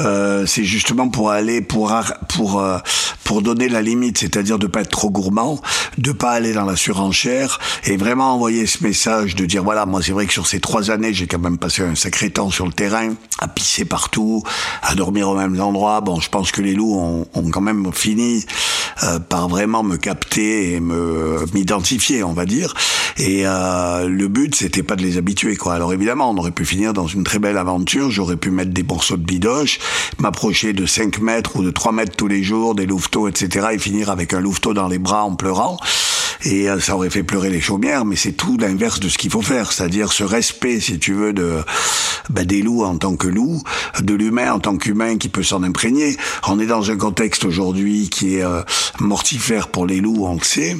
Euh, 0.00 0.46
c'est 0.46 0.64
justement 0.64 1.08
pour 1.08 1.30
aller, 1.30 1.60
pour, 1.60 1.92
pour, 2.28 2.60
euh, 2.60 2.78
pour 3.24 3.42
donner 3.42 3.68
la 3.68 3.82
limite, 3.82 4.18
c'est-à-dire 4.18 4.58
de 4.58 4.66
pas 4.66 4.80
être 4.80 4.90
trop 4.90 5.10
gourmand, 5.10 5.60
de 5.98 6.12
pas 6.12 6.32
aller 6.32 6.52
dans 6.52 6.64
la 6.64 6.76
surenchère 6.76 7.58
et 7.84 7.96
vraiment 7.96 8.34
envoyer 8.34 8.66
ce 8.66 8.82
message 8.82 9.34
de 9.34 9.46
dire 9.46 9.62
voilà, 9.62 9.86
moi 9.86 10.02
c'est 10.02 10.12
vrai 10.12 10.26
que 10.26 10.32
sur 10.32 10.46
ces 10.46 10.60
trois 10.60 10.90
années, 10.90 11.14
j'ai 11.14 11.26
quand 11.26 11.38
même 11.38 11.58
passé 11.58 11.82
un 11.82 11.94
sacré 11.94 12.30
temps 12.30 12.50
sur 12.50 12.66
le 12.66 12.72
terrain, 12.72 13.14
à 13.40 13.48
pisser 13.48 13.84
partout, 13.84 14.42
à 14.82 14.94
dormir 14.94 15.28
au 15.28 15.36
même 15.36 15.60
endroit. 15.60 16.00
Bon, 16.00 16.20
je 16.20 16.28
pense 16.28 16.50
que 16.50 16.62
les 16.62 16.74
loups 16.74 16.98
ont, 16.98 17.26
ont 17.34 17.50
quand 17.50 17.60
même 17.60 17.92
fini 17.92 18.44
euh, 19.02 19.18
par 19.18 19.48
vraiment 19.48 19.82
me 19.82 19.96
capter 19.96 20.72
et 20.72 20.80
me 20.80 21.44
m'identifier, 21.52 22.22
on 22.22 22.32
va 22.32 22.46
dire. 22.46 22.74
Et 23.16 23.42
euh, 23.44 24.08
le 24.08 24.28
but, 24.28 24.54
c'était 24.54 24.82
pas 24.82 24.96
de 24.96 25.02
les 25.02 25.16
habituer, 25.16 25.56
quoi. 25.56 25.74
Alors 25.74 25.92
évidemment, 25.92 26.30
on 26.30 26.36
aurait 26.36 26.50
pu 26.50 26.64
finir 26.64 26.92
dans 26.92 27.06
une 27.06 27.24
très 27.24 27.33
belle 27.38 27.58
aventure. 27.58 28.10
J'aurais 28.10 28.36
pu 28.36 28.50
mettre 28.50 28.70
des 28.72 28.82
morceaux 28.82 29.16
de 29.16 29.24
bidoche, 29.24 29.78
m'approcher 30.18 30.72
de 30.72 30.86
5 30.86 31.20
mètres 31.20 31.56
ou 31.56 31.62
de 31.62 31.70
3 31.70 31.92
mètres 31.92 32.16
tous 32.16 32.28
les 32.28 32.42
jours, 32.42 32.74
des 32.74 32.86
louveteaux, 32.86 33.28
etc., 33.28 33.68
et 33.72 33.78
finir 33.78 34.10
avec 34.10 34.32
un 34.32 34.40
louveteau 34.40 34.74
dans 34.74 34.88
les 34.88 34.98
bras 34.98 35.24
en 35.24 35.34
pleurant 35.34 35.78
et 36.44 36.68
euh, 36.68 36.80
ça 36.80 36.94
aurait 36.94 37.10
fait 37.10 37.22
pleurer 37.22 37.50
les 37.50 37.60
chaumières, 37.60 38.04
mais 38.04 38.16
c'est 38.16 38.32
tout 38.32 38.56
l'inverse 38.58 39.00
de 39.00 39.08
ce 39.08 39.18
qu'il 39.18 39.30
faut 39.30 39.42
faire, 39.42 39.72
c'est-à-dire 39.72 40.12
ce 40.12 40.24
respect, 40.24 40.80
si 40.80 40.98
tu 40.98 41.14
veux, 41.14 41.32
de 41.32 41.62
bah, 42.30 42.44
des 42.44 42.62
loups 42.62 42.84
en 42.84 42.96
tant 42.96 43.16
que 43.16 43.28
loups, 43.28 43.62
de 44.00 44.14
l'humain 44.14 44.52
en 44.52 44.58
tant 44.58 44.76
qu'humain 44.76 45.16
qui 45.16 45.28
peut 45.28 45.42
s'en 45.42 45.62
imprégner. 45.62 46.16
On 46.48 46.58
est 46.58 46.66
dans 46.66 46.90
un 46.90 46.96
contexte 46.96 47.44
aujourd'hui 47.44 48.08
qui 48.10 48.36
est 48.36 48.44
euh, 48.44 48.62
mortifère 49.00 49.68
pour 49.68 49.86
les 49.86 50.00
loups, 50.00 50.26
on 50.26 50.34
le 50.34 50.44
sait. 50.44 50.76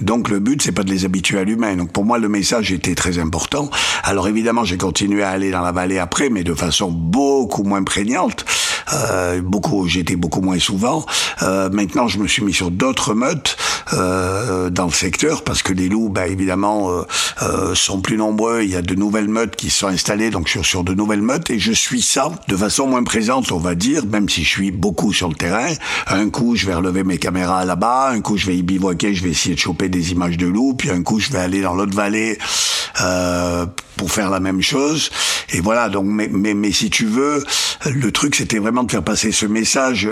Donc 0.00 0.28
le 0.28 0.38
but, 0.38 0.62
c'est 0.62 0.72
pas 0.72 0.82
de 0.82 0.90
les 0.90 1.04
habituer 1.04 1.38
à 1.38 1.44
l'humain. 1.44 1.76
Donc 1.76 1.92
pour 1.92 2.04
moi, 2.04 2.18
le 2.18 2.28
message 2.28 2.72
était 2.72 2.94
très 2.94 3.18
important. 3.18 3.70
Alors 4.04 4.28
évidemment, 4.28 4.64
j'ai 4.64 4.78
continué 4.78 5.22
à 5.22 5.30
aller 5.30 5.50
dans 5.50 5.62
la 5.62 5.72
vallée 5.72 5.89
après, 5.98 6.30
mais 6.30 6.44
de 6.44 6.54
façon 6.54 6.90
beaucoup 6.90 7.62
moins 7.62 7.82
prégnante. 7.84 8.44
Euh, 8.92 9.40
beaucoup, 9.42 9.86
j'étais 9.86 10.16
beaucoup 10.16 10.40
moins 10.40 10.58
souvent. 10.58 11.04
Euh, 11.42 11.70
maintenant, 11.70 12.08
je 12.08 12.18
me 12.18 12.26
suis 12.26 12.42
mis 12.42 12.52
sur 12.52 12.70
d'autres 12.70 13.14
meutes 13.14 13.56
euh, 13.92 14.70
dans 14.70 14.86
le 14.86 14.92
secteur 14.92 15.42
parce 15.42 15.62
que 15.62 15.72
les 15.72 15.88
loups, 15.88 16.08
bah, 16.08 16.26
évidemment, 16.26 16.90
sont 17.74 18.00
plus 18.00 18.16
nombreux. 18.16 18.62
Il 18.62 18.70
y 18.70 18.76
a 18.76 18.82
de 18.82 18.94
nouvelles 18.94 19.28
meutes 19.28 19.56
qui 19.56 19.70
sont 19.70 19.86
installées, 19.86 20.30
donc 20.30 20.48
sur 20.48 20.64
sur 20.64 20.84
de 20.84 20.94
nouvelles 20.94 21.22
meutes 21.22 21.50
et 21.50 21.58
je 21.58 21.72
suis 21.72 22.02
ça 22.02 22.30
de 22.48 22.56
façon 22.56 22.86
moins 22.86 23.02
présente, 23.02 23.52
on 23.52 23.58
va 23.58 23.74
dire, 23.74 24.04
même 24.06 24.28
si 24.28 24.44
je 24.44 24.48
suis 24.48 24.70
beaucoup 24.70 25.12
sur 25.12 25.28
le 25.28 25.34
terrain. 25.34 25.72
Un 26.06 26.30
coup, 26.30 26.56
je 26.56 26.66
vais 26.66 26.74
relever 26.74 27.04
mes 27.04 27.18
caméras 27.18 27.64
là-bas, 27.64 28.10
un 28.10 28.20
coup, 28.20 28.36
je 28.36 28.46
vais 28.46 28.56
y 28.56 28.62
bivouaquer, 28.62 29.14
je 29.14 29.22
vais 29.22 29.30
essayer 29.30 29.54
de 29.54 29.60
choper 29.60 29.88
des 29.88 30.12
images 30.12 30.36
de 30.36 30.46
loups, 30.46 30.74
puis 30.74 30.90
un 30.90 31.02
coup, 31.02 31.18
je 31.18 31.30
vais 31.30 31.38
aller 31.38 31.62
dans 31.62 31.74
l'autre 31.74 31.94
vallée. 31.94 32.38
Pour 33.96 34.10
faire 34.10 34.30
la 34.30 34.40
même 34.40 34.62
chose. 34.62 35.10
Et 35.52 35.60
voilà, 35.80 35.92
donc, 35.92 36.04
mais, 36.06 36.28
mais, 36.30 36.52
mais 36.52 36.72
si 36.72 36.90
tu 36.90 37.06
veux, 37.06 37.42
le 37.86 38.12
truc, 38.12 38.34
c'était 38.34 38.58
vraiment 38.58 38.82
de 38.82 38.90
faire 38.90 39.02
passer 39.02 39.32
ce 39.32 39.46
message 39.46 40.08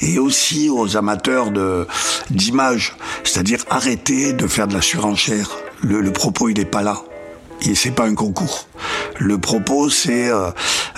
et 0.00 0.18
aussi 0.18 0.68
aux 0.68 0.96
amateurs 0.96 1.52
de 1.52 1.86
d'images, 2.30 2.96
c'est-à-dire 3.22 3.64
arrêter 3.70 4.32
de 4.32 4.46
faire 4.48 4.66
de 4.66 4.74
la 4.74 4.82
surenchère. 4.82 5.50
Le, 5.80 6.00
le 6.00 6.12
propos, 6.12 6.48
il 6.48 6.58
n'est 6.58 6.64
pas 6.64 6.82
là. 6.82 6.98
Et 7.64 7.76
c'est 7.76 7.92
pas 7.92 8.06
un 8.06 8.14
concours. 8.16 8.66
Le 9.20 9.38
propos, 9.38 9.88
c'est 9.88 10.28
euh, 10.28 10.50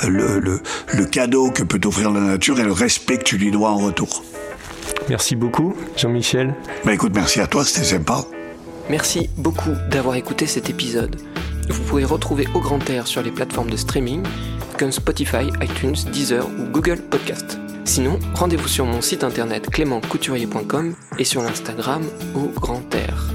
le, 0.08 0.38
le, 0.38 0.62
le 0.94 1.04
cadeau 1.04 1.50
que 1.50 1.62
peut 1.62 1.78
t'offrir 1.78 2.10
la 2.10 2.20
nature 2.20 2.58
et 2.58 2.64
le 2.64 2.72
respect 2.72 3.18
que 3.18 3.24
tu 3.24 3.36
lui 3.36 3.50
dois 3.50 3.68
en 3.70 3.78
retour. 3.78 4.24
Merci 5.10 5.36
beaucoup, 5.36 5.74
Jean-Michel. 5.98 6.54
Bah 6.86 6.94
écoute, 6.94 7.12
merci 7.14 7.40
à 7.40 7.46
toi, 7.46 7.62
c'était 7.62 7.84
sympa. 7.84 8.24
Merci 8.88 9.28
beaucoup 9.36 9.72
d'avoir 9.90 10.14
écouté 10.14 10.46
cet 10.46 10.70
épisode. 10.70 11.20
Vous 11.68 11.82
pouvez 11.84 12.04
retrouver 12.04 12.46
Au 12.54 12.60
Grand 12.60 12.88
Air 12.90 13.06
sur 13.06 13.22
les 13.22 13.30
plateformes 13.30 13.70
de 13.70 13.76
streaming 13.76 14.22
comme 14.78 14.92
Spotify, 14.92 15.48
iTunes, 15.62 15.94
Deezer 16.12 16.46
ou 16.46 16.64
Google 16.70 16.98
Podcast. 16.98 17.58
Sinon, 17.84 18.18
rendez-vous 18.34 18.68
sur 18.68 18.86
mon 18.86 19.00
site 19.00 19.24
internet 19.24 19.70
clémentcouturier.com 19.70 20.94
et 21.18 21.24
sur 21.24 21.42
l'Instagram 21.42 22.02
Au 22.34 22.48
Grand 22.60 22.82
Air. 22.94 23.30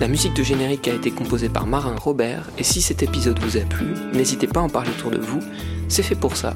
La 0.00 0.08
musique 0.08 0.34
de 0.34 0.42
générique 0.42 0.88
a 0.88 0.94
été 0.94 1.10
composée 1.10 1.50
par 1.50 1.66
Marin 1.66 1.94
Robert 1.96 2.48
et 2.58 2.64
si 2.64 2.80
cet 2.80 3.02
épisode 3.02 3.38
vous 3.40 3.56
a 3.56 3.60
plu, 3.60 3.88
n'hésitez 4.14 4.46
pas 4.46 4.60
à 4.60 4.62
en 4.64 4.68
parler 4.68 4.90
autour 4.90 5.10
de 5.10 5.18
vous, 5.18 5.40
c'est 5.88 6.02
fait 6.02 6.14
pour 6.14 6.36
ça. 6.36 6.54